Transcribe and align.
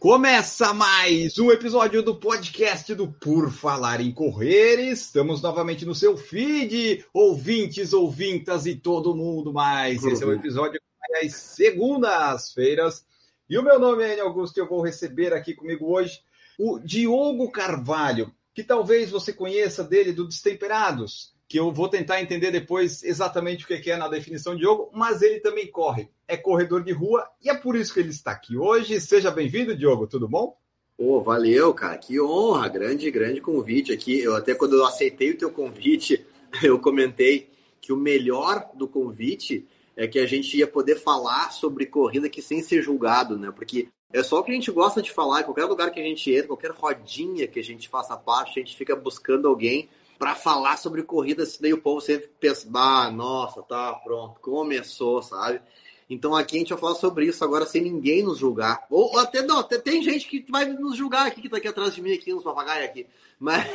Começa 0.00 0.72
mais 0.72 1.38
um 1.38 1.50
episódio 1.50 2.02
do 2.02 2.14
podcast 2.14 2.94
do 2.94 3.12
Por 3.12 3.52
Falar 3.52 4.00
em 4.00 4.10
Correr. 4.10 4.80
Estamos 4.90 5.42
novamente 5.42 5.84
no 5.84 5.94
seu 5.94 6.16
feed, 6.16 7.04
ouvintes, 7.12 7.92
ouvintas 7.92 8.64
e 8.64 8.74
todo 8.74 9.14
mundo 9.14 9.52
mais. 9.52 10.02
Esse 10.02 10.24
é 10.24 10.26
o 10.26 10.32
episódio 10.32 10.80
às 11.22 11.34
segundas-feiras. 11.34 13.04
E 13.46 13.58
o 13.58 13.62
meu 13.62 13.78
nome 13.78 14.02
é 14.02 14.14
Enio 14.14 14.24
Augusto 14.24 14.56
e 14.56 14.60
eu 14.60 14.66
vou 14.66 14.80
receber 14.80 15.34
aqui 15.34 15.52
comigo 15.52 15.92
hoje 15.92 16.22
o 16.58 16.78
Diogo 16.78 17.52
Carvalho, 17.52 18.32
que 18.54 18.64
talvez 18.64 19.10
você 19.10 19.34
conheça 19.34 19.84
dele 19.84 20.14
do 20.14 20.26
Destemperados, 20.26 21.34
que 21.50 21.58
eu 21.58 21.72
vou 21.72 21.88
tentar 21.88 22.22
entender 22.22 22.52
depois 22.52 23.02
exatamente 23.02 23.64
o 23.64 23.66
que 23.66 23.90
é 23.90 23.96
na 23.96 24.06
definição 24.06 24.54
de 24.54 24.62
jogo, 24.62 24.88
mas 24.92 25.20
ele 25.20 25.40
também 25.40 25.66
corre, 25.66 26.08
é 26.28 26.36
corredor 26.36 26.84
de 26.84 26.92
rua 26.92 27.26
e 27.42 27.50
é 27.50 27.54
por 27.56 27.74
isso 27.74 27.92
que 27.92 27.98
ele 27.98 28.10
está 28.10 28.30
aqui 28.30 28.56
hoje. 28.56 29.00
Seja 29.00 29.32
bem-vindo, 29.32 29.76
Diogo, 29.76 30.06
tudo 30.06 30.28
bom? 30.28 30.56
Pô, 30.96 31.20
valeu, 31.20 31.74
cara, 31.74 31.98
que 31.98 32.20
honra, 32.20 32.68
grande, 32.68 33.10
grande 33.10 33.40
convite 33.40 33.92
aqui. 33.92 34.20
Eu 34.20 34.36
até 34.36 34.54
quando 34.54 34.76
eu 34.76 34.86
aceitei 34.86 35.32
o 35.32 35.36
teu 35.36 35.50
convite, 35.50 36.24
eu 36.62 36.78
comentei 36.78 37.50
que 37.80 37.92
o 37.92 37.96
melhor 37.96 38.70
do 38.72 38.86
convite 38.86 39.66
é 39.96 40.06
que 40.06 40.20
a 40.20 40.26
gente 40.26 40.56
ia 40.56 40.68
poder 40.68 41.00
falar 41.00 41.50
sobre 41.50 41.84
corrida 41.84 42.28
aqui 42.28 42.40
sem 42.40 42.62
ser 42.62 42.80
julgado, 42.80 43.36
né? 43.36 43.50
Porque 43.50 43.88
é 44.12 44.22
só 44.22 44.38
o 44.38 44.44
que 44.44 44.52
a 44.52 44.54
gente 44.54 44.70
gosta 44.70 45.02
de 45.02 45.10
falar, 45.10 45.40
em 45.40 45.44
qualquer 45.44 45.64
lugar 45.64 45.90
que 45.90 45.98
a 45.98 46.04
gente 46.04 46.32
entra, 46.32 46.46
qualquer 46.46 46.70
rodinha 46.70 47.48
que 47.48 47.58
a 47.58 47.64
gente 47.64 47.88
faça 47.88 48.16
parte, 48.16 48.60
a 48.60 48.62
gente 48.62 48.76
fica 48.76 48.94
buscando 48.94 49.48
alguém 49.48 49.88
para 50.20 50.34
falar 50.34 50.76
sobre 50.76 51.02
corrida, 51.02 51.46
se 51.46 51.62
daí 51.62 51.72
o 51.72 51.80
povo 51.80 51.98
sempre 51.98 52.28
pensa, 52.38 52.68
ah, 52.74 53.10
nossa, 53.10 53.62
tá, 53.62 53.94
pronto, 53.94 54.38
começou, 54.38 55.22
sabe? 55.22 55.62
Então 56.10 56.36
aqui 56.36 56.56
a 56.56 56.58
gente 56.58 56.74
vai 56.74 56.78
falar 56.78 56.94
sobre 56.96 57.24
isso 57.24 57.42
agora 57.42 57.64
sem 57.64 57.80
ninguém 57.80 58.22
nos 58.22 58.36
julgar. 58.36 58.84
Ou 58.90 59.18
até 59.18 59.40
não, 59.40 59.60
até 59.60 59.78
tem 59.78 60.02
gente 60.02 60.28
que 60.28 60.44
vai 60.50 60.66
nos 60.66 60.94
julgar 60.94 61.26
aqui, 61.26 61.40
que 61.40 61.48
tá 61.48 61.56
aqui 61.56 61.68
atrás 61.68 61.94
de 61.94 62.02
mim, 62.02 62.12
aqui, 62.12 62.34
uns 62.34 62.42
papagaios 62.42 62.90
aqui. 62.90 63.06
Mas, 63.38 63.66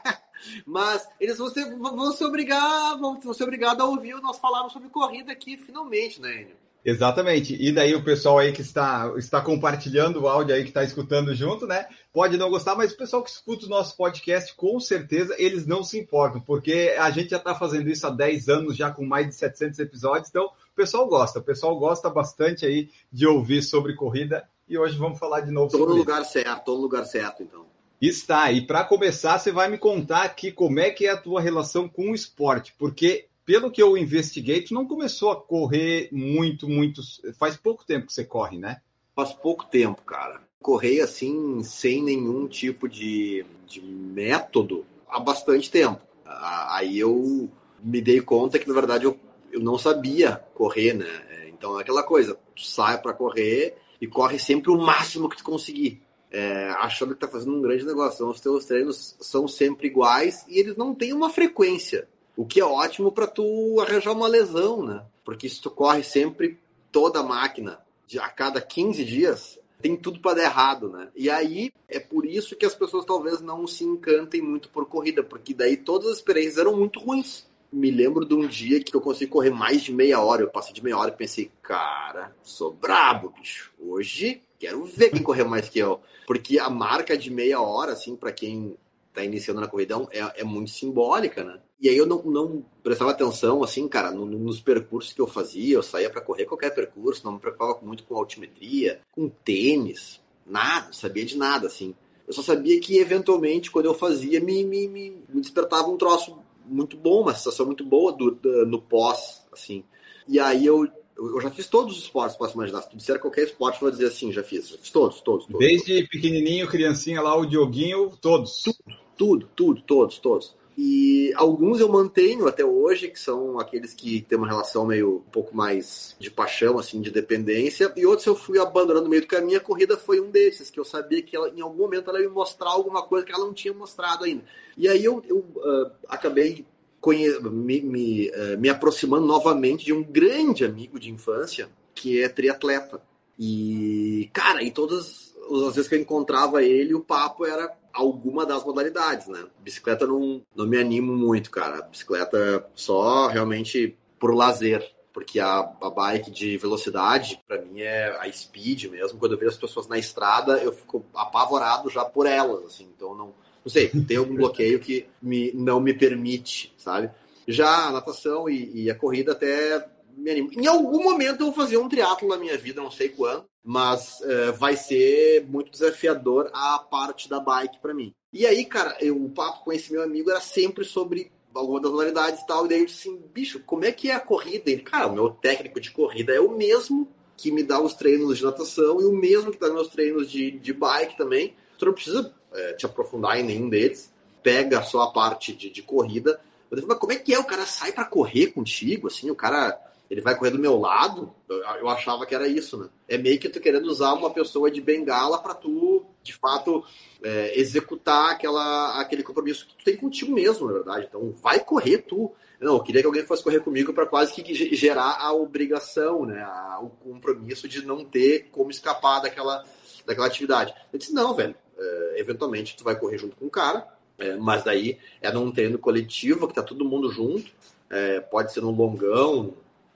mas 0.64 1.06
eles 1.20 1.36
vão 1.36 1.50
ser, 1.50 1.76
vão 1.76 2.12
ser 2.12 2.24
obrigar, 2.24 2.98
vão, 2.98 3.20
vão 3.20 3.34
ser 3.34 3.42
obrigados 3.42 3.84
a 3.84 3.86
ouvir 3.86 4.14
nós 4.22 4.38
falarmos 4.38 4.72
sobre 4.72 4.88
corrida 4.88 5.30
aqui 5.30 5.58
finalmente, 5.58 6.22
né, 6.22 6.40
Enio? 6.40 6.62
Exatamente. 6.84 7.54
E 7.60 7.70
daí 7.70 7.94
o 7.94 8.02
pessoal 8.02 8.38
aí 8.38 8.52
que 8.52 8.62
está, 8.62 9.12
está 9.16 9.40
compartilhando 9.40 10.22
o 10.22 10.28
áudio 10.28 10.54
aí, 10.54 10.62
que 10.62 10.70
está 10.70 10.82
escutando 10.82 11.34
junto, 11.34 11.66
né? 11.66 11.86
Pode 12.12 12.36
não 12.36 12.50
gostar, 12.50 12.74
mas 12.74 12.92
o 12.92 12.96
pessoal 12.96 13.22
que 13.22 13.30
escuta 13.30 13.64
o 13.64 13.70
nosso 13.70 13.96
podcast, 13.96 14.54
com 14.54 14.78
certeza, 14.78 15.34
eles 15.38 15.66
não 15.66 15.82
se 15.82 15.98
importam, 15.98 16.42
porque 16.42 16.94
a 16.98 17.10
gente 17.10 17.30
já 17.30 17.38
está 17.38 17.54
fazendo 17.54 17.88
isso 17.88 18.06
há 18.06 18.10
10 18.10 18.48
anos, 18.50 18.76
já 18.76 18.90
com 18.90 19.04
mais 19.04 19.28
de 19.28 19.34
700 19.34 19.78
episódios, 19.78 20.28
então 20.28 20.44
o 20.44 20.76
pessoal 20.76 21.06
gosta. 21.08 21.38
O 21.38 21.42
pessoal 21.42 21.78
gosta 21.78 22.10
bastante 22.10 22.66
aí 22.66 22.90
de 23.10 23.26
ouvir 23.26 23.62
sobre 23.62 23.94
corrida 23.94 24.46
e 24.68 24.76
hoje 24.76 24.98
vamos 24.98 25.18
falar 25.18 25.40
de 25.40 25.50
novo 25.50 25.70
todo 25.70 25.80
sobre 25.80 25.98
lugar 25.98 26.20
isso. 26.22 26.32
certo, 26.32 26.64
todo 26.64 26.82
lugar 26.82 27.04
certo, 27.04 27.42
então. 27.42 27.64
Está. 28.00 28.50
E 28.52 28.66
para 28.66 28.84
começar, 28.84 29.38
você 29.38 29.50
vai 29.50 29.70
me 29.70 29.78
contar 29.78 30.24
aqui 30.24 30.52
como 30.52 30.80
é 30.80 30.90
que 30.90 31.06
é 31.06 31.10
a 31.10 31.16
tua 31.16 31.40
relação 31.40 31.88
com 31.88 32.10
o 32.10 32.14
esporte, 32.14 32.74
porque 32.78 33.26
pelo 33.44 33.70
que 33.70 33.82
eu 33.82 33.96
investiguei, 33.96 34.62
tu 34.62 34.74
não 34.74 34.86
começou 34.86 35.30
a 35.30 35.40
correr 35.40 36.08
muito, 36.12 36.68
muito. 36.68 37.00
Faz 37.38 37.56
pouco 37.56 37.84
tempo 37.84 38.06
que 38.06 38.12
você 38.12 38.24
corre, 38.24 38.58
né? 38.58 38.80
Faz 39.14 39.32
pouco 39.32 39.64
tempo, 39.64 40.02
cara. 40.02 40.42
Correr 40.62 41.00
assim, 41.00 41.62
sem 41.62 42.02
nenhum 42.02 42.46
tipo 42.46 42.88
de, 42.88 43.44
de 43.66 43.82
método, 43.82 44.86
há 45.08 45.18
bastante 45.18 45.70
tempo. 45.70 46.00
Aí 46.24 46.98
eu 46.98 47.50
me 47.82 48.00
dei 48.00 48.20
conta 48.20 48.58
que, 48.58 48.68
na 48.68 48.74
verdade, 48.74 49.04
eu, 49.04 49.18
eu 49.50 49.60
não 49.60 49.76
sabia 49.76 50.42
correr, 50.54 50.94
né? 50.94 51.48
Então 51.48 51.78
é 51.78 51.82
aquela 51.82 52.02
coisa, 52.02 52.38
tu 52.54 52.64
sai 52.64 53.00
para 53.00 53.12
correr 53.12 53.76
e 54.00 54.06
corre 54.06 54.38
sempre 54.38 54.70
o 54.70 54.78
máximo 54.78 55.28
que 55.28 55.36
tu 55.36 55.44
conseguir. 55.44 56.02
É, 56.30 56.70
achando 56.78 57.14
que 57.14 57.20
tá 57.20 57.28
fazendo 57.28 57.56
um 57.56 57.60
grande 57.60 57.84
negócio. 57.84 58.14
Então, 58.14 58.30
os 58.30 58.40
teus 58.40 58.64
treinos 58.64 59.16
são 59.20 59.46
sempre 59.46 59.88
iguais 59.88 60.46
e 60.48 60.58
eles 60.58 60.76
não 60.76 60.94
têm 60.94 61.12
uma 61.12 61.28
frequência. 61.28 62.08
O 62.34 62.46
que 62.46 62.58
é 62.58 62.64
ótimo 62.64 63.12
para 63.12 63.26
tu 63.26 63.78
arranjar 63.80 64.12
uma 64.12 64.26
lesão, 64.26 64.82
né? 64.82 65.04
Porque 65.24 65.48
se 65.48 65.60
tu 65.60 65.70
corre 65.70 66.02
sempre 66.02 66.58
toda 66.90 67.20
a 67.20 67.22
máquina 67.22 67.80
a 68.18 68.28
cada 68.28 68.60
15 68.60 69.04
dias, 69.04 69.58
tem 69.82 69.96
tudo 69.96 70.20
para 70.20 70.36
dar 70.36 70.44
errado, 70.44 70.88
né? 70.88 71.08
E 71.14 71.28
aí 71.28 71.72
é 71.88 71.98
por 71.98 72.24
isso 72.24 72.54
que 72.54 72.64
as 72.64 72.74
pessoas 72.74 73.04
talvez 73.04 73.40
não 73.40 73.66
se 73.66 73.84
encantem 73.84 74.40
muito 74.40 74.68
por 74.68 74.86
corrida, 74.86 75.22
porque 75.22 75.52
daí 75.52 75.76
todas 75.76 76.08
as 76.08 76.16
experiências 76.18 76.58
eram 76.58 76.76
muito 76.76 77.00
ruins. 77.00 77.50
Me 77.72 77.90
lembro 77.90 78.24
de 78.24 78.34
um 78.34 78.46
dia 78.46 78.82
que 78.82 78.94
eu 78.94 79.00
consegui 79.00 79.30
correr 79.30 79.50
mais 79.50 79.82
de 79.82 79.92
meia 79.92 80.20
hora. 80.20 80.42
Eu 80.42 80.50
passei 80.50 80.72
de 80.74 80.84
meia 80.84 80.96
hora 80.96 81.10
e 81.10 81.16
pensei, 81.16 81.50
cara, 81.62 82.34
sou 82.42 82.72
brabo, 82.72 83.30
bicho. 83.30 83.72
Hoje 83.80 84.42
quero 84.58 84.84
ver 84.84 85.10
quem 85.10 85.22
correu 85.22 85.48
mais 85.48 85.68
que 85.68 85.78
eu. 85.78 86.00
Porque 86.26 86.58
a 86.58 86.70
marca 86.70 87.16
de 87.16 87.30
meia 87.30 87.60
hora, 87.60 87.92
assim, 87.92 88.14
para 88.14 88.30
quem 88.30 88.76
tá 89.12 89.24
iniciando 89.24 89.60
na 89.60 89.68
corridão, 89.68 90.08
é, 90.10 90.40
é 90.40 90.44
muito 90.44 90.70
simbólica, 90.70 91.44
né? 91.44 91.60
E 91.80 91.88
aí 91.88 91.96
eu 91.96 92.06
não, 92.06 92.22
não 92.22 92.64
prestava 92.82 93.10
atenção, 93.10 93.62
assim, 93.62 93.88
cara, 93.88 94.10
no, 94.10 94.24
nos 94.24 94.60
percursos 94.60 95.12
que 95.12 95.20
eu 95.20 95.26
fazia. 95.26 95.74
Eu 95.74 95.82
saía 95.82 96.08
para 96.08 96.20
correr 96.20 96.44
qualquer 96.44 96.70
percurso, 96.70 97.24
não 97.24 97.32
me 97.32 97.38
preocupava 97.40 97.80
muito 97.82 98.04
com 98.04 98.16
altimetria, 98.16 99.00
com 99.10 99.28
tênis, 99.28 100.20
nada, 100.46 100.86
não 100.86 100.92
sabia 100.92 101.24
de 101.24 101.36
nada, 101.36 101.66
assim. 101.66 101.94
Eu 102.26 102.32
só 102.32 102.42
sabia 102.42 102.80
que, 102.80 102.98
eventualmente, 102.98 103.70
quando 103.70 103.86
eu 103.86 103.94
fazia, 103.94 104.40
me, 104.40 104.64
me, 104.64 104.88
me, 104.88 105.24
despertava 105.34 105.88
um 105.88 105.96
troço 105.96 106.38
muito 106.64 106.96
bom, 106.96 107.22
uma 107.22 107.34
sensação 107.34 107.66
muito 107.66 107.84
boa 107.84 108.12
do, 108.12 108.30
do, 108.30 108.64
no 108.64 108.80
pós, 108.80 109.44
assim. 109.52 109.84
E 110.28 110.38
aí 110.38 110.64
eu, 110.64 110.88
eu 111.28 111.40
já 111.40 111.50
fiz 111.50 111.66
todos 111.66 111.96
os 111.96 112.02
esportes, 112.04 112.36
posso 112.36 112.54
imaginar. 112.54 112.82
Se 112.82 112.90
tu 112.90 112.96
disser 112.96 113.18
qualquer 113.18 113.44
esporte, 113.44 113.76
eu 113.76 113.80
vou 113.82 113.90
dizer 113.90 114.06
assim, 114.06 114.32
já 114.32 114.42
fiz. 114.42 114.68
Já 114.68 114.78
fiz 114.78 114.90
todos, 114.90 115.20
todos, 115.20 115.46
todos. 115.46 115.58
Desde 115.58 115.94
todos. 115.94 116.08
pequenininho, 116.08 116.68
criancinha 116.68 117.22
lá, 117.22 117.36
o 117.36 117.46
Dioguinho, 117.46 118.12
todos. 118.20 118.62
Tudo, 118.62 118.98
tudo, 119.16 119.48
tudo, 119.54 119.82
todos, 119.82 120.18
todos. 120.18 120.62
E 120.76 121.32
alguns 121.36 121.80
eu 121.80 121.88
mantenho 121.88 122.48
até 122.48 122.64
hoje, 122.64 123.08
que 123.08 123.20
são 123.20 123.60
aqueles 123.60 123.92
que 123.92 124.22
têm 124.22 124.38
uma 124.38 124.48
relação 124.48 124.86
meio 124.86 125.16
um 125.16 125.30
pouco 125.30 125.54
mais 125.54 126.16
de 126.18 126.30
paixão, 126.30 126.78
assim, 126.78 127.00
de 127.00 127.10
dependência. 127.10 127.92
E 127.94 128.06
outros 128.06 128.26
eu 128.26 128.34
fui 128.34 128.58
abandonando 128.58 129.04
no 129.04 129.10
meio 129.10 129.22
do 129.22 129.28
caminho. 129.28 129.58
A 129.58 129.60
corrida 129.60 129.96
foi 129.98 130.18
um 130.18 130.30
desses, 130.30 130.70
que 130.70 130.80
eu 130.80 130.84
sabia 130.84 131.22
que 131.22 131.36
ela, 131.36 131.50
em 131.50 131.60
algum 131.60 131.82
momento 131.82 132.08
ela 132.08 132.20
ia 132.20 132.28
me 132.28 132.34
mostrar 132.34 132.70
alguma 132.70 133.02
coisa 133.02 133.26
que 133.26 133.32
ela 133.32 133.44
não 133.44 133.52
tinha 133.52 133.74
mostrado 133.74 134.24
ainda. 134.24 134.44
E 134.76 134.88
aí 134.88 135.04
eu, 135.04 135.22
eu 135.28 135.38
uh, 135.38 135.90
acabei 136.08 136.64
conhe 137.02 137.28
me, 137.40 137.80
me, 137.82 138.30
uh, 138.30 138.58
me 138.58 138.70
aproximando 138.70 139.26
novamente 139.26 139.84
de 139.84 139.92
um 139.92 140.04
grande 140.04 140.64
amigo 140.64 141.00
de 141.00 141.10
infância, 141.10 141.68
que 141.92 142.22
é 142.22 142.28
triatleta. 142.28 143.02
E, 143.36 144.30
cara, 144.32 144.62
e 144.62 144.70
todas 144.70 145.34
as 145.66 145.74
vezes 145.74 145.88
que 145.88 145.96
eu 145.96 146.00
encontrava 146.00 146.62
ele, 146.62 146.94
o 146.94 147.00
papo 147.00 147.44
era 147.44 147.76
alguma 147.92 148.46
das 148.46 148.64
modalidades, 148.64 149.26
né? 149.26 149.44
Bicicleta 149.58 150.06
não, 150.06 150.40
não 150.54 150.64
me 150.64 150.78
animo 150.78 151.12
muito, 151.12 151.50
cara. 151.50 151.82
Bicicleta 151.82 152.64
só 152.72 153.26
realmente 153.26 153.98
por 154.18 154.32
lazer. 154.32 154.88
Porque 155.12 155.40
a, 155.40 155.58
a 155.58 155.90
bike 155.90 156.30
de 156.30 156.56
velocidade, 156.56 157.38
para 157.46 157.60
mim, 157.60 157.80
é 157.82 158.16
a 158.18 158.32
speed 158.32 158.84
mesmo. 158.84 159.18
Quando 159.18 159.32
eu 159.32 159.38
vejo 159.38 159.50
as 159.50 159.58
pessoas 159.58 159.86
na 159.86 159.98
estrada, 159.98 160.56
eu 160.56 160.72
fico 160.72 161.04
apavorado 161.14 161.90
já 161.90 162.02
por 162.02 162.24
elas, 162.24 162.64
assim. 162.64 162.88
Então, 162.96 163.14
não, 163.14 163.34
não 163.64 163.70
sei, 163.72 163.88
tem 163.88 164.16
algum 164.16 164.34
bloqueio 164.34 164.80
que 164.80 165.06
me, 165.20 165.52
não 165.52 165.80
me 165.80 165.94
permite, 165.94 166.74
sabe? 166.76 167.10
Já 167.46 167.88
a 167.88 167.92
natação 167.92 168.48
e, 168.48 168.84
e 168.84 168.90
a 168.90 168.94
corrida 168.94 169.32
até 169.32 169.86
me 170.16 170.30
animo. 170.30 170.50
Em 170.52 170.66
algum 170.66 171.02
momento 171.02 171.40
eu 171.40 171.46
vou 171.46 171.54
fazer 171.54 171.76
um 171.76 171.88
triatlo 171.88 172.28
na 172.28 172.36
minha 172.36 172.56
vida, 172.56 172.82
não 172.82 172.90
sei 172.90 173.08
quando, 173.08 173.44
mas 173.64 174.20
uh, 174.20 174.52
vai 174.58 174.76
ser 174.76 175.46
muito 175.46 175.70
desafiador 175.70 176.50
a 176.52 176.78
parte 176.78 177.28
da 177.28 177.40
bike 177.40 177.78
para 177.80 177.94
mim. 177.94 178.12
E 178.32 178.46
aí, 178.46 178.64
cara, 178.64 178.96
eu, 179.00 179.22
o 179.22 179.30
papo 179.30 179.64
com 179.64 179.72
esse 179.72 179.92
meu 179.92 180.02
amigo 180.02 180.30
era 180.30 180.40
sempre 180.40 180.84
sobre 180.84 181.30
alguma 181.54 181.80
das 181.80 181.92
modalidades 181.92 182.40
e 182.40 182.46
tal, 182.46 182.64
e 182.64 182.68
daí 182.68 182.80
eu 182.80 182.86
disse 182.86 183.08
assim, 183.08 183.22
bicho, 183.32 183.60
como 183.60 183.84
é 183.84 183.92
que 183.92 184.10
é 184.10 184.14
a 184.14 184.20
corrida? 184.20 184.70
Ele, 184.70 184.80
cara, 184.80 185.06
o 185.06 185.12
meu 185.12 185.30
técnico 185.30 185.78
de 185.78 185.90
corrida 185.90 186.32
é 186.32 186.40
o 186.40 186.56
mesmo 186.56 187.08
que 187.36 187.50
me 187.50 187.62
dá 187.62 187.80
os 187.80 187.94
treinos 187.94 188.38
de 188.38 188.44
natação 188.44 189.00
e 189.00 189.04
o 189.04 189.12
mesmo 189.12 189.50
que 189.50 189.58
dá 189.58 189.70
meus 189.70 189.88
treinos 189.88 190.30
de, 190.30 190.50
de 190.52 190.72
bike 190.72 191.16
também. 191.16 191.54
Tu 191.78 191.84
não 191.84 191.92
precisa 191.92 192.34
é, 192.54 192.72
te 192.74 192.86
aprofundar 192.86 193.38
em 193.38 193.42
nenhum 193.42 193.68
deles, 193.68 194.12
pega 194.42 194.82
só 194.82 195.02
a 195.02 195.12
parte 195.12 195.52
de, 195.52 195.70
de 195.70 195.82
corrida. 195.82 196.40
Eu 196.70 196.76
falei, 196.76 196.84
mas 196.86 196.98
como 196.98 197.12
é 197.12 197.16
que 197.16 197.34
é? 197.34 197.38
O 197.38 197.44
cara 197.44 197.66
sai 197.66 197.92
para 197.92 198.04
correr 198.04 198.48
contigo, 198.48 199.08
assim, 199.08 199.30
o 199.30 199.36
cara 199.36 199.78
ele 200.10 200.20
vai 200.20 200.36
correr 200.36 200.50
do 200.50 200.58
meu 200.58 200.78
lado, 200.78 201.32
eu 201.48 201.88
achava 201.88 202.26
que 202.26 202.34
era 202.34 202.46
isso, 202.46 202.76
né? 202.76 202.88
É 203.08 203.16
meio 203.16 203.38
que 203.38 203.48
tu 203.48 203.58
querendo 203.60 203.86
usar 203.86 204.12
uma 204.12 204.28
pessoa 204.28 204.70
de 204.70 204.78
bengala 204.78 205.38
para 205.38 205.54
tu 205.54 206.04
de 206.22 206.32
fato, 206.32 206.84
é, 207.22 207.58
executar 207.58 208.30
aquela, 208.30 209.00
aquele 209.00 209.22
compromisso 209.22 209.66
que 209.66 209.76
tu 209.76 209.84
tem 209.84 209.96
contigo 209.96 210.32
mesmo, 210.32 210.66
na 210.66 210.72
verdade. 210.72 211.06
Então, 211.08 211.32
vai 211.42 211.60
correr 211.60 211.98
tu. 211.98 212.32
Não, 212.60 212.74
eu 212.74 212.82
queria 212.82 213.00
que 213.00 213.06
alguém 213.06 213.26
fosse 213.26 213.42
correr 213.42 213.60
comigo 213.60 213.92
para 213.92 214.06
quase 214.06 214.32
que 214.32 214.54
gerar 214.54 215.18
a 215.18 215.32
obrigação, 215.32 216.24
né? 216.24 216.42
A, 216.42 216.78
o 216.80 216.90
compromisso 216.90 217.66
de 217.66 217.84
não 217.84 218.04
ter 218.04 218.48
como 218.52 218.70
escapar 218.70 219.20
daquela, 219.20 219.64
daquela 220.06 220.26
atividade. 220.26 220.72
Eu 220.92 220.98
disse, 220.98 221.12
não, 221.12 221.34
velho. 221.34 221.56
É, 221.82 222.20
eventualmente 222.20 222.76
tu 222.76 222.84
vai 222.84 222.98
correr 222.98 223.18
junto 223.18 223.36
com 223.36 223.46
o 223.46 223.50
cara, 223.50 223.86
é, 224.18 224.36
mas 224.36 224.62
daí 224.62 224.98
é 225.20 225.32
num 225.32 225.50
treino 225.50 225.78
coletivo 225.78 226.46
que 226.48 226.54
tá 226.54 226.62
todo 226.62 226.84
mundo 226.84 227.10
junto. 227.10 227.50
É, 227.90 228.20
pode 228.20 228.52
ser 228.52 228.62
num 228.62 228.70
longão 228.70 229.54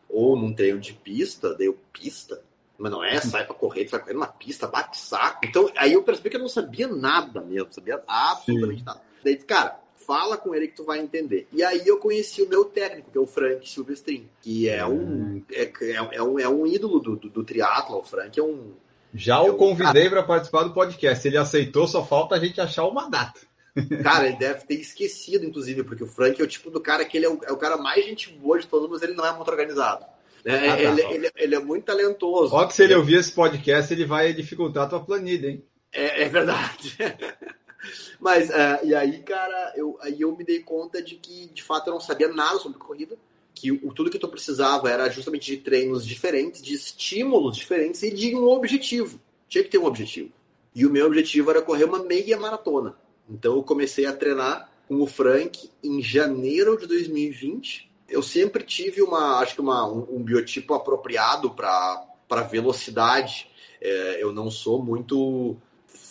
ou 0.09 0.37
num 0.37 0.53
treino 0.53 0.79
de 0.79 0.93
pista, 0.93 1.55
deu 1.55 1.79
pista 1.93 2.43
mas 2.79 2.93
não 2.93 3.03
é, 3.03 3.21
sai 3.21 3.47
pra 3.47 3.55
correr, 3.55 3.85
tu 3.85 3.93
vai 3.93 4.01
correr 4.01 4.15
numa 4.15 4.27
pista, 4.27 4.67
bate 4.67 4.99
saco. 4.99 5.41
Então, 5.45 5.71
aí 5.77 5.95
eu 5.95 6.03
percebi 6.03 6.31
que 6.31 6.37
eu 6.37 6.41
não 6.41 6.49
sabia 6.49 6.87
nada 6.87 7.41
mesmo, 7.41 7.73
sabia 7.73 8.03
absolutamente 8.07 8.81
Sim. 8.81 8.85
nada. 8.85 9.01
Daí, 9.25 9.37
cara, 9.37 9.81
fala 9.95 10.37
com 10.37 10.55
ele 10.55 10.69
que 10.69 10.77
tu 10.77 10.85
vai 10.85 10.99
entender. 10.99 11.49
E 11.53 11.63
aí 11.65 11.87
eu 11.87 11.99
conheci 11.99 12.43
o 12.43 12.49
meu 12.49 12.65
técnico, 12.67 13.11
que 13.11 13.19
é 13.19 13.21
o 13.21 13.27
Frank 13.27 13.69
Silvestrin, 13.69 14.29
que 14.43 14.69
é 14.69 14.87
um, 14.87 15.43
é, 15.51 15.73
é, 15.81 15.93
é 16.13 16.23
um, 16.23 16.39
é 16.39 16.49
um 16.49 16.67
ídolo 16.67 17.01
do, 17.01 17.17
do, 17.17 17.29
do 17.31 17.45
triatlo. 17.45 17.99
O 17.99 18.05
Frank 18.05 18.39
é 18.39 18.43
um. 18.43 18.75
Já 19.17 19.41
o 19.41 19.57
convidei 19.57 20.11
para 20.11 20.23
participar 20.23 20.65
do 20.65 20.75
podcast. 20.75 21.27
Ele 21.27 21.39
aceitou, 21.39 21.89
só 21.89 22.05
falta 22.05 22.35
a 22.35 22.39
gente 22.39 22.61
achar 22.61 22.87
uma 22.87 23.09
data. 23.09 23.41
Cara, 24.03 24.27
ele 24.27 24.37
deve 24.37 24.67
ter 24.67 24.75
esquecido, 24.75 25.45
inclusive, 25.45 25.83
porque 25.85 26.05
o 26.05 26.07
Frank 26.07 26.41
é 26.41 26.45
o 26.45 26.49
tipo 26.49 26.71
do 26.71 26.81
cara 26.81 27.05
que 27.05 27.17
ele 27.17 27.27
é 27.27 27.29
o, 27.29 27.39
é 27.45 27.53
o 27.53 27.59
cara 27.59 27.77
mais 27.77 28.05
gente 28.05 28.31
boa 28.33 28.59
de 28.59 28.67
todos, 28.67 28.89
mas 28.89 29.03
ele 29.03 29.13
não 29.13 29.27
é 29.27 29.33
muito 29.35 29.51
organizado. 29.51 30.05
É, 30.45 30.55
ah, 30.55 30.77
tá, 30.77 30.81
ele, 30.81 31.03
ele, 31.03 31.31
ele, 31.37 31.55
é 31.57 31.59
muito 31.59 31.85
talentoso. 31.85 32.51
Só 32.51 32.65
que 32.67 32.73
se 32.73 32.85
ele 32.85 32.95
ouvir 32.95 33.19
esse 33.19 33.33
podcast, 33.33 33.93
ele 33.93 34.07
vai 34.07 34.33
dificultar 34.33 34.85
a 34.85 34.89
tua 34.89 35.05
planilha, 35.05 35.51
hein? 35.51 35.65
É, 35.93 36.23
é 36.23 36.29
verdade. 36.29 36.97
Mas, 38.19 38.49
uh, 38.49 38.85
e 38.85 38.95
aí, 38.95 39.19
cara, 39.23 39.75
eu, 39.77 39.99
aí 40.01 40.21
eu 40.21 40.35
me 40.37 40.45
dei 40.45 40.61
conta 40.61 41.03
de 41.03 41.17
que, 41.17 41.49
de 41.53 41.63
fato, 41.63 41.89
eu 41.89 41.95
não 41.95 42.01
sabia 42.01 42.29
nada 42.29 42.59
sobre 42.59 42.79
corrida. 42.79 43.17
Que 43.57 43.73
o, 43.73 43.93
tudo 43.93 44.11
que 44.11 44.19
tu 44.19 44.29
precisava 44.29 44.89
era 44.89 45.09
justamente 45.09 45.51
de 45.51 45.57
treinos 45.57 46.07
diferentes, 46.07 46.63
de 46.63 46.75
estímulos 46.75 47.57
diferentes 47.57 48.03
e 48.05 48.15
de 48.15 48.37
um 48.37 48.47
objetivo. 48.47 49.19
Tinha 49.49 49.65
que 49.65 49.71
ter 49.71 49.79
um 49.79 49.87
objetivo. 49.87 50.31
E 50.75 50.87
o 50.87 50.91
meu 50.91 51.07
objetivo 51.07 51.51
era 51.51 51.63
correr 51.63 51.85
uma 51.85 52.05
meia 52.05 52.39
maratona. 52.39 52.95
Então 53.29 53.57
eu 53.57 53.63
comecei 53.63 54.07
a 54.07 54.13
treinar 54.13 54.71
com 54.87 55.01
o 55.01 55.07
Frank 55.07 55.71
em 55.83 56.01
janeiro 56.01 56.79
de 56.79 56.87
2020 56.87 57.87
eu 58.09 58.23
sempre 58.23 58.63
tive 58.63 59.03
uma, 59.03 59.39
acho 59.39 59.55
que 59.55 59.61
uma, 59.61 59.87
um, 59.87 60.17
um 60.17 60.23
biotipo 60.23 60.75
apropriado 60.75 61.51
para 61.51 62.43
velocidade. 62.51 63.49
É, 63.81 64.23
eu 64.23 64.33
não 64.33 64.51
sou 64.51 64.83
muito 64.83 65.57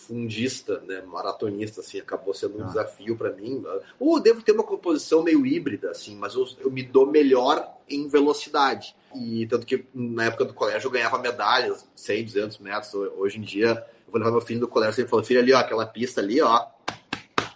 fundista, 0.08 0.80
né, 0.82 1.02
maratonista, 1.02 1.82
assim, 1.82 2.00
acabou 2.00 2.34
sendo 2.34 2.60
um 2.60 2.64
ah. 2.64 2.68
desafio 2.68 3.18
para 3.18 3.32
mim. 3.32 3.64
Ou 4.00 4.20
devo 4.20 4.42
ter 4.42 4.52
uma 4.52 4.64
composição 4.64 5.24
meio 5.24 5.46
híbrida, 5.46 5.92
assim, 5.92 6.16
mas 6.16 6.36
eu, 6.36 6.48
eu, 6.60 6.72
me 6.72 6.84
dou 6.84 7.08
melhor 7.08 7.76
em 7.90 8.08
velocidade. 8.08 8.96
E 9.16 9.48
tanto 9.48 9.66
que 9.66 9.86
na 9.94 10.26
época 10.26 10.46
do 10.46 10.54
colégio 10.54 10.88
eu 10.88 10.92
ganhava 10.92 11.18
medalhas, 11.18 11.88
100, 11.96 12.26
200 12.26 12.58
metros. 12.60 12.94
Hoje 12.94 13.40
em 13.40 13.42
dia, 13.42 13.86
eu 14.06 14.12
vou 14.12 14.20
levar 14.20 14.32
meu 14.32 14.42
filho 14.42 14.60
do 14.60 14.68
colégio 14.68 15.00
e 15.00 15.02
ele 15.02 15.10
falou, 15.10 15.26
filho, 15.26 15.40
ali, 15.40 15.54
ó, 15.54 15.58
aquela 15.58 15.86
pista 15.86 16.22
ali, 16.22 16.42
ó. 16.42 16.66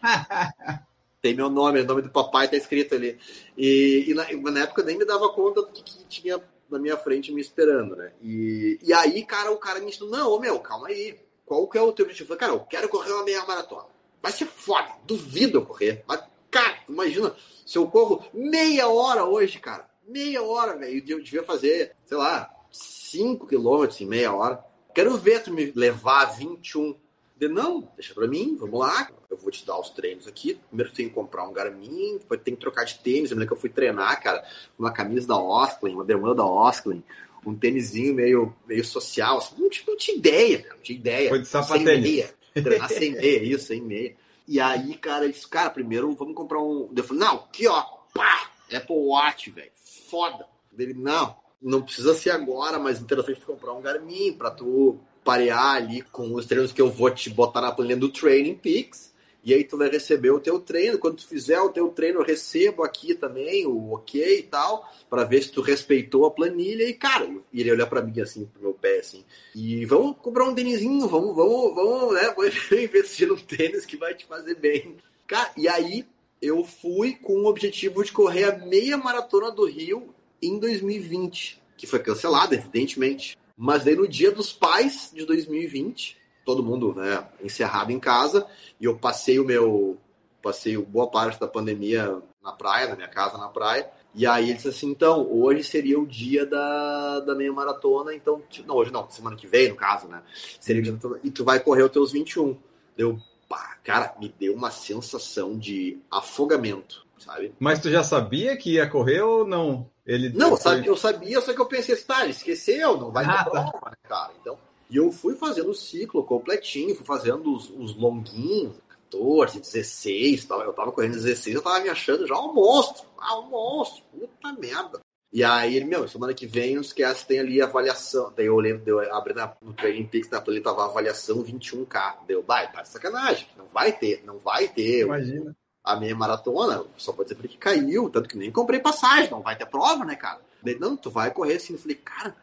Tem 1.21 1.35
meu 1.35 1.49
nome, 1.49 1.81
o 1.81 1.85
nome 1.85 2.01
do 2.01 2.09
papai 2.09 2.47
tá 2.47 2.55
escrito 2.55 2.95
ali. 2.95 3.19
E, 3.57 4.05
e 4.07 4.13
na, 4.13 4.25
na, 4.51 4.61
época 4.61 4.81
eu 4.81 4.85
nem 4.85 4.97
me 4.97 5.05
dava 5.05 5.29
conta 5.29 5.61
do 5.61 5.67
que, 5.67 5.83
que, 5.83 6.05
tinha 6.05 6.41
na 6.69 6.79
minha 6.79 6.95
frente 6.95 7.31
me 7.31 7.41
esperando, 7.41 7.95
né? 7.95 8.13
E, 8.21 8.79
e 8.81 8.93
aí, 8.93 9.25
cara, 9.25 9.51
o 9.51 9.57
cara 9.57 9.79
me 9.79 9.87
ensinou, 9.87 10.09
não, 10.09 10.31
ô 10.31 10.39
meu, 10.39 10.59
calma 10.59 10.87
aí. 10.87 11.19
Qual 11.49 11.67
que 11.67 11.79
é 11.79 11.81
o 11.81 11.91
teu 11.91 12.05
objetivo? 12.05 12.37
Cara, 12.37 12.53
eu 12.53 12.59
quero 12.59 12.87
correr 12.87 13.11
uma 13.11 13.23
meia 13.23 13.43
maratona. 13.43 13.87
Vai 14.21 14.31
ser 14.31 14.45
foda, 14.45 14.87
duvido 15.03 15.57
eu 15.57 15.65
correr. 15.65 16.03
Mas, 16.07 16.23
cara, 16.51 16.77
imagina, 16.87 17.35
se 17.65 17.75
eu 17.75 17.87
corro 17.87 18.23
meia 18.31 18.87
hora 18.87 19.25
hoje, 19.25 19.57
cara, 19.57 19.89
meia 20.07 20.43
hora, 20.43 20.77
velho, 20.77 21.03
eu 21.07 21.23
devia 21.23 21.41
fazer, 21.41 21.95
sei 22.05 22.17
lá, 22.17 22.53
5 22.69 23.47
quilômetros 23.47 23.99
em 23.99 24.05
meia 24.05 24.31
hora. 24.31 24.63
Quero 24.93 25.17
ver 25.17 25.41
tu 25.41 25.51
me 25.51 25.71
levar 25.75 26.25
21 26.25 26.95
de, 27.35 27.47
não, 27.47 27.89
deixa 27.95 28.13
pra 28.13 28.27
mim, 28.27 28.55
vamos 28.55 28.79
lá. 28.79 29.09
Eu 29.27 29.37
vou 29.37 29.49
te 29.49 29.65
dar 29.65 29.79
os 29.79 29.89
treinos 29.89 30.27
aqui. 30.27 30.59
Primeiro 30.67 30.93
tem 30.93 31.09
que 31.09 31.15
comprar 31.15 31.47
um 31.47 31.53
Garmin, 31.53 32.19
depois 32.19 32.41
tem 32.43 32.53
que 32.53 32.61
trocar 32.61 32.83
de 32.83 32.99
tênis. 32.99 33.31
Eu 33.31 33.37
que 33.37 33.53
eu 33.53 33.57
fui 33.57 33.69
treinar, 33.69 34.21
cara, 34.21 34.45
uma 34.77 34.91
camisa 34.91 35.27
da 35.27 35.39
Osklin, 35.39 35.95
uma 35.95 36.03
bermuda 36.03 36.35
da 36.35 36.45
Osklin, 36.45 37.03
um 37.45 37.55
tênisinho 37.55 38.13
meio, 38.13 38.55
meio 38.67 38.83
social. 38.83 39.37
Assim, 39.37 39.55
não, 39.57 39.69
não, 39.87 39.97
tinha 39.97 40.17
ideia, 40.17 40.61
cara, 40.61 40.75
não 40.75 40.81
tinha 40.81 40.99
ideia. 40.99 41.29
Foi 41.29 41.39
de 41.39 41.47
sapatênis. 41.47 41.93
Sem 41.93 42.01
meia. 42.01 42.33
Treinar 42.53 42.89
sem 42.89 43.11
meia, 43.11 43.43
isso, 43.43 43.65
sem 43.65 43.81
meia. 43.81 44.15
E 44.47 44.59
aí, 44.59 44.95
cara, 44.95 45.25
ele 45.25 45.33
disse, 45.33 45.47
cara, 45.47 45.69
primeiro 45.69 46.11
vamos 46.13 46.35
comprar 46.35 46.59
um. 46.59 46.89
Eu 46.95 47.03
falei, 47.03 47.23
não, 47.23 47.35
aqui, 47.35 47.67
ó, 47.67 47.81
pá, 48.13 48.49
Apple 48.73 48.95
Watch, 48.95 49.51
velho, 49.51 49.71
foda. 50.09 50.47
Ele, 50.77 50.93
não, 50.93 51.35
não 51.61 51.81
precisa 51.81 52.13
ser 52.13 52.31
agora, 52.31 52.79
mas 52.79 52.99
interessante 52.99 53.41
comprar 53.41 53.73
um 53.73 53.81
Garmin 53.81 54.33
pra 54.33 54.49
tu 54.49 54.97
parear 55.23 55.75
ali 55.75 56.01
com 56.01 56.33
os 56.33 56.45
treinos 56.45 56.71
que 56.71 56.81
eu 56.81 56.89
vou 56.89 57.11
te 57.11 57.29
botar 57.29 57.61
na 57.61 57.71
planilha 57.71 57.97
do 57.97 58.09
Training 58.09 58.55
Peaks. 58.55 59.08
E 59.43 59.53
aí 59.53 59.63
tu 59.63 59.77
vai 59.77 59.89
receber 59.89 60.31
o 60.31 60.39
teu 60.39 60.59
treino. 60.59 60.97
Quando 60.97 61.17
tu 61.17 61.27
fizer 61.27 61.59
o 61.61 61.69
teu 61.69 61.89
treino, 61.89 62.19
eu 62.19 62.25
recebo 62.25 62.83
aqui 62.83 63.15
também 63.15 63.65
o 63.65 63.93
ok 63.93 64.39
e 64.39 64.43
tal, 64.43 64.87
para 65.09 65.23
ver 65.23 65.41
se 65.41 65.51
tu 65.51 65.61
respeitou 65.61 66.25
a 66.25 66.31
planilha. 66.31 66.83
E, 66.83 66.93
cara, 66.93 67.29
ele 67.53 67.71
olhar 67.71 67.87
para 67.87 68.01
mim 68.01 68.19
assim, 68.19 68.45
pro 68.45 68.61
meu 68.61 68.73
pé, 68.73 68.99
assim. 68.99 69.23
E 69.55 69.85
vamos 69.85 70.17
comprar 70.17 70.45
um 70.45 70.53
tênisinho, 70.53 71.07
vamos, 71.07 71.35
vamos, 71.35 71.75
vamos, 71.75 72.13
né? 72.13 72.33
Vamos 72.35 72.71
investir 72.71 73.27
num 73.27 73.37
tênis 73.37 73.85
que 73.85 73.97
vai 73.97 74.13
te 74.13 74.25
fazer 74.25 74.55
bem. 74.55 74.97
Cara, 75.25 75.51
e 75.55 75.67
aí 75.67 76.05
eu 76.41 76.63
fui 76.63 77.15
com 77.15 77.33
o 77.33 77.45
objetivo 77.45 78.03
de 78.03 78.11
correr 78.11 78.45
a 78.45 78.57
meia 78.57 78.97
maratona 78.97 79.51
do 79.51 79.65
Rio 79.65 80.13
em 80.41 80.57
2020, 80.57 81.61
que 81.77 81.85
foi 81.85 81.99
cancelada, 81.99 82.55
evidentemente. 82.55 83.37
Mas 83.57 83.83
daí 83.83 83.95
no 83.95 84.07
dia 84.07 84.31
dos 84.31 84.53
pais 84.53 85.11
de 85.13 85.25
2020, 85.25 86.17
todo 86.45 86.63
mundo 86.63 86.93
né, 86.95 87.27
encerrado 87.41 87.91
em 87.91 87.99
casa, 87.99 88.45
e 88.79 88.85
eu 88.85 88.97
passei 88.97 89.39
o 89.39 89.45
meu. 89.45 89.97
Passei 90.41 90.77
boa 90.77 91.11
parte 91.11 91.37
da 91.37 91.49
pandemia 91.49 92.21
na 92.41 92.53
praia, 92.53 92.87
na 92.87 92.95
minha 92.95 93.09
casa 93.09 93.37
na 93.37 93.49
praia. 93.49 93.89
E 94.15 94.25
aí 94.25 94.45
ele 94.45 94.53
disse 94.53 94.69
assim: 94.69 94.89
então, 94.89 95.27
hoje 95.31 95.63
seria 95.63 95.99
o 95.99 96.07
dia 96.07 96.45
da, 96.45 97.19
da 97.19 97.35
meia 97.35 97.51
maratona, 97.51 98.13
então. 98.13 98.41
Não, 98.65 98.75
hoje 98.75 98.91
não, 98.91 99.09
semana 99.09 99.35
que 99.35 99.47
vem, 99.47 99.69
no 99.69 99.75
caso, 99.75 100.07
né? 100.07 100.21
Seria 100.59 100.81
o 100.81 100.97
dia 100.97 101.19
E 101.23 101.29
tu 101.29 101.43
vai 101.43 101.59
correr 101.59 101.83
os 101.83 101.91
teus 101.91 102.11
21. 102.11 102.57
Deu, 102.97 103.19
pá, 103.47 103.77
cara, 103.83 104.15
me 104.19 104.33
deu 104.39 104.53
uma 104.53 104.71
sensação 104.71 105.57
de 105.57 105.99
afogamento, 106.09 107.05
sabe? 107.17 107.53
Mas 107.59 107.79
tu 107.79 107.89
já 107.89 108.03
sabia 108.03 108.57
que 108.57 108.73
ia 108.73 108.89
correr 108.89 109.21
ou 109.21 109.45
não? 109.45 109.89
Ele 110.05 110.29
não, 110.29 110.57
foi... 110.57 110.87
eu 110.87 110.97
sabia, 110.97 111.39
só 111.39 111.53
que 111.53 111.61
eu 111.61 111.67
pensei, 111.67 111.95
tá, 111.95 112.25
esqueceu, 112.25 112.97
não 112.97 113.11
vai 113.11 113.25
ah, 113.25 113.29
ter 113.29 113.43
tá. 113.43 113.49
prova, 113.49 113.89
né, 113.91 113.97
cara? 114.07 114.31
Então, 114.41 114.57
e 114.89 114.97
eu 114.97 115.11
fui 115.11 115.35
fazendo 115.35 115.69
o 115.69 115.75
ciclo 115.75 116.23
completinho, 116.23 116.95
fui 116.95 117.05
fazendo 117.05 117.53
os, 117.53 117.69
os 117.69 117.95
longuinhos, 117.95 118.75
14, 119.11 119.59
16, 119.59 120.45
tal. 120.45 120.61
eu 120.61 120.73
tava 120.73 120.91
correndo 120.91 121.13
16, 121.13 121.55
eu 121.55 121.61
tava 121.61 121.79
me 121.79 121.89
achando 121.89 122.27
já 122.27 122.39
um 122.39 122.53
monstro, 122.53 123.05
ah, 123.17 123.39
um 123.39 123.49
monstro, 123.49 124.03
puta 124.11 124.53
merda. 124.53 124.99
E 125.31 125.43
aí 125.43 125.75
ele, 125.75 125.85
meu, 125.85 126.07
semana 126.07 126.33
que 126.33 126.47
vem, 126.47 126.73
não 126.73 126.81
esquece, 126.81 127.27
tem 127.27 127.39
ali 127.39 127.61
a 127.61 127.65
avaliação. 127.65 128.33
Daí 128.35 128.47
eu 128.47 128.59
lembro, 128.59 128.83
deu, 128.83 128.99
abri 129.13 129.35
na, 129.35 129.55
no 129.61 129.73
Training 129.73 130.07
Peaks, 130.07 130.29
na 130.29 130.43
ele 130.47 130.59
tava 130.59 130.85
avaliação 130.85 131.43
21K. 131.43 132.25
Deu, 132.25 132.41
vai, 132.41 132.71
tá 132.71 132.81
de 132.81 132.89
sacanagem. 132.89 133.47
Não 133.55 133.67
vai 133.67 133.91
ter, 133.91 134.23
não 134.25 134.39
vai 134.39 134.67
ter. 134.67 135.01
Imagina 135.01 135.55
a 135.83 135.95
minha 135.95 136.15
maratona, 136.15 136.83
só 136.97 137.13
pode 137.13 137.33
dizer 137.33 137.47
que 137.47 137.57
caiu, 137.57 138.09
tanto 138.09 138.27
que 138.27 138.37
nem 138.37 138.51
comprei 138.51 138.79
passagem, 138.79 139.31
não 139.31 139.41
vai 139.41 139.57
ter 139.57 139.65
prova, 139.65 140.03
né, 140.03 140.15
cara? 140.15 140.39
Daí, 140.61 140.77
não, 140.77 140.97
tu 140.97 141.09
vai 141.09 141.31
correr 141.31 141.55
assim. 141.55 141.73
Eu 141.73 141.79
falei, 141.79 141.95
cara, 141.97 142.35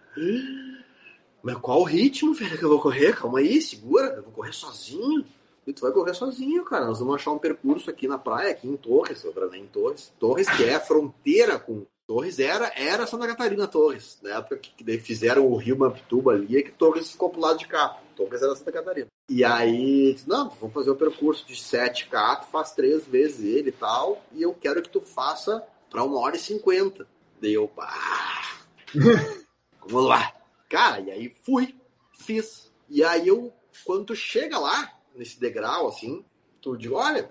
mas 1.46 1.58
qual 1.58 1.82
o 1.82 1.84
ritmo, 1.84 2.34
velho, 2.34 2.58
que 2.58 2.64
eu 2.64 2.68
vou 2.68 2.80
correr? 2.80 3.14
Calma 3.14 3.38
aí, 3.38 3.62
segura, 3.62 4.08
eu 4.16 4.22
vou 4.24 4.32
correr 4.32 4.52
sozinho. 4.52 5.24
E 5.64 5.72
tu 5.72 5.82
vai 5.82 5.92
correr 5.92 6.12
sozinho, 6.12 6.64
cara. 6.64 6.86
Nós 6.86 6.98
vamos 6.98 7.14
achar 7.14 7.30
um 7.30 7.38
percurso 7.38 7.88
aqui 7.88 8.08
na 8.08 8.18
praia, 8.18 8.50
aqui 8.50 8.66
em 8.66 8.76
Torres, 8.76 9.24
em 9.54 9.66
Torres. 9.66 10.12
Torres, 10.18 10.50
que 10.50 10.64
é 10.64 10.74
a 10.74 10.80
fronteira 10.80 11.56
com. 11.56 11.86
Torres 12.04 12.40
era, 12.40 12.72
era 12.74 13.06
Santa 13.06 13.28
Catarina 13.28 13.68
Torres. 13.68 14.18
Na 14.24 14.38
época 14.38 14.56
que, 14.56 14.72
que 14.72 14.98
fizeram 14.98 15.46
o 15.46 15.56
Rio 15.56 15.78
Mampituba 15.78 16.32
ali, 16.32 16.56
é 16.56 16.62
que 16.62 16.72
Torres 16.72 17.12
ficou 17.12 17.30
pro 17.30 17.40
lado 17.40 17.60
de 17.60 17.68
cá. 17.68 17.96
Torres 18.16 18.42
era 18.42 18.56
Santa 18.56 18.72
Catarina. 18.72 19.06
E 19.30 19.44
aí, 19.44 20.16
não, 20.26 20.50
vamos 20.50 20.74
fazer 20.74 20.90
um 20.90 20.96
percurso 20.96 21.46
de 21.46 21.54
7K, 21.54 22.40
tu 22.40 22.46
faz 22.46 22.72
três 22.72 23.06
vezes 23.06 23.44
ele 23.44 23.68
e 23.68 23.72
tal, 23.72 24.20
e 24.32 24.42
eu 24.42 24.52
quero 24.52 24.82
que 24.82 24.88
tu 24.88 25.00
faça 25.00 25.64
para 25.88 26.02
uma 26.02 26.18
hora 26.18 26.34
e 26.34 26.40
cinquenta. 26.40 27.06
Daí 27.40 27.54
eu, 27.54 27.68
pá, 27.68 27.92
vamos 29.86 30.08
lá. 30.08 30.35
Cara, 30.68 31.00
e 31.00 31.10
aí 31.10 31.34
fui, 31.42 31.74
fiz. 32.18 32.72
E 32.88 33.02
aí 33.02 33.28
eu, 33.28 33.52
quando 33.84 34.06
tu 34.06 34.16
chega 34.16 34.58
lá, 34.58 34.92
nesse 35.14 35.38
degrau, 35.40 35.88
assim, 35.88 36.24
tu 36.60 36.76
diz, 36.76 36.90
olha, 36.90 37.30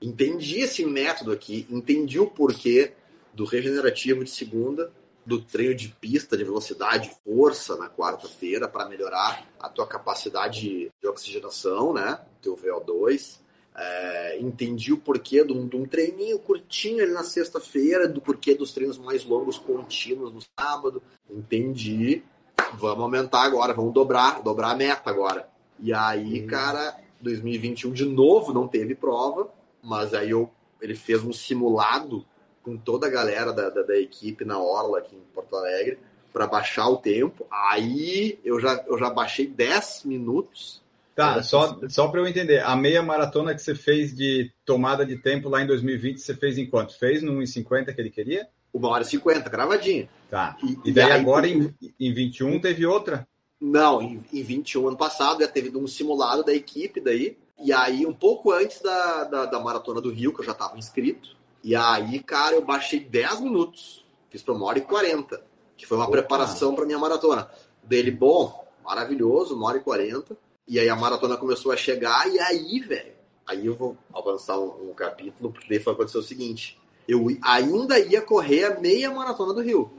entendi 0.00 0.60
esse 0.60 0.84
método 0.84 1.32
aqui, 1.32 1.66
entendi 1.70 2.18
o 2.18 2.30
porquê 2.30 2.92
do 3.32 3.44
regenerativo 3.44 4.24
de 4.24 4.30
segunda, 4.30 4.92
do 5.24 5.40
treino 5.40 5.74
de 5.74 5.88
pista, 5.88 6.36
de 6.36 6.44
velocidade, 6.44 7.12
força 7.24 7.76
na 7.76 7.88
quarta-feira 7.88 8.66
para 8.66 8.88
melhorar 8.88 9.46
a 9.58 9.68
tua 9.68 9.86
capacidade 9.86 10.90
de 11.00 11.08
oxigenação, 11.08 11.92
né? 11.92 12.20
Teu 12.40 12.56
VO2. 12.56 13.38
É, 13.72 14.38
entendi 14.40 14.92
o 14.92 14.98
porquê 14.98 15.44
de 15.44 15.52
um, 15.52 15.68
de 15.68 15.76
um 15.76 15.86
treininho 15.86 16.38
curtinho 16.38 17.02
ali 17.02 17.12
na 17.12 17.22
sexta-feira, 17.22 18.08
do 18.08 18.20
porquê 18.20 18.54
dos 18.54 18.72
treinos 18.72 18.98
mais 18.98 19.24
longos 19.24 19.58
contínuos 19.58 20.32
no 20.32 20.40
sábado. 20.58 21.02
Entendi. 21.30 22.24
Vamos 22.74 23.02
aumentar 23.02 23.42
agora, 23.42 23.74
vamos 23.74 23.92
dobrar, 23.92 24.42
dobrar 24.42 24.70
a 24.70 24.76
meta 24.76 25.10
agora. 25.10 25.48
E 25.78 25.92
aí, 25.92 26.42
hum. 26.42 26.46
cara, 26.46 26.96
2021 27.20 27.92
de 27.92 28.04
novo 28.04 28.52
não 28.52 28.68
teve 28.68 28.94
prova, 28.94 29.48
mas 29.82 30.14
aí 30.14 30.30
eu, 30.30 30.50
ele 30.80 30.94
fez 30.94 31.24
um 31.24 31.32
simulado 31.32 32.24
com 32.62 32.76
toda 32.76 33.06
a 33.06 33.10
galera 33.10 33.52
da, 33.52 33.70
da, 33.70 33.82
da 33.82 33.98
equipe 33.98 34.44
na 34.44 34.58
Orla 34.58 34.98
aqui 34.98 35.16
em 35.16 35.34
Porto 35.34 35.56
Alegre 35.56 35.98
para 36.32 36.46
baixar 36.46 36.88
o 36.88 36.96
tempo. 36.96 37.46
Aí 37.50 38.38
eu 38.44 38.60
já, 38.60 38.84
eu 38.86 38.98
já 38.98 39.10
baixei 39.10 39.46
10 39.46 40.02
minutos. 40.04 40.80
Tá, 41.14 41.42
só, 41.42 41.78
só 41.88 42.08
para 42.08 42.20
eu 42.20 42.26
entender, 42.26 42.60
a 42.60 42.74
meia 42.76 43.02
maratona 43.02 43.54
que 43.54 43.60
você 43.60 43.74
fez 43.74 44.14
de 44.14 44.50
tomada 44.64 45.04
de 45.04 45.16
tempo 45.16 45.48
lá 45.48 45.60
em 45.60 45.66
2020, 45.66 46.18
você 46.18 46.34
fez 46.34 46.56
em 46.56 46.66
quanto? 46.66 46.98
Fez 46.98 47.22
no 47.22 47.32
1,50 47.32 47.94
que 47.94 48.00
ele 48.00 48.10
queria? 48.10 48.48
Uma 48.72 48.88
hora 48.88 49.02
e 49.02 49.06
50, 49.06 49.48
gravadinha. 49.50 50.08
Tá. 50.28 50.56
E, 50.62 50.78
e 50.84 50.92
daí, 50.92 51.08
daí 51.08 51.12
agora 51.12 51.48
em, 51.48 51.74
em 51.98 52.14
21 52.14 52.60
teve 52.60 52.86
outra? 52.86 53.26
Não, 53.60 54.00
em, 54.00 54.24
em 54.32 54.42
21 54.42 54.88
ano 54.88 54.96
passado 54.96 55.40
já 55.40 55.48
teve 55.48 55.76
um 55.76 55.86
simulado 55.86 56.42
da 56.44 56.54
equipe 56.54 57.00
daí. 57.00 57.36
E 57.62 57.72
aí, 57.72 58.06
um 58.06 58.14
pouco 58.14 58.52
antes 58.52 58.80
da, 58.80 59.24
da, 59.24 59.46
da 59.46 59.60
maratona 59.60 60.00
do 60.00 60.10
Rio, 60.10 60.32
que 60.32 60.40
eu 60.40 60.46
já 60.46 60.52
estava 60.52 60.78
inscrito, 60.78 61.36
e 61.62 61.76
aí, 61.76 62.18
cara, 62.20 62.56
eu 62.56 62.64
baixei 62.64 63.00
10 63.00 63.40
minutos. 63.40 64.02
Fiz 64.30 64.42
para 64.42 64.54
uma 64.54 64.64
hora 64.64 64.78
e 64.78 64.82
40, 64.82 65.42
que 65.76 65.86
foi 65.86 65.98
uma 65.98 66.04
Opa. 66.04 66.12
preparação 66.12 66.74
para 66.74 66.86
minha 66.86 66.98
maratona. 66.98 67.50
Dele, 67.82 68.10
bom, 68.10 68.66
maravilhoso, 68.82 69.54
uma 69.54 69.68
hora 69.68 69.76
e 69.76 69.82
40. 69.82 70.36
E 70.66 70.78
aí 70.78 70.88
a 70.88 70.96
maratona 70.96 71.36
começou 71.36 71.70
a 71.70 71.76
chegar, 71.76 72.32
e 72.32 72.38
aí, 72.38 72.80
velho, 72.80 73.12
aí 73.46 73.66
eu 73.66 73.74
vou 73.74 73.94
avançar 74.14 74.58
um, 74.58 74.90
um 74.90 74.94
capítulo, 74.94 75.52
porque 75.52 75.68
daí 75.68 75.80
foi 75.80 75.92
acontecer 75.92 76.18
o 76.18 76.22
seguinte: 76.22 76.79
eu 77.10 77.26
ainda 77.42 77.98
ia 77.98 78.22
correr 78.22 78.64
a 78.64 78.80
meia 78.80 79.10
maratona 79.10 79.52
do 79.52 79.60
Rio. 79.60 79.92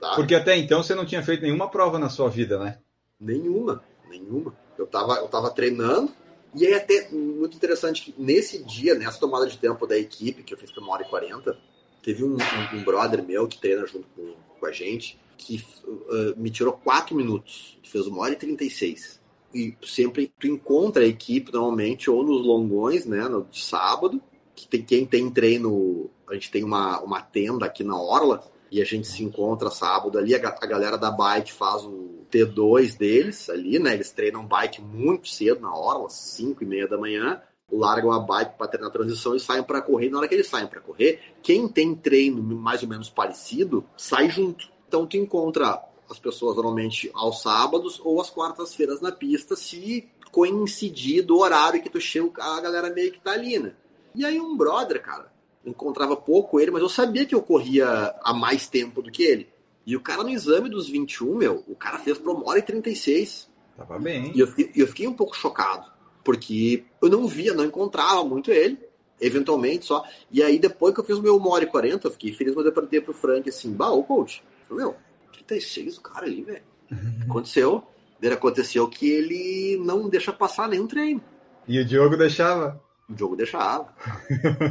Tá? 0.00 0.14
Porque 0.16 0.34
até 0.34 0.56
então 0.56 0.82
você 0.82 0.94
não 0.94 1.06
tinha 1.06 1.22
feito 1.22 1.42
nenhuma 1.42 1.70
prova 1.70 1.98
na 1.98 2.08
sua 2.08 2.28
vida, 2.28 2.58
né? 2.58 2.78
Nenhuma, 3.20 3.82
nenhuma. 4.08 4.54
Eu 4.76 4.86
tava, 4.86 5.14
eu 5.14 5.28
tava 5.28 5.50
treinando, 5.50 6.12
e 6.54 6.66
aí 6.66 6.74
até 6.74 7.08
muito 7.10 7.56
interessante 7.56 8.02
que 8.02 8.14
nesse 8.18 8.62
dia, 8.62 8.94
nessa 8.94 9.20
tomada 9.20 9.46
de 9.46 9.56
tempo 9.56 9.86
da 9.86 9.96
equipe, 9.96 10.42
que 10.42 10.52
eu 10.52 10.58
fiz 10.58 10.70
por 10.70 10.82
uma 10.82 10.94
hora 10.94 11.02
e 11.02 11.08
quarenta, 11.08 11.56
teve 12.02 12.24
um, 12.24 12.36
um, 12.36 12.76
um, 12.76 12.84
brother 12.84 13.22
meu 13.22 13.46
que 13.46 13.58
treina 13.58 13.86
junto 13.86 14.08
com, 14.16 14.34
com 14.58 14.66
a 14.66 14.72
gente, 14.72 15.18
que 15.36 15.64
uh, 15.86 16.34
me 16.36 16.50
tirou 16.50 16.72
quatro 16.72 17.14
minutos, 17.14 17.78
fez 17.84 18.06
uma 18.06 18.22
hora 18.22 18.32
e 18.32 18.36
trinta 18.36 18.64
e 18.64 18.70
seis. 18.70 19.20
E 19.54 19.76
sempre 19.84 20.32
tu 20.38 20.46
encontra 20.46 21.04
a 21.04 21.06
equipe 21.06 21.52
normalmente 21.52 22.10
ou 22.10 22.22
nos 22.24 22.44
longões, 22.44 23.06
né, 23.06 23.28
no 23.28 23.44
de 23.44 23.62
sábado, 23.62 24.20
que 24.58 24.68
tem, 24.68 24.82
quem 24.82 25.06
tem 25.06 25.30
treino, 25.30 26.10
a 26.28 26.34
gente 26.34 26.50
tem 26.50 26.64
uma, 26.64 27.00
uma 27.00 27.20
tenda 27.20 27.66
aqui 27.66 27.84
na 27.84 28.00
Orla, 28.00 28.42
e 28.70 28.82
a 28.82 28.84
gente 28.84 29.06
se 29.06 29.24
encontra 29.24 29.70
sábado 29.70 30.18
ali, 30.18 30.34
a, 30.34 30.38
a 30.38 30.66
galera 30.66 30.98
da 30.98 31.10
bike 31.10 31.52
faz 31.52 31.84
o 31.84 32.26
T2 32.30 32.96
deles 32.96 33.48
ali, 33.48 33.78
né? 33.78 33.94
Eles 33.94 34.12
treinam 34.12 34.46
bike 34.46 34.82
muito 34.82 35.28
cedo, 35.28 35.60
na 35.60 35.70
às 36.04 36.12
5 36.12 36.62
e 36.62 36.66
meia 36.66 36.86
da 36.86 36.98
manhã, 36.98 37.40
largam 37.70 38.12
a 38.12 38.18
bike 38.18 38.58
para 38.58 38.68
treinar 38.68 38.90
a 38.90 38.92
transição 38.92 39.34
e 39.34 39.40
saem 39.40 39.62
para 39.62 39.80
correr. 39.80 40.10
Na 40.10 40.18
hora 40.18 40.28
que 40.28 40.34
eles 40.34 40.46
saem 40.46 40.66
para 40.66 40.80
correr, 40.80 41.20
quem 41.42 41.66
tem 41.68 41.94
treino 41.94 42.42
mais 42.42 42.82
ou 42.82 42.88
menos 42.88 43.08
parecido, 43.08 43.84
sai 43.96 44.28
junto. 44.28 44.68
Então 44.86 45.06
tu 45.06 45.16
encontra 45.16 45.82
as 46.10 46.18
pessoas 46.18 46.56
normalmente 46.56 47.10
aos 47.14 47.42
sábados 47.42 48.00
ou 48.02 48.20
às 48.20 48.30
quartas-feiras 48.30 49.00
na 49.00 49.12
pista, 49.12 49.56
se 49.56 50.08
coincidir 50.30 51.24
do 51.24 51.38
horário 51.38 51.82
que 51.82 51.90
tu 51.90 52.00
chega, 52.00 52.42
a 52.42 52.60
galera 52.60 52.90
meio 52.90 53.12
que 53.12 53.20
tá 53.20 53.32
ali, 53.32 53.58
né? 53.58 53.74
E 54.18 54.24
aí 54.24 54.40
um 54.40 54.56
brother, 54.56 55.00
cara, 55.00 55.32
encontrava 55.64 56.16
pouco 56.16 56.58
ele, 56.58 56.72
mas 56.72 56.82
eu 56.82 56.88
sabia 56.88 57.24
que 57.24 57.36
eu 57.36 57.40
corria 57.40 58.12
há 58.20 58.34
mais 58.34 58.66
tempo 58.66 59.00
do 59.00 59.12
que 59.12 59.22
ele. 59.22 59.48
E 59.86 59.94
o 59.94 60.00
cara 60.00 60.24
no 60.24 60.28
exame 60.28 60.68
dos 60.68 60.88
21, 60.88 61.36
meu, 61.36 61.62
o 61.68 61.76
cara 61.76 62.00
fez 62.00 62.18
por 62.18 62.34
uma 62.34 62.48
hora 62.48 62.58
e 62.58 62.62
36. 62.62 63.48
Tava 63.76 63.96
bem. 63.96 64.32
E 64.34 64.40
eu, 64.40 64.48
eu 64.74 64.88
fiquei 64.88 65.06
um 65.06 65.12
pouco 65.12 65.36
chocado, 65.36 65.88
porque 66.24 66.84
eu 67.00 67.08
não 67.08 67.28
via, 67.28 67.54
não 67.54 67.64
encontrava 67.64 68.24
muito 68.24 68.50
ele, 68.50 68.76
eventualmente 69.20 69.86
só. 69.86 70.04
E 70.32 70.42
aí 70.42 70.58
depois 70.58 70.92
que 70.92 70.98
eu 70.98 71.04
fiz 71.04 71.16
o 71.16 71.22
meu 71.22 71.36
1 71.36 71.48
hora 71.48 71.62
e 71.62 71.68
40, 71.68 72.08
eu 72.08 72.10
fiquei 72.10 72.32
feliz 72.32 72.54
quando 72.54 72.66
eu 72.66 72.72
perguntei 72.72 73.00
pro 73.00 73.14
Frank 73.14 73.48
assim, 73.48 73.72
bah, 73.72 73.92
ô 73.92 74.02
coach, 74.02 74.42
falei, 74.68 74.84
meu, 74.84 74.96
36 75.32 75.98
o 75.98 76.00
cara 76.00 76.26
ali, 76.26 76.42
velho. 76.42 76.64
Aconteceu. 77.22 77.84
Aconteceu 78.32 78.88
que 78.88 79.08
ele 79.08 79.80
não 79.84 80.08
deixa 80.08 80.32
passar 80.32 80.68
nenhum 80.68 80.88
treino. 80.88 81.22
E 81.68 81.78
o 81.78 81.84
Diogo 81.84 82.16
deixava? 82.16 82.82
O 83.08 83.14
Diogo 83.14 83.36
deixava. 83.36 83.94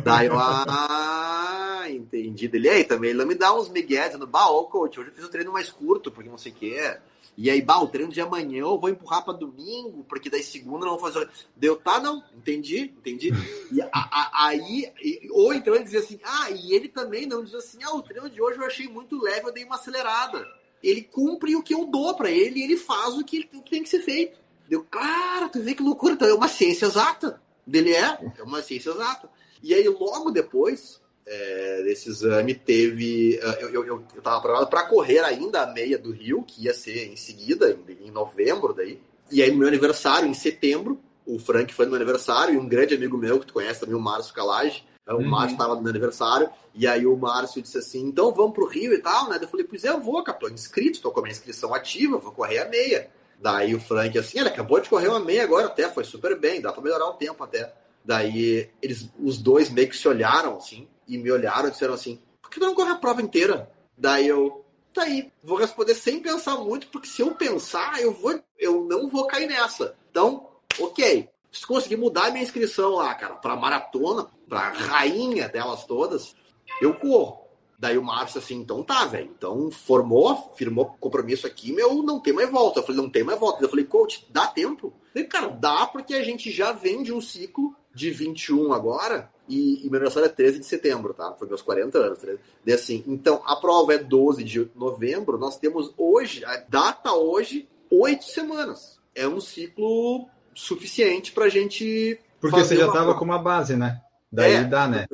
Daí 0.04 0.28
eu, 0.28 0.38
ah, 0.38 1.86
entendi 1.90 2.48
dele. 2.48 2.70
aí 2.70 2.84
também 2.84 3.10
ele 3.10 3.26
me 3.26 3.34
dá 3.34 3.54
uns 3.54 3.70
migué 3.70 4.06
dizendo, 4.06 4.28
bah, 4.28 4.48
ô 4.50 4.66
coach, 4.66 5.00
hoje 5.00 5.10
eu 5.10 5.16
fiz 5.16 5.26
um 5.26 5.30
treino 5.30 5.52
mais 5.52 5.72
curto, 5.72 6.12
porque 6.12 6.30
não 6.30 6.38
sei 6.38 6.52
o 6.52 6.56
que 6.56 6.76
é. 6.76 7.02
E 7.36 7.52
aí, 7.52 7.62
bah, 7.62 7.80
o 7.80 7.88
treino 7.88 8.12
de 8.12 8.20
amanhã 8.20 8.62
eu 8.62 8.80
vou 8.80 8.90
empurrar 8.90 9.24
para 9.24 9.34
domingo, 9.34 10.04
porque 10.10 10.30
daí 10.30 10.42
segunda 10.42 10.86
não 10.86 10.98
vou 10.98 11.12
fazer. 11.12 11.30
Deu, 11.56 11.76
tá, 11.76 12.00
não, 12.00 12.24
entendi, 12.36 12.94
entendi. 12.98 13.32
E 13.72 13.80
a, 13.80 13.90
a, 13.94 14.48
aí, 14.48 14.92
e, 15.02 15.28
ou 15.32 15.54
então 15.54 15.76
ele 15.76 15.84
dizia 15.84 16.00
assim, 16.00 16.20
ah, 16.24 16.50
e 16.50 16.74
ele 16.74 16.90
também 16.90 17.28
não 17.28 17.44
diz 17.44 17.54
assim, 17.54 17.78
ah, 17.84 17.96
o 17.96 18.02
treino 18.02 18.30
de 18.30 18.42
hoje 18.42 18.58
eu 18.58 18.66
achei 18.66 18.88
muito 18.88 19.22
leve, 19.22 19.48
eu 19.48 19.54
dei 19.54 19.64
uma 19.64 19.76
acelerada. 19.76 20.48
Ele 20.82 21.02
cumpre 21.02 21.56
o 21.56 21.62
que 21.62 21.74
eu 21.76 21.86
dou 21.86 22.16
para 22.16 22.30
ele 22.32 22.60
e 22.60 22.64
ele 22.64 22.78
faz 22.78 23.16
o 23.16 23.24
que, 23.24 23.48
o 23.54 23.62
que 23.62 23.70
tem 23.70 23.84
que 23.84 23.90
ser 23.90 24.02
feito. 24.02 24.40
Deu, 24.68 24.84
cara, 24.84 25.48
tu 25.48 25.62
vê 25.62 25.76
que 25.76 25.84
loucura, 25.84 26.14
então 26.14 26.28
é 26.28 26.34
uma 26.34 26.48
ciência 26.48 26.86
exata. 26.86 27.40
Dele 27.68 27.94
é, 27.94 28.18
é 28.38 28.44
uma 28.44 28.62
ciência 28.62 28.92
exata. 28.92 29.30
E 29.62 29.74
aí, 29.74 29.88
logo 29.88 30.32
depois, 30.32 31.02
é, 31.26 31.84
desse 31.84 32.10
exame 32.10 32.56
teve. 32.56 33.38
Ah, 33.44 33.58
eu, 33.60 33.70
eu, 33.84 33.86
eu 34.16 34.22
tava 34.22 34.40
programado 34.40 34.70
para 34.70 34.88
correr 34.88 35.20
ainda 35.20 35.62
a 35.62 35.68
meia 35.68 35.98
do 35.98 36.12
Rio, 36.12 36.44
que 36.44 36.64
ia 36.64 36.74
ser 36.74 37.12
em 37.12 37.18
seguida, 37.18 37.78
em, 37.90 38.08
em, 38.08 38.12
novembro 38.12 38.74
daí. 38.74 39.02
E 39.30 39.44
aí, 39.44 39.52
no 39.52 39.58
meu 39.58 39.68
aniversário, 39.68 40.30
em 40.30 40.34
setembro, 40.34 40.98
o 41.26 41.38
Frank 41.38 41.74
foi 41.74 41.86
no 41.86 41.92
meu 41.92 41.98
aniversário, 41.98 42.56
e 42.56 42.58
um 42.58 42.68
grande 42.68 42.96
amigo 42.96 43.18
meu, 43.18 43.40
que 43.42 43.48
tu 43.48 43.54
conhece 43.54 43.82
também, 43.82 43.96
o 43.96 44.00
Márcio 44.00 44.34
Calage. 44.34 44.86
Né, 45.06 45.14
o 45.14 45.18
uhum. 45.18 45.28
Márcio 45.28 45.56
estava 45.56 45.76
no 45.76 45.82
meu 45.82 45.90
aniversário, 45.90 46.50
e 46.74 46.88
aí 46.88 47.06
o 47.06 47.18
Márcio 47.18 47.62
disse 47.62 47.78
assim: 47.78 48.06
então 48.06 48.34
vamos 48.34 48.54
pro 48.54 48.68
Rio 48.68 48.94
e 48.94 49.00
tal, 49.00 49.30
né? 49.30 49.38
Eu 49.42 49.48
falei: 49.50 49.66
pois 49.66 49.84
é, 49.84 49.90
eu 49.90 50.00
vou, 50.00 50.24
tô 50.24 50.48
inscrito, 50.48 51.02
tô 51.02 51.12
com 51.12 51.20
a 51.20 51.24
minha 51.24 51.34
inscrição 51.34 51.74
ativa, 51.74 52.18
vou 52.18 52.32
correr 52.32 52.60
a 52.60 52.70
meia. 52.70 53.10
Daí 53.40 53.76
o 53.76 53.80
Frank, 53.80 54.18
assim, 54.18 54.40
ele 54.40 54.50
acabou 54.50 54.80
de 54.80 54.90
correr 54.90 55.08
uma 55.08 55.20
meia 55.20 55.44
agora 55.44 55.68
até, 55.68 55.90
foi 55.90 56.04
super 56.04 56.38
bem, 56.40 56.60
dá 56.60 56.74
pra 56.74 56.82
melhorar 56.82 57.08
o 57.08 57.14
tempo 57.14 57.44
até. 57.44 57.74
Daí 58.04 58.70
eles, 58.82 59.10
os 59.20 59.38
dois 59.38 59.70
meio 59.70 59.90
que 59.90 59.98
se 59.98 60.08
olharam, 60.08 60.58
assim, 60.58 60.88
e 61.08 61.18
me 61.18 61.32
olharam 61.32 61.68
e 61.68 61.72
disseram 61.72 61.94
assim: 61.94 62.20
por 62.42 62.50
que 62.50 62.60
tu 62.60 62.66
não 62.66 62.74
corre 62.74 62.92
a 62.92 62.96
prova 62.96 63.22
inteira? 63.22 63.70
Daí 63.98 64.28
eu, 64.28 64.66
tá 64.94 65.04
aí, 65.04 65.32
vou 65.44 65.58
responder 65.58 65.94
sem 65.94 66.22
pensar 66.22 66.56
muito, 66.58 66.88
porque 66.88 67.08
se 67.08 67.22
eu 67.22 67.36
pensar, 67.36 68.02
eu 68.02 68.14
vou, 68.14 68.40
eu 68.58 68.84
não 68.86 69.08
vou 69.08 69.28
cair 69.28 69.48
nessa. 69.48 69.96
Então, 70.10 70.50
ok. 70.80 71.30
Se 71.52 71.66
conseguir 71.66 71.96
mudar 71.96 72.28
a 72.28 72.32
minha 72.32 72.44
inscrição 72.44 72.92
lá, 72.92 73.16
cara, 73.16 73.36
pra 73.36 73.56
maratona, 73.56 74.28
pra 74.48 74.70
rainha 74.70 75.48
delas 75.50 75.86
todas, 75.86 76.36
eu 76.82 76.94
corro. 76.94 77.47
Daí 77.80 77.98
o 77.98 78.04
Márcio 78.04 78.40
assim, 78.40 78.56
então 78.56 78.82
tá, 78.82 79.06
velho. 79.06 79.30
Então 79.38 79.70
formou, 79.70 80.54
firmou 80.56 80.98
compromisso 81.00 81.46
aqui, 81.46 81.72
meu, 81.72 82.02
não 82.02 82.20
tem 82.20 82.34
mais 82.34 82.50
volta. 82.50 82.80
Eu 82.80 82.84
falei, 82.84 83.02
não 83.02 83.10
tem 83.10 83.24
mais 83.24 83.40
volta. 83.40 83.64
Eu 83.64 83.70
falei, 83.70 83.86
coach, 83.86 84.26
dá 84.32 84.48
tempo? 84.48 84.88
Eu 84.88 85.12
falei, 85.14 85.28
cara, 85.28 85.48
dá 85.50 85.86
porque 85.86 86.16
a 86.16 86.24
gente 86.24 86.52
já 86.52 86.72
vem 86.72 87.04
de 87.04 87.14
um 87.14 87.22
ciclo 87.22 87.76
de 87.94 88.12
21 88.12 88.74
agora, 88.74 89.30
e, 89.50 89.86
e 89.86 89.90
meu 89.90 89.96
aniversário 90.00 90.28
é 90.28 90.30
13 90.30 90.60
de 90.60 90.66
setembro, 90.66 91.14
tá? 91.14 91.34
Foi 91.34 91.48
meus 91.48 91.62
40 91.62 91.98
anos. 91.98 92.20
E 92.66 92.72
assim, 92.72 93.04
então, 93.08 93.42
a 93.46 93.56
prova 93.56 93.94
é 93.94 93.98
12 93.98 94.44
de 94.44 94.70
novembro, 94.76 95.38
nós 95.38 95.58
temos 95.58 95.92
hoje, 95.98 96.46
a 96.46 96.58
data 96.70 97.14
hoje, 97.14 97.68
oito 97.90 98.26
semanas. 98.26 99.00
É 99.16 99.28
um 99.28 99.40
ciclo 99.40 100.28
suficiente 100.54 101.32
pra 101.32 101.50
gente. 101.50 102.20
Porque 102.40 102.60
você 102.60 102.76
já 102.76 102.88
estava 102.88 103.16
com 103.16 103.26
uma 103.26 103.40
base, 103.40 103.76
né? 103.76 104.00
Daí 104.32 104.54
é, 104.54 104.64
dá, 104.64 104.88
né? 104.88 105.08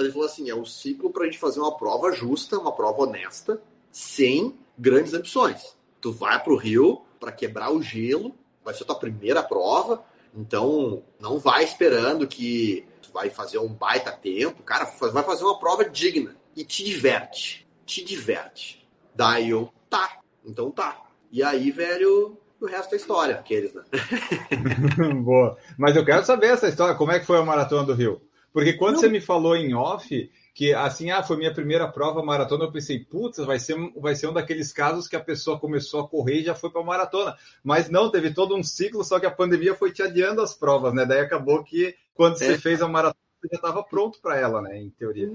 Mas 0.00 0.06
ele 0.06 0.12
falou 0.12 0.26
assim: 0.26 0.48
é 0.48 0.54
um 0.54 0.64
ciclo 0.64 1.10
pra 1.10 1.26
gente 1.26 1.38
fazer 1.38 1.60
uma 1.60 1.76
prova 1.76 2.10
justa, 2.12 2.58
uma 2.58 2.72
prova 2.72 3.02
honesta, 3.02 3.60
sem 3.92 4.58
grandes 4.78 5.12
ambições. 5.12 5.76
Tu 6.00 6.10
vai 6.10 6.42
pro 6.42 6.56
Rio 6.56 7.02
para 7.18 7.30
quebrar 7.30 7.70
o 7.70 7.82
gelo, 7.82 8.34
vai 8.64 8.72
ser 8.72 8.84
a 8.84 8.86
tua 8.86 8.98
primeira 8.98 9.42
prova, 9.42 10.02
então, 10.34 11.02
não 11.20 11.38
vai 11.38 11.64
esperando 11.64 12.26
que 12.26 12.86
tu 13.02 13.12
vai 13.12 13.28
fazer 13.28 13.58
um 13.58 13.68
baita 13.68 14.10
tempo. 14.10 14.62
Cara, 14.62 14.86
vai 15.12 15.22
fazer 15.22 15.44
uma 15.44 15.58
prova 15.58 15.84
digna 15.84 16.34
e 16.56 16.64
te 16.64 16.82
diverte. 16.82 17.68
Te 17.84 18.02
diverte. 18.02 18.88
Daí 19.14 19.50
eu, 19.50 19.70
tá. 19.90 20.18
Então 20.42 20.70
tá. 20.70 21.02
E 21.30 21.42
aí, 21.42 21.70
velho, 21.70 22.38
o 22.58 22.64
resto 22.66 22.94
é 22.94 22.96
história, 22.96 23.34
aqueles, 23.34 23.74
né? 23.74 23.82
Boa. 25.22 25.58
Mas 25.76 25.94
eu 25.94 26.06
quero 26.06 26.24
saber 26.24 26.46
essa 26.46 26.68
história. 26.68 26.94
Como 26.94 27.12
é 27.12 27.20
que 27.20 27.26
foi 27.26 27.38
a 27.38 27.44
Maratona 27.44 27.84
do 27.84 27.92
Rio? 27.92 28.22
Porque 28.52 28.72
quando 28.72 28.94
não. 28.94 29.00
você 29.00 29.08
me 29.08 29.20
falou 29.20 29.56
em 29.56 29.74
off, 29.74 30.30
que 30.54 30.74
assim, 30.74 31.10
ah, 31.10 31.22
foi 31.22 31.36
minha 31.36 31.54
primeira 31.54 31.88
prova 31.88 32.22
maratona, 32.22 32.64
eu 32.64 32.72
pensei, 32.72 32.98
putz, 32.98 33.38
vai 33.38 33.58
ser, 33.58 33.76
vai 33.96 34.14
ser 34.14 34.28
um 34.28 34.32
daqueles 34.32 34.72
casos 34.72 35.08
que 35.08 35.16
a 35.16 35.20
pessoa 35.20 35.58
começou 35.58 36.00
a 36.00 36.08
correr 36.08 36.40
e 36.40 36.44
já 36.44 36.54
foi 36.54 36.70
para 36.70 36.82
maratona. 36.82 37.36
Mas 37.62 37.88
não, 37.88 38.10
teve 38.10 38.32
todo 38.32 38.56
um 38.56 38.62
ciclo, 38.62 39.04
só 39.04 39.18
que 39.20 39.26
a 39.26 39.30
pandemia 39.30 39.74
foi 39.74 39.92
te 39.92 40.02
adiando 40.02 40.42
as 40.42 40.54
provas, 40.54 40.92
né? 40.92 41.06
Daí 41.06 41.20
acabou 41.20 41.62
que 41.64 41.94
quando 42.14 42.34
é. 42.34 42.38
você 42.38 42.58
fez 42.58 42.82
a 42.82 42.88
maratona, 42.88 43.16
já 43.50 43.56
estava 43.56 43.82
pronto 43.82 44.20
para 44.20 44.38
ela, 44.38 44.60
né? 44.60 44.78
Em 44.78 44.90
teoria. 44.90 45.30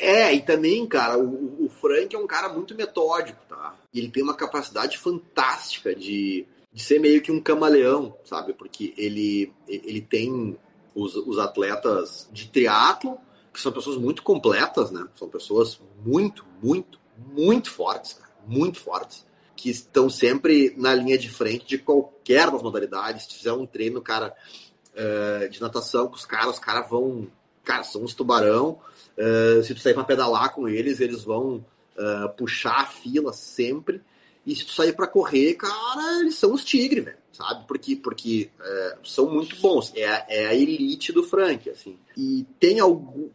É, 0.00 0.34
e 0.34 0.40
também, 0.40 0.86
cara, 0.86 1.16
o, 1.18 1.66
o 1.66 1.68
Frank 1.68 2.14
é 2.14 2.18
um 2.18 2.26
cara 2.26 2.48
muito 2.48 2.74
metódico, 2.74 3.38
tá? 3.48 3.76
E 3.92 4.00
ele 4.00 4.10
tem 4.10 4.22
uma 4.22 4.34
capacidade 4.34 4.98
fantástica 4.98 5.94
de, 5.94 6.46
de 6.72 6.82
ser 6.82 6.98
meio 6.98 7.22
que 7.22 7.30
um 7.30 7.40
camaleão, 7.40 8.16
sabe? 8.24 8.54
Porque 8.54 8.92
ele, 8.96 9.52
ele 9.68 10.00
tem 10.00 10.58
os, 10.94 11.14
os 11.14 11.38
atletas 11.38 12.28
de 12.32 12.48
triatlo 12.48 13.18
que 13.52 13.60
são 13.60 13.72
pessoas 13.72 13.96
muito 13.96 14.22
completas, 14.22 14.90
né? 14.90 15.06
São 15.16 15.28
pessoas 15.28 15.80
muito, 16.04 16.44
muito, 16.62 16.98
muito 17.32 17.70
fortes, 17.70 18.12
cara, 18.14 18.30
muito 18.46 18.78
fortes, 18.78 19.26
que 19.56 19.68
estão 19.68 20.08
sempre 20.08 20.72
na 20.76 20.94
linha 20.94 21.18
de 21.18 21.28
frente 21.28 21.66
de 21.66 21.78
qualquer 21.78 22.50
das 22.50 22.62
modalidades. 22.62 23.24
Se 23.24 23.34
fizer 23.34 23.52
um 23.52 23.66
treino, 23.66 24.00
cara, 24.00 24.32
uh, 24.94 25.48
de 25.48 25.60
natação 25.60 26.06
com 26.06 26.14
os 26.14 26.24
caras, 26.24 26.54
os 26.54 26.60
caras 26.60 26.88
vão, 26.88 27.26
cara, 27.64 27.82
são 27.82 28.04
uns 28.04 28.14
tubarão. 28.14 28.78
Uh, 29.16 29.62
se 29.64 29.74
tu 29.74 29.80
sair 29.80 29.94
para 29.94 30.04
pedalar 30.04 30.54
com 30.54 30.68
eles, 30.68 31.00
eles 31.00 31.24
vão 31.24 31.64
uh, 31.96 32.28
puxar 32.36 32.82
a 32.82 32.86
fila 32.86 33.32
sempre. 33.32 34.00
E 34.46 34.54
se 34.54 34.64
tu 34.64 34.72
sair 34.72 34.92
para 34.92 35.08
correr, 35.08 35.54
cara, 35.54 36.20
eles 36.20 36.36
são 36.36 36.54
os 36.54 36.64
tigres, 36.64 37.04
velho 37.04 37.17
sabe? 37.38 37.64
Porque, 37.68 37.94
porque 37.94 38.50
é, 38.60 38.98
são 39.04 39.30
muito 39.30 39.54
bons. 39.60 39.92
É, 39.94 40.24
é 40.28 40.46
a 40.46 40.54
elite 40.54 41.12
do 41.12 41.22
Frank, 41.22 41.70
assim. 41.70 41.96
E 42.16 42.44
tem 42.58 42.80
algum. 42.80 43.30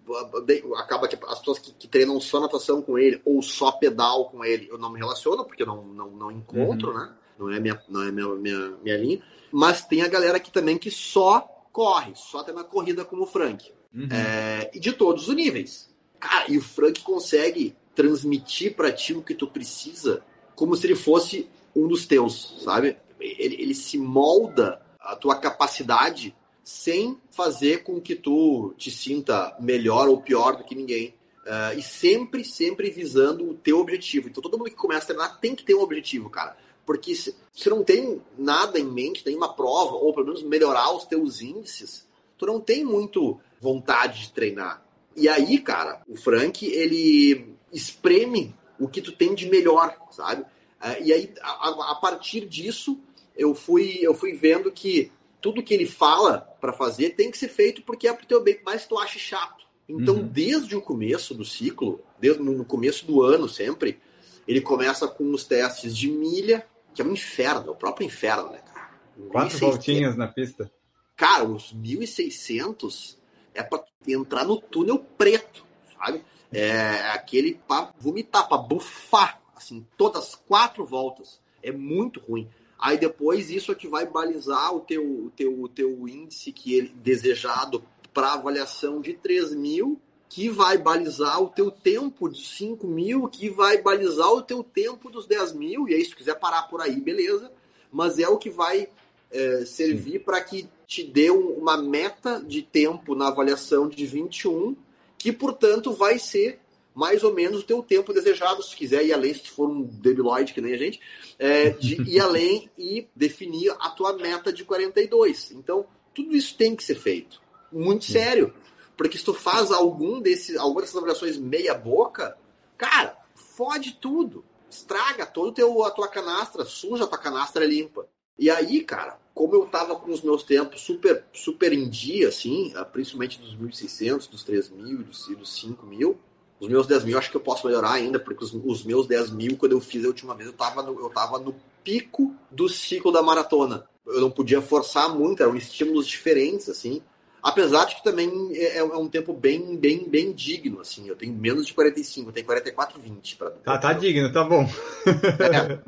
Acaba 0.75 1.07
que 1.07 1.17
as 1.25 1.39
pessoas 1.39 1.59
que, 1.59 1.71
que, 1.71 1.87
treinam 1.87 2.19
só 2.19 2.41
natação 2.41 2.81
com 2.81 2.99
ele 2.99 3.21
ou 3.23 3.41
só 3.41 3.71
pedal 3.71 4.25
com 4.25 4.43
ele, 4.43 4.67
eu 4.69 4.77
não 4.77 4.91
me 4.91 4.99
relaciono, 4.99 5.45
porque 5.45 5.63
eu 5.63 5.67
não, 5.67 5.85
não, 5.85 6.09
não 6.09 6.31
encontro, 6.31 6.89
uhum. 6.89 6.97
né? 6.97 7.13
Não 7.39 7.49
é, 7.49 7.59
minha, 7.59 7.81
não 7.87 8.03
é 8.03 8.11
minha, 8.11 8.27
minha, 8.35 8.77
minha 8.83 8.97
linha. 8.97 9.23
Mas 9.51 9.85
tem 9.85 10.01
a 10.01 10.07
galera 10.07 10.37
aqui 10.37 10.51
também 10.51 10.77
que 10.77 10.91
só 10.91 11.39
corre, 11.71 12.11
só 12.15 12.43
tem 12.43 12.53
uma 12.53 12.63
corrida 12.63 13.05
como 13.05 13.23
o 13.23 13.27
Frank. 13.27 13.71
Uhum. 13.93 14.09
É, 14.11 14.69
e 14.73 14.79
de 14.79 14.91
todos 14.91 15.29
os 15.29 15.35
níveis. 15.35 15.89
Cara, 16.19 16.51
e 16.51 16.57
o 16.57 16.61
Frank 16.61 17.01
consegue 17.01 17.75
transmitir 17.95 18.75
para 18.75 18.91
ti 18.91 19.13
o 19.13 19.21
que 19.21 19.33
tu 19.33 19.47
precisa 19.47 20.23
como 20.55 20.75
se 20.75 20.85
ele 20.87 20.95
fosse 20.95 21.49
um 21.75 21.87
dos 21.87 22.05
teus, 22.05 22.61
sabe? 22.63 22.97
Ele, 23.23 23.55
ele 23.61 23.75
se 23.75 23.97
molda 23.97 24.81
a 24.99 25.15
tua 25.15 25.35
capacidade 25.35 26.35
sem 26.63 27.19
fazer 27.29 27.83
com 27.83 27.99
que 27.99 28.15
tu 28.15 28.73
te 28.77 28.89
sinta 28.89 29.55
melhor 29.59 30.07
ou 30.07 30.21
pior 30.21 30.55
do 30.55 30.63
que 30.63 30.75
ninguém. 30.75 31.13
Uh, 31.43 31.77
e 31.77 31.81
sempre, 31.81 32.45
sempre 32.45 32.89
visando 32.89 33.49
o 33.49 33.53
teu 33.53 33.79
objetivo. 33.79 34.29
Então 34.29 34.41
todo 34.41 34.57
mundo 34.57 34.69
que 34.69 34.75
começa 34.75 35.03
a 35.03 35.07
treinar 35.07 35.39
tem 35.41 35.53
que 35.53 35.63
ter 35.63 35.75
um 35.75 35.81
objetivo, 35.81 36.29
cara. 36.29 36.55
Porque 36.85 37.13
se 37.13 37.35
você 37.53 37.69
não 37.69 37.83
tem 37.83 38.21
nada 38.37 38.79
em 38.79 38.85
mente, 38.85 39.25
nenhuma 39.25 39.53
prova, 39.53 39.95
ou 39.95 40.13
pelo 40.13 40.27
menos 40.27 40.41
melhorar 40.41 40.93
os 40.95 41.05
teus 41.05 41.41
índices, 41.41 42.07
tu 42.37 42.45
não 42.45 42.61
tem 42.61 42.83
muito 42.85 43.39
vontade 43.59 44.21
de 44.21 44.31
treinar. 44.31 44.83
E 45.15 45.27
aí, 45.27 45.59
cara, 45.59 46.01
o 46.07 46.15
Frank, 46.15 46.65
ele 46.65 47.55
espreme 47.73 48.55
o 48.79 48.87
que 48.87 49.01
tu 49.01 49.11
tem 49.11 49.35
de 49.35 49.49
melhor, 49.49 49.97
sabe? 50.11 50.43
Uh, 50.43 51.03
e 51.03 51.11
aí, 51.11 51.33
a, 51.41 51.91
a 51.91 51.95
partir 51.95 52.47
disso, 52.47 52.97
eu 53.35 53.53
fui, 53.53 53.99
eu 54.01 54.13
fui 54.13 54.33
vendo 54.33 54.71
que 54.71 55.11
tudo 55.41 55.63
que 55.63 55.73
ele 55.73 55.85
fala 55.85 56.39
para 56.61 56.71
fazer 56.71 57.11
tem 57.11 57.29
que 57.29 57.37
ser 57.37 57.49
feito 57.49 57.81
porque 57.81 58.07
é 58.07 58.13
pro 58.13 58.25
teu 58.25 58.41
bem, 58.41 58.59
mais 58.65 58.87
tu 58.87 58.97
acha 58.97 59.19
chato. 59.19 59.65
Então, 59.87 60.15
uhum. 60.15 60.27
desde 60.27 60.75
o 60.75 60.81
começo 60.81 61.33
do 61.33 61.43
ciclo, 61.43 62.01
desde 62.19 62.41
no 62.41 62.63
começo 62.63 63.05
do 63.05 63.21
ano 63.21 63.49
sempre, 63.49 63.99
ele 64.47 64.61
começa 64.61 65.07
com 65.07 65.31
os 65.31 65.43
testes 65.43 65.95
de 65.97 66.09
milha, 66.09 66.65
que 66.93 67.01
é 67.01 67.05
um 67.05 67.11
inferno, 67.11 67.67
é 67.67 67.71
o 67.71 67.75
próprio 67.75 68.05
inferno, 68.05 68.51
né, 68.51 68.59
cara? 68.59 68.89
Quatro 69.29 69.57
voltinhas 69.57 70.15
na 70.15 70.27
pista. 70.27 70.71
Cara, 71.15 71.43
os 71.43 71.73
1.600 71.73 73.17
é 73.53 73.61
para 73.61 73.83
entrar 74.07 74.45
no 74.45 74.59
túnel 74.59 74.99
preto, 75.17 75.65
sabe? 75.97 76.23
É 76.51 77.11
aquele 77.11 77.59
para 77.67 77.91
vomitar, 77.99 78.47
para 78.47 78.57
bufar, 78.57 79.41
assim, 79.55 79.85
todas 79.97 80.23
as 80.23 80.35
quatro 80.35 80.85
voltas. 80.85 81.41
É 81.61 81.71
muito 81.71 82.19
ruim. 82.19 82.49
Aí 82.77 82.97
depois 82.97 83.49
isso 83.49 83.71
é 83.71 83.75
que 83.75 83.87
vai 83.87 84.05
balizar 84.05 84.75
o 84.75 84.81
teu, 84.81 85.03
o 85.03 85.31
teu, 85.35 85.61
o 85.61 85.67
teu 85.69 86.07
índice 86.07 86.51
que 86.51 86.73
ele 86.73 86.89
desejado 86.89 87.83
para 88.13 88.33
avaliação 88.33 89.01
de 89.01 89.13
3 89.13 89.55
mil, 89.55 89.99
que 90.29 90.49
vai 90.49 90.77
balizar 90.77 91.41
o 91.41 91.49
teu 91.49 91.69
tempo 91.71 92.27
de 92.29 92.45
5 92.45 92.87
mil, 92.87 93.27
que 93.27 93.49
vai 93.49 93.81
balizar 93.81 94.31
o 94.31 94.41
teu 94.41 94.63
tempo 94.63 95.09
dos 95.09 95.25
10 95.27 95.53
mil, 95.53 95.87
e 95.87 95.93
aí 95.93 96.03
se 96.03 96.15
quiser 96.15 96.39
parar 96.39 96.63
por 96.63 96.81
aí, 96.81 96.99
beleza. 96.99 97.51
Mas 97.91 98.17
é 98.17 98.27
o 98.27 98.37
que 98.37 98.49
vai 98.49 98.89
é, 99.31 99.65
servir 99.65 100.23
para 100.23 100.41
que 100.41 100.67
te 100.87 101.03
dê 101.03 101.31
um, 101.31 101.49
uma 101.53 101.77
meta 101.77 102.43
de 102.45 102.61
tempo 102.61 103.15
na 103.15 103.27
avaliação 103.27 103.87
de 103.87 104.05
21, 104.05 104.75
que 105.17 105.31
portanto 105.31 105.93
vai 105.93 106.19
ser 106.19 106.59
mais 106.93 107.23
ou 107.23 107.33
menos 107.33 107.61
o 107.61 107.65
teu 107.65 107.81
tempo 107.81 108.13
desejado, 108.13 108.61
se 108.63 108.75
quiser 108.75 109.05
ir 109.05 109.13
além, 109.13 109.33
se 109.33 109.49
for 109.49 109.69
um 109.69 109.83
debiloide 109.83 110.53
que 110.53 110.61
nem 110.61 110.73
a 110.73 110.77
gente, 110.77 110.99
é, 111.39 111.69
de 111.69 112.01
ir 112.09 112.19
além 112.19 112.69
e 112.77 113.07
definir 113.15 113.75
a 113.79 113.89
tua 113.89 114.13
meta 114.13 114.51
de 114.51 114.63
42. 114.63 115.51
Então, 115.51 115.85
tudo 116.13 116.35
isso 116.35 116.55
tem 116.55 116.75
que 116.75 116.83
ser 116.83 116.95
feito. 116.95 117.41
Muito 117.71 118.05
sério. 118.05 118.53
Porque 118.95 119.17
se 119.17 119.23
tu 119.23 119.33
faz 119.33 119.71
algum 119.71 120.21
desses, 120.21 120.55
alguma 120.57 120.81
dessas 120.81 120.95
avaliações 120.95 121.37
meia 121.37 121.73
boca, 121.73 122.37
cara, 122.77 123.17
fode 123.35 123.97
tudo. 123.99 124.45
Estraga 124.69 125.25
todo 125.25 125.53
teu, 125.53 125.83
a 125.83 125.91
tua 125.91 126.07
canastra, 126.07 126.65
suja 126.65 127.03
a 127.03 127.07
tua 127.07 127.17
canastra 127.17 127.65
limpa. 127.65 128.07
E 128.37 128.49
aí, 128.49 128.83
cara, 128.83 129.19
como 129.33 129.55
eu 129.55 129.65
tava 129.65 129.95
com 129.95 130.11
os 130.11 130.21
meus 130.21 130.43
tempos 130.43 130.81
super, 130.81 131.25
super 131.31 131.71
em 131.73 131.89
dia, 131.89 132.29
assim, 132.29 132.73
principalmente 132.91 133.39
dos 133.39 133.55
1.600, 133.55 134.29
dos 134.29 134.45
3.000 134.45 135.01
e 135.01 135.03
dos, 135.03 135.27
e 135.27 135.35
dos 135.35 135.63
5.000, 135.63 136.15
os 136.63 136.69
meus 136.69 136.87
10 136.87 137.03
mil 137.03 137.17
acho 137.17 137.29
que 137.29 137.35
eu 137.35 137.41
posso 137.41 137.67
melhorar 137.67 137.91
ainda, 137.91 138.17
porque 138.17 138.41
os, 138.41 138.53
os, 138.53 138.85
meus 138.85 139.05
10 139.05 139.31
mil, 139.31 139.57
quando 139.57 139.73
eu 139.73 139.81
fiz 139.81 140.05
a 140.05 140.07
última 140.07 140.33
vez, 140.33 140.47
eu 140.47 140.55
tava, 140.55 140.81
no, 140.81 140.97
eu 140.97 141.09
tava 141.09 141.37
no 141.37 141.53
pico 141.83 142.33
do 142.49 142.69
ciclo 142.69 143.11
da 143.11 143.21
maratona. 143.21 143.85
Eu 144.07 144.21
não 144.21 144.31
podia 144.31 144.61
forçar 144.61 145.13
muito, 145.13 145.43
eram 145.43 145.57
estímulos 145.57 146.07
diferentes, 146.07 146.69
assim. 146.69 147.01
Apesar 147.41 147.83
de 147.85 147.95
que 147.97 148.03
também 148.03 148.31
é, 148.53 148.77
é 148.77 148.83
um 148.83 149.09
tempo 149.09 149.33
bem, 149.33 149.75
bem, 149.75 150.07
bem 150.07 150.31
digno, 150.31 150.79
assim. 150.79 151.05
Eu 151.05 151.17
tenho 151.17 151.33
menos 151.33 151.67
de 151.67 151.73
45, 151.73 152.29
eu 152.29 152.33
tenho 152.33 152.47
44,20 152.47 153.37
para. 153.37 153.51
Tá, 153.51 153.77
tá 153.77 153.91
digno, 153.91 154.31
tá 154.31 154.45
bom. 154.45 154.65
é, 155.05 155.79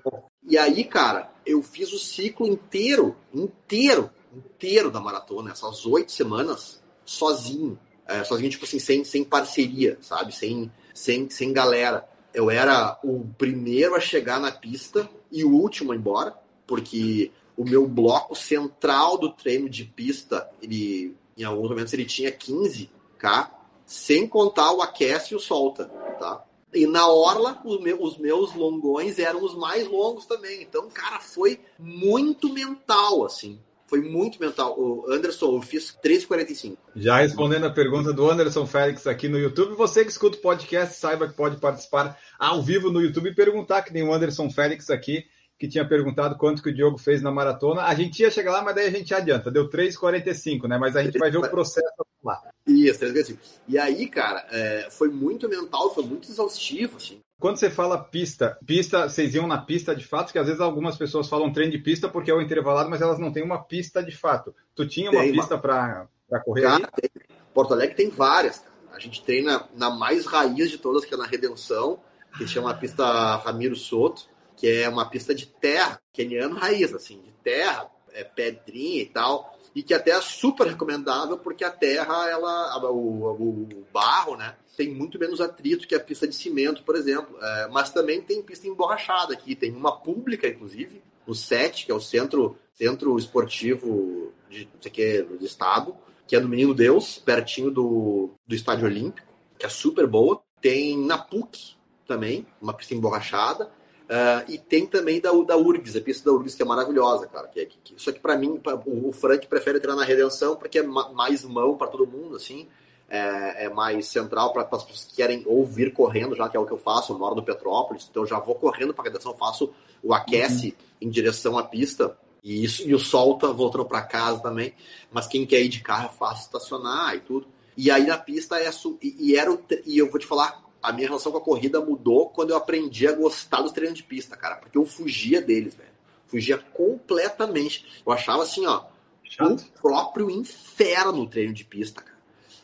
e 0.45 0.57
aí, 0.57 0.83
cara, 0.83 1.31
eu 1.45 1.63
fiz 1.63 1.93
o 1.93 1.99
ciclo 1.99 2.45
inteiro, 2.47 3.15
inteiro, 3.33 4.09
inteiro 4.35 4.91
da 4.91 4.99
maratona, 4.99 5.51
essas 5.51 5.85
oito 5.85 6.11
semanas, 6.11 6.83
sozinho 7.05 7.79
é, 8.07 8.23
sozinho, 8.23 8.49
tipo 8.49 8.65
assim, 8.65 8.79
sem, 8.79 9.03
sem 9.03 9.23
parceria, 9.23 9.97
sabe? 10.01 10.33
Sem, 10.33 10.71
sem, 10.93 11.29
sem 11.29 11.53
galera. 11.53 12.07
Eu 12.33 12.49
era 12.51 12.99
o 13.03 13.25
primeiro 13.37 13.95
a 13.95 13.99
chegar 13.99 14.39
na 14.39 14.51
pista 14.51 15.09
e 15.31 15.43
o 15.43 15.51
último 15.51 15.91
a 15.91 15.95
ir 15.95 15.99
embora, 15.99 16.37
porque 16.67 17.31
o 17.57 17.63
meu 17.63 17.87
bloco 17.87 18.35
central 18.35 19.17
do 19.17 19.31
treino 19.31 19.69
de 19.69 19.85
pista, 19.85 20.49
ele, 20.61 21.15
em 21.37 21.43
alguns 21.43 21.69
momentos, 21.69 21.93
ele 21.93 22.05
tinha 22.05 22.31
15K, 22.31 23.51
sem 23.85 24.27
contar 24.27 24.71
o 24.73 24.81
aquece 24.81 25.33
e 25.33 25.37
o 25.37 25.39
solta, 25.39 25.85
tá? 26.19 26.43
E 26.73 26.85
na 26.85 27.07
orla, 27.07 27.61
os 27.63 27.79
meus, 27.79 27.99
os 28.01 28.17
meus 28.17 28.53
longões 28.53 29.17
eram 29.17 29.41
os 29.41 29.55
mais 29.55 29.87
longos 29.87 30.25
também. 30.25 30.61
Então, 30.61 30.89
cara, 30.89 31.21
foi 31.21 31.61
muito 31.79 32.51
mental, 32.51 33.23
assim. 33.23 33.57
Foi 33.95 34.01
muito 34.01 34.41
mental. 34.41 34.77
O 34.77 35.09
Anderson, 35.09 35.55
eu 35.55 35.61
fiz 35.61 35.97
3,45. 36.03 36.75
Já 36.97 37.19
respondendo 37.19 37.65
a 37.65 37.71
pergunta 37.71 38.11
do 38.11 38.29
Anderson 38.29 38.67
Félix 38.67 39.07
aqui 39.07 39.29
no 39.29 39.39
YouTube, 39.39 39.73
você 39.75 40.03
que 40.03 40.11
escuta 40.11 40.37
o 40.37 40.41
podcast, 40.41 40.97
saiba 40.97 41.29
que 41.29 41.33
pode 41.33 41.55
participar 41.61 42.19
ao 42.37 42.61
vivo 42.61 42.91
no 42.91 43.01
YouTube 43.01 43.29
e 43.29 43.33
perguntar, 43.33 43.83
que 43.83 43.93
nem 43.93 44.03
o 44.03 44.13
Anderson 44.13 44.49
Félix 44.49 44.89
aqui, 44.89 45.23
que 45.57 45.69
tinha 45.69 45.87
perguntado 45.87 46.37
quanto 46.37 46.61
que 46.61 46.69
o 46.69 46.73
Diogo 46.73 46.97
fez 46.97 47.21
na 47.21 47.31
maratona. 47.31 47.83
A 47.83 47.95
gente 47.95 48.19
ia 48.19 48.29
chegar 48.29 48.51
lá, 48.51 48.61
mas 48.61 48.75
daí 48.75 48.87
a 48.87 48.91
gente 48.91 49.13
adianta. 49.13 49.49
Deu 49.49 49.69
3,45, 49.69 50.67
né? 50.67 50.77
Mas 50.77 50.97
a 50.97 51.03
gente 51.03 51.17
vai 51.17 51.31
ver 51.31 51.37
o 51.37 51.49
processo 51.49 52.05
lá. 52.21 52.41
Isso, 52.67 52.99
3,45. 52.99 53.37
E 53.69 53.77
aí, 53.77 54.09
cara, 54.09 54.45
é, 54.51 54.89
foi 54.91 55.07
muito 55.07 55.47
mental, 55.47 55.95
foi 55.95 56.03
muito 56.03 56.29
exaustivo, 56.29 56.97
assim. 56.97 57.21
Quando 57.39 57.57
você 57.57 57.69
fala 57.69 57.97
pista, 57.97 58.57
pista, 58.65 59.09
vocês 59.09 59.35
iam 59.35 59.45
na 59.45 59.57
pista 59.57 59.95
de 59.95 60.05
fato, 60.05 60.31
que 60.31 60.39
às 60.39 60.47
vezes 60.47 60.61
algumas 60.61 60.97
pessoas 60.97 61.27
falam 61.27 61.51
trem 61.51 61.69
de 61.69 61.77
pista 61.77 62.07
porque 62.07 62.31
é 62.31 62.33
o 62.33 62.41
intervalado, 62.41 62.89
mas 62.89 63.01
elas 63.01 63.19
não 63.19 63.31
têm 63.31 63.43
uma 63.43 63.61
pista 63.61 64.01
de 64.01 64.15
fato. 64.15 64.55
Tu 64.73 64.87
tinha 64.87 65.11
uma 65.11 65.21
tem 65.21 65.33
pista 65.33 65.57
para 65.57 66.07
correr 66.43 66.61
tem... 66.95 67.09
Porto 67.53 67.73
Alegre 67.73 67.95
tem 67.95 68.09
várias. 68.09 68.59
Cara. 68.59 68.75
A 68.93 68.99
gente 68.99 69.21
treina 69.23 69.67
na 69.75 69.89
mais 69.89 70.25
raiz 70.25 70.71
de 70.71 70.77
todas, 70.77 71.03
que 71.03 71.13
é 71.13 71.17
na 71.17 71.25
Redenção, 71.25 71.99
que 72.37 72.47
chama 72.47 72.71
a 72.71 72.73
pista 72.73 73.35
Ramiro 73.37 73.75
Soto, 73.75 74.27
que 74.55 74.67
é 74.67 74.87
uma 74.87 75.09
pista 75.09 75.35
de 75.35 75.45
terra, 75.45 75.99
keniano 76.13 76.55
raiz, 76.55 76.93
assim, 76.93 77.21
de 77.21 77.31
terra, 77.43 77.89
é 78.13 78.23
pedrinha 78.23 79.01
e 79.01 79.05
tal. 79.05 79.54
E 79.75 79.83
que 79.83 79.93
até 79.93 80.11
é 80.11 80.21
super 80.21 80.65
recomendável 80.65 81.37
porque 81.37 81.65
a 81.65 81.69
terra, 81.69 82.29
ela, 82.29 82.89
o, 82.89 83.31
o 83.31 83.85
barro, 83.91 84.37
né, 84.37 84.55
tem 84.77 84.89
muito 84.89 85.19
menos 85.19 85.41
atrito 85.41 85.85
que 85.87 85.93
a 85.93 85.99
pista 85.99 86.25
de 86.25 86.33
cimento, 86.33 86.81
por 86.83 86.95
exemplo. 86.95 87.37
É, 87.41 87.67
mas 87.67 87.91
também 87.91 88.21
tem 88.21 88.41
pista 88.41 88.67
emborrachada 88.67 89.33
aqui, 89.33 89.53
tem 89.53 89.71
uma 89.71 89.99
pública, 89.99 90.47
inclusive, 90.47 91.03
no 91.27 91.35
SET, 91.35 91.85
que 91.85 91.91
é 91.91 91.95
o 91.95 91.99
Centro, 91.99 92.57
centro 92.73 93.17
Esportivo 93.17 94.31
de, 94.49 94.65
não 94.73 94.81
sei 94.81 94.91
que, 94.91 95.21
do 95.23 95.45
Estado, 95.45 95.95
que 96.25 96.35
é 96.35 96.39
no 96.39 96.47
Menino 96.47 96.73
Deus, 96.73 97.17
pertinho 97.17 97.69
do, 97.69 98.31
do 98.47 98.55
Estádio 98.55 98.85
Olímpico, 98.85 99.27
que 99.59 99.65
é 99.65 99.69
super 99.69 100.07
boa. 100.07 100.41
Tem 100.61 100.97
na 100.97 101.17
PUC 101.17 101.75
também, 102.07 102.45
uma 102.61 102.73
pista 102.73 102.93
emborrachada. 102.93 103.69
Uh, 104.05 104.51
e 104.51 104.57
tem 104.59 104.85
também 104.85 105.19
da, 105.19 105.31
da 105.31 105.57
URGS, 105.57 105.95
a 105.95 106.01
pista 106.01 106.29
da 106.29 106.35
URGS, 106.35 106.55
que 106.55 106.61
é 106.61 106.65
maravilhosa, 106.65 107.25
cara. 107.27 107.47
Que, 107.47 107.61
é, 107.61 107.65
que, 107.65 107.79
só 107.97 108.11
que 108.11 108.19
para 108.19 108.37
mim, 108.37 108.57
pra, 108.57 108.75
o, 108.75 109.09
o 109.09 109.11
Frank 109.11 109.47
prefere 109.47 109.79
entrar 109.79 109.95
na 109.95 110.03
Redenção 110.03 110.55
porque 110.55 110.79
é 110.79 110.83
ma, 110.83 111.11
mais 111.11 111.43
mão 111.43 111.75
para 111.75 111.87
todo 111.87 112.05
mundo, 112.05 112.35
assim. 112.35 112.67
É, 113.07 113.65
é 113.65 113.69
mais 113.69 114.07
central 114.07 114.51
para 114.51 114.63
as 114.63 114.83
pessoas 114.83 115.05
que 115.05 115.15
querem 115.15 115.43
ouvir 115.45 115.93
correndo, 115.93 116.35
já 116.35 116.49
que 116.49 116.57
é 116.57 116.59
o 116.59 116.65
que 116.65 116.71
eu 116.71 116.77
faço. 116.77 117.13
Eu 117.13 117.19
moro 117.19 117.35
no 117.35 117.43
Petrópolis, 117.43 118.07
então 118.09 118.23
eu 118.23 118.27
já 118.27 118.39
vou 118.39 118.55
correndo 118.55 118.93
para 118.93 119.05
a 119.05 119.07
Redenção, 119.07 119.33
faço 119.35 119.73
o 120.03 120.13
aquece 120.13 120.67
uhum. 120.67 121.07
em 121.07 121.09
direção 121.09 121.57
à 121.57 121.63
pista. 121.63 122.15
E, 122.43 122.63
isso, 122.63 122.87
e 122.87 122.93
o 122.93 122.99
sol 122.99 123.39
tá 123.39 123.47
voltando 123.47 123.85
para 123.85 124.03
casa 124.03 124.39
também. 124.39 124.73
Mas 125.11 125.25
quem 125.27 125.47
quer 125.47 125.61
ir 125.61 125.69
de 125.69 125.81
carro 125.81 126.11
é 126.13 126.17
fácil 126.17 126.45
estacionar 126.45 127.15
e 127.15 127.21
tudo. 127.21 127.47
E 127.75 127.89
aí 127.89 128.05
na 128.05 128.17
pista 128.17 128.57
é. 128.59 128.69
E, 129.01 129.31
e, 129.31 129.35
era 129.35 129.51
o, 129.51 129.59
e 129.83 129.97
eu 129.97 130.09
vou 130.09 130.19
te 130.19 130.27
falar, 130.27 130.63
a 130.85 130.93
minha 130.93 131.07
relação 131.07 131.31
com 131.31 131.37
a 131.37 131.41
corrida 131.41 131.81
mudou 131.81 132.29
quando 132.29 132.51
eu 132.51 132.57
aprendi 132.57 133.07
a 133.07 133.11
gostar 133.11 133.61
dos 133.61 133.71
treinos 133.71 133.97
de 133.97 134.03
pista, 134.03 134.37
cara. 134.37 134.57
Porque 134.57 134.77
eu 134.77 134.85
fugia 134.85 135.41
deles, 135.41 135.75
velho. 135.75 135.89
Fugia 136.27 136.57
completamente. 136.57 137.85
Eu 138.05 138.11
achava 138.11 138.43
assim, 138.43 138.65
ó, 138.65 138.85
Chato. 139.23 139.61
o 139.61 139.81
próprio 139.81 140.29
inferno 140.29 141.13
no 141.13 141.27
treino 141.27 141.53
de 141.53 141.65
pista, 141.65 142.01
cara. 142.01 142.15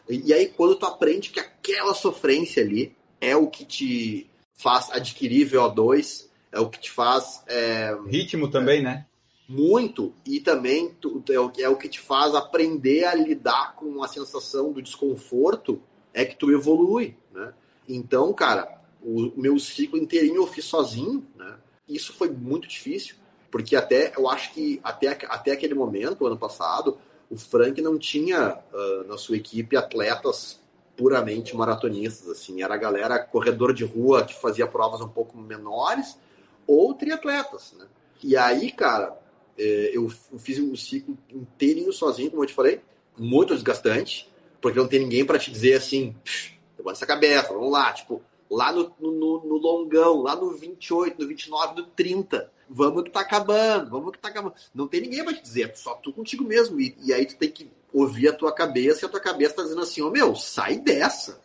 E, 0.09 0.33
aí, 0.33 0.47
quando 0.47 0.75
tu 0.75 0.85
aprende 0.85 1.29
que 1.29 1.39
aquela 1.39 1.93
sofrência 1.93 2.61
ali 2.61 2.95
é 3.19 3.35
o 3.35 3.47
que 3.47 3.63
te 3.63 4.29
faz 4.53 4.91
adquirir 4.91 5.49
VO2, 5.49 6.27
é 6.51 6.59
o 6.59 6.69
que 6.69 6.79
te 6.79 6.91
faz. 6.91 7.43
É, 7.47 7.97
Ritmo 8.07 8.49
também, 8.49 8.79
é, 8.79 8.83
né? 8.83 9.05
Muito. 9.47 10.13
E 10.25 10.39
também 10.39 10.93
tu, 10.99 11.23
é, 11.29 11.39
o, 11.39 11.51
é 11.59 11.69
o 11.69 11.77
que 11.77 11.87
te 11.87 11.99
faz 11.99 12.35
aprender 12.35 13.05
a 13.05 13.15
lidar 13.15 13.75
com 13.75 14.03
a 14.03 14.07
sensação 14.07 14.73
do 14.73 14.81
desconforto, 14.81 15.81
é 16.13 16.25
que 16.25 16.35
tu 16.35 16.51
evolui, 16.51 17.15
né? 17.31 17.53
Então, 17.87 18.33
cara, 18.33 18.81
o 19.01 19.31
meu 19.35 19.57
ciclo 19.59 19.97
inteirinho 19.97 20.37
eu 20.37 20.47
fiz 20.47 20.65
sozinho, 20.65 21.25
né? 21.35 21.57
Isso 21.87 22.13
foi 22.13 22.29
muito 22.29 22.67
difícil, 22.67 23.15
porque 23.49 23.75
até 23.75 24.13
eu 24.15 24.29
acho 24.29 24.53
que 24.53 24.79
até, 24.83 25.07
até 25.07 25.51
aquele 25.51 25.73
momento, 25.73 26.25
ano 26.25 26.37
passado, 26.37 26.97
o 27.29 27.37
Frank 27.37 27.81
não 27.81 27.97
tinha 27.97 28.59
uh, 28.73 29.07
na 29.07 29.17
sua 29.17 29.37
equipe 29.37 29.75
atletas 29.75 30.59
puramente 30.95 31.55
maratonistas, 31.55 32.29
assim, 32.29 32.61
era 32.61 32.75
a 32.75 32.77
galera 32.77 33.17
corredor 33.17 33.73
de 33.73 33.83
rua 33.83 34.23
que 34.23 34.39
fazia 34.39 34.67
provas 34.67 35.01
um 35.01 35.07
pouco 35.07 35.37
menores 35.37 36.17
ou 36.67 36.93
triatletas, 36.93 37.73
né? 37.77 37.87
E 38.23 38.37
aí, 38.37 38.71
cara, 38.71 39.17
é, 39.57 39.91
eu 39.93 40.07
fiz 40.37 40.59
um 40.59 40.75
ciclo 40.75 41.17
inteirinho 41.29 41.91
sozinho, 41.91 42.29
como 42.29 42.43
eu 42.43 42.47
te 42.47 42.53
falei, 42.53 42.81
muito 43.17 43.53
desgastante, 43.53 44.31
porque 44.61 44.77
não 44.77 44.87
tem 44.87 44.99
ninguém 44.99 45.25
para 45.25 45.39
te 45.39 45.51
dizer 45.51 45.73
assim, 45.73 46.15
levanta 46.81 46.97
essa 46.97 47.05
cabeça, 47.05 47.53
vamos 47.53 47.71
lá, 47.71 47.93
tipo, 47.93 48.21
lá 48.49 48.71
no, 48.73 48.93
no, 48.99 49.45
no, 49.45 49.57
longão, 49.57 50.21
lá 50.21 50.35
no 50.35 50.51
28, 50.51 51.19
no 51.19 51.27
29, 51.27 51.81
no 51.81 51.87
30, 51.87 52.51
vamos 52.69 53.03
que 53.03 53.09
tá 53.09 53.21
acabando, 53.21 53.89
vamos 53.89 54.11
que 54.11 54.19
tá 54.19 54.27
acabando. 54.27 54.55
Não 54.73 54.87
tem 54.87 55.01
ninguém 55.01 55.23
pra 55.23 55.33
te 55.33 55.41
dizer, 55.41 55.71
só 55.75 55.93
tu 55.95 56.11
contigo 56.11 56.43
mesmo. 56.43 56.79
E, 56.79 56.95
e 57.01 57.13
aí 57.13 57.25
tu 57.25 57.37
tem 57.37 57.49
que 57.49 57.71
ouvir 57.93 58.27
a 58.27 58.33
tua 58.33 58.51
cabeça 58.51 59.05
e 59.05 59.07
a 59.07 59.09
tua 59.09 59.19
cabeça 59.19 59.55
tá 59.55 59.63
dizendo 59.63 59.81
assim, 59.81 60.01
ô 60.01 60.07
oh, 60.07 60.11
meu, 60.11 60.35
sai 60.35 60.77
dessa. 60.77 61.39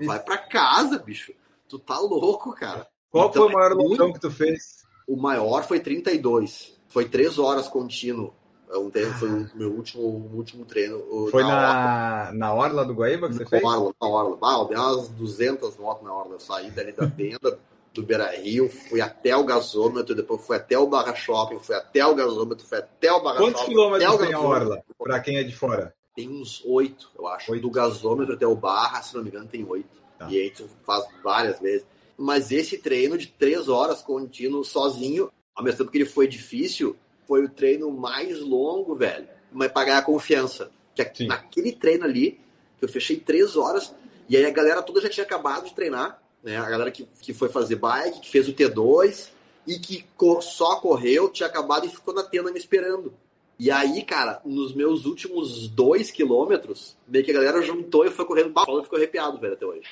Vai 0.00 0.18
pra 0.20 0.38
casa, 0.38 0.98
bicho. 0.98 1.32
Tu 1.68 1.78
tá 1.78 1.98
louco, 1.98 2.52
cara. 2.52 2.88
Qual 3.10 3.28
então, 3.28 3.44
foi 3.44 3.52
o 3.52 3.54
maior 3.54 3.70
é 3.70 3.74
longão 3.74 4.12
que 4.12 4.20
tu 4.20 4.30
fez? 4.30 4.84
O 5.06 5.16
maior 5.16 5.64
foi 5.64 5.78
32. 5.78 6.76
Foi 6.88 7.08
três 7.08 7.38
horas 7.38 7.68
contínuo. 7.68 8.34
É 8.70 8.76
um 8.76 8.90
treino, 8.90 9.14
foi 9.14 9.28
o 9.30 9.50
meu 9.54 9.72
último, 9.72 10.02
último 10.34 10.64
treino. 10.64 11.02
Foi 11.30 11.42
na, 11.42 11.48
na, 11.48 12.32
na 12.34 12.54
Orla 12.54 12.84
do 12.84 12.92
Guaíba 12.92 13.28
que 13.28 13.34
você 13.34 13.44
na 13.44 13.50
fez? 13.50 13.64
Orla, 13.64 13.94
na 14.00 14.08
Orla. 14.08 14.38
Ah, 14.42 14.58
eu 14.58 14.64
dei 14.66 14.76
umas 14.76 15.08
200 15.08 15.74
voltas 15.76 16.04
na 16.04 16.14
Orla. 16.14 16.34
Eu 16.34 16.40
saí 16.40 16.70
dali 16.70 16.92
da 16.92 17.06
venda 17.06 17.58
do 17.94 18.02
Beira 18.02 18.30
Rio, 18.36 18.68
fui 18.68 19.00
até 19.00 19.36
o 19.36 19.44
gasômetro, 19.44 20.14
depois 20.14 20.44
fui 20.46 20.56
até 20.56 20.78
o 20.78 20.86
Barra 20.86 21.14
Shopping, 21.14 21.58
fui 21.58 21.74
até 21.74 22.04
o 22.06 22.14
gasômetro, 22.14 22.66
fui 22.66 22.78
até 22.78 23.10
o 23.10 23.22
Barra 23.22 23.38
Quantos 23.38 23.60
Shopping. 23.60 23.74
Quantos 23.74 23.98
quilômetros 23.98 24.18
tem 24.18 24.34
a 24.34 24.40
Orla, 24.40 24.82
para 24.98 25.20
quem 25.20 25.36
é 25.36 25.42
de 25.42 25.56
fora? 25.56 25.94
Tem 26.14 26.28
uns 26.28 26.62
oito, 26.64 27.10
eu 27.18 27.26
acho. 27.26 27.52
Oito. 27.52 27.62
Do 27.62 27.70
gasômetro 27.70 28.34
até 28.34 28.46
o 28.46 28.54
Barra, 28.54 29.02
se 29.02 29.14
não 29.14 29.22
me 29.22 29.30
engano, 29.30 29.46
tem 29.46 29.64
oito. 29.64 29.98
Tá. 30.18 30.28
E 30.28 30.38
aí 30.38 30.50
tu 30.50 30.68
faz 30.84 31.06
várias 31.22 31.58
vezes. 31.60 31.86
Mas 32.16 32.50
esse 32.50 32.78
treino 32.78 33.16
de 33.16 33.28
três 33.28 33.68
horas 33.68 34.02
contínuo, 34.02 34.64
sozinho, 34.64 35.30
ao 35.54 35.62
mesmo 35.62 35.78
tempo 35.78 35.90
que 35.90 35.98
ele 35.98 36.04
foi 36.04 36.26
difícil, 36.26 36.96
foi 37.28 37.44
o 37.44 37.48
treino 37.48 37.92
mais 37.92 38.40
longo, 38.40 38.94
velho, 38.94 39.28
mas 39.52 39.70
pra 39.70 39.84
ganhar 39.84 40.02
confiança. 40.02 40.70
Que 40.94 41.04
Sim. 41.14 41.26
naquele 41.26 41.70
treino 41.72 42.04
ali, 42.04 42.40
que 42.78 42.86
eu 42.86 42.88
fechei 42.88 43.18
três 43.18 43.54
horas, 43.54 43.94
e 44.28 44.36
aí 44.36 44.46
a 44.46 44.50
galera 44.50 44.82
toda 44.82 45.00
já 45.02 45.10
tinha 45.10 45.24
acabado 45.24 45.66
de 45.66 45.74
treinar, 45.74 46.20
né? 46.42 46.56
A 46.56 46.68
galera 46.68 46.90
que, 46.90 47.06
que 47.20 47.34
foi 47.34 47.50
fazer 47.50 47.76
bike, 47.76 48.20
que 48.20 48.30
fez 48.30 48.48
o 48.48 48.54
T2 48.54 49.28
e 49.66 49.78
que 49.78 50.04
só 50.40 50.76
correu, 50.80 51.28
tinha 51.28 51.46
acabado 51.46 51.86
e 51.86 51.90
ficou 51.90 52.14
na 52.14 52.22
tenda 52.22 52.50
me 52.50 52.58
esperando. 52.58 53.12
E 53.58 53.70
aí, 53.70 54.02
cara, 54.02 54.40
nos 54.44 54.74
meus 54.74 55.04
últimos 55.04 55.68
dois 55.68 56.10
quilômetros, 56.10 56.96
meio 57.06 57.24
que 57.24 57.30
a 57.32 57.34
galera 57.34 57.60
juntou 57.60 58.06
e 58.06 58.10
foi 58.10 58.24
correndo. 58.24 58.52
Paulo 58.52 58.82
ficou 58.82 58.96
arrepiado, 58.96 59.38
velho, 59.38 59.52
até 59.52 59.66
hoje. 59.66 59.88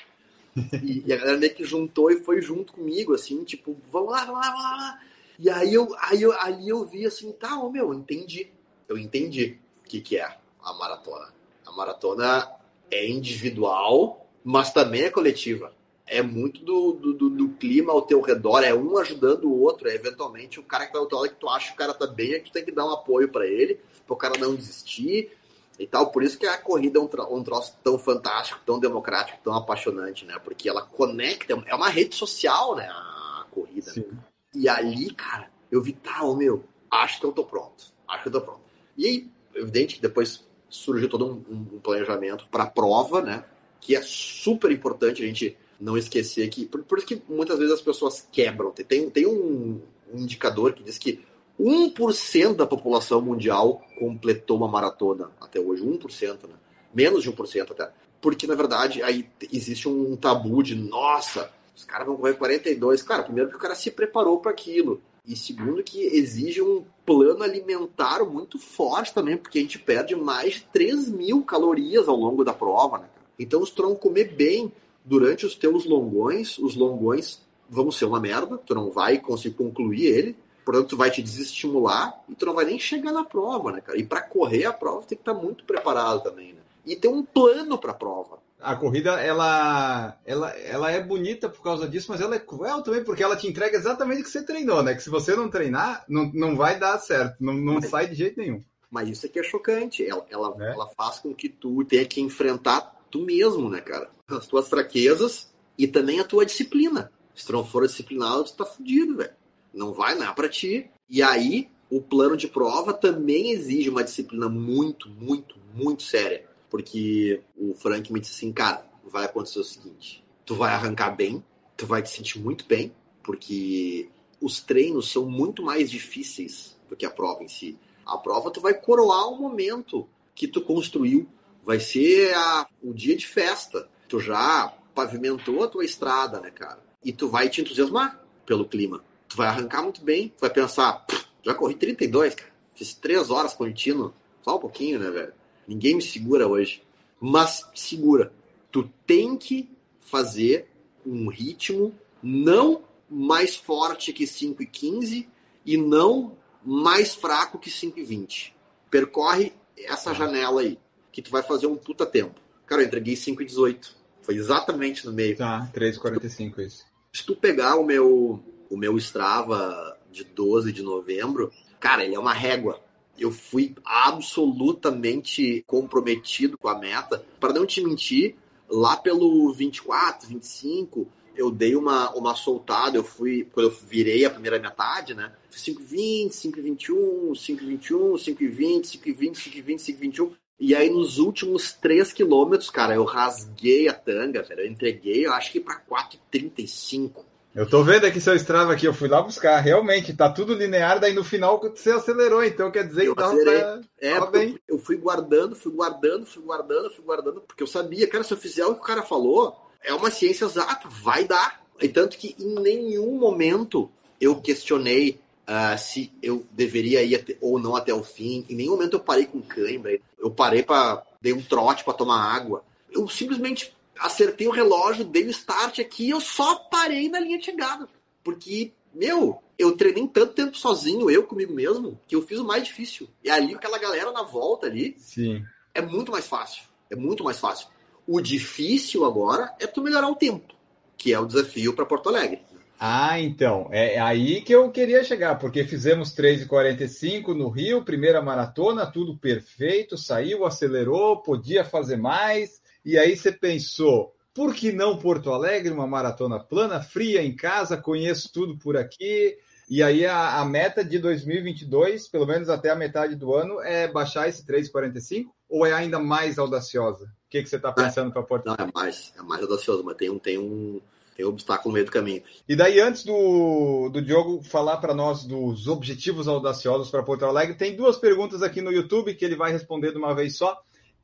E, 0.83 1.03
e, 1.05 1.13
a 1.13 1.17
galera 1.17 1.37
meio 1.37 1.53
que 1.53 1.63
juntou 1.63 2.09
e 2.09 2.19
foi 2.19 2.41
junto 2.41 2.73
comigo, 2.73 3.13
assim, 3.13 3.43
tipo, 3.43 3.77
vamos 3.91 4.11
lá, 4.11 4.25
vamos 4.25 4.41
lá, 4.41 4.49
vamos 4.49 4.63
lá. 4.63 4.99
E 5.39 5.49
aí 5.49 5.73
eu, 5.73 5.87
aí 5.99 6.21
eu, 6.21 6.31
ali 6.39 6.69
eu 6.69 6.85
vi 6.85 7.05
assim, 7.05 7.31
tá, 7.31 7.59
ô 7.59 7.69
meu, 7.69 7.91
eu 7.91 7.93
entendi. 7.93 8.51
Eu 8.87 8.97
entendi 8.97 9.59
o 9.85 9.87
que, 9.87 10.01
que 10.01 10.17
é 10.17 10.37
a 10.63 10.73
maratona. 10.73 11.33
A 11.65 11.71
maratona 11.71 12.51
é 12.89 13.07
individual, 13.07 14.25
mas 14.43 14.71
também 14.71 15.03
é 15.03 15.09
coletiva. 15.09 15.73
É 16.05 16.21
muito 16.21 16.63
do, 16.63 16.93
do, 16.93 17.29
do, 17.29 17.49
clima 17.49 17.91
ao 17.91 18.01
teu 18.01 18.21
redor, 18.21 18.63
é 18.63 18.73
um 18.73 18.97
ajudando 18.97 19.43
o 19.43 19.61
outro. 19.61 19.89
É 19.89 19.93
eventualmente 19.95 20.59
o 20.59 20.63
cara 20.63 20.87
que 20.87 20.95
ao 20.95 21.05
teu 21.05 21.19
lado 21.19 21.29
que 21.29 21.35
tu 21.35 21.49
acha 21.49 21.67
que 21.67 21.73
o 21.73 21.77
cara 21.77 21.93
tá 21.93 22.07
bem, 22.07 22.33
é 22.33 22.39
que 22.39 22.49
tu 22.49 22.53
tem 22.53 22.63
que 22.63 22.71
dar 22.71 22.85
um 22.85 22.91
apoio 22.91 23.29
para 23.29 23.45
ele, 23.45 23.79
para 24.05 24.13
o 24.13 24.17
cara 24.17 24.39
não 24.39 24.55
desistir 24.55 25.31
e 25.77 25.85
tal. 25.85 26.09
Por 26.11 26.23
isso 26.23 26.39
que 26.39 26.47
a 26.47 26.57
corrida 26.57 26.97
é 26.97 27.01
um, 27.01 27.09
um 27.37 27.43
troço 27.43 27.75
tão 27.83 27.99
fantástico, 27.99 28.61
tão 28.65 28.79
democrático, 28.79 29.37
tão 29.43 29.53
apaixonante, 29.53 30.25
né? 30.25 30.39
Porque 30.39 30.69
ela 30.69 30.81
conecta, 30.81 31.61
é 31.65 31.75
uma 31.75 31.89
rede 31.89 32.15
social, 32.15 32.75
né? 32.75 32.87
A 32.89 33.45
corrida. 33.51 33.91
Sim. 33.91 34.07
E 34.53 34.67
ali, 34.67 35.13
cara, 35.13 35.49
eu 35.71 35.81
vi, 35.81 35.93
tá, 35.93 36.23
ô 36.23 36.35
meu, 36.35 36.63
acho 36.89 37.19
que 37.19 37.25
eu 37.25 37.31
tô 37.31 37.43
pronto. 37.43 37.93
Acho 38.07 38.23
que 38.23 38.29
eu 38.29 38.33
tô 38.33 38.41
pronto. 38.41 38.61
E 38.97 39.05
aí, 39.05 39.31
evidente 39.53 39.95
que 39.95 40.01
depois 40.01 40.45
surgiu 40.69 41.09
todo 41.09 41.25
um, 41.25 41.75
um 41.75 41.79
planejamento 41.79 42.47
para 42.49 42.63
a 42.63 42.69
prova, 42.69 43.21
né? 43.21 43.45
Que 43.79 43.95
é 43.95 44.01
super 44.01 44.71
importante 44.71 45.23
a 45.23 45.25
gente 45.25 45.57
não 45.79 45.97
esquecer 45.97 46.47
que. 46.49 46.65
Por, 46.65 46.83
por 46.83 46.97
isso 46.97 47.07
que 47.07 47.21
muitas 47.29 47.57
vezes 47.57 47.73
as 47.73 47.81
pessoas 47.81 48.27
quebram. 48.31 48.71
Tem, 48.71 49.09
tem 49.09 49.25
um, 49.27 49.81
indicador 50.13 50.73
que 50.73 50.83
diz 50.83 50.97
que 50.97 51.25
1% 51.59 52.55
da 52.55 52.65
população 52.65 53.21
mundial 53.21 53.83
completou 53.99 54.57
uma 54.57 54.67
maratona 54.67 55.31
até 55.39 55.59
hoje. 55.59 55.83
1%, 55.83 56.47
né? 56.47 56.55
Menos 56.93 57.23
de 57.23 57.31
1% 57.31 57.71
até. 57.71 57.91
Porque, 58.21 58.47
na 58.47 58.55
verdade, 58.55 59.03
aí 59.03 59.29
existe 59.51 59.87
um 59.87 60.15
tabu 60.15 60.63
de, 60.63 60.75
nossa, 60.75 61.51
os 61.77 61.85
caras 61.85 62.07
vão 62.07 62.17
correr 62.17 62.33
42. 62.33 63.03
Cara, 63.03 63.21
primeiro 63.21 63.51
que 63.51 63.55
o 63.55 63.59
cara 63.59 63.75
se 63.75 63.91
preparou 63.91 64.39
para 64.39 64.49
aquilo. 64.49 64.99
E 65.23 65.35
segundo 65.35 65.83
que 65.83 66.01
exige 66.01 66.59
um 66.59 66.83
plano 67.05 67.43
alimentar 67.43 68.25
muito 68.25 68.57
forte 68.57 69.13
também, 69.13 69.37
porque 69.37 69.59
a 69.59 69.61
gente 69.61 69.77
perde 69.77 70.15
mais 70.15 70.55
de 70.55 70.61
3 70.73 71.09
mil 71.09 71.43
calorias 71.43 72.07
ao 72.07 72.15
longo 72.15 72.43
da 72.43 72.53
prova, 72.53 72.97
né, 72.97 73.07
cara? 73.13 73.27
Então, 73.37 73.63
se 73.63 73.71
tu 73.71 73.83
não 73.83 73.93
comer 73.93 74.33
bem 74.33 74.71
durante 75.05 75.45
os 75.45 75.53
teus 75.53 75.85
longões, 75.85 76.57
os 76.57 76.75
longões 76.75 77.41
vão 77.69 77.91
ser 77.91 78.05
uma 78.05 78.19
merda, 78.19 78.57
tu 78.57 78.73
não 78.73 78.89
vai 78.89 79.19
conseguir 79.19 79.55
concluir 79.55 80.05
ele, 80.05 80.35
portanto, 80.65 80.89
tu 80.89 80.97
vai 80.97 81.11
te 81.11 81.21
desestimular 81.21 82.23
e 82.27 82.33
tu 82.33 82.45
não 82.45 82.55
vai 82.55 82.65
nem 82.65 82.79
chegar 82.79 83.11
na 83.11 83.23
prova, 83.23 83.71
né, 83.71 83.81
cara? 83.81 83.99
E 83.99 84.03
para 84.03 84.21
correr 84.21 84.65
a 84.65 84.73
prova, 84.73 85.05
tem 85.05 85.17
que 85.17 85.21
estar 85.21 85.33
muito 85.35 85.63
preparado 85.63 86.23
também, 86.23 86.53
né? 86.53 86.61
E 86.85 86.95
ter 86.95 87.09
um 87.09 87.21
plano 87.21 87.77
para 87.77 87.91
a 87.91 87.95
prova 87.95 88.39
a 88.59 88.75
corrida 88.75 89.19
ela, 89.21 90.19
ela, 90.25 90.49
ela 90.57 90.91
é 90.91 91.01
bonita 91.01 91.47
por 91.47 91.61
causa 91.61 91.87
disso, 91.87 92.07
mas 92.09 92.21
ela 92.21 92.35
é 92.35 92.39
cruel 92.39 92.81
também, 92.81 93.03
porque 93.03 93.23
ela 93.23 93.35
te 93.35 93.47
entrega 93.47 93.77
exatamente 93.77 94.21
o 94.21 94.23
que 94.23 94.31
você 94.31 94.43
treinou, 94.43 94.81
né? 94.81 94.95
Que 94.95 95.03
se 95.03 95.09
você 95.09 95.35
não 95.35 95.49
treinar, 95.49 96.03
não, 96.07 96.31
não 96.33 96.55
vai 96.55 96.79
dar 96.79 96.97
certo, 96.97 97.37
não, 97.39 97.53
não 97.53 97.75
mas, 97.75 97.89
sai 97.89 98.07
de 98.07 98.15
jeito 98.15 98.39
nenhum. 98.39 98.63
Mas 98.89 99.09
isso 99.09 99.25
aqui 99.25 99.39
é 99.39 99.43
chocante. 99.43 100.05
Ela, 100.05 100.25
ela, 100.29 100.55
é. 100.59 100.71
ela 100.71 100.87
faz 100.97 101.19
com 101.19 101.33
que 101.33 101.49
tu 101.49 101.83
tenha 101.85 102.05
que 102.05 102.21
enfrentar 102.21 102.95
tu 103.11 103.19
mesmo, 103.19 103.69
né, 103.69 103.81
cara? 103.81 104.09
As 104.27 104.47
tuas 104.47 104.67
fraquezas 104.67 105.53
e 105.77 105.87
também 105.87 106.19
a 106.19 106.23
tua 106.23 106.45
disciplina. 106.45 107.11
Se 107.35 107.45
tu 107.45 107.53
não 107.53 107.65
for 107.65 107.85
disciplinado, 107.85 108.45
tu 108.45 108.55
tá 108.55 108.65
fudido, 108.65 109.17
velho. 109.17 109.33
Não 109.73 109.93
vai, 109.93 110.15
não 110.15 110.27
é 110.27 110.33
pra 110.33 110.49
ti. 110.49 110.89
E 111.09 111.21
aí, 111.21 111.69
o 111.89 112.01
plano 112.01 112.35
de 112.35 112.47
prova 112.47 112.93
também 112.93 113.51
exige 113.51 113.89
uma 113.89 114.03
disciplina 114.03 114.49
muito, 114.49 115.09
muito, 115.09 115.55
muito 115.73 116.03
séria. 116.03 116.45
Porque 116.77 117.41
o 117.57 117.73
Frank 117.73 118.13
me 118.13 118.19
disse 118.19 118.35
assim, 118.35 118.53
cara, 118.53 118.85
vai 119.03 119.25
acontecer 119.25 119.57
o 119.57 119.63
seguinte: 119.63 120.23
tu 120.45 120.53
vai 120.53 120.71
arrancar 120.71 121.09
bem, 121.09 121.43
tu 121.75 121.87
vai 121.87 122.03
te 122.03 122.09
sentir 122.11 122.37
muito 122.37 122.67
bem, 122.67 122.93
porque 123.23 124.07
os 124.39 124.61
treinos 124.61 125.11
são 125.11 125.25
muito 125.25 125.63
mais 125.63 125.89
difíceis 125.89 126.77
do 126.87 126.95
que 126.95 127.03
a 127.03 127.09
prova 127.09 127.43
em 127.43 127.47
si. 127.47 127.79
A 128.05 128.15
prova 128.15 128.51
tu 128.51 128.61
vai 128.61 128.75
coroar 128.75 129.27
o 129.27 129.41
momento 129.41 130.07
que 130.35 130.47
tu 130.47 130.61
construiu, 130.61 131.27
vai 131.65 131.79
ser 131.79 132.35
a, 132.35 132.67
o 132.83 132.93
dia 132.93 133.17
de 133.17 133.25
festa. 133.25 133.89
Tu 134.07 134.19
já 134.19 134.71
pavimentou 134.93 135.63
a 135.63 135.67
tua 135.67 135.83
estrada, 135.83 136.39
né, 136.39 136.51
cara? 136.51 136.79
E 137.03 137.11
tu 137.11 137.27
vai 137.27 137.49
te 137.49 137.59
entusiasmar 137.59 138.23
pelo 138.45 138.67
clima. 138.67 139.03
Tu 139.27 139.35
vai 139.35 139.47
arrancar 139.47 139.81
muito 139.81 140.03
bem, 140.03 140.29
tu 140.29 140.41
vai 140.41 140.51
pensar, 140.51 141.07
já 141.41 141.55
corri 141.55 141.73
32, 141.73 142.35
cara. 142.35 142.51
Fiz 142.75 142.93
três 142.93 143.31
horas 143.31 143.55
contínuo. 143.55 144.13
Só 144.43 144.57
um 144.57 144.59
pouquinho, 144.59 144.99
né, 144.99 145.09
velho? 145.09 145.33
Ninguém 145.67 145.95
me 145.95 146.01
segura 146.01 146.47
hoje. 146.47 146.81
Mas 147.19 147.67
segura. 147.75 148.31
Tu 148.71 148.89
tem 149.05 149.35
que 149.35 149.69
fazer 149.99 150.69
um 151.05 151.27
ritmo 151.29 151.93
não 152.21 152.83
mais 153.09 153.55
forte 153.55 154.13
que 154.13 154.27
5 154.27 154.63
e 154.63 154.65
15 154.65 155.29
e 155.65 155.77
não 155.77 156.37
mais 156.63 157.15
fraco 157.15 157.57
que 157.57 157.69
5 157.69 157.99
e 157.99 158.03
20. 158.03 158.55
Percorre 158.89 159.53
essa 159.77 160.13
janela 160.13 160.61
aí, 160.61 160.77
que 161.11 161.21
tu 161.21 161.29
vai 161.31 161.43
fazer 161.43 161.67
um 161.67 161.75
puta 161.75 162.05
tempo. 162.05 162.39
Cara, 162.65 162.81
eu 162.81 162.87
entreguei 162.87 163.15
5 163.15 163.41
e 163.41 163.45
18. 163.45 163.95
Foi 164.21 164.35
exatamente 164.35 165.05
no 165.05 165.13
meio. 165.13 165.37
Tá, 165.37 165.69
3,45 165.73 166.59
isso. 166.59 166.85
Se 167.13 167.25
tu 167.25 167.35
pegar 167.35 167.77
o 167.77 167.85
meu, 167.85 168.43
o 168.69 168.77
meu 168.77 168.97
Strava 168.97 169.97
de 170.11 170.23
12 170.23 170.71
de 170.71 170.83
novembro, 170.83 171.51
cara, 171.79 172.03
ele 172.03 172.15
é 172.15 172.19
uma 172.19 172.33
régua. 172.33 172.81
Eu 173.17 173.31
fui 173.31 173.75
absolutamente 173.83 175.63
comprometido 175.65 176.57
com 176.57 176.67
a 176.67 176.77
meta. 176.77 177.23
Para 177.39 177.53
não 177.53 177.65
te 177.65 177.83
mentir, 177.83 178.35
lá 178.69 178.97
pelo 178.97 179.51
24, 179.53 180.27
25, 180.27 181.07
eu 181.35 181.51
dei 181.51 181.75
uma, 181.75 182.11
uma 182.15 182.35
soltada, 182.35 182.97
eu 182.97 183.03
fui, 183.03 183.47
quando 183.51 183.67
eu 183.67 183.71
virei 183.71 184.25
a 184.25 184.29
primeira 184.29 184.59
metade, 184.59 185.13
né? 185.13 185.31
5,20, 185.51 186.29
5,21, 186.29 187.31
5,21, 187.31 188.13
5,20, 188.13 188.81
5,20, 188.99 189.31
5,20, 189.63 189.75
5,21. 189.99 190.31
E 190.59 190.73
aí 190.73 190.89
nos 190.89 191.19
últimos 191.19 191.71
3 191.73 192.11
quilômetros, 192.11 192.71
cara, 192.71 192.95
eu 192.95 193.03
rasguei 193.03 193.87
a 193.87 193.93
tanga, 193.93 194.41
velho. 194.41 194.61
Eu 194.61 194.67
entreguei, 194.67 195.25
eu 195.25 195.33
acho 195.33 195.51
que 195.51 195.59
pra 195.59 195.79
4,35. 195.79 197.23
Eu 197.57 197.67
tô 197.67 197.83
vendo 197.83 198.05
aqui 198.05 198.21
seu 198.21 198.35
Strava 198.35 198.71
aqui, 198.71 198.85
eu 198.85 198.93
fui 198.93 199.07
lá 199.07 199.19
buscar. 199.19 199.59
Realmente, 199.59 200.13
tá 200.13 200.29
tudo 200.29 200.53
linear, 200.53 200.99
daí 200.99 201.11
no 201.11 201.23
final 201.23 201.59
você 201.59 201.89
acelerou, 201.89 202.43
então 202.43 202.69
quer 202.69 202.87
dizer 202.87 203.09
que 203.09 203.15
dava 203.15 203.35
pra... 203.35 203.81
É, 203.99 204.25
bem. 204.27 204.59
Eu 204.67 204.77
fui 204.77 204.95
guardando, 204.95 205.55
fui 205.55 205.71
guardando, 205.71 206.23
fui 206.23 206.43
guardando, 206.43 206.91
fui 206.91 207.03
guardando, 207.03 207.41
porque 207.41 207.63
eu 207.63 207.67
sabia, 207.67 208.07
cara, 208.07 208.23
se 208.23 208.31
eu 208.31 208.37
fizer 208.37 208.63
o 208.63 208.75
que 208.75 208.81
o 208.81 208.83
cara 208.83 209.01
falou, 209.01 209.57
é 209.83 209.91
uma 209.91 210.11
ciência 210.11 210.45
exata, 210.45 210.87
vai 210.87 211.23
dar. 211.23 211.63
E 211.81 211.89
tanto 211.89 212.15
que 212.15 212.35
em 212.37 212.59
nenhum 212.61 213.17
momento 213.17 213.89
eu 214.21 214.39
questionei 214.39 215.19
uh, 215.47 215.75
se 215.79 216.11
eu 216.21 216.45
deveria 216.51 217.01
ir 217.01 217.15
até, 217.15 217.37
ou 217.41 217.57
não 217.57 217.75
até 217.75 217.91
o 217.91 218.03
fim. 218.03 218.45
Em 218.47 218.55
nenhum 218.55 218.73
momento 218.73 218.97
eu 218.97 218.99
parei 218.99 219.25
com 219.25 219.41
cãibra. 219.41 219.97
Eu 220.19 220.29
parei 220.29 220.61
para 220.61 221.01
dei 221.19 221.33
um 221.33 221.41
trote 221.41 221.83
para 221.83 221.93
tomar 221.93 222.21
água. 222.21 222.63
Eu 222.91 223.09
simplesmente 223.09 223.75
acertei 223.99 224.47
o 224.47 224.51
relógio, 224.51 225.05
dei 225.05 225.25
o 225.25 225.29
start 225.29 225.79
aqui 225.79 226.05
e 226.05 226.09
eu 226.09 226.21
só 226.21 226.55
parei 226.55 227.09
na 227.09 227.19
linha 227.19 227.37
de 227.37 227.45
chegada. 227.45 227.87
Porque, 228.23 228.73
meu, 228.93 229.41
eu 229.57 229.75
treinei 229.75 230.07
tanto 230.07 230.33
tempo 230.33 230.57
sozinho, 230.57 231.09
eu 231.09 231.23
comigo 231.23 231.53
mesmo, 231.53 231.99
que 232.07 232.15
eu 232.15 232.21
fiz 232.21 232.39
o 232.39 232.45
mais 232.45 232.63
difícil. 232.63 233.07
E 233.23 233.29
ali 233.29 233.55
aquela 233.55 233.77
galera 233.77 234.11
na 234.11 234.23
volta 234.23 234.67
ali, 234.67 234.95
Sim. 234.97 235.43
é 235.73 235.81
muito 235.81 236.11
mais 236.11 236.27
fácil. 236.27 236.63
É 236.89 236.95
muito 236.95 237.23
mais 237.23 237.39
fácil. 237.39 237.67
O 238.07 238.21
difícil 238.21 239.03
agora 239.03 239.53
é 239.59 239.67
tu 239.67 239.81
melhorar 239.81 240.09
o 240.09 240.15
tempo, 240.15 240.55
que 240.97 241.13
é 241.13 241.19
o 241.19 241.25
desafio 241.25 241.73
para 241.73 241.85
Porto 241.85 242.09
Alegre. 242.09 242.41
Ah, 242.79 243.19
então, 243.19 243.69
é 243.71 243.99
aí 243.99 244.39
que 244.41 244.53
eu 244.53 244.69
queria 244.69 245.03
chegar, 245.03 245.39
porque 245.39 245.63
fizemos 245.63 246.15
3,45 246.15 247.35
no 247.35 247.49
Rio, 247.49 247.83
primeira 247.83 248.21
maratona, 248.21 248.85
tudo 248.85 249.17
perfeito, 249.17 249.97
saiu, 249.97 250.45
acelerou, 250.45 251.23
podia 251.23 251.65
fazer 251.65 251.97
mais, 251.97 252.61
e 252.87 252.97
aí 252.97 253.17
você 253.17 253.33
pensou, 253.33 254.15
por 254.33 254.55
que 254.55 254.71
não 254.71 254.97
Porto 254.97 255.33
Alegre, 255.33 255.73
uma 255.73 255.85
maratona 255.85 256.39
plana, 256.39 256.81
fria 256.81 257.21
em 257.21 257.35
casa, 257.35 257.75
conheço 257.75 258.31
tudo 258.31 258.57
por 258.57 258.77
aqui, 258.77 259.37
e 259.69 259.83
aí 259.83 260.05
a, 260.05 260.39
a 260.39 260.45
meta 260.45 260.85
de 260.85 260.97
2022, 260.97 262.07
pelo 262.07 262.25
menos 262.25 262.47
até 262.47 262.69
a 262.69 262.75
metade 262.77 263.13
do 263.17 263.33
ano, 263.33 263.59
é 263.59 263.89
baixar 263.89 264.29
esse 264.29 264.45
3,45 264.45 265.25
ou 265.49 265.65
é 265.65 265.73
ainda 265.73 265.99
mais 265.99 266.39
audaciosa? 266.39 267.03
O 267.03 267.29
que, 267.29 267.43
que 267.43 267.49
você 267.49 267.57
está 267.57 267.73
pensando 267.73 268.09
para 268.09 268.23
Porto 268.23 268.47
Alegre? 268.47 268.71
Não, 268.73 268.81
é 268.81 268.85
mais, 268.85 269.13
é 269.17 269.21
mais 269.21 269.41
audacioso, 269.41 269.83
mas 269.83 269.97
tem 269.97 270.09
um, 270.09 270.17
tem 270.17 270.37
um, 270.37 270.79
tem 271.13 271.25
um 271.25 271.29
obstáculo 271.29 271.71
no 271.71 271.73
meio 271.73 271.85
do 271.85 271.91
caminho. 271.91 272.23
E 272.47 272.55
daí, 272.55 272.79
antes 272.79 273.03
do, 273.03 273.89
do 273.89 274.01
Diogo 274.01 274.41
falar 274.43 274.77
para 274.77 274.93
nós 274.93 275.25
dos 275.25 275.67
objetivos 275.67 276.25
audaciosos 276.29 276.89
para 276.89 277.03
Porto 277.03 277.25
Alegre, 277.25 277.55
tem 277.55 277.75
duas 277.75 277.97
perguntas 277.97 278.41
aqui 278.41 278.61
no 278.61 278.71
YouTube 278.71 279.13
que 279.13 279.25
ele 279.25 279.35
vai 279.35 279.51
responder 279.51 279.91
de 279.91 279.97
uma 279.97 280.15
vez 280.15 280.37
só, 280.37 280.57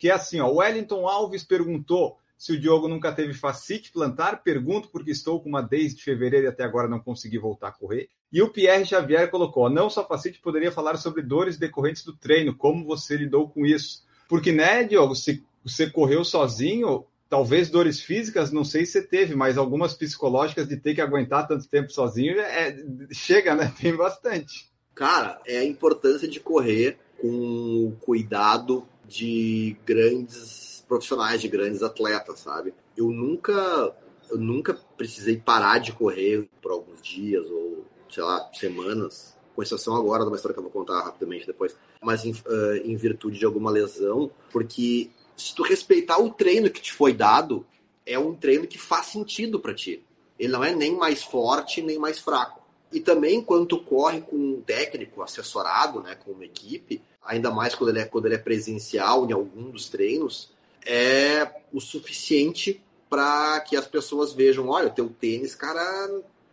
que 0.04 0.10
é 0.10 0.12
assim, 0.12 0.42
ó, 0.42 0.52
Wellington 0.52 1.08
Alves 1.08 1.46
perguntou 1.46 2.18
se 2.38 2.52
o 2.52 2.60
Diogo 2.60 2.90
nunca 2.90 3.14
teve 3.14 3.34
facite 3.34 3.90
plantar, 3.90 4.44
pergunto 4.44 4.90
porque 4.90 5.12
estou 5.12 5.40
com 5.40 5.48
uma 5.48 5.62
desde 5.62 6.04
fevereiro 6.04 6.46
e 6.46 6.50
até 6.50 6.62
agora 6.62 6.90
não 6.90 7.00
consegui 7.00 7.38
voltar 7.38 7.70
a 7.70 7.72
correr. 7.72 8.10
E 8.30 8.42
o 8.42 8.50
Pierre 8.50 8.84
Xavier 8.84 9.32
colocou, 9.32 9.70
não 9.70 9.90
só 9.90 10.06
facite, 10.06 10.42
poderia 10.42 10.74
falar 10.74 10.98
sobre 10.98 11.22
dores 11.22 11.58
decorrentes 11.58 12.04
do 12.04 12.12
treino, 12.12 12.54
como 12.54 12.84
você 12.84 13.16
lidou 13.16 13.48
com 13.48 13.66
isso. 13.66 14.04
Porque, 14.28 14.52
né, 14.52 14.84
Diogo, 14.84 15.16
se 15.16 15.42
você 15.64 15.90
correu 15.90 16.26
sozinho, 16.26 17.06
talvez 17.30 17.70
dores 17.70 18.02
físicas, 18.02 18.52
não 18.52 18.66
sei 18.66 18.86
se 18.86 19.04
teve, 19.04 19.34
mas 19.36 19.58
algumas 19.58 19.94
psicológicas 19.94 20.68
de 20.68 20.76
ter 20.76 20.96
que 20.96 21.00
aguentar 21.02 21.48
tanto 21.48 21.66
tempo 21.70 21.94
sozinho, 21.94 22.42
é, 22.42 22.76
chega, 23.14 23.56
né? 23.56 23.74
Tem 23.80 23.96
bastante. 23.96 24.70
Cara, 24.94 25.40
é 25.48 25.60
a 25.60 25.66
importância 25.66 26.28
de 26.28 26.42
correr 26.42 26.98
com 27.22 27.96
cuidado 28.02 28.86
de 29.08 29.76
grandes 29.86 30.84
profissionais, 30.88 31.42
de 31.42 31.48
grandes 31.48 31.82
atletas, 31.82 32.40
sabe? 32.40 32.74
Eu 32.96 33.10
nunca, 33.10 33.96
eu 34.30 34.38
nunca 34.38 34.74
precisei 34.98 35.38
parar 35.38 35.80
de 35.80 35.92
correr 35.92 36.48
por 36.62 36.72
alguns 36.72 37.02
dias 37.02 37.46
ou, 37.50 37.86
sei 38.10 38.24
lá, 38.24 38.50
semanas, 38.54 39.38
com 39.56 39.64
exceção 39.64 39.96
agora 39.96 40.24
de 40.24 40.30
uma 40.30 40.36
história 40.36 40.54
que 40.54 40.60
eu 40.60 40.64
vou 40.64 40.72
contar 40.72 41.04
rapidamente 41.04 41.46
depois, 41.46 41.76
mas 42.02 42.26
em, 42.26 42.32
uh, 42.32 42.76
em 42.84 42.96
virtude 42.96 43.40
de 43.40 43.46
alguma 43.46 43.72
lesão, 43.72 44.32
porque 44.52 45.10
se 45.36 45.54
tu 45.56 45.64
respeitar 45.64 46.20
o 46.20 46.32
treino 46.32 46.70
que 46.70 46.82
te 46.82 46.94
foi 46.94 47.14
dado, 47.14 47.66
é 48.06 48.18
um 48.18 48.36
treino 48.36 48.68
que 48.68 48.78
faz 48.78 49.08
sentido 49.08 49.60
para 49.60 49.74
ti. 49.74 50.04
Ele 50.38 50.52
não 50.52 50.64
é 50.64 50.76
nem 50.76 50.96
mais 50.96 51.24
forte, 51.24 51.82
nem 51.82 51.98
mais 51.98 52.20
fraco. 52.20 52.62
E 52.94 53.00
também 53.00 53.42
quando 53.42 53.80
corre 53.80 54.22
com 54.22 54.36
um 54.36 54.62
técnico 54.62 55.24
assessorado, 55.24 56.00
né, 56.00 56.16
com 56.16 56.32
uma 56.32 56.46
equipe, 56.46 57.02
ainda 57.26 57.50
mais 57.50 57.74
quando 57.74 57.90
ele 57.90 58.00
é, 58.00 58.06
quando 58.06 58.28
ele 58.28 58.36
é 58.36 58.38
presencial 58.38 59.28
em 59.28 59.34
algum 59.34 59.72
dos 59.72 59.90
treinos, 59.90 60.52
é 60.86 61.50
o 61.74 61.82
suficiente 61.82 62.82
para 63.10 63.60
que 63.62 63.76
as 63.76 63.88
pessoas 63.88 64.34
vejam, 64.34 64.70
olha, 64.70 64.88
o 64.88 64.94
teu 64.94 65.10
tênis, 65.10 65.56
cara, 65.56 65.82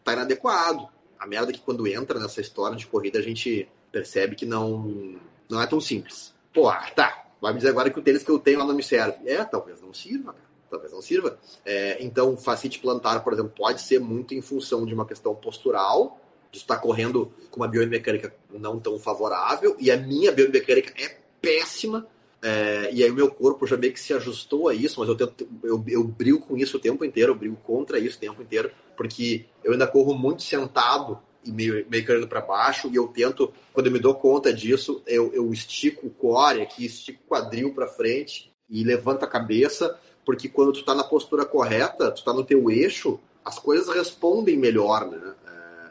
tá 0.02 0.14
inadequado. 0.14 0.88
A 1.18 1.26
merda 1.26 1.50
é 1.50 1.54
que 1.54 1.60
quando 1.60 1.86
entra 1.86 2.18
nessa 2.18 2.40
história 2.40 2.76
de 2.76 2.86
corrida, 2.86 3.18
a 3.18 3.22
gente 3.22 3.68
percebe 3.92 4.34
que 4.34 4.46
não, 4.46 5.16
não 5.48 5.60
é 5.60 5.66
tão 5.66 5.80
simples. 5.80 6.34
Pô, 6.54 6.70
tá, 6.94 7.26
vai 7.40 7.52
me 7.52 7.58
dizer 7.58 7.70
agora 7.70 7.90
que 7.90 7.98
o 7.98 8.02
tênis 8.02 8.22
que 8.22 8.30
eu 8.30 8.38
tenho 8.38 8.58
lá 8.58 8.66
não 8.66 8.74
me 8.74 8.82
serve. 8.82 9.28
É, 9.28 9.44
talvez 9.44 9.80
não 9.82 9.92
sirva, 9.92 10.32
cara. 10.32 10.50
Talvez 10.70 10.92
não 10.92 11.02
sirva. 11.02 11.38
É, 11.64 12.02
então, 12.02 12.36
facite 12.36 12.78
plantar, 12.78 13.24
por 13.24 13.32
exemplo, 13.32 13.52
pode 13.56 13.80
ser 13.82 13.98
muito 13.98 14.34
em 14.34 14.40
função 14.40 14.86
de 14.86 14.94
uma 14.94 15.04
questão 15.04 15.34
postural, 15.34 16.20
de 16.50 16.58
estar 16.58 16.78
correndo 16.78 17.32
com 17.50 17.60
uma 17.60 17.68
biomecânica 17.68 18.34
não 18.52 18.78
tão 18.78 18.98
favorável, 18.98 19.76
e 19.78 19.90
a 19.90 19.96
minha 19.96 20.32
biomecânica 20.32 20.92
é 20.96 21.16
péssima. 21.40 22.06
É, 22.42 22.90
e 22.92 23.04
aí 23.04 23.10
o 23.10 23.14
meu 23.14 23.30
corpo 23.30 23.66
já 23.66 23.76
meio 23.76 23.92
que 23.92 24.00
se 24.00 24.14
ajustou 24.14 24.68
a 24.68 24.74
isso, 24.74 24.98
mas 24.98 25.08
eu, 25.08 25.14
tento, 25.14 25.46
eu, 25.62 25.84
eu 25.86 26.04
brigo 26.04 26.40
com 26.40 26.56
isso 26.56 26.78
o 26.78 26.80
tempo 26.80 27.04
inteiro, 27.04 27.32
eu 27.32 27.36
brigo 27.36 27.56
contra 27.56 27.98
isso 27.98 28.16
o 28.16 28.20
tempo 28.20 28.42
inteiro, 28.42 28.70
porque 28.96 29.44
eu 29.62 29.72
ainda 29.72 29.86
corro 29.86 30.14
muito 30.14 30.42
sentado 30.42 31.18
e 31.44 31.52
meio, 31.52 31.86
meio 31.88 32.04
caindo 32.04 32.26
para 32.26 32.40
baixo, 32.40 32.88
e 32.90 32.96
eu 32.96 33.08
tento, 33.08 33.52
quando 33.72 33.86
eu 33.86 33.92
me 33.92 33.98
dou 33.98 34.14
conta 34.14 34.52
disso, 34.52 35.02
eu, 35.06 35.30
eu 35.34 35.52
estico 35.52 36.06
o 36.06 36.10
core 36.10 36.62
aqui, 36.62 36.86
estico 36.86 37.20
o 37.24 37.28
quadril 37.28 37.74
para 37.74 37.86
frente 37.86 38.50
e 38.68 38.84
levanto 38.84 39.22
a 39.22 39.28
cabeça, 39.28 39.98
porque 40.24 40.48
quando 40.48 40.72
tu 40.72 40.82
tá 40.82 40.94
na 40.94 41.04
postura 41.04 41.44
correta, 41.44 42.10
tu 42.10 42.24
tá 42.24 42.32
no 42.32 42.44
teu 42.44 42.70
eixo, 42.70 43.20
as 43.44 43.58
coisas 43.58 43.94
respondem 43.94 44.56
melhor, 44.56 45.06
né? 45.10 45.34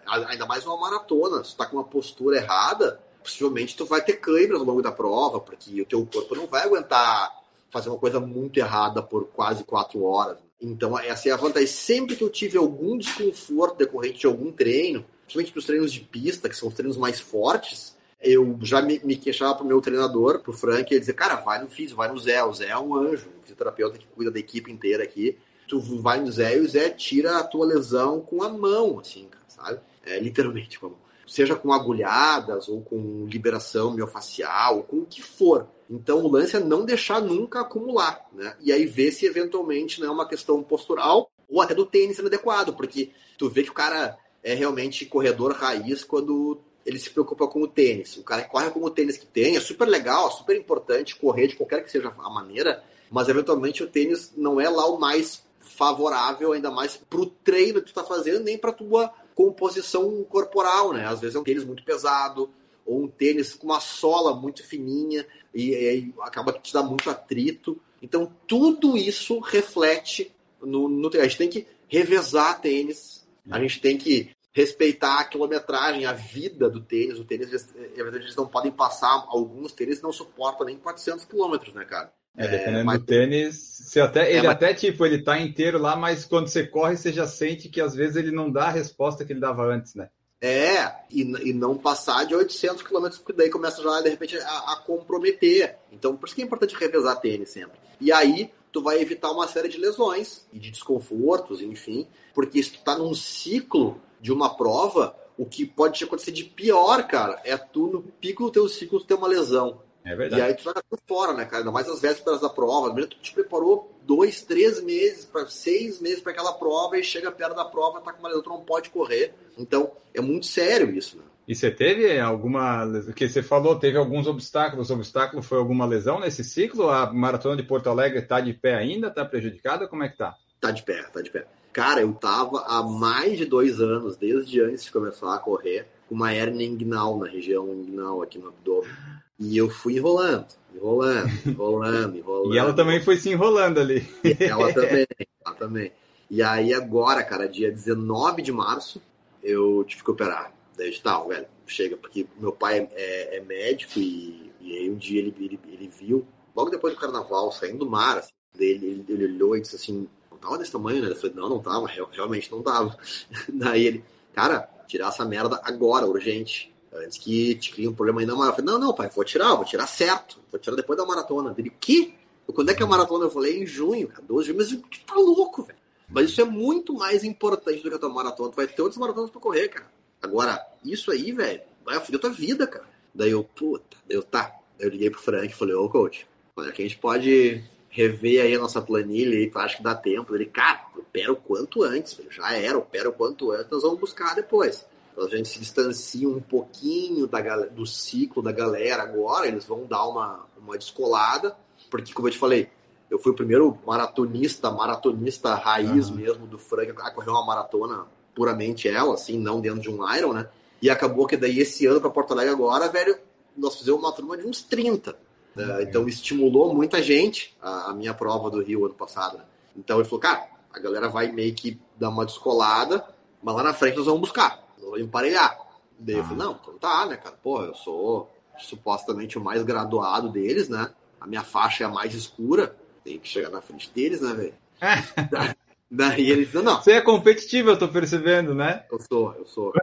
Ainda 0.09 0.45
mais 0.45 0.65
uma 0.65 0.77
maratona, 0.77 1.43
se 1.43 1.51
tu 1.51 1.57
tá 1.57 1.65
com 1.65 1.77
uma 1.77 1.83
postura 1.83 2.37
errada, 2.37 2.99
possivelmente 3.23 3.75
tu 3.75 3.85
vai 3.85 4.03
ter 4.03 4.13
câimbras 4.13 4.59
ao 4.59 4.65
longo 4.65 4.81
da 4.81 4.91
prova, 4.91 5.39
porque 5.39 5.81
o 5.81 5.85
teu 5.85 6.05
corpo 6.05 6.35
não 6.35 6.47
vai 6.47 6.63
aguentar 6.63 7.31
fazer 7.69 7.89
uma 7.89 7.99
coisa 7.99 8.19
muito 8.19 8.57
errada 8.57 9.01
por 9.01 9.27
quase 9.27 9.63
quatro 9.63 10.03
horas. 10.03 10.37
Então, 10.61 10.97
essa 10.97 11.29
é 11.29 11.31
a 11.31 11.37
vantagem. 11.37 11.67
Sempre 11.67 12.15
que 12.15 12.23
eu 12.23 12.29
tive 12.29 12.57
algum 12.57 12.97
desconforto 12.97 13.77
decorrente 13.77 14.19
de 14.19 14.25
algum 14.25 14.51
treino, 14.51 15.05
principalmente 15.23 15.51
para 15.51 15.59
os 15.59 15.65
treinos 15.65 15.93
de 15.93 16.01
pista, 16.01 16.49
que 16.49 16.55
são 16.55 16.67
os 16.67 16.73
treinos 16.73 16.97
mais 16.97 17.19
fortes, 17.19 17.95
eu 18.21 18.57
já 18.61 18.81
me, 18.81 18.99
me 19.03 19.15
queixava 19.15 19.55
pro 19.55 19.65
meu 19.65 19.79
treinador, 19.79 20.39
pro 20.39 20.51
Frank, 20.51 20.91
ele 20.91 20.99
dizia, 20.99 21.13
cara, 21.13 21.35
vai 21.35 21.61
no 21.61 21.69
físico, 21.69 21.97
vai 21.97 22.11
no 22.11 22.19
Zé, 22.19 22.43
o 22.43 22.53
Zé 22.53 22.67
é 22.67 22.77
um 22.77 22.93
anjo, 22.93 23.27
um 23.29 23.41
fisioterapeuta 23.41 23.97
que 23.97 24.07
cuida 24.07 24.29
da 24.29 24.39
equipe 24.39 24.71
inteira 24.71 25.03
aqui. 25.03 25.37
Tu 25.67 25.79
vai 25.79 26.19
no 26.19 26.31
Zé 26.31 26.57
e 26.57 26.59
o 26.59 26.67
Zé 26.67 26.89
tira 26.89 27.37
a 27.37 27.43
tua 27.43 27.65
lesão 27.65 28.19
com 28.19 28.43
a 28.43 28.49
mão, 28.49 28.99
assim, 28.99 29.29
sabe? 29.47 29.79
É, 30.03 30.19
literalmente 30.19 30.79
com 30.79 30.87
a 30.87 30.89
mão. 30.89 30.99
Seja 31.27 31.55
com 31.55 31.71
agulhadas, 31.71 32.67
ou 32.67 32.81
com 32.81 33.27
liberação 33.27 33.93
miofacial, 33.93 34.77
ou 34.77 34.83
com 34.83 34.97
o 34.97 35.05
que 35.05 35.21
for. 35.21 35.67
Então 35.89 36.23
o 36.23 36.31
lance 36.31 36.55
é 36.55 36.59
não 36.59 36.85
deixar 36.85 37.21
nunca 37.21 37.61
acumular, 37.61 38.25
né? 38.33 38.55
E 38.59 38.71
aí 38.71 38.85
ver 38.85 39.11
se 39.11 39.25
eventualmente 39.25 39.99
não 39.99 40.07
é 40.07 40.11
uma 40.11 40.27
questão 40.27 40.61
postural 40.63 41.29
ou 41.47 41.61
até 41.61 41.73
do 41.73 41.85
tênis 41.85 42.15
sendo 42.15 42.27
adequado, 42.27 42.73
porque 42.73 43.11
tu 43.37 43.49
vê 43.49 43.63
que 43.63 43.71
o 43.71 43.73
cara 43.73 44.17
é 44.43 44.53
realmente 44.53 45.05
corredor 45.05 45.51
raiz 45.53 46.03
quando 46.03 46.61
ele 46.85 46.99
se 46.99 47.09
preocupa 47.09 47.47
com 47.47 47.61
o 47.61 47.67
tênis. 47.67 48.17
O 48.17 48.23
cara 48.23 48.43
corre 48.43 48.69
com 48.69 48.83
o 48.83 48.89
tênis 48.89 49.17
que 49.17 49.25
tem, 49.25 49.55
é 49.55 49.59
super 49.59 49.87
legal, 49.87 50.31
super 50.31 50.55
importante 50.55 51.15
correr 51.15 51.47
de 51.47 51.55
qualquer 51.55 51.83
que 51.83 51.91
seja 51.91 52.13
a 52.17 52.29
maneira, 52.29 52.83
mas 53.09 53.27
eventualmente 53.27 53.83
o 53.83 53.87
tênis 53.87 54.33
não 54.37 54.61
é 54.61 54.69
lá 54.69 54.85
o 54.87 54.99
mais 54.99 55.43
favorável, 55.59 56.51
ainda 56.51 56.71
mais 56.71 56.97
pro 56.97 57.25
treino 57.25 57.81
que 57.81 57.87
tu 57.87 57.93
tá 57.93 58.03
fazendo, 58.03 58.43
nem 58.43 58.57
pra 58.57 58.71
tua 58.71 59.13
composição 59.39 60.21
corporal, 60.25 60.91
né? 60.91 61.05
Às 61.05 61.21
vezes 61.21 61.33
é 61.33 61.39
um 61.39 61.45
tênis 61.45 61.63
muito 61.63 61.81
pesado, 61.81 62.51
ou 62.85 63.03
um 63.03 63.07
tênis 63.07 63.53
com 63.53 63.67
uma 63.67 63.79
sola 63.79 64.35
muito 64.35 64.61
fininha, 64.61 65.25
e 65.53 65.73
aí 65.73 66.13
acaba 66.19 66.51
que 66.51 66.61
te 66.61 66.73
dá 66.73 66.83
muito 66.83 67.09
atrito. 67.09 67.79
Então, 68.01 68.35
tudo 68.45 68.97
isso 68.97 69.39
reflete 69.39 70.35
no, 70.61 70.89
no 70.89 71.07
A 71.07 71.23
gente 71.23 71.37
tem 71.37 71.47
que 71.47 71.65
revezar 71.87 72.59
tênis, 72.59 73.25
a 73.49 73.57
gente 73.61 73.79
tem 73.79 73.97
que 73.97 74.35
respeitar 74.51 75.21
a 75.21 75.23
quilometragem, 75.23 76.05
a 76.05 76.11
vida 76.11 76.69
do 76.69 76.81
tênis. 76.81 77.17
O 77.17 77.23
tênis, 77.23 77.49
eles 77.95 78.35
não 78.35 78.45
podem 78.45 78.73
passar, 78.73 79.23
alguns 79.29 79.71
tênis 79.71 80.01
não 80.01 80.11
suportam 80.11 80.65
nem 80.65 80.75
400 80.75 81.23
quilômetros, 81.23 81.73
né, 81.73 81.85
cara? 81.85 82.13
É, 82.39 82.47
dependendo 82.47 82.79
é, 82.79 82.83
mas... 82.83 82.99
do 82.99 83.05
tênis, 83.05 83.55
você 83.83 83.99
até, 83.99 84.29
ele 84.29 84.39
é, 84.39 84.43
mas... 84.43 84.51
até, 84.51 84.73
tipo, 84.73 85.05
ele 85.05 85.21
tá 85.21 85.37
inteiro 85.37 85.77
lá, 85.77 85.97
mas 85.97 86.23
quando 86.23 86.47
você 86.47 86.65
corre, 86.65 86.95
você 86.95 87.11
já 87.11 87.27
sente 87.27 87.67
que 87.67 87.81
às 87.81 87.93
vezes 87.93 88.15
ele 88.15 88.31
não 88.31 88.49
dá 88.49 88.67
a 88.67 88.71
resposta 88.71 89.25
que 89.25 89.33
ele 89.33 89.41
dava 89.41 89.65
antes, 89.65 89.93
né? 89.93 90.09
É, 90.41 90.89
e, 91.11 91.21
e 91.49 91.53
não 91.53 91.77
passar 91.77 92.25
de 92.25 92.33
800 92.33 92.81
km, 92.81 93.09
porque 93.17 93.33
daí 93.33 93.49
começa 93.49 93.83
já, 93.83 93.99
de 93.99 94.09
repente, 94.09 94.37
a, 94.37 94.71
a, 94.71 94.75
comprometer. 94.77 95.75
Então, 95.91 96.15
por 96.15 96.27
isso 96.27 96.35
que 96.35 96.41
é 96.41 96.45
importante 96.45 96.75
revezar 96.75 97.19
tênis 97.19 97.49
sempre. 97.49 97.77
E 97.99 98.09
aí, 98.09 98.49
tu 98.71 98.81
vai 98.81 99.01
evitar 99.01 99.31
uma 99.31 99.49
série 99.49 99.67
de 99.67 99.77
lesões 99.77 100.47
e 100.53 100.59
de 100.59 100.71
desconfortos, 100.71 101.61
enfim, 101.61 102.07
porque 102.33 102.63
se 102.63 102.71
tu 102.71 102.81
tá 102.81 102.97
num 102.97 103.13
ciclo 103.13 103.99
de 104.21 104.31
uma 104.31 104.55
prova, 104.55 105.13
o 105.37 105.45
que 105.45 105.65
pode 105.65 106.01
acontecer 106.01 106.31
de 106.31 106.45
pior, 106.45 107.05
cara, 107.05 107.41
é 107.43 107.57
tu 107.57 107.87
no 107.87 108.01
pico 108.01 108.45
do 108.45 108.51
teu 108.51 108.69
ciclo 108.69 109.03
ter 109.03 109.15
uma 109.15 109.27
lesão. 109.27 109.81
É 110.03 110.15
verdade. 110.15 110.41
E 110.41 110.45
aí 110.45 110.53
tu 110.53 110.63
vai 110.63 110.73
por 110.89 110.99
fora, 111.07 111.33
né, 111.33 111.45
cara? 111.45 111.57
Ainda 111.57 111.71
mais 111.71 111.87
as 111.89 112.01
vésperas 112.01 112.41
da 112.41 112.49
prova. 112.49 112.93
Mesmo 112.93 113.11
tu 113.11 113.19
te 113.19 113.33
preparou 113.33 113.93
dois, 114.03 114.41
três 114.41 114.81
meses, 114.81 115.25
para 115.25 115.47
seis 115.47 115.99
meses 116.01 116.21
para 116.21 116.31
aquela 116.31 116.53
prova 116.53 116.97
e 116.97 117.03
chega 117.03 117.31
perto 117.31 117.55
da 117.55 117.65
prova, 117.65 118.01
tá 118.01 118.13
com 118.13 118.19
uma 118.19 118.29
lesão, 118.29 118.43
tu 118.43 118.49
não 118.49 118.61
pode 118.61 118.89
correr. 118.89 119.33
Então, 119.57 119.91
é 120.13 120.21
muito 120.21 120.45
sério 120.45 120.89
isso, 120.89 121.17
né? 121.17 121.23
E 121.47 121.55
você 121.55 121.71
teve 121.71 122.19
alguma. 122.19 122.85
O 122.85 123.13
que 123.13 123.27
você 123.27 123.41
falou, 123.41 123.75
teve 123.75 123.97
alguns 123.97 124.27
obstáculos. 124.27 124.91
O 124.91 124.93
obstáculo 124.93 125.41
foi 125.41 125.57
alguma 125.57 125.83
lesão 125.83 126.19
nesse 126.19 126.43
ciclo? 126.43 126.89
A 126.89 127.11
maratona 127.11 127.57
de 127.57 127.63
Porto 127.63 127.89
Alegre 127.89 128.19
está 128.19 128.39
de 128.39 128.53
pé 128.53 128.75
ainda? 128.75 129.07
Está 129.07 129.25
prejudicada? 129.25 129.87
Como 129.87 130.03
é 130.03 130.09
que 130.09 130.17
tá? 130.17 130.35
Tá 130.61 130.69
de 130.69 130.83
pé, 130.83 131.01
tá 131.11 131.21
de 131.21 131.31
pé. 131.31 131.47
Cara, 131.73 132.01
eu 132.01 132.13
tava 132.13 132.63
há 132.67 132.83
mais 132.83 133.37
de 133.37 133.45
dois 133.45 133.81
anos, 133.81 134.15
desde 134.15 134.61
antes 134.61 134.83
de 134.83 134.91
começar 134.91 135.33
a 135.33 135.39
correr, 135.39 135.87
com 136.07 136.13
uma 136.13 136.33
hernia 136.33 136.67
inguinal 136.67 137.17
na 137.17 137.27
região 137.27 137.67
inguinal 137.73 138.21
aqui 138.21 138.37
no 138.37 138.49
abdômen. 138.49 138.91
E 139.39 139.57
eu 139.57 139.69
fui 139.69 139.95
enrolando, 139.97 140.47
enrolando, 140.75 141.29
enrolando, 141.47 142.17
enrolando. 142.17 142.53
e 142.53 142.57
ela 142.57 142.73
também 142.73 143.01
foi 143.01 143.17
se 143.17 143.29
enrolando 143.29 143.79
ali. 143.79 144.05
ela 144.39 144.71
também, 144.73 145.07
ela 145.45 145.55
também. 145.55 145.91
E 146.29 146.43
aí 146.43 146.73
agora, 146.73 147.23
cara, 147.23 147.47
dia 147.47 147.71
19 147.71 148.41
de 148.41 148.51
março, 148.51 149.01
eu 149.41 149.83
tive 149.85 150.03
que 150.03 150.11
operar. 150.11 150.53
Daí 150.77 150.97
tá, 150.99 151.19
velho, 151.23 151.47
chega, 151.65 151.97
porque 151.97 152.27
meu 152.37 152.51
pai 152.51 152.89
é, 152.93 153.37
é 153.37 153.41
médico 153.41 153.99
e, 153.99 154.51
e, 154.61 154.77
aí 154.77 154.89
um 154.89 154.95
dia 154.95 155.19
ele, 155.19 155.35
ele, 155.37 155.59
ele, 155.67 155.87
viu, 155.87 156.25
logo 156.55 156.69
depois 156.69 156.93
do 156.93 156.99
carnaval, 156.99 157.51
saindo 157.51 157.79
do 157.79 157.89
mar, 157.89 158.17
assim, 158.17 158.31
ele, 158.57 158.85
ele, 158.85 159.05
ele 159.09 159.25
olhou 159.25 159.57
e 159.57 159.61
disse 159.61 159.75
assim, 159.75 160.07
não 160.31 160.37
tava 160.37 160.57
desse 160.57 160.71
tamanho, 160.71 161.01
né? 161.01 161.09
Eu 161.09 161.15
falei, 161.15 161.35
não, 161.35 161.49
não 161.49 161.61
tava, 161.61 161.87
realmente 161.87 162.51
não 162.51 162.61
tava. 162.61 162.97
Daí 163.51 163.85
ele, 163.85 164.05
cara, 164.33 164.69
tirar 164.87 165.09
essa 165.09 165.25
merda 165.25 165.59
agora, 165.63 166.05
urgente. 166.05 166.73
Antes 166.93 167.17
que 167.17 167.55
te 167.55 167.71
crie 167.71 167.87
um 167.87 167.93
problema 167.93 168.21
ainda 168.21 168.35
maior. 168.35 168.51
Eu 168.51 168.55
falei, 168.55 168.71
não, 168.71 168.79
não, 168.79 168.93
pai, 168.93 169.09
vou 169.13 169.23
tirar, 169.23 169.55
vou 169.55 169.65
tirar 169.65 169.87
certo. 169.87 170.39
Vou 170.51 170.59
tirar 170.59 170.75
depois 170.75 170.97
da 170.97 171.05
maratona. 171.05 171.53
Ele, 171.57 171.69
que? 171.69 172.15
Quando 172.47 172.71
é 172.71 172.73
que 172.73 172.81
é 172.81 172.85
a 172.85 172.89
maratona? 172.89 173.25
Eu 173.25 173.29
falei, 173.29 173.61
em 173.61 173.65
junho, 173.65 174.07
cara, 174.07 174.23
12 174.27 174.53
de 174.53 174.65
junho. 174.65 174.81
Mas 174.81 174.89
tu 174.89 175.05
tá 175.05 175.15
louco, 175.15 175.63
velho. 175.63 175.77
Mas 176.09 176.31
isso 176.31 176.41
é 176.41 176.45
muito 176.45 176.93
mais 176.93 177.23
importante 177.23 177.83
do 177.83 177.89
que 177.89 177.95
a 177.95 177.99
tua 177.99 178.09
maratona. 178.09 178.49
Tu 178.49 178.55
vai 178.55 178.67
ter 178.67 178.81
outras 178.81 178.97
maratonas 178.97 179.29
pra 179.29 179.39
correr, 179.39 179.67
cara. 179.67 179.85
Agora, 180.21 180.59
isso 180.83 181.11
aí, 181.11 181.31
velho, 181.31 181.61
vai 181.85 181.99
foder 181.99 182.17
a 182.17 182.21
tua 182.21 182.31
vida, 182.31 182.65
cara. 182.65 182.85
Daí 183.13 183.31
eu, 183.31 183.43
puta, 183.43 183.97
eu 184.09 184.23
tá. 184.23 184.55
Eu 184.79 184.89
liguei 184.89 185.09
pro 185.09 185.21
Frank 185.21 185.47
e 185.47 185.55
falei, 185.55 185.75
ô 185.75 185.87
coach, 185.89 186.27
olha 186.55 186.71
que 186.71 186.81
a 186.81 186.85
gente 186.85 186.97
pode 186.97 187.63
rever 187.89 188.41
aí 188.41 188.55
a 188.55 188.59
nossa 188.59 188.81
planilha 188.81 189.35
e 189.35 189.49
tu 189.49 189.59
acha 189.59 189.77
que 189.77 189.83
dá 189.83 189.95
tempo? 189.95 190.35
Ele, 190.35 190.45
cara, 190.45 190.85
opera 190.97 191.31
o 191.31 191.35
quanto 191.35 191.83
antes, 191.83 192.13
velho. 192.13 192.31
Já 192.31 192.53
era, 192.53 192.77
opera 192.77 193.09
o 193.09 193.13
quanto 193.13 193.51
antes, 193.51 193.69
nós 193.69 193.83
vamos 193.83 193.99
buscar 193.99 194.35
depois. 194.35 194.85
A 195.25 195.27
gente 195.27 195.49
se 195.49 195.59
distancia 195.59 196.27
um 196.27 196.39
pouquinho 196.39 197.27
da, 197.27 197.41
do 197.65 197.85
ciclo 197.85 198.41
da 198.41 198.51
galera 198.51 199.03
agora, 199.03 199.47
eles 199.47 199.65
vão 199.65 199.85
dar 199.85 200.07
uma, 200.07 200.45
uma 200.57 200.77
descolada, 200.77 201.57
porque, 201.89 202.13
como 202.13 202.27
eu 202.27 202.31
te 202.31 202.37
falei, 202.37 202.69
eu 203.09 203.19
fui 203.19 203.31
o 203.31 203.35
primeiro 203.35 203.77
maratonista, 203.85 204.71
maratonista 204.71 205.55
raiz 205.55 206.09
uhum. 206.09 206.15
mesmo 206.15 206.47
do 206.47 206.57
Frank 206.57 206.93
a 206.99 207.11
correr 207.11 207.31
uma 207.31 207.45
maratona 207.45 208.05
puramente 208.35 208.87
ela, 208.87 209.15
assim, 209.15 209.37
não 209.37 209.59
dentro 209.59 209.81
de 209.81 209.89
um 209.89 210.15
Iron, 210.15 210.33
né? 210.33 210.47
E 210.81 210.89
acabou 210.89 211.25
que 211.25 211.35
daí 211.35 211.59
esse 211.59 211.85
ano 211.85 211.99
para 211.99 212.09
Porto 212.09 212.31
Alegre 212.31 212.53
agora, 212.53 212.87
velho, 212.87 213.17
nós 213.57 213.75
fizemos 213.75 213.99
uma 213.99 214.13
turma 214.13 214.37
de 214.37 214.47
uns 214.47 214.61
30. 214.61 215.17
Né? 215.55 215.65
Uhum. 215.65 215.81
Então 215.81 216.07
estimulou 216.07 216.73
muita 216.73 217.01
gente 217.01 217.57
a, 217.61 217.89
a, 217.89 217.93
minha 217.93 218.13
prova 218.13 218.49
do 218.49 218.61
Rio 218.61 218.85
ano 218.85 218.93
passado. 218.93 219.39
Né? 219.39 219.43
Então 219.75 219.97
ele 219.97 220.05
falou, 220.05 220.21
cara, 220.21 220.47
a 220.71 220.79
galera 220.79 221.09
vai 221.09 221.31
meio 221.31 221.53
que 221.53 221.77
dar 221.97 222.09
uma 222.09 222.25
descolada, 222.25 223.05
mas 223.43 223.55
lá 223.55 223.63
na 223.63 223.73
frente 223.73 223.97
nós 223.97 224.05
vamos 224.05 224.21
buscar 224.21 224.68
vou 224.89 224.99
emparelhar. 224.99 225.57
Daí 225.97 226.15
ah. 226.15 226.19
eu 226.19 226.23
falei, 226.23 226.37
não, 226.37 226.59
então 226.61 226.77
tá, 226.77 227.05
né, 227.05 227.17
cara? 227.17 227.35
Pô, 227.41 227.61
eu 227.63 227.75
sou 227.75 228.31
supostamente 228.57 229.37
o 229.37 229.43
mais 229.43 229.63
graduado 229.63 230.29
deles, 230.29 230.69
né? 230.69 230.91
A 231.19 231.27
minha 231.27 231.43
faixa 231.43 231.83
é 231.83 231.87
a 231.87 231.89
mais 231.89 232.13
escura. 232.13 232.75
Tem 233.03 233.19
que 233.19 233.27
chegar 233.27 233.49
na 233.49 233.61
frente 233.61 233.89
deles, 233.93 234.21
né, 234.21 234.33
velho? 234.33 234.53
Daí 235.91 236.29
ele 236.29 236.45
disse, 236.45 236.61
não. 236.61 236.81
Você 236.81 236.93
é 236.93 237.01
competitivo, 237.01 237.71
eu 237.71 237.79
tô 237.79 237.87
percebendo, 237.87 238.53
né? 238.53 238.85
Eu 238.91 238.99
sou, 239.01 239.33
eu 239.33 239.45
sou. 239.47 239.73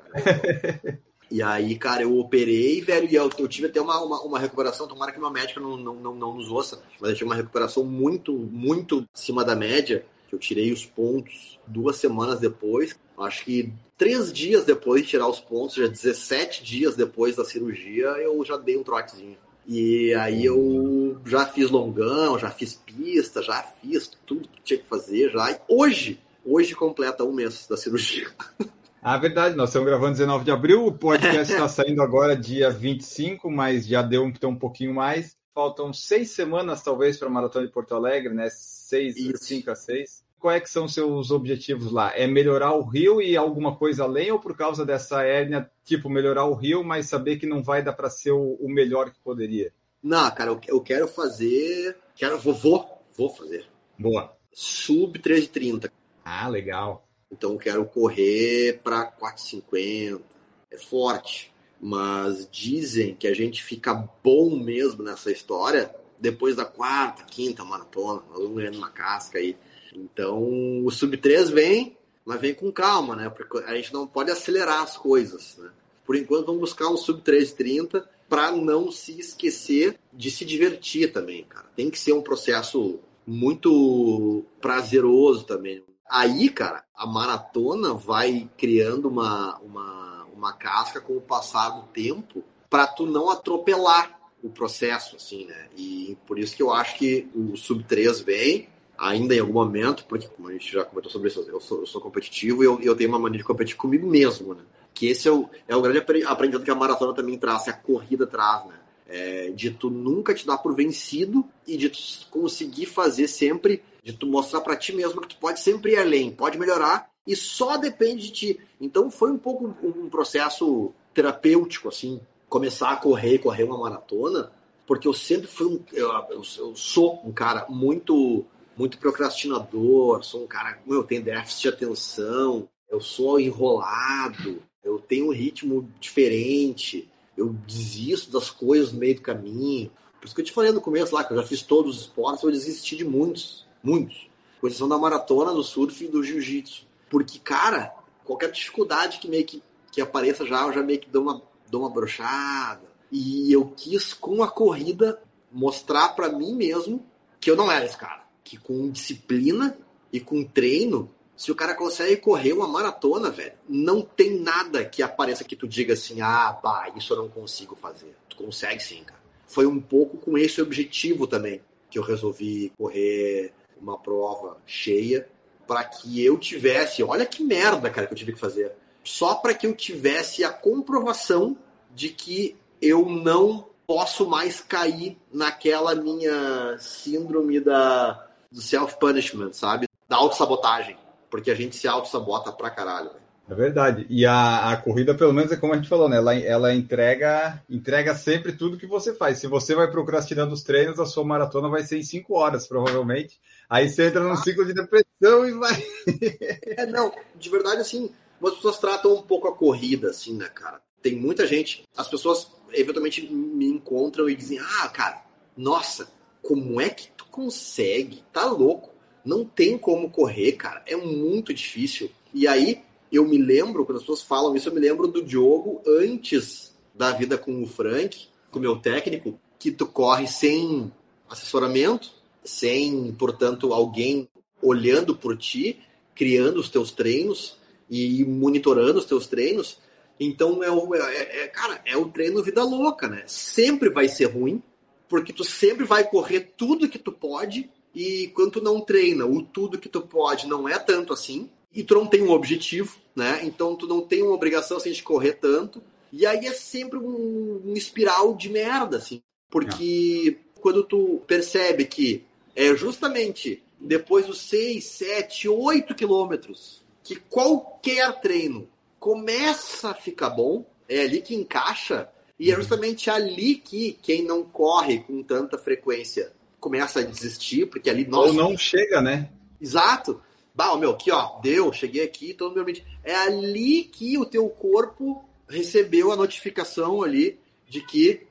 e 1.29 1.42
aí, 1.42 1.77
cara, 1.77 2.03
eu 2.03 2.16
operei, 2.16 2.81
velho, 2.81 3.09
e 3.11 3.14
eu, 3.16 3.29
eu 3.37 3.49
tive 3.49 3.66
até 3.66 3.81
uma, 3.81 4.01
uma, 4.01 4.23
uma, 4.23 4.38
recuperação, 4.38 4.87
tomara 4.87 5.11
que 5.11 5.19
uma 5.19 5.31
médica 5.31 5.61
não, 5.61 5.77
não, 5.77 5.95
não, 5.95 6.14
não 6.14 6.35
nos 6.35 6.49
ouça, 6.49 6.81
mas 7.01 7.11
eu 7.11 7.16
tive 7.16 7.29
uma 7.29 7.35
recuperação 7.35 7.83
muito, 7.85 8.33
muito 8.33 9.05
acima 9.12 9.45
da 9.45 9.57
média, 9.57 10.07
que 10.29 10.35
eu 10.35 10.38
tirei 10.38 10.73
os 10.73 10.87
pontos 10.87 11.59
duas 11.66 11.97
semanas 11.97 12.38
depois. 12.38 12.97
Acho 13.19 13.45
que 13.45 13.73
três 13.97 14.33
dias 14.33 14.65
depois 14.65 15.03
de 15.03 15.09
tirar 15.09 15.29
os 15.29 15.41
pontos, 15.41 15.77
já 15.77 15.87
17 15.87 16.63
dias 16.63 16.95
depois 16.95 17.37
da 17.37 17.45
cirurgia, 17.45 18.07
eu 18.19 18.45
já 18.45 18.57
dei 18.57 18.77
um 18.77 18.83
trotezinho. 18.83 19.37
E 19.67 20.15
aí 20.15 20.45
eu 20.45 21.19
já 21.25 21.45
fiz 21.47 21.71
longão, 21.71 22.39
já 22.39 22.51
fiz 22.51 22.75
pista, 22.75 23.43
já 23.43 23.63
fiz 23.63 24.09
tudo 24.25 24.49
que 24.49 24.63
tinha 24.63 24.79
que 24.79 24.87
fazer 24.87 25.31
já. 25.31 25.51
E 25.51 25.59
hoje, 25.69 26.21
hoje 26.45 26.75
completa 26.75 27.25
um 27.25 27.33
mês 27.33 27.67
da 27.69 27.77
cirurgia. 27.77 28.29
Ah, 29.09 29.17
verdade, 29.19 29.55
nós 29.55 29.69
estamos 29.69 29.87
gravando 29.87 30.15
19 30.15 30.45
de 30.45 30.51
abril, 30.51 30.85
o 30.85 30.91
podcast 30.91 31.53
está 31.53 31.69
saindo 31.69 32.03
agora 32.03 32.35
dia 32.35 32.71
25, 32.71 33.49
mas 33.49 33.87
já 33.87 34.03
deu 34.03 34.27
então, 34.27 34.51
um 34.51 34.59
pouquinho 34.59 34.93
mais. 34.93 35.37
Faltam 35.55 35.93
seis 35.93 36.33
semanas, 36.33 36.83
talvez, 36.83 37.17
para 37.17 37.29
a 37.29 37.31
Maratona 37.31 37.69
de 37.69 37.73
Porto 37.73 37.95
Alegre, 37.95 38.35
né? 38.35 38.49
Seis, 38.51 39.17
Isso. 39.17 39.45
cinco 39.45 39.71
a 39.71 39.77
seis 39.77 40.26
quais 40.38 40.59
é 40.59 40.61
que 40.61 40.70
são 40.70 40.87
seus 40.87 41.31
objetivos 41.31 41.90
lá? 41.90 42.12
É 42.16 42.27
melhorar 42.27 42.75
o 42.75 42.83
rio 42.83 43.20
e 43.20 43.37
alguma 43.37 43.77
coisa 43.77 44.05
além 44.05 44.31
ou 44.31 44.38
por 44.38 44.57
causa 44.57 44.85
dessa 44.85 45.22
hérnia, 45.22 45.70
tipo, 45.85 46.09
melhorar 46.09 46.44
o 46.46 46.55
rio, 46.55 46.85
mas 46.85 47.09
saber 47.09 47.37
que 47.37 47.46
não 47.46 47.62
vai 47.62 47.83
dar 47.83 47.92
para 47.92 48.11
ser 48.11 48.33
o, 48.33 48.55
o, 48.61 48.68
melhor 48.68 49.11
que 49.11 49.18
poderia? 49.20 49.72
Não, 50.03 50.31
cara, 50.31 50.51
eu, 50.51 50.61
eu 50.68 50.81
quero 50.81 51.09
fazer, 51.09 51.97
quero, 52.14 52.39
vou, 52.39 52.55
vou, 52.55 53.03
vou 53.16 53.30
fazer. 53.30 53.66
Boa. 53.99 54.32
Sub 54.53 55.18
330. 55.18 55.93
Ah, 56.24 56.49
legal. 56.49 57.07
Então 57.30 57.53
eu 57.53 57.59
quero 57.59 57.84
correr 57.87 58.80
para 58.82 59.05
450. 59.05 60.22
É 60.70 60.78
forte, 60.78 61.53
mas 61.80 62.49
dizem 62.51 63.14
que 63.14 63.26
a 63.26 63.34
gente 63.34 63.62
fica 63.62 63.95
bom 64.22 64.57
mesmo 64.57 65.03
nessa 65.03 65.30
história 65.30 65.95
depois 66.18 66.57
da 66.57 66.64
quarta, 66.64 67.24
quinta 67.24 67.64
maratona, 67.64 68.22
nós 68.28 68.39
vamos 68.39 68.57
ganhando 68.57 68.78
uma 68.78 68.91
casca 68.91 69.39
aí. 69.39 69.57
Então, 69.97 70.84
o 70.84 70.90
sub 70.90 71.16
3 71.16 71.51
vem, 71.51 71.97
mas 72.24 72.40
vem 72.40 72.55
com 72.55 72.70
calma, 72.70 73.16
né? 73.16 73.30
Porque 73.30 73.59
a 73.59 73.74
gente 73.74 73.92
não 73.92 74.07
pode 74.07 74.30
acelerar 74.30 74.82
as 74.82 74.97
coisas, 74.97 75.57
né? 75.59 75.70
Por 76.05 76.14
enquanto, 76.14 76.47
vamos 76.47 76.61
buscar 76.61 76.88
um 76.88 76.97
sub 76.97 77.20
3,30 77.22 78.05
para 78.28 78.53
não 78.53 78.92
se 78.92 79.18
esquecer 79.18 79.99
de 80.12 80.30
se 80.30 80.44
divertir 80.44 81.12
também, 81.12 81.44
cara. 81.44 81.66
Tem 81.74 81.90
que 81.90 81.99
ser 81.99 82.12
um 82.12 82.22
processo 82.22 83.01
muito 83.26 84.44
prazeroso 84.61 85.44
também. 85.44 85.82
Aí, 86.09 86.49
cara, 86.49 86.84
a 86.94 87.07
maratona 87.07 87.92
vai 87.92 88.49
criando 88.57 89.09
uma, 89.09 89.59
uma, 89.59 90.24
uma 90.32 90.53
casca 90.53 91.01
com 91.01 91.16
o 91.16 91.20
passar 91.20 91.70
do 91.70 91.82
tempo 91.88 92.44
para 92.70 92.86
tu 92.86 93.07
não 93.07 93.28
atropelar 93.28 94.16
o 94.42 94.49
processo, 94.49 95.16
assim, 95.16 95.47
né? 95.47 95.68
E 95.76 96.16
por 96.26 96.38
isso 96.38 96.55
que 96.55 96.62
eu 96.62 96.72
acho 96.72 96.97
que 96.97 97.28
o 97.34 97.57
Sub 97.57 97.82
3 97.82 98.20
vem 98.20 98.68
ainda 98.99 99.34
em 99.34 99.40
algum 99.40 99.53
momento, 99.53 100.05
porque 100.09 100.26
como 100.26 100.49
a 100.49 100.53
gente 100.53 100.72
já 100.72 100.84
comentou 100.84 101.11
sobre 101.11 101.28
isso, 101.28 101.44
eu 101.49 101.61
sou, 101.61 101.80
eu 101.80 101.86
sou 101.86 102.01
competitivo 102.01 102.62
e 102.62 102.66
eu, 102.66 102.80
eu 102.80 102.97
tenho 102.97 103.11
uma 103.11 103.18
mania 103.18 103.38
de 103.38 103.44
competir 103.44 103.76
comigo 103.76 104.07
mesmo, 104.07 104.55
né? 104.55 104.62
Que 104.94 105.09
esse 105.09 105.28
é 105.28 105.32
o, 105.32 105.49
é 105.68 105.76
o 105.76 105.82
grande 105.82 105.99
aprendizado 106.26 106.64
que 106.64 106.70
a 106.70 106.74
maratona 106.74 107.14
também 107.14 107.38
traz, 107.38 107.68
a 107.68 107.72
corrida 107.72 108.26
traz, 108.26 108.66
né? 108.66 108.74
É, 109.09 109.51
de 109.51 109.70
tu 109.70 109.88
nunca 109.88 110.34
te 110.34 110.44
dar 110.44 110.59
por 110.59 110.74
vencido 110.74 111.44
e 111.66 111.76
de 111.76 111.90
tu 111.90 111.99
conseguir 112.30 112.86
fazer 112.86 113.28
sempre, 113.28 113.82
de 114.03 114.12
tu 114.12 114.26
mostrar 114.26 114.61
para 114.61 114.76
ti 114.76 114.92
mesmo 114.92 115.20
que 115.20 115.28
tu 115.28 115.36
pode 115.36 115.61
sempre 115.61 115.92
ir 115.92 115.99
além, 115.99 116.32
pode 116.32 116.59
melhorar 116.59 117.09
e 117.26 117.36
só 117.36 117.76
depende 117.76 118.24
de 118.24 118.32
ti. 118.32 118.61
Então 118.80 119.11
foi 119.11 119.30
um 119.30 119.38
pouco 119.38 119.74
um 119.82 120.09
processo 120.09 120.92
terapêutico, 121.14 121.88
assim, 121.88 122.20
começar 122.49 122.90
a 122.90 122.97
correr, 122.97 123.38
correr 123.38 123.64
uma 123.64 123.78
maratona, 123.78 124.53
porque 124.86 125.09
eu 125.09 125.12
sempre 125.12 125.47
fui 125.47 125.66
um, 125.66 125.80
eu, 125.92 126.11
eu, 126.30 126.42
eu 126.59 126.76
sou 126.76 127.20
um 127.24 127.32
cara 127.32 127.66
muito 127.68 128.44
muito 128.77 128.99
procrastinador, 128.99 130.22
sou 130.22 130.45
um 130.45 130.47
cara, 130.47 130.79
eu 130.87 131.03
tenho 131.03 131.24
déficit 131.24 131.62
de 131.62 131.68
atenção, 131.68 132.68
eu 132.91 133.01
sou 133.01 133.41
enrolado, 133.41 134.62
eu 134.85 134.99
tenho 134.99 135.29
um 135.29 135.33
ritmo 135.33 135.91
diferente, 135.99 137.09
eu 137.37 137.49
desisto 137.66 138.31
das 138.31 138.51
coisas 138.51 138.93
no 138.93 138.99
meio 138.99 139.16
do 139.16 139.22
caminho. 139.22 139.91
Por 140.20 140.27
isso 140.27 140.35
que 140.35 140.43
eu 140.43 140.45
te 140.45 140.53
falei 140.53 140.72
no 140.72 140.81
começo 140.81 141.14
lá, 141.14 141.24
que 141.24 141.33
eu 141.33 141.37
já 141.39 141.43
fiz 141.43 141.62
todos 141.62 141.97
os 141.97 142.03
esportes, 142.03 142.45
eu 142.45 142.51
desisti 142.51 142.97
de 142.97 143.05
muitos, 143.05 143.66
muitos. 143.83 144.29
Com 144.61 144.66
exceção 144.66 144.89
da 144.89 144.99
maratona, 144.99 145.53
do 145.53 145.62
surf 145.62 146.05
e 146.05 146.09
do 146.09 146.22
jiu-jitsu. 146.22 146.87
Porque, 147.11 147.39
cara, 147.39 147.95
qualquer 148.24 148.51
dificuldade 148.51 149.18
que 149.18 149.29
meio 149.29 149.45
que, 149.45 149.62
que 149.93 150.01
apareça 150.01 150.47
já, 150.47 150.66
eu 150.66 150.72
já 150.72 150.83
meio 150.83 150.99
que 150.99 151.11
dou 151.11 151.22
uma, 151.22 151.43
dou 151.70 151.83
uma 151.83 151.91
brochada. 151.91 152.83
E 153.12 153.53
eu 153.53 153.66
quis, 153.77 154.14
com 154.14 154.43
a 154.43 154.51
corrida, 154.51 155.20
mostrar 155.53 156.11
para 156.11 156.31
mim 156.31 156.55
mesmo 156.55 157.05
que 157.39 157.51
eu 157.51 157.57
não 157.57 157.70
era 157.70 157.85
esse 157.85 157.97
cara 157.97 158.26
que 158.47 158.57
com 158.57 158.88
disciplina 158.88 159.76
e 160.12 160.20
com 160.20 160.44
treino, 160.44 161.11
se 161.36 161.51
o 161.51 161.55
cara 161.55 161.74
consegue 161.74 162.16
correr 162.16 162.53
uma 162.53 162.68
maratona, 162.68 163.28
velho, 163.28 163.53
não 163.68 164.01
tem 164.01 164.38
nada 164.38 164.84
que 164.84 165.03
apareça 165.03 165.42
que 165.42 165.57
tu 165.57 165.66
diga 165.66 165.94
assim, 165.94 166.20
ah, 166.20 166.57
bah, 166.62 166.92
isso 166.97 167.12
eu 167.12 167.16
não 167.16 167.28
consigo 167.28 167.74
fazer. 167.74 168.14
Tu 168.28 168.36
consegue 168.36 168.80
sim, 168.80 169.03
cara. 169.03 169.20
Foi 169.49 169.66
um 169.66 169.80
pouco 169.80 170.16
com 170.16 170.38
esse 170.38 170.62
objetivo 170.62 171.26
também 171.26 171.61
que 171.90 171.99
eu 171.99 172.03
resolvi 172.05 172.72
correr 172.78 173.53
uma 173.80 173.99
prova 173.99 174.59
cheia 174.64 175.28
para 175.66 175.82
que 175.82 176.24
eu 176.24 176.38
tivesse, 176.38 177.03
olha 177.03 177.26
que 177.26 177.42
merda, 177.42 177.90
cara, 177.90 178.07
que 178.07 178.12
eu 178.12 178.18
tive 178.18 178.32
que 178.32 178.38
fazer. 178.38 178.72
Só 179.03 179.34
para 179.34 179.55
que 179.55 179.66
eu 179.66 179.74
tivesse 179.74 180.44
a 180.44 180.51
comprovação 180.51 181.57
de 181.92 182.11
que 182.11 182.57
eu 182.80 183.07
não 183.07 183.66
posso 183.86 184.28
mais 184.28 184.61
cair 184.61 185.18
naquela 185.32 185.94
minha 185.94 186.76
síndrome 186.78 187.61
da 187.61 188.26
do 188.51 188.61
self-punishment, 188.61 189.53
sabe? 189.53 189.88
Da 190.09 190.16
autossabotagem. 190.16 190.97
Porque 191.30 191.51
a 191.51 191.55
gente 191.55 191.76
se 191.76 191.88
auto-sabota 191.88 192.53
pra 192.53 192.70
caralho, 192.70 193.11
É 193.49 193.55
verdade. 193.55 194.07
E 194.09 194.24
a, 194.24 194.70
a 194.70 194.76
corrida, 194.76 195.14
pelo 195.14 195.32
menos, 195.32 195.53
é 195.53 195.57
como 195.57 195.72
a 195.72 195.76
gente 195.76 195.88
falou, 195.88 196.09
né? 196.09 196.16
Ela, 196.16 196.34
ela 196.34 196.74
entrega, 196.74 197.62
entrega 197.68 198.14
sempre 198.14 198.53
tudo 198.53 198.78
que 198.78 198.86
você 198.86 199.14
faz. 199.14 199.38
Se 199.38 199.47
você 199.47 199.74
vai 199.74 199.90
procrastinando 199.90 200.55
os 200.55 200.62
treinos, 200.62 200.99
a 200.99 201.07
sua 201.07 201.24
maratona 201.24 201.68
vai 201.68 201.82
ser 201.82 201.99
em 201.99 202.03
5 202.03 202.34
horas, 202.34 202.66
provavelmente. 202.66 203.40
Aí 203.68 203.88
você 203.88 204.07
entra 204.07 204.22
num 204.22 204.36
ciclo 204.36 204.64
de 204.64 204.74
depressão 204.74 205.47
e 205.47 205.53
vai. 205.53 205.84
é, 206.76 206.86
não, 206.86 207.12
de 207.34 207.51
verdade, 207.51 207.80
assim, 207.80 208.11
as 208.42 208.55
pessoas 208.55 208.78
tratam 208.78 209.14
um 209.14 209.22
pouco 209.22 209.49
a 209.49 209.55
corrida, 209.55 210.11
assim, 210.11 210.36
né, 210.36 210.49
cara? 210.49 210.80
Tem 211.03 211.16
muita 211.16 211.47
gente, 211.47 211.84
as 211.97 212.09
pessoas 212.09 212.51
eventualmente 212.72 213.26
me 213.32 213.66
encontram 213.66 214.28
e 214.28 214.34
dizem, 214.34 214.59
ah, 214.59 214.88
cara, 214.88 215.22
nossa, 215.57 216.09
como 216.47 216.80
é 216.80 216.88
que 216.88 217.09
consegue, 217.36 218.22
tá 218.32 218.47
louco. 218.47 218.94
Não 219.22 219.44
tem 219.44 219.76
como 219.76 220.09
correr, 220.09 220.53
cara. 220.53 220.82
É 220.86 220.97
muito 220.97 221.53
difícil. 221.53 222.11
E 222.32 222.49
aí, 222.49 222.80
eu 223.12 223.26
me 223.26 223.36
lembro, 223.36 223.84
quando 223.84 223.99
as 223.99 224.05
pessoas 224.05 224.22
falam 224.22 224.57
isso, 224.57 224.70
eu 224.70 224.74
me 224.74 224.80
lembro 224.80 225.07
do 225.07 225.22
Diogo 225.22 225.82
antes 225.86 226.74
da 226.94 227.12
vida 227.12 227.36
com 227.36 227.62
o 227.62 227.66
Frank, 227.66 228.28
com 228.51 228.59
o 228.59 228.62
meu 228.62 228.76
técnico, 228.76 229.38
que 229.59 229.70
tu 229.70 229.84
corre 229.86 230.26
sem 230.26 230.90
assessoramento, 231.28 232.11
sem, 232.42 233.14
portanto, 233.18 233.74
alguém 233.74 234.26
olhando 234.62 235.14
por 235.14 235.36
ti, 235.36 235.78
criando 236.14 236.59
os 236.59 236.70
teus 236.70 236.90
treinos 236.90 237.59
e 237.90 238.24
monitorando 238.24 238.99
os 238.99 239.05
teus 239.05 239.26
treinos. 239.26 239.78
Então, 240.18 240.64
é, 240.64 240.70
o, 240.70 240.94
é, 240.94 241.42
é, 241.44 241.49
cara, 241.49 241.82
é 241.84 241.99
o 241.99 242.09
treino 242.09 242.42
vida 242.42 242.64
louca, 242.64 243.09
né? 243.09 243.24
Sempre 243.26 243.90
vai 243.90 244.09
ser 244.09 244.26
ruim, 244.26 244.62
porque 245.09 245.33
tu 245.33 245.45
sempre 245.45 245.85
vai 245.85 246.09
correr 246.09 246.53
tudo 246.57 246.89
que 246.89 246.99
tu 246.99 247.13
pode 247.13 247.71
e 247.95 248.29
quando 248.35 248.53
tu 248.53 248.61
não 248.61 248.81
treina, 248.81 249.25
o 249.25 249.43
tudo 249.43 249.79
que 249.79 249.89
tu 249.89 250.03
pode 250.03 250.47
não 250.47 250.69
é 250.69 250.79
tanto 250.79 251.13
assim, 251.13 251.49
e 251.75 251.83
tu 251.83 251.95
não 251.95 252.07
tem 252.07 252.23
um 252.23 252.31
objetivo, 252.31 252.97
né? 253.15 253.41
Então 253.43 253.75
tu 253.75 253.87
não 253.87 254.01
tem 254.01 254.23
uma 254.23 254.35
obrigação 254.35 254.77
assim, 254.77 254.93
de 254.93 255.03
correr 255.03 255.35
tanto. 255.35 255.83
E 256.13 256.25
aí 256.25 256.47
é 256.47 256.53
sempre 256.53 256.99
um, 256.99 257.63
um 257.65 257.75
espiral 257.75 258.35
de 258.35 258.49
merda, 258.49 258.97
assim. 258.97 259.23
Porque 259.51 260.39
quando 260.61 260.85
tu 260.85 261.23
percebe 261.27 261.85
que 261.85 262.25
é 262.55 262.75
justamente 262.75 263.63
depois 263.79 264.27
dos 264.27 264.41
6, 264.41 264.85
7, 264.85 265.49
8 265.49 265.95
quilômetros 265.95 266.83
que 267.03 267.17
qualquer 267.17 268.21
treino 268.21 268.69
começa 268.99 269.91
a 269.91 269.95
ficar 269.95 270.31
bom, 270.31 270.65
é 270.89 271.03
ali 271.03 271.21
que 271.21 271.35
encaixa 271.35 272.09
e 272.39 272.51
é 272.51 272.55
justamente 272.55 273.09
ali 273.09 273.55
que 273.55 273.99
quem 274.03 274.22
não 274.22 274.43
corre 274.43 275.01
com 275.01 275.22
tanta 275.22 275.57
frequência 275.57 276.32
começa 276.61 277.01
a 277.01 277.03
desistir, 277.03 277.66
porque 277.66 277.89
ali 277.89 278.07
nossa, 278.07 278.28
Ou 278.28 278.34
não 278.34 278.59
chega, 278.59 279.01
né? 279.01 279.30
Exato. 279.61 280.20
Bah, 280.55 280.76
meu, 280.76 280.91
aqui 280.91 281.11
ó, 281.11 281.39
deu, 281.41 281.72
cheguei 281.72 282.03
aqui, 282.03 282.34
todo 282.34 282.55
meu 282.55 282.66
É 283.05 283.14
ali 283.14 283.84
que 283.84 284.18
o 284.18 284.24
teu 284.24 284.49
corpo 284.49 285.24
recebeu 285.49 286.12
a 286.12 286.16
notificação 286.16 287.03
ali 287.03 287.39
de 287.68 287.80
que 287.80 288.26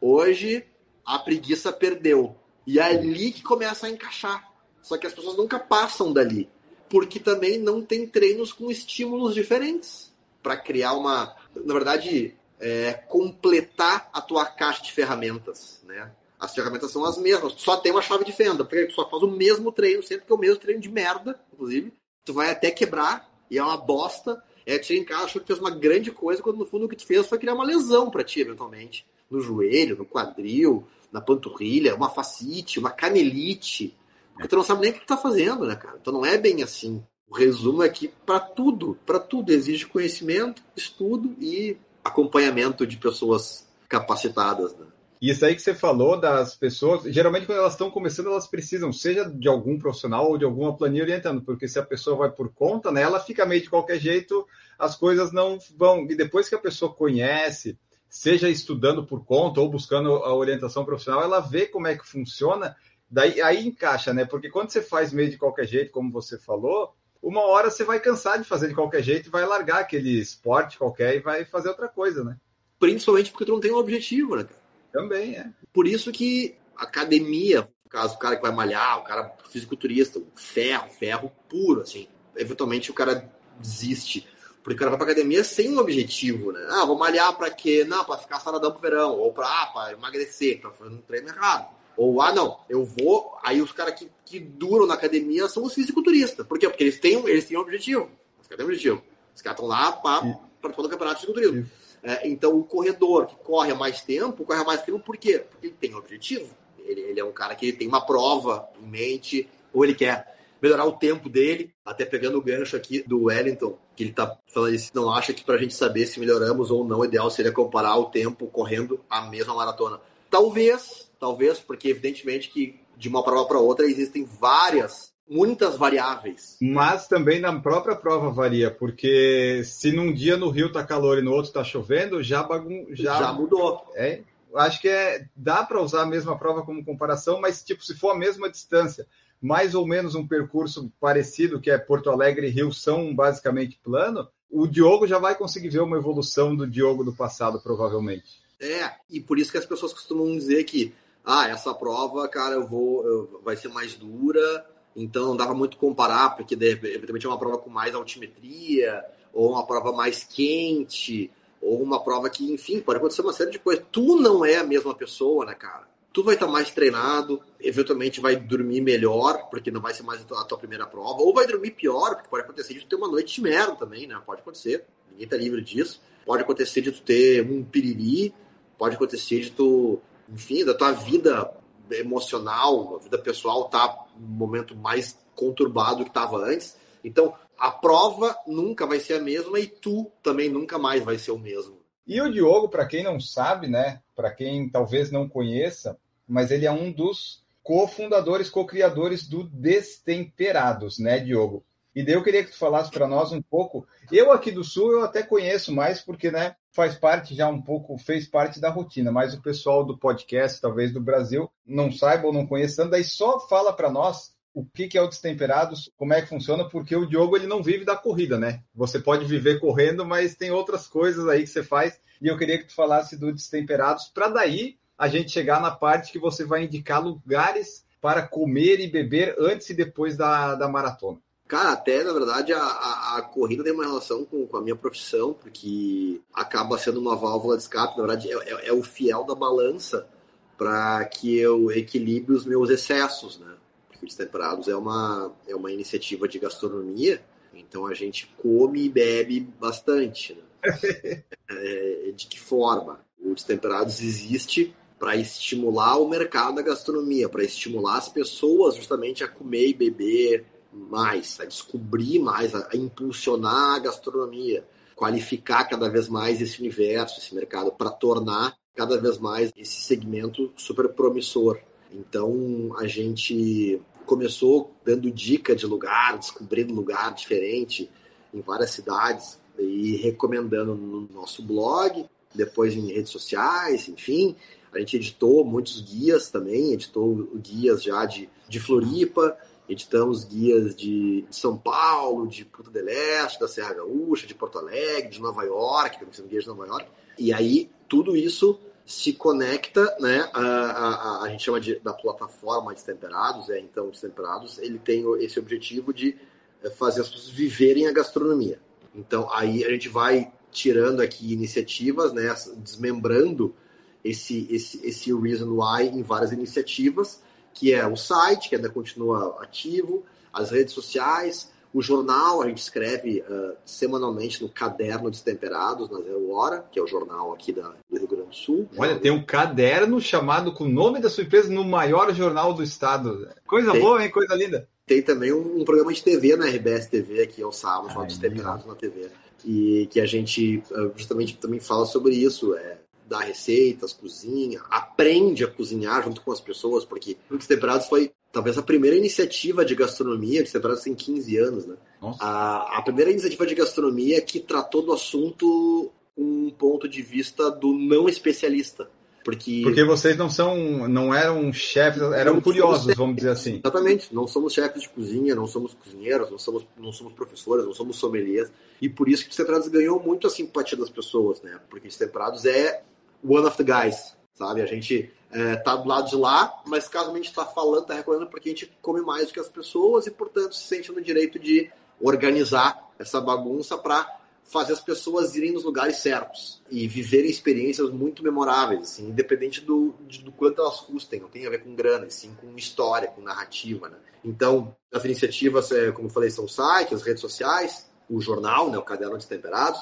hoje 0.00 0.64
a 1.04 1.18
preguiça 1.18 1.72
perdeu. 1.72 2.36
E 2.66 2.78
é 2.78 2.82
ali 2.82 3.32
que 3.32 3.42
começa 3.42 3.86
a 3.86 3.90
encaixar. 3.90 4.48
Só 4.82 4.96
que 4.96 5.06
as 5.06 5.12
pessoas 5.12 5.36
nunca 5.36 5.58
passam 5.58 6.12
dali, 6.12 6.48
porque 6.88 7.20
também 7.20 7.58
não 7.58 7.82
tem 7.82 8.06
treinos 8.06 8.52
com 8.52 8.70
estímulos 8.70 9.34
diferentes 9.34 10.12
para 10.42 10.56
criar 10.56 10.94
uma, 10.94 11.36
na 11.54 11.74
verdade, 11.74 12.34
é, 12.60 12.92
completar 12.92 14.08
a 14.12 14.20
tua 14.20 14.44
caixa 14.44 14.82
de 14.82 14.92
ferramentas, 14.92 15.80
né? 15.84 16.12
As 16.38 16.54
ferramentas 16.54 16.90
são 16.90 17.04
as 17.04 17.18
mesmas, 17.18 17.54
só 17.58 17.76
tem 17.76 17.92
uma 17.92 18.00
chave 18.00 18.24
de 18.24 18.32
fenda, 18.32 18.64
porque 18.64 18.86
tu 18.86 18.94
só 18.94 19.08
faz 19.08 19.22
o 19.22 19.30
mesmo 19.30 19.72
treino, 19.72 20.02
sempre 20.02 20.26
que 20.26 20.32
é 20.32 20.34
o 20.34 20.38
mesmo 20.38 20.56
treino 20.56 20.80
de 20.80 20.88
merda, 20.88 21.38
inclusive. 21.52 21.92
Tu 22.24 22.32
vai 22.32 22.50
até 22.50 22.70
quebrar, 22.70 23.30
e 23.50 23.58
é 23.58 23.62
uma 23.62 23.76
bosta. 23.76 24.42
É, 24.64 24.78
te 24.78 24.94
em 24.94 25.04
casa, 25.04 25.24
achou 25.24 25.40
que 25.40 25.46
fez 25.46 25.58
uma 25.58 25.70
grande 25.70 26.10
coisa, 26.10 26.42
quando 26.42 26.58
no 26.58 26.66
fundo 26.66 26.86
o 26.86 26.88
que 26.88 26.96
tu 26.96 27.06
fez 27.06 27.26
foi 27.26 27.38
criar 27.38 27.54
uma 27.54 27.64
lesão 27.64 28.10
para 28.10 28.24
ti, 28.24 28.40
eventualmente. 28.40 29.06
No 29.30 29.40
joelho, 29.40 29.96
no 29.96 30.06
quadril, 30.06 30.86
na 31.10 31.20
panturrilha, 31.20 31.94
uma 31.94 32.08
facite, 32.08 32.78
uma 32.78 32.90
canelite. 32.90 33.94
Porque 34.32 34.48
tu 34.48 34.56
não 34.56 34.62
sabe 34.62 34.82
nem 34.82 34.90
o 34.90 34.94
que 34.94 35.00
tu 35.00 35.06
tá 35.06 35.16
fazendo, 35.16 35.66
né, 35.66 35.76
cara? 35.76 35.98
Então 36.00 36.12
não 36.12 36.24
é 36.24 36.38
bem 36.38 36.62
assim. 36.62 37.02
O 37.28 37.34
resumo 37.34 37.82
é 37.82 37.88
que 37.88 38.08
para 38.08 38.40
tudo, 38.40 38.98
para 39.04 39.18
tudo 39.18 39.52
exige 39.52 39.86
conhecimento, 39.86 40.62
estudo 40.76 41.34
e 41.40 41.76
acompanhamento 42.04 42.86
de 42.86 42.96
pessoas 42.96 43.68
capacitadas. 43.88 44.74
Né? 44.76 44.86
Isso 45.20 45.44
aí 45.44 45.54
que 45.54 45.60
você 45.60 45.74
falou 45.74 46.18
das 46.18 46.56
pessoas, 46.56 47.02
geralmente 47.12 47.44
quando 47.44 47.58
elas 47.58 47.74
estão 47.74 47.90
começando, 47.90 48.28
elas 48.28 48.46
precisam, 48.46 48.90
seja 48.90 49.28
de 49.28 49.48
algum 49.48 49.78
profissional 49.78 50.30
ou 50.30 50.38
de 50.38 50.46
alguma 50.46 50.74
planilha 50.74 51.04
orientando, 51.04 51.42
porque 51.42 51.68
se 51.68 51.78
a 51.78 51.84
pessoa 51.84 52.16
vai 52.16 52.30
por 52.30 52.52
conta, 52.54 52.90
né, 52.90 53.02
ela 53.02 53.20
fica 53.20 53.44
meio 53.44 53.60
de 53.60 53.68
qualquer 53.68 53.98
jeito, 53.98 54.46
as 54.78 54.96
coisas 54.96 55.30
não 55.30 55.58
vão. 55.76 56.06
E 56.08 56.16
depois 56.16 56.48
que 56.48 56.54
a 56.54 56.58
pessoa 56.58 56.94
conhece, 56.94 57.78
seja 58.08 58.48
estudando 58.48 59.04
por 59.04 59.22
conta 59.24 59.60
ou 59.60 59.68
buscando 59.68 60.10
a 60.10 60.34
orientação 60.34 60.86
profissional, 60.86 61.22
ela 61.22 61.40
vê 61.40 61.66
como 61.66 61.86
é 61.86 61.96
que 61.96 62.08
funciona, 62.08 62.74
daí 63.10 63.42
aí 63.42 63.66
encaixa, 63.66 64.14
né? 64.14 64.24
Porque 64.24 64.48
quando 64.48 64.70
você 64.70 64.80
faz 64.80 65.12
meio 65.12 65.30
de 65.30 65.36
qualquer 65.36 65.66
jeito, 65.66 65.92
como 65.92 66.10
você 66.10 66.38
falou, 66.38 66.94
uma 67.22 67.42
hora 67.42 67.70
você 67.70 67.84
vai 67.84 68.00
cansar 68.00 68.38
de 68.38 68.48
fazer 68.48 68.68
de 68.68 68.74
qualquer 68.74 69.02
jeito 69.02 69.28
e 69.28 69.30
vai 69.30 69.44
largar 69.44 69.80
aquele 69.80 70.18
esporte 70.18 70.78
qualquer 70.78 71.16
e 71.16 71.20
vai 71.20 71.44
fazer 71.44 71.68
outra 71.68 71.88
coisa, 71.88 72.24
né? 72.24 72.36
Principalmente 72.78 73.30
porque 73.30 73.44
tu 73.44 73.52
não 73.52 73.60
tem 73.60 73.72
um 73.72 73.78
objetivo, 73.78 74.36
né, 74.36 74.44
cara? 74.44 74.60
Também, 74.92 75.36
é. 75.36 75.50
Por 75.72 75.86
isso 75.86 76.10
que 76.10 76.56
academia, 76.76 77.68
no 77.84 77.90
caso, 77.90 78.14
o 78.14 78.18
cara 78.18 78.36
que 78.36 78.42
vai 78.42 78.52
malhar, 78.52 78.98
o 78.98 79.04
cara 79.04 79.34
fisiculturista, 79.50 80.20
ferro, 80.34 80.90
ferro 80.90 81.32
puro, 81.48 81.82
assim. 81.82 82.08
Eventualmente 82.34 82.90
o 82.90 82.94
cara 82.94 83.30
desiste. 83.58 84.26
Porque 84.62 84.76
o 84.76 84.78
cara 84.78 84.90
vai 84.90 84.98
pra 84.98 85.12
academia 85.12 85.44
sem 85.44 85.74
um 85.74 85.78
objetivo, 85.78 86.52
né? 86.52 86.66
Ah, 86.70 86.84
vou 86.84 86.98
malhar 86.98 87.36
pra 87.36 87.50
quê? 87.50 87.84
Não, 87.84 88.04
pra 88.04 88.18
ficar 88.18 88.40
saradão 88.40 88.72
pro 88.72 88.80
verão. 88.80 89.12
Ou 89.12 89.32
pra, 89.32 89.46
ah, 89.46 89.66
pra 89.66 89.92
emagrecer, 89.92 90.60
tá 90.60 90.70
fazendo 90.70 90.96
um 90.96 91.02
treino 91.02 91.28
errado. 91.28 91.68
Ou, 91.96 92.20
ah, 92.20 92.32
não, 92.32 92.58
eu 92.68 92.84
vou. 92.84 93.36
Aí 93.42 93.60
os 93.60 93.72
caras 93.72 93.94
que, 93.94 94.08
que 94.24 94.40
duram 94.40 94.86
na 94.86 94.94
academia 94.94 95.48
são 95.48 95.64
os 95.64 95.74
fisiculturistas. 95.74 96.46
Por 96.46 96.58
quê? 96.58 96.68
Porque 96.68 96.84
eles 96.84 96.98
têm, 96.98 97.18
eles 97.28 97.44
têm 97.44 97.56
um 97.56 97.60
objetivo. 97.60 98.10
Os 98.40 98.46
caras 98.46 98.56
têm 98.56 98.64
um 98.64 98.68
objetivo. 98.68 99.02
Os 99.34 99.42
caras 99.42 99.58
estão 99.58 99.68
lá 99.68 99.92
pra 99.92 100.72
todo 100.72 100.86
o 100.86 100.88
campeonato 100.88 101.20
de 101.20 101.26
fisiculturismo. 101.26 101.70
É, 102.02 102.26
então, 102.28 102.56
o 102.56 102.64
corredor 102.64 103.26
que 103.26 103.36
corre 103.36 103.72
há 103.72 103.74
mais 103.74 104.00
tempo, 104.00 104.44
corre 104.44 104.60
há 104.60 104.64
mais 104.64 104.82
tempo 104.82 105.00
por 105.00 105.16
quê? 105.16 105.44
Porque 105.50 105.66
ele 105.66 105.76
tem 105.78 105.94
um 105.94 105.98
objetivo. 105.98 106.48
Ele, 106.78 107.00
ele 107.00 107.20
é 107.20 107.24
um 107.24 107.32
cara 107.32 107.54
que 107.54 107.72
tem 107.72 107.86
uma 107.86 108.04
prova 108.04 108.68
em 108.82 108.86
mente, 108.86 109.48
ou 109.72 109.84
ele 109.84 109.94
quer 109.94 110.30
melhorar 110.60 110.84
o 110.84 110.92
tempo 110.92 111.28
dele, 111.28 111.72
até 111.84 112.04
pegando 112.04 112.38
o 112.38 112.42
gancho 112.42 112.76
aqui 112.76 113.02
do 113.02 113.24
Wellington, 113.24 113.78
que 113.96 114.04
ele 114.04 114.12
tá 114.12 114.36
falando 114.46 114.74
isso, 114.74 114.90
não 114.94 115.10
acha 115.10 115.32
que 115.32 115.44
pra 115.44 115.56
gente 115.56 115.74
saber 115.74 116.06
se 116.06 116.20
melhoramos 116.20 116.70
ou 116.70 116.84
não, 116.84 117.00
o 117.00 117.04
ideal 117.04 117.30
seria 117.30 117.52
comparar 117.52 117.96
o 117.96 118.06
tempo 118.06 118.46
correndo 118.46 119.00
a 119.08 119.22
mesma 119.22 119.54
maratona. 119.54 120.00
Talvez, 120.28 121.09
talvez, 121.20 121.60
porque 121.60 121.88
evidentemente 121.88 122.48
que 122.48 122.80
de 122.96 123.08
uma 123.08 123.22
prova 123.22 123.46
para 123.46 123.60
outra 123.60 123.86
existem 123.86 124.24
várias, 124.24 125.12
muitas 125.28 125.76
variáveis. 125.76 126.56
Mas 126.60 127.06
também 127.06 127.38
na 127.38 127.60
própria 127.60 127.94
prova 127.94 128.30
varia, 128.30 128.70
porque 128.70 129.62
se 129.64 129.92
num 129.92 130.12
dia 130.12 130.36
no 130.36 130.50
Rio 130.50 130.72
tá 130.72 130.84
calor 130.84 131.18
e 131.18 131.22
no 131.22 131.32
outro 131.32 131.52
tá 131.52 131.62
chovendo, 131.62 132.22
já 132.22 132.42
bagun... 132.42 132.86
já, 132.90 133.18
já 133.18 133.32
mudou. 133.32 133.86
É, 133.94 134.22
acho 134.56 134.80
que 134.80 134.88
é 134.88 135.26
dá 135.36 135.62
para 135.62 135.80
usar 135.80 136.02
a 136.02 136.06
mesma 136.06 136.36
prova 136.36 136.62
como 136.62 136.84
comparação, 136.84 137.40
mas 137.40 137.62
tipo 137.62 137.84
se 137.84 137.94
for 137.94 138.10
a 138.10 138.18
mesma 138.18 138.50
distância, 138.50 139.06
mais 139.40 139.74
ou 139.74 139.86
menos 139.86 140.14
um 140.14 140.26
percurso 140.26 140.92
parecido, 141.00 141.60
que 141.60 141.70
é 141.70 141.78
Porto 141.78 142.10
Alegre 142.10 142.48
e 142.48 142.50
Rio, 142.50 142.72
são 142.72 143.14
basicamente 143.14 143.80
plano, 143.82 144.28
o 144.50 144.66
Diogo 144.66 145.06
já 145.06 145.18
vai 145.18 145.34
conseguir 145.34 145.68
ver 145.68 145.80
uma 145.80 145.96
evolução 145.96 146.56
do 146.56 146.66
Diogo 146.66 147.04
do 147.04 147.14
passado, 147.14 147.60
provavelmente. 147.60 148.40
É, 148.60 148.92
e 149.08 149.20
por 149.20 149.38
isso 149.38 149.50
que 149.50 149.58
as 149.58 149.64
pessoas 149.64 149.92
costumam 149.92 150.36
dizer 150.36 150.64
que, 150.64 150.92
ah, 151.24 151.48
essa 151.48 151.74
prova, 151.74 152.26
cara, 152.28 152.54
eu 152.54 152.66
vou, 152.66 153.06
eu, 153.06 153.40
vai 153.44 153.56
ser 153.56 153.68
mais 153.68 153.94
dura, 153.94 154.66
então 154.96 155.28
não 155.28 155.36
dava 155.36 155.54
muito 155.54 155.76
comparar, 155.76 156.30
porque 156.30 156.54
evidentemente 156.54 157.26
é 157.26 157.28
uma 157.28 157.38
prova 157.38 157.58
com 157.58 157.70
mais 157.70 157.94
altimetria, 157.94 159.04
ou 159.32 159.50
uma 159.52 159.66
prova 159.66 159.92
mais 159.92 160.24
quente, 160.24 161.30
ou 161.60 161.82
uma 161.82 162.02
prova 162.02 162.28
que, 162.30 162.50
enfim, 162.52 162.80
pode 162.80 162.98
acontecer 162.98 163.22
uma 163.22 163.32
série 163.32 163.50
de 163.50 163.58
coisas. 163.58 163.84
Tu 163.92 164.16
não 164.16 164.44
é 164.44 164.56
a 164.56 164.64
mesma 164.64 164.94
pessoa, 164.94 165.44
né, 165.44 165.54
cara? 165.54 165.90
tu 166.12 166.22
vai 166.22 166.34
estar 166.34 166.46
tá 166.46 166.52
mais 166.52 166.70
treinado, 166.70 167.40
eventualmente 167.60 168.20
vai 168.20 168.36
dormir 168.36 168.80
melhor, 168.80 169.48
porque 169.48 169.70
não 169.70 169.80
vai 169.80 169.94
ser 169.94 170.02
mais 170.02 170.20
a 170.22 170.44
tua 170.44 170.58
primeira 170.58 170.86
prova, 170.86 171.22
ou 171.22 171.32
vai 171.32 171.46
dormir 171.46 171.70
pior, 171.70 172.14
porque 172.14 172.28
pode 172.28 172.44
acontecer 172.44 172.74
de 172.74 172.80
tu 172.80 172.86
ter 172.88 172.96
uma 172.96 173.08
noite 173.08 173.34
de 173.34 173.42
merda 173.42 173.76
também, 173.76 174.06
né? 174.06 174.20
Pode 174.24 174.40
acontecer, 174.40 174.84
ninguém 175.10 175.28
tá 175.28 175.36
livre 175.36 175.62
disso. 175.62 176.00
Pode 176.26 176.42
acontecer 176.42 176.80
de 176.80 176.92
tu 176.92 177.02
ter 177.02 177.42
um 177.48 177.64
piriri, 177.64 178.34
pode 178.76 178.96
acontecer 178.96 179.40
de 179.40 179.50
tu, 179.50 180.00
enfim, 180.30 180.64
da 180.64 180.74
tua 180.74 180.92
vida 180.92 181.52
emocional, 181.90 182.96
a 182.96 182.98
vida 182.98 183.18
pessoal 183.18 183.64
tá 183.64 184.06
num 184.16 184.28
momento 184.28 184.76
mais 184.76 185.18
conturbado 185.34 186.04
que 186.04 186.10
estava 186.10 186.38
antes. 186.38 186.76
Então, 187.02 187.34
a 187.58 187.70
prova 187.70 188.36
nunca 188.46 188.86
vai 188.86 189.00
ser 189.00 189.14
a 189.14 189.22
mesma 189.22 189.58
e 189.58 189.66
tu 189.66 190.10
também 190.22 190.48
nunca 190.48 190.78
mais 190.78 191.04
vai 191.04 191.18
ser 191.18 191.32
o 191.32 191.38
mesmo. 191.38 191.80
E 192.06 192.20
o 192.20 192.30
Diogo, 192.30 192.68
para 192.68 192.86
quem 192.86 193.02
não 193.02 193.20
sabe, 193.20 193.68
né, 193.68 194.02
para 194.16 194.30
quem 194.30 194.68
talvez 194.68 195.10
não 195.10 195.28
conheça, 195.28 195.98
mas 196.26 196.50
ele 196.50 196.66
é 196.66 196.72
um 196.72 196.90
dos 196.90 197.44
cofundadores, 197.62 198.50
co-criadores 198.50 199.28
do 199.28 199.44
Destemperados, 199.44 200.98
né, 200.98 201.18
Diogo? 201.18 201.64
E 201.94 202.04
daí 202.04 202.14
eu 202.14 202.22
queria 202.22 202.44
que 202.44 202.52
tu 202.52 202.58
falasse 202.58 202.90
para 202.90 203.06
nós 203.06 203.32
um 203.32 203.42
pouco. 203.42 203.86
Eu 204.10 204.32
aqui 204.32 204.50
do 204.50 204.64
Sul 204.64 204.92
eu 204.92 205.04
até 205.04 205.22
conheço 205.22 205.74
mais 205.74 206.00
porque, 206.00 206.30
né, 206.30 206.56
faz 206.72 206.94
parte 206.94 207.34
já 207.34 207.48
um 207.48 207.60
pouco, 207.60 207.98
fez 207.98 208.26
parte 208.26 208.60
da 208.60 208.70
rotina, 208.70 209.10
mas 209.10 209.34
o 209.34 209.42
pessoal 209.42 209.84
do 209.84 209.98
podcast, 209.98 210.60
talvez 210.60 210.92
do 210.92 211.00
Brasil, 211.00 211.50
não 211.66 211.90
saiba 211.90 212.26
ou 212.26 212.32
não 212.32 212.46
conheça, 212.46 212.86
daí 212.86 213.04
só 213.04 213.40
fala 213.40 213.72
para 213.72 213.90
nós 213.90 214.34
o 214.52 214.64
que, 214.64 214.88
que 214.88 214.98
é 214.98 215.02
o 215.02 215.08
Destemperados, 215.08 215.90
como 215.96 216.12
é 216.12 216.20
que 216.20 216.28
funciona, 216.28 216.68
porque 216.68 216.96
o 216.96 217.06
Diogo 217.06 217.36
ele 217.36 217.46
não 217.46 217.62
vive 217.62 217.84
da 217.84 217.96
corrida, 217.96 218.38
né? 218.38 218.62
Você 218.74 218.98
pode 218.98 219.24
viver 219.24 219.60
correndo, 219.60 220.04
mas 220.04 220.34
tem 220.34 220.50
outras 220.50 220.88
coisas 220.88 221.28
aí 221.28 221.42
que 221.42 221.46
você 221.48 221.62
faz. 221.62 222.00
E 222.20 222.26
eu 222.26 222.36
queria 222.36 222.58
que 222.58 222.66
tu 222.66 222.74
falasse 222.74 223.16
do 223.16 223.32
Destemperados, 223.32 224.08
para 224.08 224.28
daí 224.28 224.76
a 224.98 225.08
gente 225.08 225.30
chegar 225.30 225.60
na 225.60 225.70
parte 225.70 226.12
que 226.12 226.18
você 226.18 226.44
vai 226.44 226.64
indicar 226.64 227.02
lugares 227.02 227.84
para 228.00 228.26
comer 228.26 228.80
e 228.80 228.90
beber 228.90 229.36
antes 229.38 229.70
e 229.70 229.74
depois 229.74 230.16
da, 230.16 230.54
da 230.54 230.68
maratona. 230.68 231.18
Cara, 231.50 231.72
até 231.72 232.04
na 232.04 232.12
verdade 232.12 232.52
a, 232.52 232.62
a, 232.62 233.16
a, 233.18 233.22
corrida 233.22 233.64
tem 233.64 233.72
uma 233.72 233.84
relação 233.84 234.24
com, 234.24 234.46
com, 234.46 234.56
a 234.56 234.60
minha 234.60 234.76
profissão, 234.76 235.34
porque 235.34 236.20
acaba 236.32 236.78
sendo 236.78 237.00
uma 237.00 237.16
válvula 237.16 237.56
de 237.56 237.64
escape, 237.64 237.98
na 237.98 238.06
verdade 238.06 238.30
é, 238.30 238.36
é, 238.36 238.68
é 238.68 238.72
o 238.72 238.84
fiel 238.84 239.24
da 239.24 239.34
balança 239.34 240.08
para 240.56 241.04
que 241.06 241.36
eu 241.36 241.72
equilibre 241.72 242.36
os 242.36 242.46
meus 242.46 242.70
excessos, 242.70 243.40
né? 243.40 243.52
Porque 243.88 244.06
Destemperados 244.06 244.68
é 244.68 244.76
uma, 244.76 245.34
é 245.48 245.56
uma 245.56 245.72
iniciativa 245.72 246.28
de 246.28 246.38
gastronomia, 246.38 247.20
então 247.52 247.84
a 247.84 247.94
gente 247.94 248.32
come 248.40 248.84
e 248.84 248.88
bebe 248.88 249.40
bastante. 249.40 250.34
Né? 250.34 250.44
é, 251.50 252.12
de 252.14 252.28
que 252.28 252.38
forma? 252.38 253.00
O 253.18 253.34
Destemperados 253.34 254.00
existe 254.00 254.72
para 255.00 255.16
estimular 255.16 255.96
o 255.96 256.08
mercado 256.08 256.54
da 256.54 256.62
gastronomia, 256.62 257.28
para 257.28 257.42
estimular 257.42 257.98
as 257.98 258.08
pessoas 258.08 258.76
justamente 258.76 259.24
a 259.24 259.28
comer 259.28 259.70
e 259.70 259.74
beber 259.74 260.46
mais, 260.72 261.38
a 261.40 261.44
descobrir 261.44 262.18
mais, 262.18 262.54
a, 262.54 262.68
impulsionar 262.74 263.76
a 263.76 263.78
gastronomia, 263.78 264.64
qualificar 264.94 265.64
cada 265.64 265.88
vez 265.88 266.08
mais 266.08 266.40
esse 266.40 266.60
universo, 266.60 267.18
esse 267.18 267.34
mercado, 267.34 267.72
para 267.72 267.90
tornar 267.90 268.56
cada 268.74 268.98
vez 268.98 269.18
mais 269.18 269.52
esse 269.56 269.82
segmento 269.82 270.52
super 270.56 270.88
promissor. 270.88 271.58
Então 271.92 272.74
a 272.78 272.86
gente 272.86 273.80
começou 274.06 274.74
dando 274.84 275.10
dica 275.10 275.54
de 275.54 275.66
lugar, 275.66 276.18
descobrindo 276.18 276.74
lugar 276.74 277.14
diferente 277.14 277.90
em 278.32 278.40
várias 278.40 278.70
cidades 278.70 279.38
e 279.58 279.96
recomendando 279.96 280.74
no 280.74 281.08
nosso 281.12 281.42
blog, 281.42 282.06
depois 282.34 282.74
em 282.74 282.92
redes 282.92 283.10
sociais, 283.10 283.88
enfim. 283.88 284.36
A 284.72 284.78
gente 284.78 284.96
editou 284.96 285.44
muitos 285.44 285.80
guias 285.80 286.30
também, 286.30 286.72
editou 286.72 287.28
guias 287.36 287.82
já 287.82 288.04
de, 288.04 288.28
de 288.48 288.60
Floripa, 288.60 289.36
editamos 289.70 290.24
guias 290.24 290.74
de, 290.74 291.24
São 291.30 291.56
Paulo, 291.56 292.26
de 292.26 292.44
Puta 292.44 292.70
del 292.70 292.88
Este, 292.88 293.38
da 293.38 293.46
Serra 293.46 293.74
Gaúcha, 293.74 294.26
de 294.26 294.34
Porto 294.34 294.58
Alegre, 294.58 295.10
de 295.10 295.20
Nova 295.20 295.44
York, 295.44 295.98
que 295.98 296.20
eu 296.20 296.26
guias 296.26 296.42
de 296.42 296.50
Nova 296.50 296.66
York. 296.66 296.86
E 297.16 297.32
aí, 297.32 297.70
tudo 297.88 298.16
isso 298.16 298.58
se 298.84 299.12
conecta, 299.12 299.96
né? 300.00 300.28
A, 300.32 300.40
a, 300.40 301.22
a, 301.22 301.28
gente 301.28 301.44
chama 301.44 301.60
de, 301.60 301.78
da 301.78 301.92
plataforma 301.92 302.74
Destemperados, 302.74 303.48
é 303.48 303.60
então 303.60 303.88
Destemperados, 303.88 304.58
ele 304.58 304.80
tem 304.80 305.04
esse 305.22 305.38
objetivo 305.38 305.94
de 305.94 306.16
é, 306.62 306.70
fazer 306.70 307.02
as 307.02 307.08
pessoas 307.08 307.28
viverem 307.28 307.86
a 307.86 307.92
gastronomia. 307.92 308.60
Então 308.92 309.32
aí 309.32 309.64
a 309.64 309.70
gente 309.70 309.88
vai 309.88 310.32
tirando 310.50 311.00
aqui 311.00 311.32
iniciativas, 311.32 312.12
né? 312.12 312.34
Desmembrando 312.56 313.54
esse 314.02 314.48
esse 314.50 314.84
esse 314.84 315.14
reason 315.14 315.52
why 315.52 315.86
em 315.86 316.02
várias 316.02 316.32
iniciativas, 316.32 317.22
que 317.54 317.72
é 317.72 317.86
o 317.86 317.96
site 317.96 318.48
que 318.48 318.56
ainda 318.56 318.70
continua 318.70 319.38
ativo, 319.40 320.04
as 320.32 320.50
redes 320.50 320.72
sociais, 320.72 321.50
o 321.72 321.80
jornal 321.80 322.42
a 322.42 322.48
gente 322.48 322.58
escreve 322.58 323.20
uh, 323.20 323.56
semanalmente 323.64 324.42
no 324.42 324.48
Caderno 324.48 325.10
Destemperados, 325.10 325.88
na 325.88 326.00
Zero 326.00 326.30
Hora, 326.30 326.64
que 326.70 326.78
é 326.78 326.82
o 326.82 326.86
jornal 326.86 327.32
aqui 327.32 327.52
da, 327.52 327.72
do 327.88 327.96
Rio 327.96 328.08
Grande 328.08 328.28
do 328.28 328.34
Sul. 328.34 328.68
Olha, 328.76 328.98
tem 328.98 329.10
um 329.10 329.22
caderno 329.22 330.00
chamado 330.00 330.52
com 330.52 330.64
o 330.64 330.68
nome 330.68 331.00
da 331.00 331.08
sua 331.08 331.22
empresa 331.22 331.48
no 331.50 331.64
maior 331.64 332.12
jornal 332.12 332.52
do 332.52 332.62
estado. 332.62 333.28
Coisa 333.46 333.70
tem, 333.72 333.80
boa, 333.80 334.02
hein? 334.02 334.10
Coisa 334.10 334.34
linda. 334.34 334.68
Tem 334.84 335.00
também 335.00 335.32
um, 335.32 335.60
um, 335.60 335.64
programa 335.64 335.92
de 335.92 336.02
TV 336.02 336.36
na 336.36 336.46
RBS 336.46 336.86
TV, 336.86 337.22
aqui 337.22 337.40
ao 337.40 337.52
sábado, 337.52 337.92
chamado 337.92 338.08
Destemperados 338.08 338.66
na 338.66 338.74
TV. 338.74 339.08
E 339.44 339.88
que 339.90 340.00
a 340.00 340.06
gente 340.06 340.62
uh, 340.72 340.92
justamente 340.96 341.36
também 341.36 341.60
fala 341.60 341.86
sobre 341.86 342.14
isso. 342.14 342.54
É, 342.56 342.78
dá 343.10 343.18
receitas, 343.18 343.92
cozinha, 343.92 344.62
aprende 344.70 345.42
a 345.42 345.48
cozinhar 345.48 346.04
junto 346.04 346.20
com 346.20 346.30
as 346.30 346.40
pessoas, 346.40 346.84
porque 346.84 347.16
o 347.28 347.36
Destemperados 347.36 347.88
foi 347.88 348.12
talvez 348.32 348.56
a 348.56 348.62
primeira 348.62 348.96
iniciativa 348.96 349.64
de 349.64 349.74
gastronomia, 349.74 350.44
que 350.44 350.48
separados 350.48 350.84
tem 350.84 350.94
15 350.94 351.36
anos, 351.36 351.66
né? 351.66 351.74
A, 352.20 352.78
a, 352.78 352.82
primeira 352.82 353.10
iniciativa 353.10 353.44
de 353.44 353.56
gastronomia 353.56 354.22
que 354.22 354.38
tratou 354.38 354.82
do 354.82 354.92
assunto 354.92 355.92
um 356.16 356.50
ponto 356.50 356.88
de 356.88 357.02
vista 357.02 357.50
do 357.50 357.72
não 357.72 358.08
especialista. 358.08 358.88
Porque, 359.24 359.60
porque 359.64 359.84
vocês 359.84 360.16
não 360.16 360.30
são, 360.30 360.88
não 360.88 361.12
eram 361.12 361.52
chefes, 361.52 362.00
eram 362.00 362.34
não 362.34 362.40
curiosos, 362.40 362.94
vamos 362.94 363.16
dizer 363.16 363.30
assim. 363.30 363.56
Exatamente, 363.62 364.14
não 364.14 364.26
somos 364.26 364.54
chefes 364.54 364.82
de 364.82 364.88
cozinha, 364.88 365.34
não 365.34 365.46
somos 365.46 365.74
cozinheiros, 365.74 366.30
não 366.30 366.38
somos, 366.38 366.66
não 366.78 366.92
somos 366.92 367.12
professores, 367.12 367.66
não 367.66 367.74
somos 367.74 367.96
sommeliers. 367.96 368.50
E 368.80 368.88
por 368.88 369.08
isso 369.08 369.24
que 369.24 369.30
o 369.30 369.34
Separados 369.34 369.68
ganhou 369.68 370.00
muito 370.00 370.26
a 370.26 370.30
simpatia 370.30 370.78
das 370.78 370.88
pessoas, 370.88 371.42
né? 371.42 371.60
Porque 371.68 371.90
Separados 371.90 372.46
é 372.46 372.82
one 373.22 373.46
of 373.46 373.56
the 373.56 373.64
guys, 373.64 374.16
sabe? 374.34 374.62
A 374.62 374.66
gente 374.66 375.10
é, 375.30 375.56
tá 375.56 375.76
do 375.76 375.88
lado 375.88 376.08
de 376.08 376.16
lá, 376.16 376.62
mas 376.66 376.88
caso 376.88 377.10
a 377.10 377.16
gente 377.16 377.28
está 377.28 377.44
falando, 377.44 377.82
está 377.82 377.94
reclamando 377.94 378.28
porque 378.28 378.48
a 378.48 378.52
gente 378.52 378.72
come 378.82 379.00
mais 379.00 379.28
do 379.28 379.34
que 379.34 379.40
as 379.40 379.48
pessoas 379.48 380.06
e, 380.06 380.10
portanto, 380.10 380.54
se 380.54 380.64
sente 380.64 380.90
no 380.92 381.00
direito 381.00 381.38
de 381.38 381.70
organizar 382.00 382.90
essa 382.98 383.20
bagunça 383.20 383.76
para 383.78 384.18
fazer 384.44 384.72
as 384.72 384.80
pessoas 384.80 385.36
irem 385.36 385.52
nos 385.52 385.62
lugares 385.62 385.98
certos 385.98 386.60
e 386.68 386.88
viverem 386.88 387.30
experiências 387.30 387.88
muito 387.90 388.22
memoráveis, 388.22 388.82
assim, 388.82 389.08
independente 389.08 389.60
do, 389.60 389.94
de, 390.08 390.24
do 390.24 390.32
quanto 390.32 390.60
elas 390.60 390.80
custem, 390.80 391.20
não 391.20 391.28
tem 391.28 391.46
a 391.46 391.50
ver 391.50 391.62
com 391.62 391.72
grana, 391.74 392.10
sim 392.10 392.34
com 392.40 392.56
história, 392.56 393.08
com 393.08 393.20
narrativa, 393.20 393.88
né? 393.88 393.96
Então, 394.24 394.74
as 394.92 395.04
iniciativas, 395.04 395.70
é, 395.70 395.92
como 395.92 396.08
eu 396.08 396.12
falei, 396.12 396.30
são 396.30 396.46
o 396.46 396.48
site, 396.48 396.94
as 396.94 397.02
redes 397.02 397.20
sociais, 397.20 397.88
o 398.08 398.20
jornal, 398.20 398.70
né, 398.70 398.76
o 398.76 398.82
Caderno 398.82 399.16
Destemperados, 399.16 399.80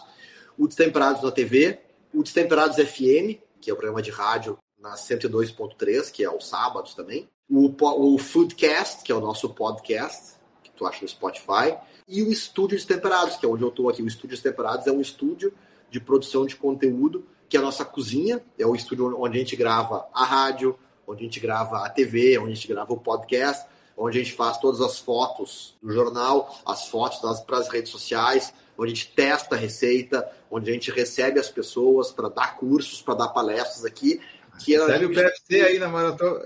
o 0.56 0.66
Destemperados 0.66 1.22
na 1.22 1.30
TV, 1.30 1.80
o 2.12 2.22
Destemperados 2.22 2.76
FM, 2.76 3.40
que 3.60 3.70
é 3.70 3.72
o 3.72 3.76
programa 3.76 4.02
de 4.02 4.10
rádio 4.10 4.58
na 4.78 4.94
102.3, 4.94 6.10
que 6.10 6.22
é 6.22 6.26
aos 6.26 6.48
sábados 6.48 6.94
também, 6.94 7.28
o, 7.48 7.72
o 7.80 8.18
Foodcast, 8.18 9.02
que 9.02 9.10
é 9.10 9.14
o 9.14 9.20
nosso 9.20 9.48
podcast, 9.50 10.34
que 10.62 10.70
tu 10.70 10.86
acha 10.86 11.02
no 11.02 11.08
Spotify, 11.08 11.76
e 12.06 12.22
o 12.22 12.30
Estúdio 12.30 12.76
Destemperados, 12.76 13.36
que 13.36 13.44
é 13.44 13.48
onde 13.48 13.62
eu 13.62 13.68
estou 13.68 13.88
aqui. 13.88 14.02
O 14.02 14.06
Estúdio 14.06 14.30
Destemperados 14.30 14.86
é 14.86 14.92
um 14.92 15.00
estúdio 15.00 15.52
de 15.90 16.00
produção 16.00 16.46
de 16.46 16.56
conteúdo, 16.56 17.26
que 17.48 17.56
é 17.56 17.60
a 17.60 17.62
nossa 17.62 17.84
cozinha, 17.84 18.42
é 18.58 18.66
o 18.66 18.74
estúdio 18.74 19.18
onde 19.18 19.38
a 19.38 19.40
gente 19.40 19.56
grava 19.56 20.06
a 20.12 20.24
rádio, 20.24 20.78
onde 21.06 21.22
a 21.22 21.24
gente 21.24 21.40
grava 21.40 21.84
a 21.84 21.88
TV, 21.88 22.38
onde 22.38 22.52
a 22.52 22.54
gente 22.54 22.68
grava 22.68 22.92
o 22.92 22.98
podcast, 22.98 23.66
onde 23.96 24.18
a 24.18 24.22
gente 24.22 24.34
faz 24.34 24.58
todas 24.58 24.80
as 24.80 24.98
fotos 24.98 25.74
do 25.82 25.90
jornal, 25.90 26.54
as 26.64 26.88
fotos 26.88 27.18
para 27.40 27.58
as 27.58 27.68
redes 27.68 27.90
sociais, 27.90 28.52
onde 28.78 28.92
a 28.92 28.94
gente 28.94 29.12
testa 29.12 29.56
a 29.56 29.58
receita, 29.58 30.30
onde 30.50 30.70
a 30.70 30.72
gente 30.72 30.90
recebe 30.90 31.40
as 31.40 31.50
pessoas 31.50 32.12
para 32.12 32.28
dar 32.28 32.56
cursos, 32.56 33.02
para 33.02 33.14
dar 33.14 33.28
palestras 33.28 33.84
aqui. 33.84 34.20
Que 34.64 34.76
Recebe 34.76 35.06
o 35.06 35.14
PFC 35.14 35.60
aí 35.60 35.78
na 35.78 35.88
maratona. 35.88 36.42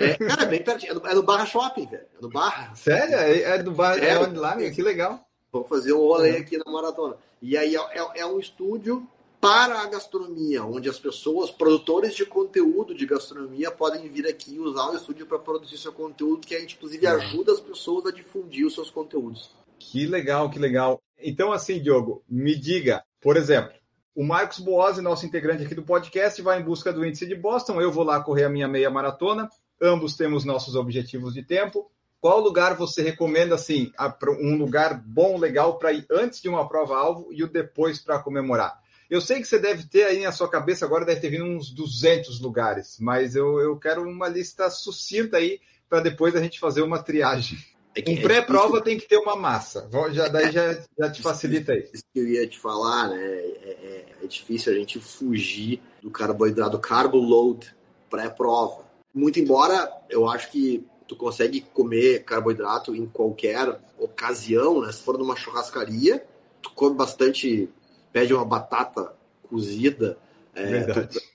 É, 0.00 0.14
cara, 0.14 0.42
é 0.42 0.46
bem 0.46 0.62
pertinho. 0.62 0.92
É 0.92 1.14
no, 1.14 1.20
é 1.20 1.22
Barra 1.22 1.46
Shopping, 1.46 1.86
velho. 1.86 2.02
É 2.02 2.22
no 2.22 2.28
Barra. 2.28 2.74
Sério? 2.74 3.14
É, 3.14 3.42
é 3.42 3.62
do 3.62 3.70
Barra. 3.70 3.98
É, 3.98 4.08
é 4.08 4.18
onde 4.18 4.36
lá, 4.36 4.56
Que 4.56 4.82
legal. 4.82 5.24
Vamos 5.52 5.68
fazer 5.68 5.92
um 5.92 5.98
rolê 5.98 6.38
aqui 6.38 6.58
na 6.58 6.70
maratona. 6.70 7.16
E 7.40 7.56
aí 7.56 7.76
é, 7.76 7.78
é, 7.78 8.20
é 8.20 8.26
um 8.26 8.40
estúdio 8.40 9.06
para 9.40 9.82
a 9.82 9.86
gastronomia, 9.86 10.64
onde 10.64 10.88
as 10.88 10.98
pessoas, 10.98 11.50
produtores 11.50 12.14
de 12.14 12.24
conteúdo 12.24 12.94
de 12.94 13.04
gastronomia, 13.04 13.70
podem 13.70 14.08
vir 14.08 14.26
aqui 14.26 14.58
usar 14.58 14.88
o 14.88 14.96
estúdio 14.96 15.26
para 15.26 15.38
produzir 15.38 15.76
seu 15.76 15.92
conteúdo, 15.92 16.46
que 16.46 16.56
a 16.56 16.60
gente, 16.60 16.76
inclusive, 16.76 17.06
ajuda 17.06 17.52
as 17.52 17.60
pessoas 17.60 18.06
a 18.06 18.10
difundir 18.10 18.66
os 18.66 18.74
seus 18.74 18.90
conteúdos. 18.90 19.50
Que 19.78 20.06
legal, 20.06 20.48
que 20.48 20.58
legal. 20.58 20.98
Então, 21.26 21.52
assim, 21.52 21.80
Diogo, 21.80 22.22
me 22.28 22.54
diga, 22.54 23.02
por 23.18 23.38
exemplo, 23.38 23.72
o 24.14 24.22
Marcos 24.22 24.58
Boazzi, 24.58 25.00
nosso 25.00 25.24
integrante 25.24 25.64
aqui 25.64 25.74
do 25.74 25.82
podcast, 25.82 26.40
vai 26.42 26.60
em 26.60 26.62
busca 26.62 26.92
do 26.92 27.04
índice 27.04 27.26
de 27.26 27.34
Boston. 27.34 27.80
Eu 27.80 27.90
vou 27.90 28.04
lá 28.04 28.20
correr 28.20 28.44
a 28.44 28.50
minha 28.50 28.68
meia 28.68 28.90
maratona. 28.90 29.48
Ambos 29.80 30.16
temos 30.16 30.44
nossos 30.44 30.76
objetivos 30.76 31.32
de 31.32 31.42
tempo. 31.42 31.90
Qual 32.20 32.40
lugar 32.40 32.76
você 32.76 33.02
recomenda, 33.02 33.54
assim, 33.54 33.90
um 34.38 34.56
lugar 34.56 35.02
bom, 35.02 35.38
legal 35.38 35.78
para 35.78 35.92
ir 35.94 36.06
antes 36.10 36.42
de 36.42 36.48
uma 36.48 36.68
prova-alvo 36.68 37.28
e 37.32 37.42
o 37.42 37.48
depois 37.48 37.98
para 37.98 38.18
comemorar? 38.18 38.78
Eu 39.08 39.20
sei 39.20 39.40
que 39.40 39.48
você 39.48 39.58
deve 39.58 39.84
ter 39.84 40.04
aí 40.04 40.22
na 40.22 40.32
sua 40.32 40.48
cabeça 40.48 40.84
agora, 40.84 41.06
deve 41.06 41.20
ter 41.20 41.30
vindo 41.30 41.44
uns 41.44 41.70
200 41.70 42.38
lugares, 42.40 42.98
mas 43.00 43.34
eu, 43.34 43.60
eu 43.60 43.78
quero 43.78 44.02
uma 44.02 44.28
lista 44.28 44.68
sucinta 44.68 45.38
aí 45.38 45.60
para 45.88 46.00
depois 46.00 46.36
a 46.36 46.40
gente 46.40 46.60
fazer 46.60 46.82
uma 46.82 47.02
triagem. 47.02 47.58
É 47.96 48.02
que, 48.02 48.10
um 48.10 48.20
pré-prova 48.20 48.80
tem 48.80 48.98
que 48.98 49.06
ter 49.06 49.16
uma 49.16 49.36
massa. 49.36 49.88
Já, 50.12 50.28
daí 50.28 50.50
já, 50.50 50.82
já 50.98 51.10
te 51.10 51.22
facilita 51.22 51.72
aí. 51.72 51.88
Isso 51.92 52.04
que 52.12 52.18
eu 52.18 52.26
ia 52.26 52.46
te 52.46 52.58
falar, 52.58 53.08
né? 53.08 53.22
É, 53.22 53.76
é, 53.82 54.06
é 54.24 54.26
difícil 54.26 54.72
a 54.72 54.76
gente 54.76 54.98
fugir 54.98 55.80
do 56.02 56.10
carboidrato, 56.10 56.72
do 56.72 56.80
carbo 56.80 57.18
load 57.18 57.74
pré-prova. 58.10 58.84
Muito 59.14 59.38
embora 59.38 59.92
eu 60.10 60.28
acho 60.28 60.50
que 60.50 60.84
tu 61.06 61.14
consegue 61.14 61.60
comer 61.60 62.24
carboidrato 62.24 62.96
em 62.96 63.06
qualquer 63.06 63.78
ocasião, 63.98 64.82
né? 64.82 64.90
Se 64.90 65.02
for 65.02 65.16
numa 65.16 65.36
churrascaria, 65.36 66.24
tu 66.60 66.72
come 66.72 66.96
bastante 66.96 67.68
pede 68.12 68.32
uma 68.32 68.44
batata 68.44 69.12
cozida, 69.48 70.16
é, 70.54 70.86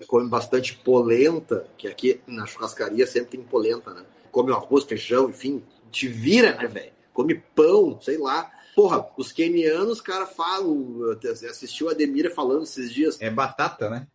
come 0.07 0.30
bastante 0.30 0.76
polenta, 0.76 1.68
que 1.78 1.88
aqui 1.88 2.22
na 2.26 2.45
churrascaria 2.45 3.05
sempre 3.05 3.32
tem 3.32 3.43
polenta, 3.43 3.93
né? 3.93 4.03
Come 4.32 4.51
arroz, 4.51 4.86
feijão, 4.86 5.30
enfim, 5.30 5.62
te 5.90 6.08
vira, 6.08 6.56
né, 6.56 6.68
velho? 6.68 6.92
Come 7.14 7.36
pão, 7.36 8.00
sei 8.02 8.18
lá. 8.18 8.52
Porra, 8.76 9.10
os 9.18 9.32
quenianos, 9.32 10.00
cara, 10.00 10.26
falam. 10.26 11.18
Assistiu 11.50 11.88
o 11.88 11.90
Ademir 11.90 12.34
falando 12.34 12.64
esses 12.64 12.94
dias. 12.94 13.18
É 13.22 13.30
batata, 13.30 13.90
né? 13.90 14.08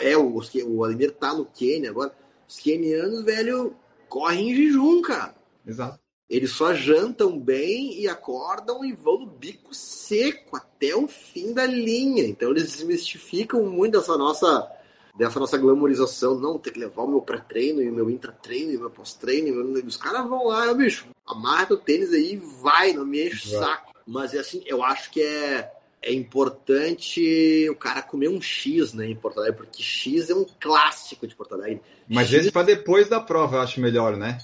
É, 0.00 0.16
o, 0.16 0.40
o 0.66 0.84
Ademir 0.84 1.12
tá 1.12 1.32
no 1.32 1.46
Quênia 1.46 1.90
agora. 1.90 2.14
Os 2.46 2.58
quenianos, 2.58 3.24
velho, 3.24 3.76
correm 4.08 4.50
em 4.50 4.54
jejum, 4.54 5.00
cara. 5.00 5.34
Exato. 5.66 6.00
Eles 6.28 6.52
só 6.52 6.72
jantam 6.72 7.36
bem 7.40 8.00
e 8.00 8.06
acordam 8.06 8.84
e 8.84 8.92
vão 8.92 9.18
no 9.18 9.26
bico 9.26 9.74
seco 9.74 10.56
até 10.56 10.94
o 10.94 11.08
fim 11.08 11.52
da 11.52 11.66
linha. 11.66 12.24
Então 12.24 12.52
eles 12.52 12.70
desmistificam 12.72 13.64
muito 13.64 13.98
dessa 13.98 14.16
nossa, 14.16 14.70
dessa 15.16 15.40
nossa 15.40 15.58
glamorização. 15.58 16.38
Não, 16.38 16.58
tem 16.58 16.72
que 16.72 16.80
levar 16.80 17.02
o 17.02 17.08
meu 17.08 17.20
pré-treino 17.20 17.82
e 17.82 17.88
o 17.88 17.92
meu 17.92 18.10
intra-treino 18.10 18.72
e 18.72 18.76
o 18.76 18.80
meu 18.80 18.90
pós-treino. 18.90 19.62
Os 19.86 19.96
caras 19.96 20.28
vão 20.28 20.46
lá, 20.46 20.72
bicho, 20.74 21.06
amarra 21.26 21.74
o 21.74 21.76
tênis 21.76 22.12
aí 22.12 22.34
e 22.34 22.36
vai, 22.36 22.92
não 22.92 23.04
me 23.04 23.26
enche 23.26 23.54
o 23.54 23.58
saco. 23.58 23.92
Mas 24.06 24.34
assim, 24.34 24.62
eu 24.66 24.82
acho 24.82 25.10
que 25.10 25.22
é, 25.22 25.70
é 26.02 26.12
importante 26.12 27.68
o 27.70 27.76
cara 27.76 28.02
comer 28.02 28.28
um 28.28 28.40
X, 28.40 28.92
né, 28.92 29.06
em 29.06 29.16
Porto 29.16 29.38
Alegre, 29.38 29.58
porque 29.58 29.82
X 29.82 30.30
é 30.30 30.34
um 30.34 30.46
clássico 30.58 31.26
de 31.26 31.34
Porto 31.34 31.54
Alegre. 31.54 31.82
Mas 32.08 32.28
X... 32.28 32.40
esse 32.40 32.52
para 32.52 32.66
depois 32.66 33.08
da 33.08 33.20
prova, 33.20 33.56
eu 33.56 33.60
acho 33.60 33.80
melhor, 33.80 34.16
né? 34.16 34.38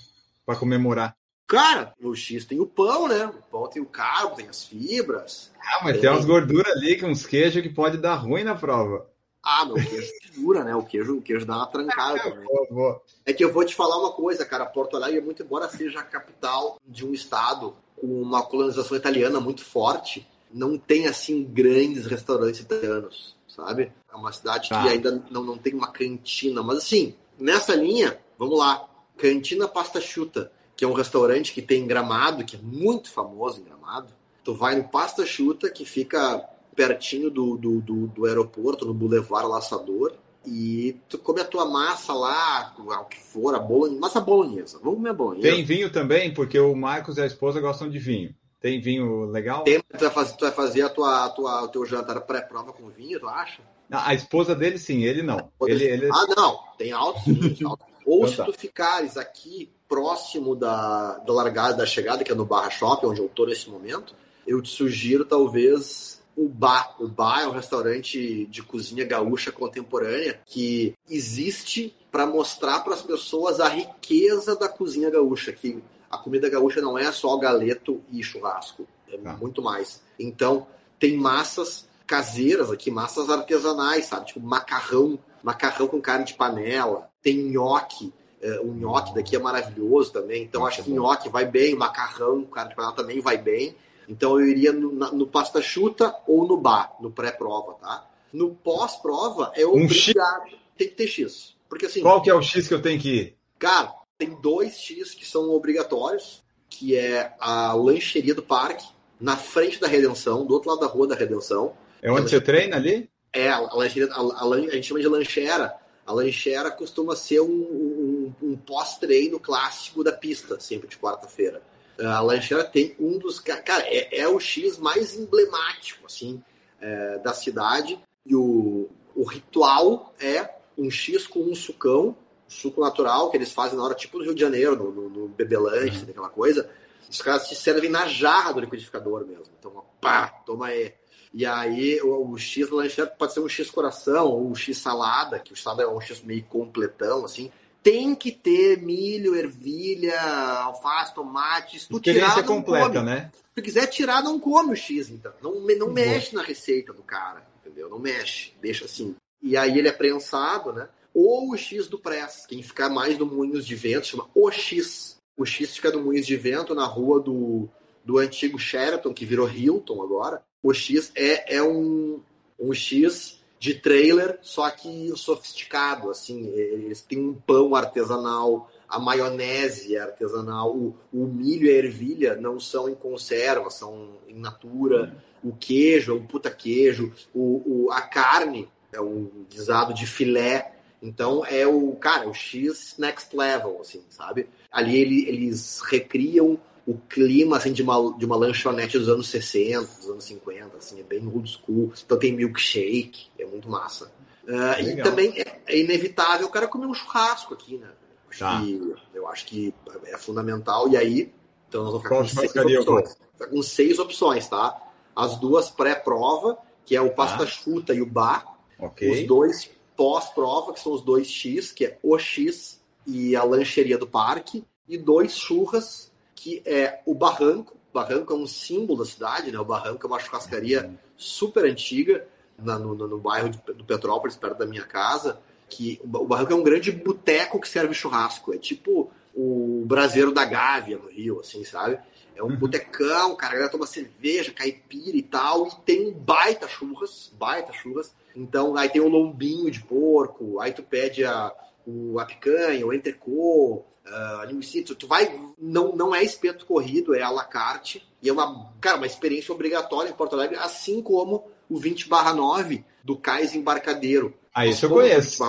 Para 0.44 0.56
comemorar. 0.56 1.16
Cara, 1.48 1.92
o 2.02 2.14
X 2.14 2.44
tem 2.44 2.58
o 2.60 2.66
pão, 2.66 3.06
né? 3.06 3.26
O 3.26 3.42
pão 3.50 3.68
tem 3.68 3.80
o 3.80 3.86
carbo, 3.86 4.36
tem 4.36 4.48
as 4.48 4.64
fibras. 4.64 5.52
Ah, 5.60 5.80
mas 5.84 5.92
tem, 5.94 6.02
tem 6.02 6.10
umas 6.10 6.24
gorduras 6.24 6.76
ali, 6.76 7.04
uns 7.04 7.24
queijos 7.24 7.62
que 7.62 7.68
pode 7.68 7.98
dar 7.98 8.16
ruim 8.16 8.42
na 8.42 8.54
prova. 8.54 9.08
Ah, 9.48 9.64
meu, 9.64 9.76
o 9.76 9.86
queijo 9.86 10.12
segura, 10.22 10.64
né? 10.64 10.74
O 10.74 10.82
queijo, 10.82 11.16
o 11.18 11.22
queijo 11.22 11.46
dá 11.46 11.56
uma 11.56 11.66
trancada 11.66 12.18
também. 12.20 12.44
Boa, 12.44 12.66
boa. 12.68 13.02
É 13.24 13.32
que 13.32 13.44
eu 13.44 13.52
vou 13.52 13.64
te 13.64 13.74
falar 13.74 13.96
uma 13.98 14.12
coisa, 14.12 14.44
cara. 14.44 14.66
Porto 14.66 14.96
Alegre, 14.96 15.20
muito 15.20 15.42
embora 15.42 15.68
seja 15.68 16.00
a 16.00 16.02
capital 16.02 16.80
de 16.84 17.06
um 17.06 17.14
estado 17.14 17.76
com 17.94 18.06
uma 18.20 18.42
colonização 18.42 18.96
italiana 18.96 19.38
muito 19.38 19.64
forte, 19.64 20.28
não 20.52 20.76
tem, 20.76 21.06
assim, 21.06 21.44
grandes 21.44 22.06
restaurantes 22.06 22.60
italianos, 22.60 23.36
sabe? 23.46 23.92
É 24.12 24.16
uma 24.16 24.32
cidade 24.32 24.68
tá. 24.68 24.82
que 24.82 24.88
ainda 24.88 25.22
não, 25.30 25.44
não 25.44 25.56
tem 25.56 25.74
uma 25.74 25.92
cantina. 25.92 26.62
Mas, 26.62 26.78
assim, 26.78 27.14
nessa 27.38 27.74
linha, 27.74 28.18
vamos 28.36 28.58
lá. 28.58 28.88
Cantina 29.16 29.68
Pasta 29.68 30.00
Chuta 30.00 30.50
que 30.76 30.84
é 30.84 30.88
um 30.88 30.92
restaurante 30.92 31.52
que 31.52 31.62
tem 31.62 31.82
em 31.82 31.86
Gramado, 31.86 32.44
que 32.44 32.54
é 32.54 32.58
muito 32.62 33.10
famoso 33.10 33.60
em 33.60 33.64
Gramado. 33.64 34.12
Tu 34.44 34.54
vai 34.54 34.76
no 34.76 34.84
Pasta 34.84 35.24
Chuta, 35.24 35.70
que 35.70 35.84
fica 35.84 36.46
pertinho 36.76 37.30
do, 37.30 37.56
do, 37.56 37.80
do, 37.80 38.06
do 38.08 38.26
aeroporto, 38.26 38.84
no 38.84 38.92
Boulevard 38.92 39.48
Laçador, 39.48 40.12
e 40.46 41.00
tu 41.08 41.18
come 41.18 41.40
a 41.40 41.44
tua 41.44 41.64
massa 41.64 42.12
lá, 42.12 42.72
o 42.78 43.04
que 43.06 43.18
for, 43.18 43.54
a 43.54 43.58
bolonhesa, 43.58 44.00
massa 44.00 44.20
bolonhesa. 44.20 44.78
Vamos 44.80 44.98
comer 44.98 45.10
a 45.10 45.14
bolonhesa. 45.14 45.48
Tem 45.48 45.64
vinho 45.64 45.90
também, 45.90 46.32
porque 46.32 46.58
o 46.58 46.76
Marcos 46.76 47.16
e 47.16 47.22
a 47.22 47.26
esposa 47.26 47.60
gostam 47.60 47.90
de 47.90 47.98
vinho. 47.98 48.32
Tem 48.60 48.80
vinho 48.80 49.24
legal? 49.26 49.64
Tem, 49.64 49.80
tu 49.80 49.98
vai 49.98 50.10
fazer, 50.10 50.36
tu 50.36 50.44
vai 50.44 50.52
fazer 50.52 50.82
a 50.82 50.88
tua, 50.88 51.24
a 51.24 51.28
tua, 51.30 51.62
o 51.62 51.68
teu 51.68 51.84
jantar 51.84 52.20
pré-prova 52.20 52.72
com 52.72 52.88
vinho, 52.88 53.18
tu 53.18 53.26
acha? 53.26 53.60
A 53.90 54.14
esposa 54.14 54.54
dele, 54.54 54.78
sim, 54.78 55.04
ele 55.04 55.22
não. 55.22 55.50
Ele, 55.62 55.84
ele... 55.84 56.08
Ah, 56.12 56.26
não. 56.36 56.58
Tem 56.76 56.92
altos 56.92 57.24
vinhos. 57.24 57.60
Ou 58.04 58.18
então, 58.18 58.28
se 58.28 58.36
tá. 58.36 58.44
tu 58.44 58.52
ficares 58.52 59.16
aqui 59.16 59.70
próximo 59.88 60.54
da, 60.54 61.18
da 61.18 61.32
largada 61.32 61.78
da 61.78 61.86
chegada, 61.86 62.22
que 62.22 62.30
é 62.30 62.34
no 62.34 62.44
Barra 62.44 62.70
Shopping, 62.70 63.06
onde 63.06 63.20
eu 63.20 63.26
estou 63.26 63.46
nesse 63.46 63.68
momento, 63.68 64.14
eu 64.46 64.62
te 64.62 64.68
sugiro 64.68 65.24
talvez 65.24 66.15
o 66.36 66.48
Bar. 66.48 66.94
O 67.00 67.08
Bar 67.08 67.42
é 67.42 67.48
um 67.48 67.52
restaurante 67.52 68.46
de 68.46 68.62
cozinha 68.62 69.04
gaúcha 69.04 69.50
contemporânea 69.50 70.40
que 70.44 70.94
existe 71.08 71.96
para 72.12 72.26
mostrar 72.26 72.80
para 72.80 72.94
as 72.94 73.02
pessoas 73.02 73.58
a 73.58 73.68
riqueza 73.68 74.54
da 74.54 74.68
cozinha 74.68 75.10
gaúcha, 75.10 75.52
que 75.52 75.82
a 76.10 76.18
comida 76.18 76.48
gaúcha 76.48 76.80
não 76.80 76.98
é 76.98 77.10
só 77.10 77.36
galeto 77.36 78.02
e 78.12 78.22
churrasco, 78.22 78.86
é 79.08 79.18
ah. 79.24 79.32
muito 79.34 79.62
mais. 79.62 80.02
Então, 80.18 80.66
tem 80.98 81.16
massas 81.16 81.86
caseiras 82.06 82.70
aqui, 82.70 82.90
massas 82.90 83.28
artesanais, 83.28 84.06
sabe? 84.06 84.26
Tipo 84.26 84.40
macarrão, 84.40 85.18
macarrão 85.42 85.88
com 85.88 86.00
carne 86.00 86.24
de 86.24 86.34
panela, 86.34 87.08
tem 87.20 87.36
nhoque, 87.50 88.12
é, 88.40 88.60
o 88.60 88.72
nhoque 88.72 89.14
daqui 89.14 89.34
é 89.34 89.38
maravilhoso 89.38 90.12
também. 90.12 90.44
Então 90.44 90.60
Nossa, 90.60 90.74
acho 90.74 90.84
que 90.84 90.92
nhoque 90.92 91.28
vai 91.28 91.44
bem, 91.44 91.74
macarrão, 91.74 92.44
carne 92.44 92.70
de 92.70 92.76
panela 92.76 92.94
também 92.94 93.20
vai 93.20 93.36
bem. 93.36 93.74
Então 94.08 94.38
eu 94.38 94.46
iria 94.46 94.72
no, 94.72 94.92
no 94.92 95.26
pasta 95.26 95.60
chuta 95.60 96.14
ou 96.26 96.46
no 96.46 96.56
bar, 96.56 96.94
no 97.00 97.10
pré-prova, 97.10 97.74
tá? 97.74 98.08
No 98.32 98.54
pós-prova 98.54 99.52
é 99.54 99.64
obrigado. 99.64 100.46
Um 100.46 100.56
tem 100.76 100.88
que 100.88 100.94
ter 100.94 101.06
X. 101.06 101.56
Porque 101.68 101.86
assim. 101.86 102.02
Qual 102.02 102.22
que 102.22 102.30
é 102.30 102.34
o 102.34 102.42
X 102.42 102.68
que 102.68 102.74
eu 102.74 102.82
tenho 102.82 103.00
que 103.00 103.08
ir? 103.08 103.36
Cara, 103.58 103.92
tem 104.18 104.30
dois 104.40 104.78
X 104.78 105.14
que 105.14 105.26
são 105.26 105.50
obrigatórios, 105.50 106.42
que 106.68 106.96
é 106.96 107.34
a 107.40 107.72
lancheria 107.72 108.34
do 108.34 108.42
parque, 108.42 108.86
na 109.20 109.36
frente 109.36 109.80
da 109.80 109.86
Redenção, 109.86 110.44
do 110.44 110.54
outro 110.54 110.70
lado 110.70 110.80
da 110.80 110.86
rua 110.86 111.06
da 111.06 111.14
Redenção. 111.14 111.74
É 112.02 112.10
onde 112.10 112.28
você 112.28 112.40
treina 112.40 112.76
ali? 112.76 113.08
É, 113.32 113.48
a, 113.48 113.60
lancheria, 113.60 114.12
a, 114.12 114.20
a, 114.20 114.44
a 114.44 114.60
gente 114.60 114.86
chama 114.86 115.00
de 115.00 115.08
lanchera. 115.08 115.74
A 116.06 116.12
lanchera 116.12 116.70
costuma 116.70 117.16
ser 117.16 117.40
um, 117.40 117.46
um, 117.50 118.34
um 118.42 118.56
pós-treino 118.56 119.40
clássico 119.40 120.04
da 120.04 120.12
pista, 120.12 120.60
sempre 120.60 120.88
de 120.88 120.96
quarta-feira. 120.96 121.60
A 121.98 122.20
lanchera 122.20 122.64
tem 122.64 122.94
um 122.98 123.18
dos. 123.18 123.40
Cara, 123.40 123.84
é, 123.86 124.20
é, 124.20 124.28
o 124.28 124.38
X 124.38 124.78
mais 124.78 125.14
emblemático, 125.14 126.04
assim. 126.06 126.42
é, 126.80 127.18
da 127.18 127.32
cidade. 127.32 127.98
E 128.24 128.34
o, 128.34 128.88
o 129.14 129.24
ritual 129.24 130.14
é 130.20 130.48
um 130.76 130.90
X 130.90 131.26
com 131.26 131.40
um 131.40 131.54
sucão, 131.54 132.16
suco 132.48 132.80
natural, 132.80 133.30
que 133.30 133.36
eles 133.36 133.52
fazem 133.52 133.78
na 133.78 133.84
hora, 133.84 133.94
tipo 133.94 134.18
no 134.18 134.24
Rio 134.24 134.34
de 134.34 134.40
Janeiro, 134.40 134.76
no, 134.76 134.90
no, 134.90 135.08
no 135.08 135.28
Bebelante, 135.28 136.04
uhum. 136.04 136.10
aquela 136.10 136.28
coisa. 136.28 136.68
Os 137.08 137.22
caras 137.22 137.48
te 137.48 137.54
servem 137.54 137.88
na 137.88 138.06
jarra 138.08 138.52
do 138.52 138.60
liquidificador 138.60 139.24
mesmo. 139.26 139.46
Então, 139.58 139.84
pá, 140.00 140.28
toma 140.44 140.66
aí. 140.66 140.92
E 141.32 141.46
aí 141.46 142.00
o, 142.02 142.30
o 142.30 142.38
X 142.38 142.68
lanchete 142.70 143.16
pode 143.16 143.32
ser 143.32 143.40
um 143.40 143.48
X 143.48 143.70
coração 143.70 144.26
ou 144.26 144.48
um 144.48 144.54
X 144.54 144.76
salada, 144.78 145.38
que 145.38 145.52
o 145.52 145.56
salada 145.56 145.84
é 145.84 145.88
um 145.88 146.00
X 146.00 146.22
meio 146.22 146.44
completão, 146.44 147.24
assim. 147.24 147.50
Tem 147.86 148.16
que 148.16 148.32
ter 148.32 148.82
milho, 148.82 149.36
ervilha, 149.36 150.20
alface, 150.20 151.14
tomate. 151.14 151.78
Se 151.78 151.88
tu 151.88 152.00
tirar, 152.00 152.42
completa, 152.42 152.94
come. 152.94 153.04
né? 153.04 153.30
Se 153.32 153.42
tu 153.54 153.62
quiser 153.62 153.86
tirar, 153.86 154.24
não 154.24 154.40
come 154.40 154.72
o 154.72 154.76
X, 154.76 155.08
então. 155.08 155.32
Não, 155.40 155.60
não 155.60 155.92
mexe 155.92 156.34
na 156.34 156.42
receita 156.42 156.92
do 156.92 157.04
cara, 157.04 157.46
entendeu? 157.60 157.88
Não 157.88 158.00
mexe, 158.00 158.54
deixa 158.60 158.86
assim. 158.86 159.14
E 159.40 159.56
aí 159.56 159.78
ele 159.78 159.86
é 159.86 159.92
prensado, 159.92 160.72
né? 160.72 160.88
Ou 161.14 161.52
o 161.52 161.56
X 161.56 161.86
do 161.86 161.96
Press. 161.96 162.44
Quem 162.48 162.60
ficar 162.60 162.88
mais 162.88 163.16
no 163.16 163.24
Moinhos 163.24 163.64
de 163.64 163.76
Vento 163.76 164.08
chama 164.08 164.28
o 164.34 164.50
X. 164.50 165.18
O 165.36 165.46
X 165.46 165.76
fica 165.76 165.92
no 165.92 166.02
Moinhos 166.02 166.26
de 166.26 166.34
Vento, 166.34 166.74
na 166.74 166.86
rua 166.86 167.20
do, 167.20 167.68
do 168.04 168.18
antigo 168.18 168.58
Sheraton, 168.58 169.14
que 169.14 169.24
virou 169.24 169.48
Hilton 169.48 170.02
agora. 170.02 170.42
O 170.60 170.74
X 170.74 171.12
é, 171.14 171.58
é 171.58 171.62
um, 171.62 172.20
um 172.58 172.74
X 172.74 173.35
de 173.58 173.74
trailer, 173.74 174.38
só 174.42 174.68
que 174.70 175.12
sofisticado, 175.16 176.10
assim, 176.10 176.46
eles 176.48 177.00
têm 177.00 177.18
um 177.18 177.34
pão 177.34 177.74
artesanal, 177.74 178.70
a 178.88 178.98
maionese 178.98 179.96
é 179.96 180.00
artesanal, 180.00 180.76
o, 180.76 180.96
o 181.12 181.26
milho 181.26 181.66
e 181.66 181.70
a 181.70 181.78
ervilha 181.78 182.36
não 182.36 182.60
são 182.60 182.88
em 182.88 182.94
conserva, 182.94 183.70
são 183.70 184.18
em 184.28 184.38
natura, 184.38 185.16
o 185.42 185.52
queijo 185.52 186.12
é 186.12 186.14
um 186.14 186.26
puta 186.26 186.50
queijo, 186.50 187.12
o, 187.34 187.86
o, 187.86 187.90
a 187.90 188.02
carne 188.02 188.68
é 188.92 189.00
um 189.00 189.30
guisado 189.50 189.94
de 189.94 190.06
filé, 190.06 190.72
então 191.02 191.44
é 191.44 191.66
o, 191.66 191.92
cara, 191.92 192.28
o 192.28 192.34
X 192.34 192.96
next 192.98 193.36
level, 193.36 193.78
assim, 193.80 194.02
sabe? 194.08 194.48
Ali 194.70 194.98
ele, 194.98 195.28
eles 195.28 195.80
recriam 195.80 196.58
o 196.86 196.94
clima 196.94 197.56
assim, 197.56 197.72
de, 197.72 197.82
uma, 197.82 198.16
de 198.16 198.24
uma 198.24 198.36
lanchonete 198.36 198.96
dos 198.96 199.08
anos 199.08 199.28
60, 199.28 199.80
dos 199.80 200.08
anos 200.08 200.24
50, 200.24 200.76
assim, 200.76 201.00
é 201.00 201.02
bem 201.02 201.26
old 201.26 201.50
school. 201.50 201.92
Então 202.04 202.18
tem 202.18 202.32
milkshake, 202.32 203.26
é 203.35 203.35
muito 203.56 203.68
massa. 203.68 204.12
Uh, 204.44 204.80
e 204.80 205.02
também 205.02 205.34
é, 205.40 205.60
é, 205.66 205.78
inevitável 205.78 206.46
o 206.46 206.50
cara 206.50 206.68
comer 206.68 206.86
um 206.86 206.94
churrasco 206.94 207.54
aqui, 207.54 207.78
né? 207.78 207.88
Acho 208.30 208.38
tá. 208.38 208.60
que, 208.60 208.94
eu 209.14 209.28
acho 209.28 209.46
que 209.46 209.74
é 210.04 210.16
fundamental. 210.16 210.88
E 210.88 210.96
aí, 210.96 211.32
então 211.68 211.84
nós 211.84 212.02
vamos 212.02 212.30
ficar 212.30 212.62
com 212.62 212.68
seis 212.68 212.78
opções. 212.78 213.16
Ficar 213.32 213.46
com 213.48 213.62
seis 213.62 213.98
opções, 213.98 214.48
tá? 214.48 214.82
As 215.14 215.36
duas 215.36 215.70
pré-prova, 215.70 216.58
que 216.84 216.94
é 216.94 217.00
o 217.00 217.10
pasta 217.10 217.38
tá. 217.38 217.46
chuta 217.46 217.92
e 217.92 218.00
o 218.00 218.06
bar. 218.06 218.56
Okay. 218.78 219.22
Os 219.22 219.26
dois 219.26 219.70
pós-prova, 219.96 220.72
que 220.72 220.80
são 220.80 220.92
os 220.92 221.02
dois 221.02 221.28
X, 221.28 221.72
que 221.72 221.86
é 221.86 221.98
o 222.02 222.16
X 222.18 222.80
e 223.06 223.34
a 223.34 223.42
lancheria 223.42 223.98
do 223.98 224.06
parque. 224.06 224.64
E 224.88 224.96
dois 224.96 225.36
churras, 225.36 226.12
que 226.34 226.62
é 226.64 227.00
o 227.04 227.14
Barranco. 227.14 227.76
O 227.90 227.94
Barranco 227.94 228.32
é 228.32 228.36
um 228.36 228.46
símbolo 228.46 229.00
da 229.00 229.04
cidade, 229.10 229.50
né? 229.50 229.58
O 229.58 229.64
Barranco 229.64 230.06
é 230.06 230.08
uma 230.08 230.20
churrascaria 230.20 230.94
super 231.16 231.64
antiga 231.64 232.28
na, 232.58 232.78
no, 232.78 232.94
no, 232.94 233.18
bairro 233.18 233.50
do 233.50 233.84
Petrópolis, 233.84 234.36
perto 234.36 234.58
da 234.58 234.66
minha 234.66 234.84
casa. 234.84 235.40
Que 235.68 236.00
o, 236.02 236.24
Barranco 236.26 236.52
é 236.52 236.56
um 236.56 236.62
grande 236.62 236.92
boteco 236.92 237.60
que 237.60 237.68
serve 237.68 237.94
churrasco. 237.94 238.54
É 238.54 238.58
tipo 238.58 239.10
o 239.34 239.84
braseiro 239.86 240.32
da 240.32 240.44
Gávea 240.44 240.98
no 240.98 241.08
Rio, 241.08 241.40
assim, 241.40 241.64
sabe? 241.64 241.98
É 242.34 242.42
um 242.42 242.48
uhum. 242.48 242.56
botecão, 242.56 243.34
cara, 243.34 243.52
a 243.52 243.56
galera 243.56 243.72
toma 243.72 243.86
cerveja, 243.86 244.52
caipira 244.52 245.16
e 245.16 245.22
tal, 245.22 245.66
e 245.66 245.70
tem 245.84 246.12
baita 246.12 246.68
churras, 246.68 247.32
baita 247.38 247.72
churras. 247.72 248.14
Então, 248.34 248.76
aí 248.76 248.88
tem 248.88 249.00
o 249.00 249.08
lombinho 249.08 249.70
de 249.70 249.82
porco, 249.82 250.60
aí 250.60 250.72
tu 250.72 250.82
pede 250.82 251.24
a, 251.24 251.52
o, 251.86 252.18
a 252.20 252.26
picanha, 252.26 252.86
o 252.86 252.92
entrecô, 252.92 253.84
uh, 254.06 254.44
linguiça, 254.46 254.94
tu 254.94 255.06
vai, 255.06 255.40
não, 255.58 255.96
não 255.96 256.14
é 256.14 256.22
espeto 256.22 256.66
corrido, 256.66 257.14
é 257.14 257.22
à 257.22 257.30
la 257.30 257.44
carte, 257.44 258.06
e 258.22 258.28
é 258.28 258.32
uma, 258.32 258.70
cara, 258.80 258.98
uma 258.98 259.06
experiência 259.06 259.54
obrigatória 259.54 260.10
em 260.10 260.14
Porto 260.14 260.34
Alegre, 260.34 260.56
assim 260.56 261.00
como 261.00 261.50
o 261.68 261.78
20 261.78 262.08
barra 262.08 262.32
9 262.32 262.84
do 263.02 263.16
Cais 263.16 263.54
Embarcadeiro. 263.54 264.34
Ah, 264.54 264.66
isso 264.66 264.86
eu 264.86 264.90
conheço. 264.90 265.42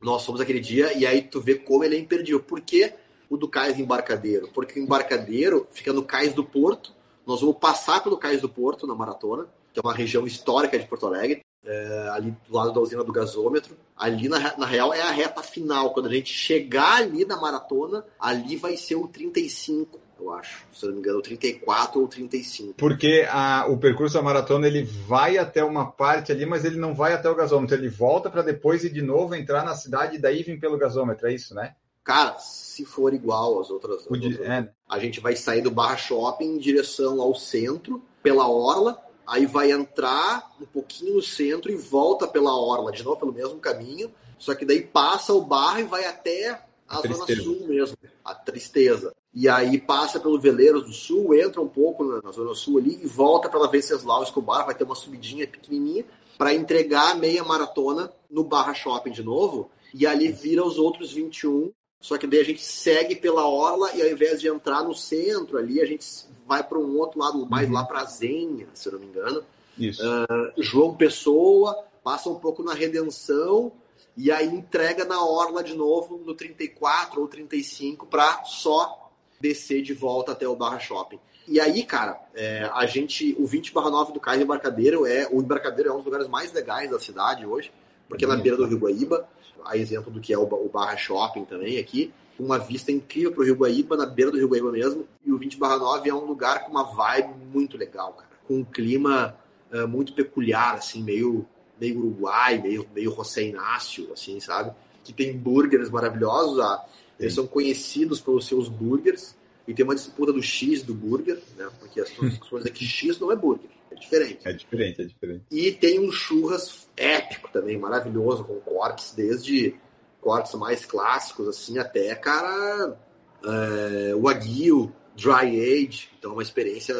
Nós 0.00 0.24
fomos 0.24 0.40
aquele 0.40 0.60
dia, 0.60 0.96
e 0.96 1.06
aí 1.06 1.22
tu 1.22 1.40
vê 1.40 1.56
como 1.56 1.82
ele 1.82 1.96
é 1.96 1.98
imperdível. 1.98 2.40
Por 2.40 2.60
que 2.60 2.92
o 3.28 3.36
do 3.36 3.48
Cais 3.48 3.78
Embarcadeiro? 3.78 4.48
Porque 4.54 4.78
o 4.78 4.82
Embarcadeiro 4.82 5.66
fica 5.70 5.92
no 5.92 6.04
Cais 6.04 6.32
do 6.32 6.44
Porto, 6.44 6.92
nós 7.26 7.40
vamos 7.40 7.56
passar 7.58 8.02
pelo 8.02 8.16
Cais 8.16 8.40
do 8.40 8.48
Porto 8.48 8.86
na 8.86 8.94
maratona, 8.94 9.46
que 9.72 9.80
é 9.80 9.82
uma 9.82 9.94
região 9.94 10.26
histórica 10.26 10.78
de 10.78 10.86
Porto 10.86 11.06
Alegre, 11.06 11.42
é, 11.64 12.08
ali 12.12 12.34
do 12.48 12.54
lado 12.54 12.72
da 12.72 12.80
usina 12.80 13.04
do 13.04 13.12
gasômetro. 13.12 13.76
Ali, 13.96 14.28
na, 14.28 14.56
na 14.56 14.66
real, 14.66 14.94
é 14.94 15.02
a 15.02 15.10
reta 15.10 15.42
final. 15.42 15.92
Quando 15.92 16.06
a 16.06 16.12
gente 16.12 16.32
chegar 16.32 16.98
ali 16.98 17.24
na 17.24 17.36
maratona, 17.36 18.04
ali 18.18 18.56
vai 18.56 18.76
ser 18.76 18.94
o 18.94 19.08
35 19.08 20.00
eu 20.24 20.32
acho. 20.32 20.64
Se 20.72 20.86
não 20.86 20.92
me 20.92 20.98
engano, 20.98 21.22
34 21.22 22.00
ou 22.00 22.08
35. 22.08 22.74
Porque 22.74 23.26
a, 23.30 23.66
o 23.68 23.76
percurso 23.76 24.14
da 24.14 24.22
maratona 24.22 24.66
ele 24.66 24.82
vai 24.82 25.38
até 25.38 25.62
uma 25.64 25.90
parte 25.90 26.32
ali, 26.32 26.46
mas 26.46 26.64
ele 26.64 26.76
não 26.76 26.94
vai 26.94 27.12
até 27.12 27.28
o 27.28 27.34
gasômetro. 27.34 27.76
Ele 27.76 27.88
volta 27.88 28.30
para 28.30 28.42
depois 28.42 28.84
e 28.84 28.90
de 28.90 29.02
novo 29.02 29.34
entrar 29.34 29.64
na 29.64 29.74
cidade 29.74 30.16
e 30.16 30.20
daí 30.20 30.42
vir 30.42 30.58
pelo 30.58 30.78
gasômetro. 30.78 31.28
É 31.28 31.34
isso, 31.34 31.54
né? 31.54 31.74
Cara, 32.02 32.38
se 32.38 32.84
for 32.84 33.12
igual 33.12 33.60
às 33.60 33.70
outras, 33.70 34.06
às 34.06 34.10
outras 34.10 34.40
é. 34.40 34.68
a 34.88 34.98
gente 34.98 35.20
vai 35.20 35.36
sair 35.36 35.60
do 35.60 35.70
Barra 35.70 35.96
Shopping 35.96 36.54
em 36.54 36.58
direção 36.58 37.20
ao 37.20 37.34
centro, 37.34 38.02
pela 38.22 38.48
Orla, 38.48 38.98
aí 39.28 39.44
vai 39.44 39.70
entrar 39.70 40.50
um 40.58 40.64
pouquinho 40.64 41.16
no 41.16 41.22
centro 41.22 41.70
e 41.70 41.76
volta 41.76 42.26
pela 42.26 42.56
orla, 42.56 42.90
de 42.90 43.04
novo 43.04 43.18
pelo 43.18 43.32
mesmo 43.32 43.58
caminho, 43.58 44.10
só 44.38 44.54
que 44.54 44.64
daí 44.64 44.80
passa 44.80 45.34
o 45.34 45.42
barro 45.42 45.80
e 45.80 45.84
vai 45.84 46.06
até 46.06 46.50
a, 46.88 46.98
a 46.98 47.02
zona 47.02 47.26
sul 47.36 47.66
mesmo, 47.68 47.96
a 48.24 48.34
tristeza. 48.34 49.14
E 49.38 49.48
aí 49.48 49.80
passa 49.80 50.18
pelo 50.18 50.36
Veleiros 50.36 50.82
do 50.82 50.92
Sul, 50.92 51.32
entra 51.32 51.60
um 51.60 51.68
pouco 51.68 52.02
na, 52.02 52.20
na 52.20 52.32
zona 52.32 52.56
sul 52.56 52.78
ali 52.78 52.98
e 53.00 53.06
volta 53.06 53.48
pela 53.48 53.70
Venceslau 53.70 54.24
Escobar, 54.24 54.66
vai 54.66 54.74
ter 54.74 54.82
uma 54.82 54.96
subidinha 54.96 55.46
pequenininha 55.46 56.04
para 56.36 56.52
entregar 56.52 57.12
a 57.12 57.14
meia 57.14 57.44
maratona 57.44 58.12
no 58.28 58.42
Barra 58.42 58.74
Shopping 58.74 59.12
de 59.12 59.22
novo, 59.22 59.70
e 59.94 60.08
ali 60.08 60.32
vira 60.32 60.64
os 60.64 60.76
outros 60.76 61.12
21 61.12 61.72
só 62.00 62.18
que 62.18 62.26
daí 62.26 62.40
a 62.40 62.44
gente 62.44 62.62
segue 62.62 63.14
pela 63.14 63.46
orla 63.46 63.92
e 63.94 64.02
ao 64.02 64.08
invés 64.08 64.40
de 64.40 64.48
entrar 64.48 64.82
no 64.82 64.94
centro 64.94 65.56
ali, 65.56 65.80
a 65.80 65.86
gente 65.86 66.04
vai 66.44 66.62
para 66.62 66.78
um 66.78 66.96
outro 66.98 67.20
lado, 67.20 67.46
mais 67.46 67.68
uhum. 67.68 67.74
lá 67.74 67.84
para 67.84 68.04
Zenha, 68.06 68.66
se 68.74 68.88
eu 68.88 68.94
não 68.94 69.00
me 69.00 69.06
engano. 69.06 69.44
Isso. 69.78 70.02
Uh, 70.02 70.62
João 70.62 70.96
Pessoa, 70.96 71.76
passa 72.02 72.28
um 72.28 72.36
pouco 72.36 72.64
na 72.64 72.74
Redenção 72.74 73.70
e 74.16 74.32
aí 74.32 74.46
entrega 74.46 75.04
na 75.04 75.24
orla 75.24 75.62
de 75.62 75.74
novo 75.74 76.18
no 76.18 76.34
34 76.34 77.20
ou 77.20 77.28
35 77.28 78.06
para 78.06 78.42
só 78.44 79.07
descer 79.40 79.82
de 79.82 79.94
volta 79.94 80.32
até 80.32 80.46
o 80.46 80.56
Barra 80.56 80.78
Shopping. 80.78 81.18
E 81.46 81.58
aí, 81.60 81.82
cara, 81.82 82.20
é, 82.34 82.70
a 82.74 82.84
gente, 82.84 83.34
o 83.38 83.46
20 83.46 83.72
barra 83.72 83.90
9 83.90 84.12
do 84.12 84.20
Cais 84.20 84.40
Embarcadeiro 84.40 85.06
é, 85.06 85.26
o 85.30 85.40
Embarcadeiro 85.40 85.88
é 85.88 85.92
um 85.92 85.96
dos 85.96 86.04
lugares 86.04 86.28
mais 86.28 86.52
legais 86.52 86.90
da 86.90 86.98
cidade 86.98 87.46
hoje, 87.46 87.72
porque 88.06 88.24
é 88.24 88.28
na 88.28 88.36
beira 88.36 88.56
do 88.56 88.66
Rio 88.66 88.78
Guaíba, 88.78 89.26
a 89.64 89.76
exemplo 89.76 90.12
do 90.12 90.20
que 90.20 90.32
é 90.32 90.38
o, 90.38 90.42
o 90.42 90.68
Barra 90.68 90.96
Shopping 90.96 91.44
também 91.44 91.78
aqui, 91.78 92.12
uma 92.38 92.58
vista 92.58 92.92
incrível 92.92 93.32
para 93.32 93.40
o 93.40 93.44
Rio 93.44 93.56
Guaíba, 93.56 93.96
na 93.96 94.06
beira 94.06 94.30
do 94.30 94.38
Rio 94.38 94.48
Guaíba 94.48 94.70
mesmo. 94.70 95.06
E 95.24 95.32
o 95.32 95.38
20 95.38 95.58
9 95.58 96.08
é 96.08 96.14
um 96.14 96.24
lugar 96.24 96.64
com 96.64 96.70
uma 96.70 96.84
vibe 96.84 97.34
muito 97.52 97.76
legal, 97.76 98.12
cara. 98.12 98.28
Com 98.46 98.58
um 98.58 98.64
clima 98.64 99.36
uh, 99.72 99.88
muito 99.88 100.12
peculiar, 100.12 100.74
assim, 100.74 101.02
meio, 101.02 101.46
meio 101.80 101.98
Uruguai, 101.98 102.58
meio, 102.58 102.86
meio 102.94 103.14
José 103.14 103.42
Inácio, 103.42 104.12
assim, 104.12 104.38
sabe? 104.38 104.72
Que 105.02 105.12
tem 105.12 105.36
burgers 105.36 105.90
maravilhosos. 105.90 106.60
Ah, 106.60 106.84
eles 107.18 107.34
são 107.34 107.46
conhecidos 107.46 108.20
pelos 108.20 108.46
seus 108.46 108.68
burgers. 108.68 109.36
E 109.66 109.74
tem 109.74 109.84
uma 109.84 109.94
disputa 109.94 110.32
do 110.32 110.42
X 110.42 110.82
do 110.82 110.94
burger, 110.94 111.38
né? 111.56 111.68
Porque 111.78 112.00
as 112.00 112.08
pessoas 112.38 112.62
dizem 112.62 112.72
que 112.72 112.84
X 112.84 113.18
não 113.18 113.30
é 113.30 113.36
burger. 113.36 113.68
É 113.90 113.94
diferente. 113.94 114.48
É 114.48 114.52
diferente, 114.52 115.02
é 115.02 115.04
diferente. 115.04 115.44
E 115.50 115.72
tem 115.72 115.98
um 116.00 116.10
churras 116.10 116.88
épico 116.96 117.50
também, 117.52 117.78
maravilhoso, 117.78 118.44
com 118.44 118.60
cortes 118.60 119.12
desde 119.14 119.74
cortes 120.20 120.54
mais 120.54 120.84
clássicos, 120.84 121.48
assim, 121.48 121.78
até, 121.78 122.14
cara, 122.14 122.98
é, 123.44 124.14
Wagyu, 124.14 124.92
Dry 125.16 125.86
Age. 125.86 126.08
Então, 126.18 126.32
é 126.32 126.34
uma 126.34 126.42
experiência 126.42 126.94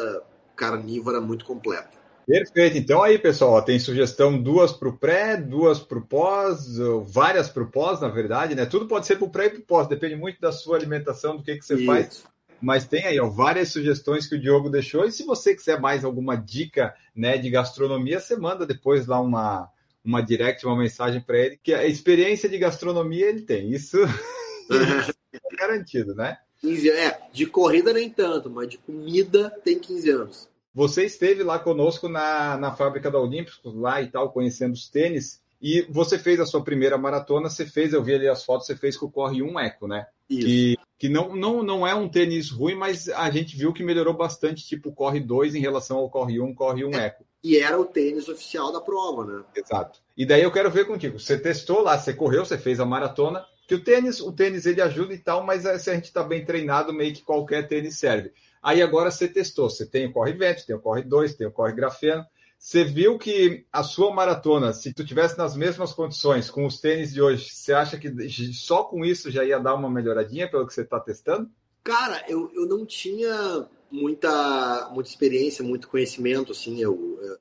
carnívora 0.55 1.21
muito 1.21 1.45
completa. 1.45 1.98
Perfeito. 2.29 2.77
Então 2.77 3.01
aí, 3.01 3.17
pessoal, 3.17 3.59
tem 3.63 3.79
sugestão 3.79 4.39
duas 4.39 4.71
para 4.71 4.87
o 4.87 4.95
pré, 4.95 5.35
duas 5.35 5.79
para 5.79 5.97
o 5.97 6.05
pós, 6.05 6.77
várias 7.07 7.49
para 7.49 7.63
o 7.63 7.71
pós, 7.71 7.99
na 8.01 8.07
verdade, 8.07 8.53
né? 8.53 8.67
Tudo 8.67 8.87
pode 8.87 9.07
ser 9.07 9.15
para 9.15 9.25
o 9.25 9.31
pré 9.31 9.47
e 9.47 9.49
para 9.49 9.59
o 9.61 9.63
pós, 9.63 9.87
depende 9.87 10.15
muito 10.15 10.39
da 10.39 10.51
sua 10.51 10.77
alimentação, 10.77 11.37
do 11.37 11.43
que, 11.43 11.57
que 11.57 11.65
você 11.65 11.73
Isso. 11.73 11.85
faz. 11.87 12.23
Mas 12.61 12.85
tem 12.85 13.03
aí 13.03 13.19
ó, 13.19 13.27
várias 13.27 13.69
sugestões 13.69 14.27
que 14.27 14.35
o 14.35 14.39
Diogo 14.39 14.69
deixou. 14.69 15.05
E 15.05 15.11
se 15.11 15.23
você 15.23 15.55
quiser 15.55 15.81
mais 15.81 16.05
alguma 16.05 16.35
dica 16.35 16.93
né, 17.15 17.35
de 17.35 17.49
gastronomia, 17.49 18.19
você 18.19 18.35
manda 18.35 18.63
depois 18.63 19.07
lá 19.07 19.19
uma, 19.19 19.67
uma 20.05 20.21
direct, 20.21 20.63
uma 20.67 20.77
mensagem 20.77 21.21
para 21.21 21.39
ele, 21.39 21.59
que 21.63 21.73
a 21.73 21.87
experiência 21.87 22.47
de 22.47 22.59
gastronomia 22.59 23.25
ele 23.25 23.41
tem. 23.41 23.71
Isso, 23.71 23.97
é 24.69 25.39
garantido, 25.57 26.13
né? 26.13 26.37
15, 26.61 26.89
é, 26.91 27.19
de 27.33 27.47
corrida 27.47 27.91
nem 27.91 28.07
tanto, 28.07 28.51
mas 28.51 28.69
de 28.69 28.77
comida 28.77 29.49
tem 29.63 29.79
15 29.79 30.09
anos. 30.11 30.48
Você 30.73 31.05
esteve 31.05 31.43
lá 31.43 31.59
conosco 31.59 32.07
na, 32.07 32.57
na 32.57 32.71
fábrica 32.71 33.09
da 33.09 33.19
Olímpicos, 33.19 33.73
lá 33.75 34.01
e 34.01 34.07
tal, 34.07 34.31
conhecendo 34.31 34.73
os 34.73 34.87
tênis, 34.87 35.41
e 35.61 35.85
você 35.89 36.17
fez 36.17 36.39
a 36.39 36.45
sua 36.45 36.63
primeira 36.63 36.97
maratona, 36.97 37.49
você 37.49 37.65
fez, 37.65 37.91
eu 37.91 38.03
vi 38.03 38.13
ali 38.13 38.27
as 38.27 38.45
fotos, 38.45 38.67
você 38.67 38.75
fez 38.75 38.95
com 38.95 39.07
o 39.07 39.11
Corre 39.11 39.41
1 39.41 39.59
Eco, 39.59 39.87
né? 39.87 40.07
Isso. 40.29 40.45
Que, 40.45 40.77
que 40.97 41.09
não, 41.09 41.35
não, 41.35 41.63
não 41.63 41.85
é 41.85 41.93
um 41.93 42.07
tênis 42.07 42.49
ruim, 42.49 42.75
mas 42.75 43.09
a 43.09 43.29
gente 43.29 43.57
viu 43.57 43.73
que 43.73 43.83
melhorou 43.83 44.13
bastante, 44.13 44.65
tipo 44.65 44.89
o 44.89 44.93
Corre 44.93 45.19
2 45.19 45.55
em 45.55 45.59
relação 45.59 45.97
ao 45.97 46.09
Corre 46.09 46.39
1, 46.39 46.53
Corre 46.53 46.85
1 46.85 46.93
Eco. 46.93 47.25
E 47.43 47.57
era 47.57 47.79
o 47.79 47.85
tênis 47.85 48.27
oficial 48.27 48.71
da 48.71 48.81
prova, 48.81 49.25
né? 49.25 49.43
Exato. 49.55 50.01
E 50.15 50.25
daí 50.25 50.43
eu 50.43 50.51
quero 50.51 50.69
ver 50.69 50.85
contigo. 50.85 51.19
Você 51.19 51.37
testou 51.37 51.81
lá, 51.81 51.97
você 51.97 52.13
correu, 52.13 52.45
você 52.45 52.57
fez 52.57 52.79
a 52.79 52.85
maratona, 52.85 53.45
que 53.65 53.75
o 53.75 53.83
tênis, 53.83 54.19
o 54.19 54.31
tênis 54.31 54.65
ele 54.65 54.81
ajuda 54.81 55.13
e 55.13 55.17
tal, 55.17 55.45
mas 55.45 55.65
eh, 55.65 55.77
se 55.77 55.89
a 55.89 55.93
gente 55.93 56.05
está 56.05 56.23
bem 56.23 56.43
treinado, 56.43 56.91
meio 56.91 57.13
que 57.13 57.21
qualquer 57.21 57.67
tênis 57.67 57.97
serve. 57.97 58.31
Aí 58.61 58.81
agora 58.81 59.09
você 59.11 59.27
testou, 59.27 59.69
você 59.69 59.85
tem 59.85 60.07
o 60.07 60.13
Corre 60.13 60.33
Vento, 60.33 60.65
tem 60.65 60.75
o 60.75 60.79
Corre 60.79 61.01
2, 61.03 61.35
tem 61.35 61.47
o 61.47 61.51
Corre 61.51 61.73
Grafeno. 61.73 62.25
Você 62.57 62.83
viu 62.83 63.17
que 63.17 63.65
a 63.71 63.83
sua 63.83 64.13
maratona, 64.13 64.73
se 64.73 64.93
tu 64.93 65.05
tivesse 65.05 65.37
nas 65.37 65.55
mesmas 65.55 65.93
condições 65.93 66.49
com 66.49 66.65
os 66.65 66.81
tênis 66.81 67.13
de 67.13 67.21
hoje, 67.21 67.49
você 67.49 67.71
acha 67.71 67.97
que 67.97 68.11
só 68.53 68.83
com 68.83 69.05
isso 69.05 69.31
já 69.31 69.45
ia 69.45 69.57
dar 69.59 69.75
uma 69.75 69.89
melhoradinha 69.89 70.49
pelo 70.49 70.67
que 70.67 70.73
você 70.73 70.81
está 70.81 70.99
testando? 70.99 71.49
Cara, 71.81 72.21
eu, 72.27 72.51
eu 72.53 72.65
não 72.65 72.85
tinha 72.85 73.65
muita, 73.89 74.89
muita 74.91 75.09
experiência, 75.09 75.63
muito 75.63 75.87
conhecimento, 75.87 76.51
assim, 76.51 76.81
eu, 76.81 77.17
eu 77.21 77.37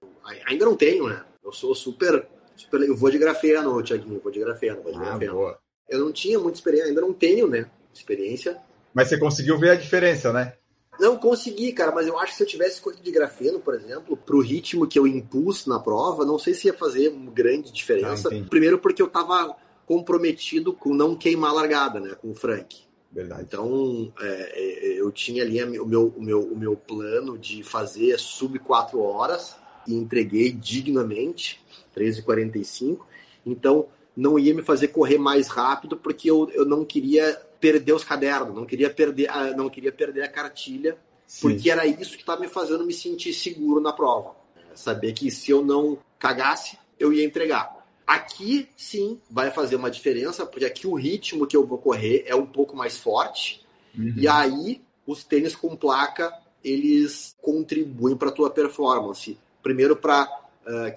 ainda 0.46 0.64
não 0.64 0.76
tenho, 0.76 1.08
né? 1.08 1.24
Eu 1.44 1.52
sou 1.52 1.74
super, 1.74 2.24
super 2.56 2.80
eu 2.82 2.96
vou 2.96 3.10
de 3.10 3.18
grafeno, 3.18 3.82
Tiaguinho, 3.82 4.20
vou 4.20 4.30
de 4.30 4.38
grafeno, 4.38 4.82
vou 4.82 4.92
de 4.92 4.98
Ah, 4.98 5.02
grafeno. 5.02 5.32
boa. 5.32 5.58
Eu 5.88 5.98
não 5.98 6.12
tinha 6.12 6.38
muita 6.38 6.58
experiência, 6.58 6.88
ainda 6.90 7.00
não 7.00 7.12
tenho, 7.12 7.48
né? 7.48 7.68
Experiência. 7.92 8.56
Mas 8.94 9.08
você 9.08 9.18
conseguiu 9.18 9.58
ver 9.58 9.70
a 9.70 9.74
diferença, 9.74 10.32
né? 10.32 10.54
Não 10.98 11.16
consegui, 11.16 11.72
cara, 11.72 11.92
mas 11.92 12.06
eu 12.06 12.18
acho 12.18 12.32
que 12.32 12.38
se 12.38 12.42
eu 12.42 12.46
tivesse 12.46 12.80
corrido 12.80 13.02
de 13.02 13.10
grafeno, 13.10 13.60
por 13.60 13.74
exemplo, 13.74 14.16
pro 14.16 14.40
ritmo 14.40 14.86
que 14.86 14.98
eu 14.98 15.06
impus 15.06 15.66
na 15.66 15.78
prova, 15.78 16.24
não 16.24 16.38
sei 16.38 16.54
se 16.54 16.66
ia 16.66 16.74
fazer 16.74 17.08
uma 17.08 17.30
grande 17.30 17.72
diferença. 17.72 18.28
Ah. 18.32 18.46
Primeiro 18.50 18.78
porque 18.78 19.00
eu 19.00 19.08
tava 19.08 19.56
comprometido 19.86 20.72
com 20.72 20.92
não 20.92 21.14
queimar 21.16 21.50
a 21.50 21.54
largada, 21.54 22.00
né? 22.00 22.14
Com 22.20 22.30
o 22.30 22.34
Frank. 22.34 22.88
Verdade. 23.10 23.42
Então, 23.42 24.12
é, 24.20 24.26
é, 24.26 25.00
eu 25.00 25.10
tinha 25.10 25.42
ali 25.42 25.62
o 25.62 25.86
meu, 25.86 26.12
o, 26.16 26.22
meu, 26.22 26.42
o 26.42 26.56
meu 26.56 26.76
plano 26.76 27.38
de 27.38 27.62
fazer 27.62 28.18
sub 28.18 28.58
4 28.58 29.00
horas 29.00 29.56
e 29.86 29.94
entreguei 29.94 30.52
dignamente, 30.52 31.64
13h45. 31.96 32.98
Então, 33.46 33.88
não 34.14 34.38
ia 34.38 34.52
me 34.52 34.62
fazer 34.62 34.88
correr 34.88 35.16
mais 35.16 35.48
rápido 35.48 35.96
porque 35.96 36.30
eu, 36.30 36.50
eu 36.50 36.64
não 36.66 36.84
queria 36.84 37.40
perder 37.60 37.92
os 37.92 38.04
cadernos, 38.04 38.54
não 38.54 38.64
queria 38.64 38.90
perder 38.90 39.28
a, 39.30 39.56
não 39.56 39.68
queria 39.68 39.92
perder 39.92 40.22
a 40.22 40.28
cartilha, 40.28 40.96
Sim. 41.26 41.40
porque 41.40 41.70
era 41.70 41.86
isso 41.86 42.12
que 42.12 42.22
estava 42.22 42.40
me 42.40 42.48
fazendo 42.48 42.84
me 42.84 42.92
sentir 42.92 43.32
seguro 43.32 43.80
na 43.80 43.92
prova. 43.92 44.36
Saber 44.74 45.12
que 45.12 45.30
se 45.30 45.50
eu 45.50 45.64
não 45.64 45.98
cagasse, 46.18 46.78
eu 46.98 47.12
ia 47.12 47.24
entregar. 47.24 47.76
Aqui, 48.06 48.68
sim, 48.76 49.20
vai 49.30 49.50
fazer 49.50 49.76
uma 49.76 49.90
diferença, 49.90 50.46
porque 50.46 50.64
aqui 50.64 50.86
o 50.86 50.94
ritmo 50.94 51.46
que 51.46 51.56
eu 51.56 51.66
vou 51.66 51.78
correr 51.78 52.24
é 52.26 52.34
um 52.34 52.46
pouco 52.46 52.76
mais 52.76 52.96
forte. 52.96 53.66
Uhum. 53.96 54.14
E 54.16 54.28
aí, 54.28 54.80
os 55.06 55.24
tênis 55.24 55.54
com 55.54 55.76
placa, 55.76 56.32
eles 56.62 57.36
contribuem 57.42 58.16
para 58.16 58.28
a 58.28 58.32
tua 58.32 58.50
performance. 58.50 59.36
Primeiro, 59.62 59.96
para 59.96 60.28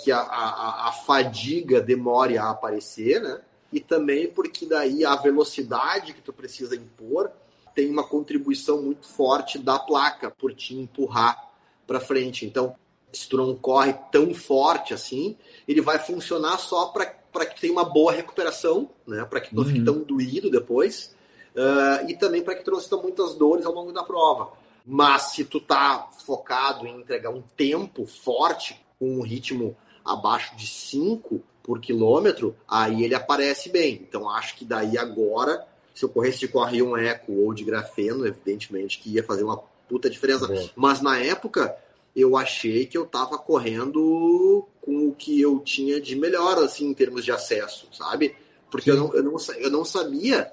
que 0.04 0.12
a, 0.12 0.20
a, 0.20 0.90
a 0.90 0.92
fadiga 0.92 1.82
demore 1.82 2.38
a 2.38 2.50
aparecer, 2.50 3.22
né? 3.22 3.40
E 3.72 3.80
também 3.80 4.28
porque 4.28 4.66
daí 4.66 5.06
a 5.06 5.16
velocidade 5.16 6.14
que 6.14 6.22
tu 6.22 6.34
precisa 6.34 6.76
impor 6.76 7.32
tem 7.74 7.90
uma 7.90 8.04
contribuição 8.04 8.82
muito 8.82 9.08
forte 9.08 9.58
da 9.58 9.80
placa 9.80 10.30
por 10.30 10.54
te 10.54 10.76
empurrar 10.76 11.50
para 11.88 12.00
frente. 12.00 12.46
Então, 12.46 12.76
se 13.14 13.28
tu 13.28 13.38
não 13.38 13.56
corre 13.56 13.94
tão 14.12 14.34
forte 14.34 14.94
assim, 14.94 15.38
ele 15.68 15.82
vai 15.82 15.98
funcionar 16.00 16.58
só 16.58 16.88
para 16.88 17.46
que 17.46 17.60
tenha 17.62 17.74
uma 17.74 17.86
boa 17.86 18.12
recuperação, 18.12 18.90
né? 19.08 19.24
Para 19.26 19.40
que 19.42 19.50
tu 19.50 19.56
não 19.56 19.66
fique 19.66 19.80
Uhum. 19.80 19.86
tão 19.86 20.00
doído 20.04 20.50
depois. 20.50 21.16
Uh, 21.54 22.10
e 22.10 22.16
também 22.16 22.42
para 22.42 22.56
que 22.56 22.64
tu 22.64 22.72
não 22.72 22.80
sinta 22.80 22.98
muitas 22.98 23.36
dores 23.36 23.66
ao 23.66 23.74
longo 23.74 23.92
da 23.92 24.04
prova. 24.04 24.54
Mas 24.86 25.34
se 25.34 25.44
tu 25.46 25.60
tá 25.60 26.10
focado 26.26 26.88
em 26.88 27.00
entregar 27.02 27.30
um 27.30 27.42
tempo 27.42 28.06
forte, 28.06 28.82
com 28.98 29.18
um 29.18 29.22
ritmo 29.22 29.76
abaixo 30.04 30.56
de 30.56 30.66
5 30.68 31.42
por 31.64 31.80
quilômetro, 31.80 32.56
aí 32.68 33.04
ele 33.04 33.16
aparece 33.16 33.70
bem. 33.70 34.06
Então 34.08 34.30
acho 34.30 34.56
que 34.56 34.66
daí 34.66 34.98
agora, 34.98 35.66
se 35.94 36.04
eu 36.04 36.10
corresse 36.10 36.40
de 36.40 36.48
corre 36.48 36.82
um 36.82 36.98
eco 36.98 37.34
ou 37.34 37.54
de 37.54 37.64
grafeno, 37.64 38.26
evidentemente 38.26 39.00
que 39.00 39.12
ia 39.12 39.24
fazer 39.24 39.44
uma 39.44 39.58
puta 39.88 40.10
diferença. 40.10 40.48
Boa. 40.48 40.70
Mas 40.76 41.02
na 41.02 41.20
época 41.20 41.76
eu 42.16 42.36
achei 42.36 42.86
que 42.86 42.98
eu 42.98 43.06
tava 43.06 43.38
correndo 43.38 44.68
com 44.82 45.08
o 45.08 45.14
que 45.14 45.40
eu 45.40 45.60
tinha 45.60 46.02
de 46.02 46.16
melhor, 46.16 46.58
assim, 46.58 46.88
em 46.88 46.94
termos 46.94 47.24
de 47.24 47.32
acesso, 47.32 47.88
sabe? 47.92 48.36
Porque 48.70 48.90
eu 48.90 48.96
não, 48.96 49.14
eu, 49.14 49.24
não, 49.24 49.36
eu 49.58 49.70
não 49.70 49.86
sabia 49.86 50.52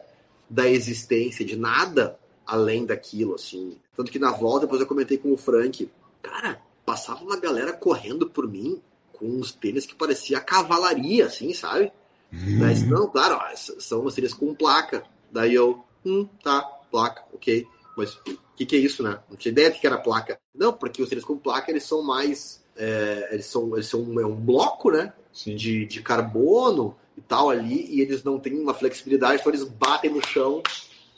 da 0.49 0.69
existência 0.69 1.45
de 1.45 1.57
nada 1.57 2.19
além 2.47 2.87
daquilo, 2.87 3.35
assim. 3.35 3.77
Tanto 3.97 4.11
que 4.11 4.19
na 4.19 4.33
volta, 4.33 4.61
depois 4.61 4.81
eu 4.81 4.87
comentei 4.87 5.19
com 5.19 5.33
o 5.33 5.37
Frank, 5.37 5.91
cara, 6.23 6.61
passava 6.85 7.23
uma 7.23 7.37
galera 7.37 7.73
correndo 7.73 8.29
por 8.29 8.49
mim 8.49 8.81
com 9.19 9.27
uns 9.27 9.53
tênis 9.53 9.87
que 9.87 9.95
parecia 9.95 10.41
cavalaria, 10.41 11.27
assim, 11.27 11.53
sabe? 11.53 11.93
Mas 12.31 12.83
não, 12.87 13.09
claro, 13.09 13.37
ó, 13.37 13.57
são 13.57 14.05
os 14.05 14.15
tênis 14.15 14.35
com 14.35 14.55
placa. 14.55 15.03
Daí 15.33 15.55
eu, 15.55 15.85
hum, 16.05 16.27
tá, 16.43 16.63
placa, 16.91 17.25
ok. 17.33 17.67
Mas 17.97 18.15
o 18.15 18.39
que, 18.57 18.67
que 18.67 18.77
é 18.77 18.79
isso, 18.79 19.03
né? 19.03 19.19
Não 19.29 19.37
tinha 19.37 19.51
ideia 19.53 19.71
de 19.71 19.81
que 19.81 19.87
era 19.87 19.99
placa. 19.99 20.39
Não, 20.55 20.73
porque 20.73 21.03
os 21.03 21.09
tênis 21.09 21.25
com 21.25 21.37
placa, 21.39 21.71
eles 21.71 21.85
são 21.85 22.03
mais... 22.03 22.63
é, 22.77 23.31
eles 23.33 23.47
são, 23.47 23.75
eles 23.75 23.87
são 23.87 24.21
é 24.21 24.27
um 24.27 24.37
bloco, 24.37 24.91
né? 24.91 25.13
Sim. 25.33 25.55
de, 25.55 25.87
de 25.87 26.03
carbono 26.03 26.97
e 27.17 27.21
tal 27.21 27.49
ali, 27.49 27.87
e 27.95 28.01
eles 28.01 28.25
não 28.25 28.41
têm 28.41 28.59
uma 28.59 28.75
flexibilidade, 28.75 29.41
então 29.41 29.53
eles 29.53 29.63
batem 29.63 30.11
no 30.11 30.25
chão 30.27 30.63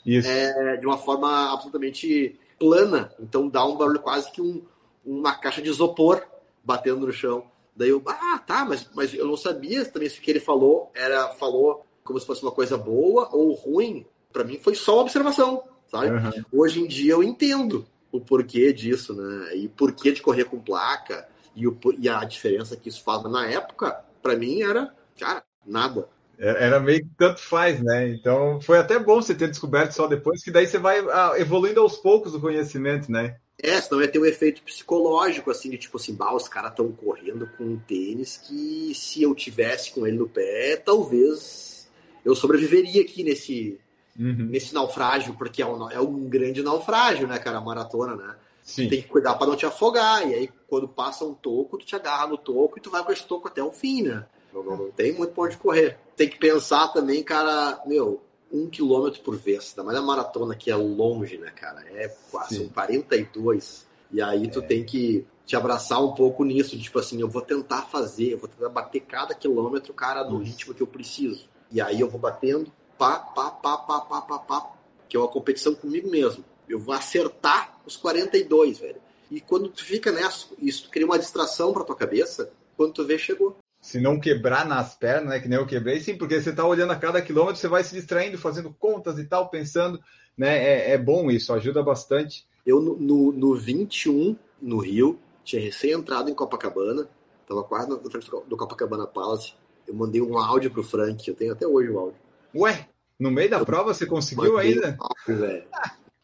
é, 0.06 0.76
de 0.76 0.86
uma 0.86 0.98
forma 0.98 1.52
absolutamente 1.52 2.38
plana. 2.58 3.12
Então 3.18 3.48
dá 3.48 3.64
um 3.64 3.76
barulho 3.76 4.00
quase 4.00 4.30
que 4.30 4.42
um, 4.42 4.62
uma 5.04 5.34
caixa 5.34 5.62
de 5.62 5.70
isopor 5.70 6.22
batendo 6.62 7.06
no 7.06 7.12
chão. 7.12 7.44
Daí 7.80 7.88
eu, 7.88 8.02
ah, 8.06 8.38
tá, 8.46 8.62
mas, 8.62 8.90
mas 8.94 9.14
eu 9.14 9.26
não 9.26 9.38
sabia 9.38 9.82
também 9.86 10.06
se 10.06 10.18
o 10.18 10.20
que 10.20 10.30
ele 10.30 10.38
falou 10.38 10.90
era 10.94 11.28
falou 11.28 11.82
como 12.04 12.20
se 12.20 12.26
fosse 12.26 12.42
uma 12.42 12.52
coisa 12.52 12.76
boa 12.76 13.30
ou 13.32 13.54
ruim. 13.54 14.04
Pra 14.30 14.44
mim 14.44 14.58
foi 14.58 14.74
só 14.74 14.96
uma 14.96 15.02
observação, 15.04 15.64
sabe? 15.90 16.08
Aham. 16.08 16.30
Hoje 16.52 16.78
em 16.82 16.86
dia 16.86 17.14
eu 17.14 17.22
entendo 17.22 17.86
o 18.12 18.20
porquê 18.20 18.70
disso, 18.70 19.14
né? 19.14 19.56
E 19.56 19.66
porquê 19.66 20.12
de 20.12 20.20
correr 20.20 20.44
com 20.44 20.60
placa 20.60 21.26
e, 21.56 21.66
o, 21.66 21.74
e 21.98 22.06
a 22.06 22.22
diferença 22.22 22.76
que 22.76 22.90
isso 22.90 23.02
faz. 23.02 23.22
Na 23.22 23.46
época, 23.46 24.04
pra 24.20 24.36
mim 24.36 24.60
era, 24.60 24.94
cara, 25.18 25.42
nada. 25.64 26.06
É- 26.38 26.66
Era 26.66 26.80
meio 26.80 27.00
que 27.00 27.10
tanto 27.16 27.40
faz, 27.40 27.82
né? 27.82 28.10
Então 28.10 28.60
foi 28.60 28.76
até 28.76 28.98
bom 28.98 29.22
você 29.22 29.34
ter 29.34 29.48
descoberto 29.48 29.92
só 29.92 30.06
depois, 30.06 30.44
que 30.44 30.50
daí 30.50 30.66
você 30.66 30.76
vai 30.76 30.98
ah, 30.98 31.32
evoluindo 31.38 31.80
aos 31.80 31.96
poucos 31.96 32.34
o 32.34 32.40
conhecimento, 32.40 33.10
né? 33.10 33.38
É, 33.62 33.80
senão 33.80 34.00
ia 34.00 34.08
ter 34.08 34.18
um 34.18 34.24
efeito 34.24 34.62
psicológico, 34.62 35.50
assim, 35.50 35.68
de 35.70 35.76
tipo 35.78 35.96
assim, 35.98 36.14
bah, 36.14 36.34
os 36.34 36.48
caras 36.48 36.70
estão 36.70 36.90
correndo 36.92 37.48
com 37.58 37.64
um 37.64 37.78
tênis 37.78 38.36
que 38.38 38.92
se 38.94 39.22
eu 39.22 39.34
tivesse 39.34 39.92
com 39.92 40.06
ele 40.06 40.16
no 40.16 40.28
pé, 40.28 40.76
talvez 40.76 41.88
eu 42.24 42.34
sobreviveria 42.34 43.02
aqui 43.02 43.22
nesse, 43.22 43.78
Uhum. 44.18 44.48
nesse 44.50 44.74
naufrágio, 44.74 45.34
porque 45.34 45.62
é 45.62 45.66
um, 45.66 45.90
é 45.90 46.00
um 46.00 46.28
grande 46.28 46.62
naufrágio, 46.62 47.26
né, 47.28 47.38
cara, 47.38 47.58
a 47.58 47.60
maratona, 47.60 48.16
né? 48.16 48.34
Sim. 48.62 48.88
Tem 48.88 49.00
que 49.02 49.08
cuidar 49.08 49.34
para 49.34 49.46
não 49.46 49.56
te 49.56 49.64
afogar, 49.66 50.28
e 50.28 50.34
aí 50.34 50.50
quando 50.68 50.86
passa 50.88 51.24
um 51.24 51.32
toco, 51.34 51.78
tu 51.78 51.86
te 51.86 51.96
agarra 51.96 52.26
no 52.26 52.36
toco 52.38 52.78
e 52.78 52.80
tu 52.80 52.90
vai 52.90 53.02
com 53.04 53.12
esse 53.12 53.24
toco 53.24 53.48
até 53.48 53.62
o 53.62 53.72
fim, 53.72 54.02
né? 54.02 54.24
Não, 54.52 54.62
não- 54.62 54.76
não 54.76 54.90
tem 54.90 55.12
muito 55.12 55.32
pra 55.32 55.44
onde 55.44 55.56
correr. 55.56 55.98
Tem 56.16 56.28
que 56.28 56.38
pensar 56.38 56.88
também, 56.88 57.22
cara, 57.22 57.80
meu, 57.86 58.20
um 58.52 58.68
quilômetro 58.68 59.20
por 59.22 59.36
vez, 59.36 59.70
ainda 59.70 59.84
mais 59.84 59.98
a 59.98 60.02
maratona 60.02 60.54
que 60.54 60.70
é 60.70 60.76
longe, 60.76 61.38
né, 61.38 61.50
cara? 61.50 61.84
É 61.92 62.08
quase 62.30 62.56
Sim. 62.56 62.64
são 62.64 62.68
42. 62.70 63.86
E 64.12 64.20
aí 64.20 64.50
tu 64.50 64.60
tem 64.60 64.84
que 64.84 65.24
te 65.46 65.56
abraçar 65.56 66.02
um 66.02 66.12
pouco 66.14 66.44
nisso, 66.44 66.76
de, 66.76 66.82
tipo 66.82 66.98
assim, 66.98 67.20
eu 67.20 67.28
vou 67.28 67.42
tentar 67.42 67.82
fazer, 67.82 68.32
eu 68.32 68.38
vou 68.38 68.48
tentar 68.48 68.68
bater 68.68 69.00
cada 69.00 69.34
quilômetro, 69.34 69.92
cara, 69.92 70.24
no 70.24 70.42
Isso. 70.42 70.52
ritmo 70.52 70.74
que 70.74 70.82
eu 70.82 70.86
preciso. 70.86 71.48
E 71.70 71.80
aí 71.80 72.00
eu 72.00 72.08
vou 72.08 72.20
batendo, 72.20 72.72
pá, 72.98 73.18
pá, 73.18 73.50
pá, 73.50 73.78
pá, 73.78 74.00
pá, 74.00 74.20
pá, 74.22 74.38
pá, 74.38 74.72
que 75.08 75.16
é 75.16 75.20
uma 75.20 75.28
competição 75.28 75.74
comigo 75.74 76.08
mesmo. 76.10 76.44
Eu 76.68 76.78
vou 76.78 76.94
acertar 76.94 77.78
os 77.84 77.96
42, 77.96 78.78
velho. 78.78 79.00
E 79.30 79.40
quando 79.40 79.68
tu 79.68 79.84
fica 79.84 80.10
nessa, 80.10 80.46
isso 80.60 80.88
cria 80.90 81.06
uma 81.06 81.18
distração 81.18 81.72
pra 81.72 81.84
tua 81.84 81.96
cabeça, 81.96 82.52
quando 82.76 82.92
tu 82.92 83.04
vê, 83.04 83.18
chegou. 83.18 83.56
Se 83.80 83.98
não 83.98 84.20
quebrar 84.20 84.66
nas 84.66 84.94
pernas, 84.94 85.30
né? 85.30 85.40
Que 85.40 85.48
nem 85.48 85.58
eu 85.58 85.66
quebrei, 85.66 86.00
sim, 86.00 86.16
porque 86.16 86.40
você 86.40 86.52
tá 86.52 86.66
olhando 86.66 86.92
a 86.92 86.96
cada 86.96 87.22
quilômetro, 87.22 87.56
você 87.56 87.68
vai 87.68 87.82
se 87.82 87.94
distraindo, 87.94 88.36
fazendo 88.36 88.74
contas 88.78 89.18
e 89.18 89.24
tal, 89.24 89.48
pensando, 89.48 90.00
né? 90.36 90.58
É, 90.58 90.92
é 90.92 90.98
bom 90.98 91.30
isso, 91.30 91.52
ajuda 91.52 91.82
bastante. 91.82 92.46
Eu, 92.66 92.80
no, 92.80 92.96
no, 92.96 93.32
no 93.32 93.54
21, 93.54 94.36
no 94.60 94.78
Rio, 94.78 95.18
tinha 95.42 95.62
recém 95.62 95.92
entrado 95.92 96.30
em 96.30 96.34
Copacabana, 96.34 97.08
tava 97.48 97.64
quase 97.64 97.88
na 97.88 97.98
frente 98.10 98.30
do 98.46 98.56
Copacabana 98.56 99.06
Palace. 99.06 99.54
Eu 99.86 99.94
mandei 99.94 100.20
um 100.20 100.38
áudio 100.38 100.70
pro 100.70 100.84
Frank, 100.84 101.26
eu 101.26 101.34
tenho 101.34 101.52
até 101.52 101.66
hoje 101.66 101.90
o 101.90 101.98
áudio. 101.98 102.18
Ué, 102.54 102.86
no 103.18 103.30
meio 103.30 103.50
da 103.50 103.64
prova 103.64 103.94
você 103.94 104.06
conseguiu 104.06 104.58
ainda? 104.58 104.96
um 105.00 105.04
áudio. 105.04 105.64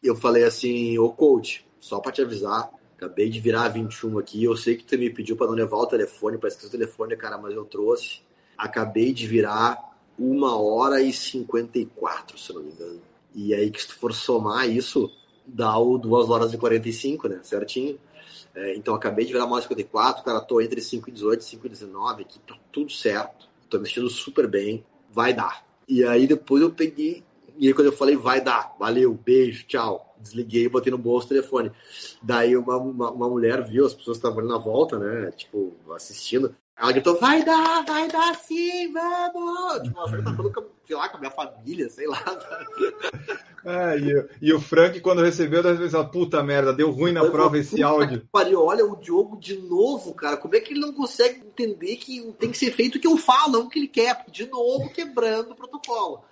Eu 0.01 0.15
falei 0.15 0.43
assim, 0.43 0.97
ô 0.99 1.11
coach, 1.11 1.67
só 1.79 1.99
pra 1.99 2.11
te 2.11 2.21
avisar, 2.21 2.69
Acabei 2.97 3.29
de 3.29 3.39
virar 3.39 3.69
21 3.69 4.17
aqui. 4.17 4.43
Eu 4.43 4.57
sei 4.57 4.75
que 4.75 4.83
tu 4.83 4.97
me 4.97 5.09
pediu 5.09 5.37
para 5.37 5.45
não 5.45 5.53
levar 5.53 5.77
o 5.77 5.85
telefone, 5.85 6.39
para 6.39 6.49
esquecer 6.49 6.67
o 6.67 6.71
telefone, 6.71 7.15
cara, 7.15 7.37
mas 7.37 7.53
eu 7.53 7.63
trouxe. 7.63 8.21
Acabei 8.57 9.13
de 9.13 9.27
virar 9.27 9.95
uma 10.17 10.59
hora 10.59 10.99
e 10.99 11.13
54, 11.13 12.39
se 12.39 12.51
não 12.51 12.63
me 12.63 12.71
engano. 12.71 12.99
E 13.35 13.53
aí 13.53 13.69
que 13.69 13.79
se 13.79 13.89
tu 13.89 13.95
for 13.99 14.11
somar 14.11 14.67
isso, 14.67 15.11
dá 15.45 15.77
o 15.77 15.99
2 15.99 16.27
horas 16.29 16.53
e 16.53 16.57
45, 16.57 17.27
né? 17.27 17.39
Certinho. 17.43 17.99
É, 18.55 18.75
então 18.75 18.95
acabei 18.95 19.25
de 19.25 19.31
virar 19.31 19.45
uma 19.45 19.57
hora 19.57 19.61
e 19.65 19.67
54, 19.67 20.23
cara, 20.23 20.41
tô 20.41 20.59
entre 20.59 20.81
5 20.81 21.07
e 21.07 21.13
18 21.13 21.41
e 21.41 21.43
5 21.43 21.67
e 21.67 21.69
19 21.69 22.23
aqui, 22.23 22.39
tá 22.39 22.57
tudo 22.71 22.91
certo. 22.91 23.47
Tô 23.69 23.77
me 23.77 23.85
sentindo 23.85 24.09
super 24.09 24.47
bem, 24.47 24.83
vai 25.11 25.35
dar. 25.35 25.63
E 25.87 26.03
aí 26.03 26.25
depois 26.25 26.63
eu 26.63 26.71
peguei, 26.71 27.23
e 27.59 27.67
aí 27.67 27.73
quando 27.75 27.87
eu 27.87 27.93
falei 27.93 28.15
vai 28.15 28.41
dar, 28.41 28.75
valeu, 28.79 29.13
beijo, 29.13 29.65
tchau. 29.67 30.06
Desliguei 30.19 30.65
e 30.65 30.69
botei 30.69 30.91
no 30.91 30.97
bolso 30.97 31.25
o 31.25 31.29
telefone. 31.29 31.71
Daí 32.21 32.55
uma, 32.55 32.77
uma, 32.77 33.11
uma 33.11 33.29
mulher 33.29 33.63
viu, 33.63 33.85
as 33.85 33.93
pessoas 33.93 34.17
estavam 34.17 34.39
ali 34.39 34.47
na 34.47 34.57
volta, 34.57 34.97
né? 34.97 35.31
Tipo, 35.31 35.75
assistindo. 35.93 36.55
Ela 36.79 36.91
gritou, 36.91 37.19
vai 37.19 37.43
dar, 37.43 37.83
vai 37.85 38.07
dar 38.07 38.35
sim, 38.35 38.93
vamos! 38.93 39.81
Tipo, 39.81 39.99
ela 39.99 40.23
tá 40.23 40.33
falando 40.35 40.53
com, 40.53 40.65
sei 40.85 40.95
lá, 40.95 41.09
com 41.09 41.17
a 41.17 41.19
minha 41.19 41.31
família, 41.31 41.89
sei 41.89 42.05
lá. 42.05 42.23
É, 43.65 43.97
e, 43.97 44.27
e, 44.43 44.53
o 44.53 44.61
Frank, 44.61 44.99
quando 44.99 45.23
recebeu, 45.23 45.63
da 45.63 45.73
vez 45.73 45.93
puta 46.11 46.43
merda, 46.43 46.71
deu 46.71 46.91
ruim 46.91 47.13
na 47.13 47.27
prova 47.31 47.57
esse 47.57 47.81
áudio. 47.81 48.27
Pariu, 48.31 48.63
olha 48.63 48.85
o 48.85 48.95
Diogo 48.95 49.37
de 49.37 49.57
novo, 49.57 50.13
cara. 50.13 50.37
Como 50.37 50.55
é 50.55 50.59
que 50.59 50.73
ele 50.73 50.79
não 50.79 50.93
consegue 50.93 51.39
entender 51.39 51.95
que 51.95 52.21
tem 52.33 52.51
que 52.51 52.57
ser 52.59 52.71
feito 52.71 52.99
o 52.99 53.01
que 53.01 53.07
eu 53.07 53.17
falo, 53.17 53.53
não 53.53 53.61
o 53.61 53.69
que 53.69 53.79
ele 53.79 53.87
quer? 53.87 54.23
De 54.29 54.45
novo, 54.45 54.87
quebrando 54.91 55.53
o 55.53 55.55
protocolo. 55.55 56.25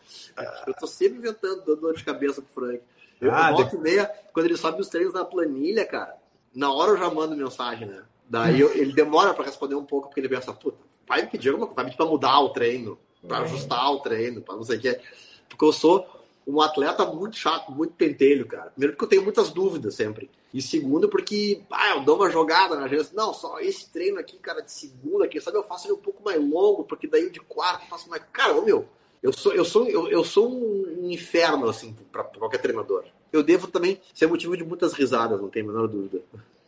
Eu 0.68 0.76
tô 0.76 0.86
sempre 0.86 1.18
inventando, 1.18 1.66
dando 1.66 1.82
dor 1.82 1.96
de 1.96 2.04
cabeça 2.04 2.40
pro 2.40 2.68
Frank. 2.68 2.84
Eu, 3.20 3.32
ah, 3.32 3.52
volta 3.52 3.76
de... 3.76 3.82
meia, 3.82 4.12
quando 4.34 4.46
ele 4.46 4.58
sobe 4.58 4.82
os 4.82 4.90
treinos 4.90 5.14
na 5.14 5.26
planilha, 5.26 5.86
cara, 5.86 6.16
na 6.54 6.72
hora 6.72 6.92
eu 6.92 6.98
já 6.98 7.10
mando 7.10 7.36
mensagem, 7.36 7.88
né? 7.88 8.04
Daí 8.28 8.60
eu, 8.60 8.74
ele 8.74 8.94
demora 8.94 9.34
para 9.34 9.46
responder 9.46 9.76
um 9.76 9.86
pouco, 9.86 10.08
porque 10.08 10.20
ele 10.20 10.30
pensa, 10.30 10.52
puta, 10.54 10.78
vai 11.08 11.22
me 11.22 11.30
pedir 11.30 11.50
alguma 11.50 11.68
coisa, 11.68 11.76
vai 11.76 11.86
me 11.86 11.92
pedir 11.92 11.98
pra 11.98 12.06
mudar 12.06 12.40
o 12.40 12.50
treino, 12.50 12.98
para 13.28 13.40
ajustar 13.40 13.92
o 13.92 14.00
treino, 14.00 14.42
para 14.42 14.56
não 14.56 14.64
sei 14.64 14.78
o 14.78 14.82
que. 14.82 15.00
Porque 15.48 15.66
eu 15.66 15.72
sou 15.72 16.08
um 16.48 16.62
atleta 16.62 17.06
muito 17.06 17.38
chato, 17.38 17.72
muito 17.72 17.94
pentelho, 17.94 18.46
cara. 18.46 18.70
Primeiro 18.72 18.94
porque 18.94 19.06
eu 19.06 19.10
tenho 19.10 19.24
muitas 19.24 19.50
dúvidas 19.50 19.96
sempre. 19.96 20.30
E 20.54 20.62
segundo 20.62 21.10
porque, 21.10 21.62
ah, 21.72 21.96
eu 21.96 22.02
dou 22.02 22.16
uma 22.16 22.30
jogada 22.30 22.76
na 22.76 22.86
agência. 22.86 23.12
Não, 23.16 23.34
só 23.34 23.60
esse 23.60 23.90
treino 23.90 24.20
aqui, 24.20 24.38
cara, 24.38 24.62
de 24.62 24.72
segunda, 24.72 25.28
quem 25.28 25.42
sabe 25.42 25.58
eu 25.58 25.64
faço 25.64 25.88
ele 25.88 25.94
um 25.94 26.02
pouco 26.02 26.24
mais 26.24 26.40
longo, 26.40 26.84
porque 26.84 27.08
daí 27.08 27.30
de 27.30 27.40
quarto 27.40 27.84
eu 27.84 27.90
faço 27.90 28.10
mais. 28.10 28.24
Cara, 28.32 28.60
meu, 28.62 28.88
eu 29.26 29.34
sou, 29.34 29.54
eu 29.54 29.66
sou, 29.66 29.88
eu, 29.88 30.08
eu 30.08 30.24
sou 30.24 30.54
um 30.54 31.10
inferno, 31.10 31.68
assim, 31.68 31.96
para 32.12 32.24
qualquer 32.26 32.60
treinador. 32.60 33.06
Eu 33.34 33.42
devo 33.42 33.66
também 33.68 34.00
ser 34.14 34.28
motivo 34.28 34.56
de 34.56 34.64
muitas 34.64 34.94
risadas, 34.94 35.42
não 35.42 35.50
tem 35.50 35.64
a 35.64 35.66
menor 35.66 35.88
dúvida. 35.88 36.22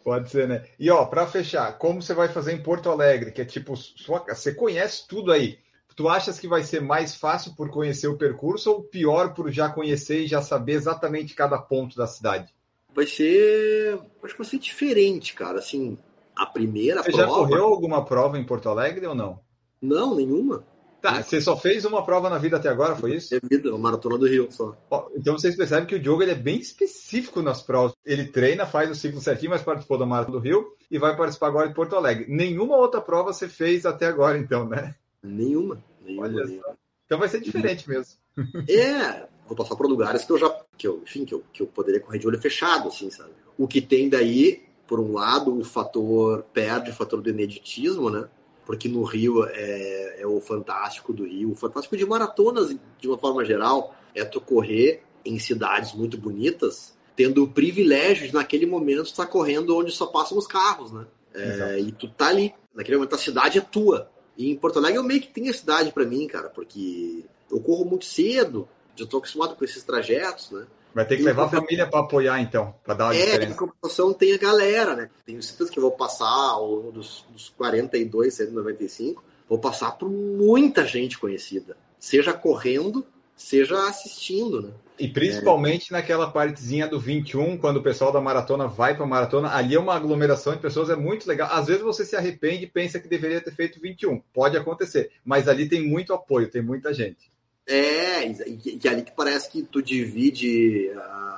Pode 0.04 0.32
ser, 0.32 0.48
né? 0.48 0.66
E 0.80 0.90
ó, 0.90 1.06
para 1.06 1.28
fechar, 1.28 1.78
como 1.78 2.02
você 2.02 2.16
vai 2.16 2.30
fazer 2.30 2.54
em 2.54 2.64
Porto 2.64 2.90
Alegre, 2.90 3.32
que 3.32 3.42
é 3.42 3.46
tipo, 3.46 3.76
sua, 3.76 4.26
você 4.28 4.56
conhece 4.56 5.08
tudo 5.08 5.32
aí. 5.32 5.60
Tu 5.96 6.10
achas 6.10 6.40
que 6.40 6.48
vai 6.48 6.64
ser 6.64 6.82
mais 6.82 7.16
fácil 7.16 7.54
por 7.56 7.70
conhecer 7.70 8.08
o 8.08 8.18
percurso 8.18 8.72
ou 8.72 8.84
pior 8.84 9.36
por 9.36 9.52
já 9.52 9.70
conhecer 9.70 10.22
e 10.22 10.28
já 10.28 10.42
saber 10.42 10.74
exatamente 10.74 11.36
cada 11.36 11.60
ponto 11.60 11.96
da 11.96 12.08
cidade? 12.08 12.52
Vai 12.94 13.06
ser, 13.06 14.00
acho 14.24 14.34
que 14.34 14.42
vai 14.42 14.50
ser 14.50 14.60
diferente, 14.60 15.34
cara. 15.36 15.60
Assim, 15.60 15.98
a 16.36 16.46
primeira 16.48 17.04
você 17.04 17.12
prova. 17.12 17.28
Você 17.28 17.34
já 17.34 17.48
correu 17.48 17.66
alguma 17.66 18.04
prova 18.04 18.38
em 18.38 18.44
Porto 18.44 18.70
Alegre 18.70 19.06
ou 19.06 19.14
não? 19.14 19.40
Não, 19.80 20.16
nenhuma. 20.16 20.64
Tá, 21.02 21.22
você 21.22 21.40
só 21.40 21.56
fez 21.56 21.86
uma 21.86 22.04
prova 22.04 22.30
na 22.30 22.38
vida 22.38 22.58
até 22.58 22.70
agora, 22.70 22.96
foi 22.96 23.16
isso? 23.16 23.36
É 23.36 23.40
vida, 23.42 23.70
a 23.74 23.78
maratona 23.78 24.18
do 24.18 24.28
Rio 24.28 24.52
só. 24.52 24.76
Ó, 24.90 25.10
então 25.16 25.38
vocês 25.38 25.56
percebem 25.56 25.86
que 25.86 25.96
o 25.96 26.00
Diogo 26.00 26.24
ele 26.24 26.32
é 26.32 26.36
bem 26.36 26.60
específico 26.60 27.42
nas 27.42 27.62
provas. 27.62 27.94
Ele 28.06 28.26
treina, 28.26 28.66
faz 28.66 28.90
o 28.90 28.96
ciclo 28.96 29.22
certinho, 29.22 29.52
mas 29.52 29.62
participou 29.62 29.98
da 29.98 30.06
maratona 30.06 30.40
do 30.40 30.44
Rio 30.44 30.76
e 30.90 30.98
vai 30.98 31.16
participar 31.16 31.48
agora 31.48 31.68
de 31.68 31.76
Porto 31.76 31.96
Alegre. 31.96 32.26
Nenhuma 32.28 32.78
outra 32.78 33.00
prova 33.00 33.32
você 33.32 33.48
fez 33.48 33.86
até 33.86 34.08
agora, 34.08 34.38
então, 34.38 34.68
né? 34.68 34.96
Nenhuma. 35.22 35.84
nenhuma 36.04 36.28
nenhuma. 36.28 36.78
Então 37.06 37.20
vai 37.20 37.30
ser 37.30 37.42
diferente 37.42 37.88
mesmo. 37.88 38.16
É, 38.70 39.28
vou 39.48 39.58
passar 39.58 39.76
por 39.76 39.88
lugares 39.88 40.24
que 40.24 40.32
eu 40.32 40.38
já, 40.38 40.48
que 40.78 40.88
eu, 40.88 41.02
enfim, 41.02 41.26
que 41.26 41.34
eu, 41.34 41.44
que 41.52 41.64
eu 41.64 41.66
poderia 41.66 42.00
correr 42.00 42.20
de 42.20 42.28
olho 42.28 42.40
fechado, 42.40 42.90
assim, 42.90 43.10
sabe? 43.10 43.32
O 43.58 43.68
que 43.68 43.82
tem 43.82 44.08
daí, 44.10 44.64
por 44.86 45.00
um 45.00 45.14
lado, 45.14 45.58
o 45.58 45.64
fator 45.64 46.44
perde, 46.54 46.92
o 46.92 46.94
fator 46.94 47.20
do 47.20 47.32
ineditismo, 47.32 48.12
né? 48.12 48.30
Porque 48.68 48.90
no 48.90 49.02
Rio 49.04 49.46
é, 49.46 50.18
é, 50.20 50.28
o 50.28 50.42
fantástico 50.42 51.14
do 51.14 51.24
Rio, 51.24 51.54
o 51.54 51.56
fantástico 51.56 51.96
de 51.96 52.06
maratonas 52.06 52.76
de 53.00 53.08
uma 53.08 53.18
forma 53.18 53.46
geral 53.46 53.96
é 54.14 54.26
tu 54.26 54.42
correr 54.42 55.04
em 55.24 55.40
cidades 55.40 55.94
muito 55.94 56.18
bonitas, 56.18 56.94
tendo 57.16 57.46
o 57.46 57.48
privilégio 57.48 58.28
de 58.28 58.34
naquele 58.34 58.66
momento 58.66 59.06
estar 59.06 59.26
correndo 59.28 59.74
onde 59.74 59.94
só 59.94 60.06
passam 60.08 60.38
os 60.38 60.46
carros, 60.46 60.92
né? 60.92 61.06
É, 61.34 61.80
e 61.80 61.94
tu 61.94 62.10
tá 62.10 62.28
ali, 62.28 62.54
naquele 62.76 62.98
momento 62.98 63.16
a 63.16 63.18
cidade 63.18 63.58
é 63.58 63.62
tua. 63.62 64.12
E 64.38 64.52
em 64.52 64.56
Porto 64.58 64.80
Alegre 64.80 64.98
eu 64.98 65.04
meio 65.04 65.22
que 65.22 65.30
tenho 65.30 65.50
a 65.50 65.54
cidade 65.54 65.94
para 65.94 66.06
mim, 66.06 66.28
cara, 66.28 66.50
porque 66.50 67.24
eu 67.50 67.62
corro 67.62 67.86
muito 67.86 68.04
cedo, 68.04 68.68
já 68.98 69.06
tô 69.06 69.20
acostumado 69.20 69.56
com 69.56 69.64
esses 69.64 69.82
trajetos, 69.82 70.52
né? 70.52 70.68
Vai 70.98 71.06
ter 71.06 71.18
que 71.18 71.22
levar 71.22 71.44
a 71.44 71.50
família 71.50 71.86
para 71.86 72.00
apoiar, 72.00 72.42
então, 72.42 72.74
para 72.84 72.96
dar 72.96 73.06
uma 73.06 73.14
é, 73.14 73.20
diferença. 73.20 73.52
É, 73.52 73.54
em 73.54 73.56
compensação 73.56 74.14
tem 74.14 74.34
a 74.34 74.38
galera, 74.40 74.96
né? 74.96 75.12
Tenho 75.28 75.44
certeza 75.44 75.70
que 75.70 75.78
eu 75.78 75.84
vou 75.84 75.92
passar 75.92 76.58
dos, 76.92 77.24
dos 77.30 77.50
42, 77.50 78.34
195, 78.34 79.24
vou 79.48 79.60
passar 79.60 79.92
por 79.92 80.10
muita 80.10 80.88
gente 80.88 81.20
conhecida. 81.20 81.78
Seja 82.00 82.34
correndo, 82.34 83.06
seja 83.36 83.88
assistindo, 83.88 84.60
né? 84.60 84.72
E 84.98 85.08
principalmente 85.08 85.94
é. 85.94 85.98
naquela 85.98 86.32
partezinha 86.32 86.88
do 86.88 87.00
21, 87.00 87.60
quando 87.60 87.78
o 87.78 87.84
pessoal 87.84 88.12
da 88.12 88.20
maratona 88.20 88.66
vai 88.66 88.96
para 88.96 89.04
a 89.04 89.08
maratona, 89.08 89.54
ali 89.54 89.76
é 89.76 89.80
uma 89.80 89.94
aglomeração 89.94 90.54
de 90.54 90.60
pessoas, 90.60 90.90
é 90.90 90.96
muito 90.96 91.28
legal. 91.28 91.48
Às 91.52 91.68
vezes 91.68 91.84
você 91.84 92.06
se 92.06 92.16
arrepende 92.16 92.64
e 92.64 92.68
pensa 92.68 93.00
que 93.00 93.08
deveria 93.08 93.40
ter 93.40 93.54
feito 93.54 93.80
21. 93.80 94.20
Pode 94.34 94.58
acontecer, 94.58 95.12
mas 95.24 95.48
ali 95.48 95.70
tem 95.70 95.88
muito 95.88 96.12
apoio, 96.12 96.50
tem 96.50 96.64
muita 96.64 96.92
gente. 96.92 97.30
É, 97.68 98.26
e, 98.26 98.80
e 98.82 98.88
ali 98.88 99.04
que 99.04 99.12
parece 99.12 99.50
que 99.50 99.62
tu 99.62 99.82
divide 99.82 100.90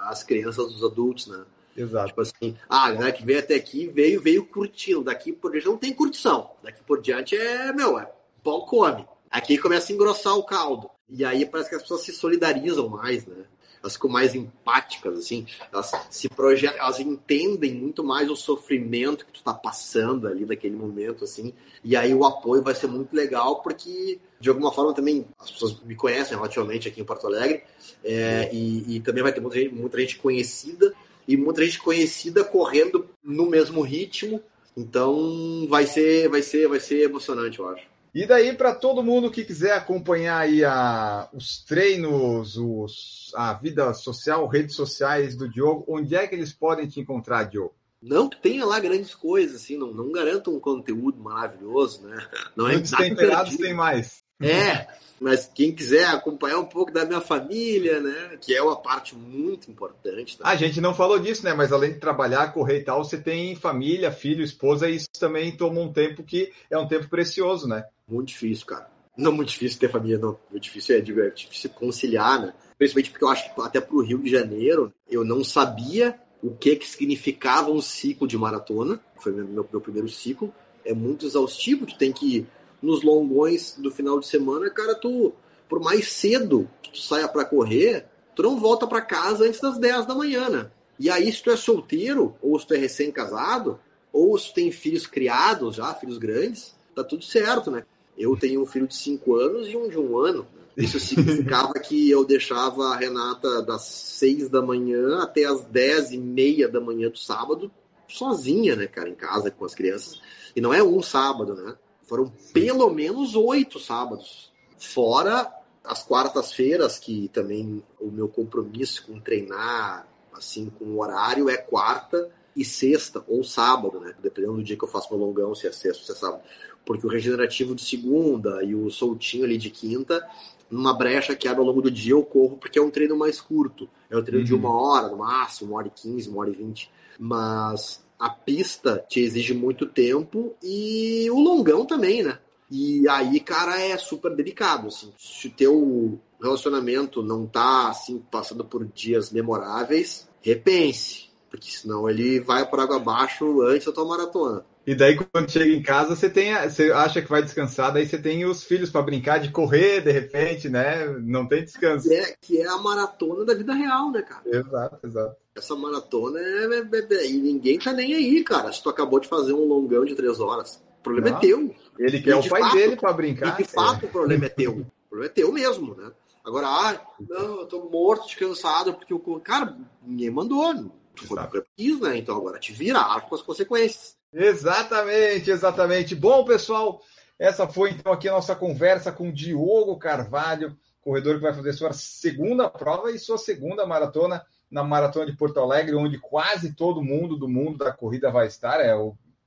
as 0.04 0.24
crianças 0.24 0.72
dos 0.72 0.84
adultos, 0.84 1.28
né? 1.28 1.44
Exato. 1.76 2.10
Tipo 2.10 2.22
assim, 2.22 2.58
ah, 2.68 2.86
a 2.88 2.92
galera 2.92 3.12
que 3.12 3.26
veio 3.26 3.40
até 3.40 3.56
aqui 3.56 3.88
veio, 3.88 4.22
veio 4.22 4.46
curtindo. 4.46 5.04
Daqui 5.04 5.32
por 5.32 5.52
diante 5.52 5.68
não 5.68 5.78
tem 5.78 5.94
curtição. 5.94 6.52
Daqui 6.62 6.82
por 6.84 7.02
diante 7.02 7.38
é, 7.38 7.72
meu, 7.72 7.98
é 7.98 8.12
pão 8.44 8.62
come. 8.62 9.06
Aqui 9.32 9.58
começa 9.58 9.92
a 9.92 9.96
engrossar 9.96 10.36
o 10.36 10.44
caldo. 10.44 10.90
E 11.10 11.24
aí 11.24 11.46
parece 11.46 11.70
que 11.70 11.76
as 11.76 11.82
pessoas 11.82 12.02
se 12.02 12.12
solidarizam 12.12 12.90
mais, 12.90 13.26
né? 13.26 13.46
Elas 13.82 13.94
ficam 13.94 14.10
mais 14.10 14.36
empáticas, 14.36 15.18
assim, 15.18 15.46
elas 15.72 15.92
se 16.10 16.30
projetam, 16.30 16.80
elas 16.80 17.00
entendem 17.00 17.74
muito 17.74 18.04
mais 18.04 18.30
o 18.30 18.36
sofrimento 18.36 19.26
que 19.26 19.32
tu 19.32 19.44
tá 19.44 19.54
passando 19.54 20.28
ali 20.28 20.46
naquele 20.46 20.76
momento, 20.76 21.24
assim, 21.24 21.54
e 21.84 21.96
aí 21.96 22.14
o 22.14 22.26
apoio 22.26 22.62
vai 22.62 22.76
ser 22.76 22.88
muito 22.88 23.16
legal, 23.16 23.62
porque 23.62 24.20
de 24.40 24.50
alguma 24.50 24.72
forma 24.72 24.94
também 24.94 25.26
as 25.40 25.52
pessoas 25.52 25.80
me 25.82 25.96
conhecem 25.96 26.36
relativamente 26.36 26.88
aqui 26.88 27.02
em 27.02 27.06
Porto 27.06 27.28
Alegre, 27.28 27.64
é, 28.04 28.50
e, 28.54 28.98
e, 28.98 29.00
também 29.00 29.24
vai 29.24 29.34
ter 29.34 29.42
muita 29.42 29.58
gente, 29.58 29.74
muita 29.74 30.00
gente 30.00 30.18
conhecida, 30.18 30.94
e 31.28 31.38
muita 31.38 31.64
gente 31.64 31.80
conhecida 31.80 32.44
correndo 32.44 33.08
no 33.24 33.46
mesmo 33.46 33.82
ritmo, 33.82 34.42
então 34.76 35.68
vai 35.70 35.86
ser, 35.86 36.28
vai 36.28 36.42
ser, 36.42 36.68
vai 36.68 36.80
ser 36.80 37.04
emocionante, 37.04 37.60
eu 37.60 37.68
acho. 37.70 37.89
E 38.14 38.26
daí, 38.26 38.54
para 38.54 38.74
todo 38.74 39.04
mundo 39.04 39.30
que 39.30 39.46
quiser 39.46 39.74
acompanhar 39.74 40.40
aí 40.40 40.64
a, 40.64 41.30
os 41.34 41.64
treinos, 41.64 42.58
os, 42.58 43.32
a 43.36 43.54
vida 43.54 43.94
social, 43.94 44.48
redes 44.48 44.76
sociais 44.76 45.36
do 45.36 45.48
Diogo, 45.48 45.86
onde 45.88 46.16
é 46.16 46.28
que 46.28 46.36
eles 46.36 46.52
podem 46.52 46.88
te 46.88 47.00
encontrar, 47.00 47.44
Diogo? 47.44 47.74
Não 48.02 48.30
que 48.30 48.42
tenha 48.42 48.66
lá 48.66 48.80
grandes 48.80 49.14
coisas, 49.14 49.62
assim, 49.62 49.78
não, 49.78 49.94
não 49.94 50.12
garanto 50.12 50.56
um 50.56 50.60
conteúdo 50.60 51.20
maravilhoso, 51.22 52.08
né? 52.08 52.26
Não 52.56 52.68
é 52.68 52.74
Muitos 52.74 52.92
temperados 52.92 53.58
tem 53.58 53.74
mais. 53.74 54.24
É, 54.42 54.88
mas 55.20 55.52
quem 55.54 55.74
quiser 55.74 56.06
acompanhar 56.06 56.60
um 56.60 56.66
pouco 56.66 56.94
da 56.94 57.06
minha 57.06 57.20
família, 57.20 58.00
né? 58.00 58.38
Que 58.40 58.56
é 58.56 58.62
uma 58.62 58.78
parte 58.78 59.14
muito 59.16 59.70
importante. 59.70 60.38
Tá? 60.38 60.48
A 60.48 60.56
gente 60.56 60.80
não 60.80 60.94
falou 60.94 61.20
disso, 61.20 61.44
né? 61.44 61.54
Mas 61.54 61.74
além 61.74 61.92
de 61.92 62.00
trabalhar, 62.00 62.54
correr 62.54 62.80
e 62.80 62.84
tal, 62.84 63.04
você 63.04 63.18
tem 63.18 63.54
família, 63.56 64.12
filho, 64.14 64.44
esposa, 64.44 64.90
e 64.90 64.96
isso 64.96 65.10
também 65.20 65.56
toma 65.56 65.82
um 65.82 65.92
tempo 65.92 66.24
que 66.24 66.54
é 66.70 66.78
um 66.78 66.88
tempo 66.88 67.10
precioso, 67.10 67.68
né? 67.68 67.84
Muito 68.10 68.30
difícil, 68.30 68.66
cara. 68.66 68.90
Não 69.18 69.32
muito 69.32 69.50
difícil 69.50 69.80
ter 69.80 69.90
família, 69.90 70.18
não. 70.18 70.40
Muito 70.50 70.64
difícil 70.64 70.96
é, 70.96 71.00
é 71.00 71.30
difícil 71.30 71.70
conciliar, 71.72 72.42
né? 72.42 72.54
Principalmente 72.78 73.12
porque 73.12 73.24
eu 73.24 73.30
acho 73.30 73.54
que 73.54 73.62
até 73.62 73.82
pro 73.82 74.02
Rio 74.02 74.20
de 74.20 74.32
Janeiro 74.32 74.94
eu 75.10 75.26
não 75.26 75.44
sabia 75.44 76.18
o 76.42 76.52
que 76.52 76.76
que 76.78 76.88
significava 76.88 77.70
um 77.70 77.82
ciclo 77.82 78.28
de 78.28 78.38
maratona. 78.38 79.00
Foi 79.18 79.32
meu, 79.32 79.46
meu, 79.46 79.70
meu 79.70 79.82
primeiro 79.82 80.08
ciclo. 80.08 80.54
É 80.86 80.94
muito 80.94 81.26
exaustivo, 81.26 81.86
tu 81.86 81.98
tem 81.98 82.14
que 82.14 82.48
nos 82.82 83.04
longões 83.04 83.76
do 83.78 83.92
final 83.92 84.20
de 84.20 84.28
semana, 84.28 84.70
cara, 84.70 84.96
tu, 84.96 85.34
por 85.68 85.82
mais 85.82 86.12
cedo 86.14 86.70
que 86.82 86.92
tu 86.92 87.00
saia 87.00 87.28
para 87.28 87.44
correr, 87.44 88.06
tu 88.34 88.42
não 88.42 88.58
volta 88.58 88.88
para 88.88 89.02
casa 89.02 89.46
antes 89.46 89.60
das 89.60 89.78
10 89.78 90.06
da 90.06 90.16
manhã, 90.16 90.50
né? 90.50 90.72
E 90.98 91.10
aí, 91.10 91.32
se 91.32 91.44
tu 91.44 91.52
é 91.52 91.58
solteiro, 91.58 92.36
ou 92.42 92.58
se 92.60 92.68
tu 92.68 92.74
é 92.74 92.78
recém-casado, 92.78 93.80
ou 94.12 94.38
se 94.38 94.50
tu 94.50 94.56
tem 94.56 94.72
filhos 94.72 95.06
criados 95.06 95.76
já, 95.76 95.94
filhos 95.94 96.18
grandes, 96.18 96.76
tá 96.96 97.04
tudo 97.04 97.24
certo, 97.24 97.70
né? 97.72 97.86
Eu 98.20 98.36
tenho 98.36 98.62
um 98.62 98.66
filho 98.66 98.88
de 98.88 98.96
5 98.96 99.36
anos 99.36 99.68
e 99.70 99.78
um 99.78 99.88
de 99.88 99.98
um 99.98 100.18
ano. 100.18 100.46
Isso 100.76 101.00
significava 101.00 101.74
que 101.74 102.10
eu 102.10 102.26
deixava 102.26 102.90
a 102.90 102.96
Renata 102.96 103.62
das 103.62 103.84
6 103.84 104.50
da 104.50 104.62
manhã 104.62 105.20
até 105.20 105.46
as 105.46 105.64
10 105.64 106.12
e 106.12 106.18
meia 106.18 106.68
da 106.68 106.82
manhã 106.82 107.10
do 107.10 107.18
sábado 107.18 107.72
sozinha, 108.08 108.76
né, 108.76 108.88
cara, 108.88 109.10
em 109.10 109.16
casa 109.16 109.52
com 109.52 109.66
as 109.66 109.76
crianças. 109.76 110.20
E 110.56 110.62
não 110.62 110.74
é 110.74 110.84
um 110.84 111.02
sábado, 111.02 111.54
né? 111.54 111.76
Foram 112.04 112.32
pelo 112.54 112.90
menos 112.90 113.36
oito 113.36 113.80
sábados. 113.80 114.52
Fora 114.78 115.54
as 115.84 116.04
quartas-feiras, 116.04 116.98
que 116.98 117.30
também 117.30 117.84
o 118.00 118.08
meu 118.08 118.28
compromisso 118.28 119.06
com 119.06 119.20
treinar, 119.20 120.08
assim, 120.34 120.70
com 120.70 120.86
o 120.86 121.00
horário 121.00 121.50
é 121.50 121.58
quarta 121.58 122.30
e 122.56 122.66
sexta 122.66 123.24
ou 123.28 123.44
sábado, 123.44 124.00
né? 124.00 124.16
Dependendo 124.22 124.56
do 124.56 124.64
dia 124.64 124.78
que 124.78 124.84
eu 124.84 124.88
faço 124.90 125.14
meu 125.16 125.26
longão, 125.26 125.54
se 125.54 125.68
é 125.68 125.72
sexta 125.72 126.02
ou 126.02 126.06
se 126.06 126.12
é 126.12 126.16
sábado. 126.16 126.44
Porque 126.86 127.06
o 127.06 127.10
regenerativo 127.10 127.76
de 127.76 127.84
segunda 127.84 128.64
e 128.64 128.74
o 128.74 128.90
soltinho 128.90 129.46
ali 129.46 129.58
de 129.58 129.70
quinta, 129.70 130.28
numa 130.70 130.94
brecha 130.94 131.36
que 131.36 131.48
abre 131.48 131.62
ao 131.62 131.68
longo 131.68 131.82
do 131.82 131.92
dia, 131.92 132.14
eu 132.14 132.24
corro 132.24 132.58
porque 132.58 132.80
é 132.80 132.82
um 132.82 132.90
treino 132.90 133.16
mais 133.16 133.40
curto. 133.40 133.90
É 134.10 134.18
um 134.18 134.24
treino 134.24 134.42
uhum. 134.42 134.46
de 134.46 134.56
uma 134.56 134.72
hora, 134.72 135.10
no 135.10 135.18
máximo, 135.18 135.72
uma 135.72 135.80
hora 135.80 135.88
e 135.88 135.92
quinze, 135.92 136.30
uma 136.30 136.42
hora 136.42 136.50
e 136.50 136.56
vinte. 136.56 136.92
Mas 137.20 138.04
a 138.18 138.30
pista 138.30 139.04
te 139.08 139.20
exige 139.20 139.54
muito 139.54 139.86
tempo 139.86 140.56
e 140.64 141.30
o 141.32 141.40
longão 141.40 141.86
também, 141.86 142.24
né? 142.24 142.40
E 142.72 143.08
aí, 143.10 143.40
cara, 143.40 143.80
é 143.80 143.98
super 143.98 144.36
delicado, 144.36 144.88
assim. 144.88 145.12
Se 145.18 145.48
o 145.48 145.52
teu 145.52 146.20
relacionamento 146.42 147.24
não 147.24 147.48
tá, 147.48 147.90
assim, 147.90 148.22
passando 148.32 148.64
por 148.64 148.86
dias 148.86 149.32
memoráveis, 149.32 150.30
repense. 150.42 151.30
Porque 151.50 151.72
senão 151.72 152.08
ele 152.08 152.40
vai 152.40 152.70
por 152.70 152.80
água 152.80 152.98
abaixo 152.98 153.62
antes 153.64 153.88
da 153.88 153.92
tua 153.92 154.06
maratona. 154.06 154.64
E 154.88 154.96
daí, 154.96 155.16
quando 155.16 155.52
chega 155.52 155.72
em 155.72 155.84
casa, 155.84 156.16
você 156.16 156.30
tem, 156.30 156.54
você 156.68 156.92
acha 156.92 157.22
que 157.22 157.30
vai 157.30 157.44
descansar, 157.44 157.94
daí 157.94 158.08
você 158.08 158.18
tem 158.18 158.46
os 158.46 158.64
filhos 158.64 158.90
para 158.90 159.02
brincar 159.02 159.40
de 159.40 159.52
correr, 159.52 160.02
de 160.02 160.12
repente, 160.12 160.68
né? 160.68 161.06
Não 161.22 161.48
tem 161.48 161.64
descanso. 161.64 162.08
Que 162.08 162.16
é, 162.16 162.36
que 162.42 162.62
é 162.62 162.68
a 162.68 162.78
maratona 162.78 163.46
da 163.46 163.54
vida 163.54 163.74
real, 163.74 164.12
né, 164.12 164.22
cara? 164.22 164.42
Exato, 164.46 165.00
exato. 165.06 165.36
Essa 165.56 165.76
maratona 165.76 166.40
é, 166.40 166.80
é, 166.80 167.16
é, 167.16 167.28
E 167.28 167.38
ninguém 167.38 167.78
tá 167.78 167.94
nem 167.94 168.14
aí, 168.14 168.44
cara. 168.44 168.72
Se 168.72 168.82
tu 168.82 168.90
acabou 168.90 169.20
de 169.20 169.28
fazer 169.28 169.54
um 169.54 169.66
longão 169.66 170.06
de 170.06 170.16
três 170.16 170.40
horas, 170.40 170.82
o 171.00 171.04
problema 171.04 171.30
Não. 171.30 171.38
é 171.38 171.40
teu. 171.40 171.76
Ele 172.00 172.22
quer 172.22 172.36
o 172.36 172.50
pai 172.50 172.62
fato, 172.62 172.76
dele 172.76 172.96
para 172.96 173.14
brincar. 173.14 173.60
E 173.60 173.64
de 173.64 173.70
fato, 173.70 174.06
é. 174.06 174.08
o 174.08 174.12
problema 174.12 174.46
é 174.46 174.50
teu. 174.50 174.72
O 174.72 175.10
problema 175.10 175.32
é 175.32 175.34
teu 175.34 175.52
mesmo, 175.52 175.96
né? 175.96 176.12
Agora, 176.44 176.68
ah, 176.68 177.02
não, 177.30 177.60
eu 177.60 177.66
tô 177.68 177.90
morto, 177.90 178.26
descansado, 178.26 178.94
porque 178.94 179.14
o. 179.14 179.20
Cara, 179.40 179.78
ninguém 180.02 180.32
mandou. 180.32 180.74
Tu 181.20 181.28
foi 181.28 181.38
porque 181.44 181.68
quis, 181.76 182.00
né? 182.00 182.18
Então 182.18 182.38
agora 182.38 182.60
te 182.60 182.72
vira, 182.72 183.04
com 183.22 183.36
as 183.36 183.42
consequências. 183.42 184.16
Exatamente, 184.34 185.52
exatamente. 185.52 186.16
Bom, 186.16 186.46
pessoal, 186.46 187.02
essa 187.38 187.68
foi 187.68 187.92
então 187.92 188.14
aqui 188.14 188.30
a 188.30 188.34
nossa 188.34 188.56
conversa 188.56 189.12
com 189.12 189.32
Diogo 189.32 189.98
Carvalho, 189.98 190.78
corredor 191.02 191.36
que 191.36 191.44
vai 191.44 191.54
fazer 191.54 191.74
sua 191.74 191.94
segunda 191.94 192.70
prova 192.70 193.12
e 193.12 193.20
sua 193.20 193.38
segunda 193.38 193.86
maratona 193.86 194.46
na 194.70 194.84
Maratona 194.84 195.26
de 195.26 195.36
Porto 195.36 195.60
Alegre, 195.60 195.96
onde 195.96 196.20
quase 196.20 196.76
todo 196.76 197.04
mundo 197.04 197.36
do 197.36 197.50
mundo 197.50 197.80
da 197.80 197.92
corrida 197.92 198.30
vai 198.30 198.48
estar. 198.48 198.80
É, 198.80 198.94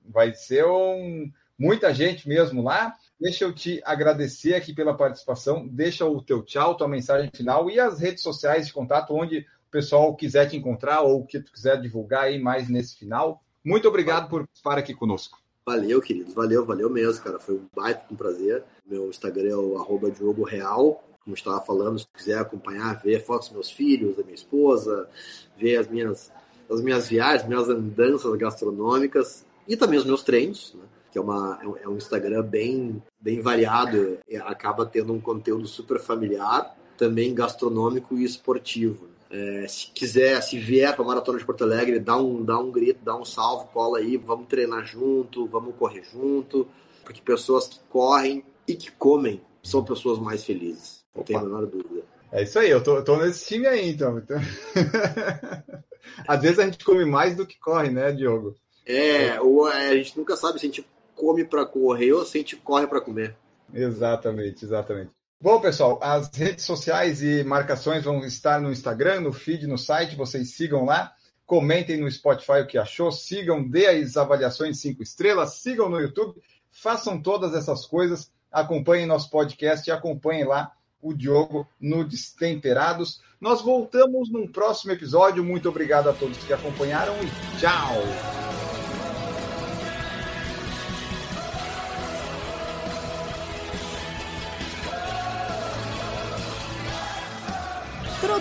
vai 0.04 0.34
ser 0.34 0.66
um, 0.66 1.30
muita 1.56 1.94
gente 1.94 2.28
mesmo 2.28 2.62
lá. 2.62 2.92
Deixa 3.20 3.44
eu 3.44 3.52
te 3.52 3.80
agradecer 3.84 4.54
aqui 4.54 4.74
pela 4.74 4.96
participação. 4.96 5.66
Deixa 5.68 6.04
o 6.04 6.20
teu 6.20 6.42
tchau, 6.42 6.76
tua 6.76 6.88
mensagem 6.88 7.30
final 7.32 7.70
e 7.70 7.78
as 7.78 8.00
redes 8.00 8.22
sociais 8.22 8.66
de 8.66 8.72
contato, 8.72 9.14
onde 9.14 9.46
pessoal 9.72 10.14
quiser 10.14 10.48
te 10.48 10.56
encontrar 10.56 11.00
ou 11.00 11.24
que 11.24 11.40
tu 11.40 11.50
quiser 11.50 11.80
divulgar 11.80 12.24
aí 12.24 12.38
mais 12.38 12.68
nesse 12.68 12.96
final. 12.96 13.42
Muito 13.64 13.88
obrigado 13.88 14.28
por 14.28 14.46
estar 14.54 14.78
aqui 14.78 14.94
conosco. 14.94 15.38
Valeu, 15.66 16.00
queridos. 16.00 16.34
Valeu, 16.34 16.64
valeu 16.64 16.90
mesmo, 16.90 17.22
cara. 17.24 17.38
Foi 17.38 17.54
um 17.54 17.66
baita, 17.74 18.04
um 18.10 18.16
prazer. 18.16 18.62
Meu 18.84 19.08
Instagram 19.08 19.50
é 19.50 19.56
o 19.56 19.78
arroba 19.78 20.10
Diogo 20.10 20.44
Real 20.44 21.02
como 21.24 21.36
estava 21.36 21.60
falando, 21.60 21.98
se 21.98 22.06
quiser 22.14 22.38
acompanhar, 22.38 23.00
ver 23.00 23.24
fotos 23.24 23.48
dos 23.48 23.54
meus 23.54 23.70
filhos, 23.70 24.16
da 24.16 24.22
minha 24.22 24.34
esposa, 24.34 25.08
ver 25.56 25.76
as 25.76 25.88
minhas, 25.88 26.32
as 26.70 26.80
minhas 26.80 27.08
viagens, 27.08 27.48
minhas 27.48 27.68
andanças 27.68 28.34
gastronômicas 28.36 29.44
e 29.66 29.76
também 29.76 29.98
os 29.98 30.04
meus 30.04 30.22
treinos, 30.22 30.74
né? 30.74 30.84
que 31.10 31.18
é, 31.18 31.20
uma, 31.20 31.60
é 31.82 31.88
um 31.88 31.96
Instagram 31.96 32.42
bem, 32.42 33.02
bem 33.20 33.40
variado, 33.40 34.18
acaba 34.44 34.86
tendo 34.86 35.12
um 35.12 35.20
conteúdo 35.20 35.66
super 35.68 36.00
familiar, 36.00 36.74
também 36.96 37.34
gastronômico 37.34 38.16
e 38.16 38.24
esportivo. 38.24 39.11
É, 39.32 39.66
se 39.66 39.86
quiser, 39.92 40.42
se 40.42 40.58
vier 40.58 40.94
para 40.94 41.02
a 41.02 41.08
Maratona 41.08 41.38
de 41.38 41.44
Porto 41.46 41.64
Alegre, 41.64 41.98
dá 41.98 42.18
um, 42.18 42.44
dá 42.44 42.58
um 42.58 42.70
grito, 42.70 43.02
dá 43.02 43.16
um 43.16 43.24
salve, 43.24 43.66
cola 43.72 43.98
aí, 43.98 44.18
vamos 44.18 44.46
treinar 44.46 44.84
junto, 44.84 45.46
vamos 45.46 45.74
correr 45.76 46.04
junto, 46.04 46.68
porque 47.02 47.22
pessoas 47.22 47.66
que 47.66 47.80
correm 47.88 48.44
e 48.68 48.74
que 48.74 48.92
comem 48.92 49.40
são 49.62 49.82
pessoas 49.82 50.18
mais 50.18 50.44
felizes. 50.44 51.02
Não 51.16 51.24
tenho 51.24 51.38
a 51.38 51.42
menor 51.44 51.66
dúvida. 51.66 52.02
É 52.30 52.42
isso 52.42 52.58
aí, 52.58 52.68
eu 52.68 52.82
tô, 52.82 52.96
eu 52.96 53.04
tô 53.04 53.16
nesse 53.16 53.46
time 53.46 53.66
aí, 53.66 53.88
então. 53.88 54.18
então... 54.18 54.36
Às 56.28 56.42
vezes 56.42 56.58
a 56.58 56.64
gente 56.64 56.84
come 56.84 57.06
mais 57.06 57.34
do 57.34 57.46
que 57.46 57.58
corre, 57.58 57.90
né, 57.90 58.12
Diogo? 58.12 58.54
É, 58.84 59.40
ou 59.40 59.66
é, 59.66 59.88
a 59.88 59.96
gente 59.96 60.18
nunca 60.18 60.36
sabe 60.36 60.58
se 60.58 60.66
a 60.66 60.68
gente 60.68 60.86
come 61.14 61.42
para 61.44 61.64
correr 61.64 62.12
ou 62.12 62.24
se 62.24 62.36
a 62.36 62.40
gente 62.40 62.56
corre 62.56 62.86
para 62.86 63.00
comer. 63.00 63.34
Exatamente, 63.72 64.64
exatamente. 64.64 65.10
Bom, 65.42 65.60
pessoal, 65.60 65.98
as 66.00 66.30
redes 66.32 66.64
sociais 66.64 67.20
e 67.20 67.42
marcações 67.42 68.04
vão 68.04 68.24
estar 68.24 68.60
no 68.60 68.70
Instagram, 68.70 69.22
no 69.22 69.32
feed, 69.32 69.66
no 69.66 69.76
site, 69.76 70.14
vocês 70.14 70.54
sigam 70.54 70.84
lá, 70.84 71.12
comentem 71.44 72.00
no 72.00 72.08
Spotify 72.08 72.60
o 72.60 72.66
que 72.68 72.78
achou, 72.78 73.10
sigam, 73.10 73.68
dê 73.68 73.88
as 73.88 74.16
avaliações 74.16 74.78
cinco 74.78 75.02
estrelas, 75.02 75.54
sigam 75.54 75.88
no 75.88 75.98
YouTube, 75.98 76.40
façam 76.70 77.20
todas 77.20 77.56
essas 77.56 77.84
coisas, 77.84 78.30
acompanhem 78.52 79.04
nosso 79.04 79.28
podcast 79.30 79.90
e 79.90 79.92
acompanhem 79.92 80.44
lá 80.44 80.70
o 81.00 81.12
Diogo 81.12 81.66
no 81.80 82.04
Destemperados. 82.04 83.20
Nós 83.40 83.60
voltamos 83.60 84.30
num 84.30 84.46
próximo 84.46 84.92
episódio. 84.92 85.42
Muito 85.42 85.68
obrigado 85.68 86.08
a 86.08 86.12
todos 86.12 86.38
que 86.38 86.52
acompanharam 86.52 87.14
e 87.16 87.58
tchau! 87.58 88.41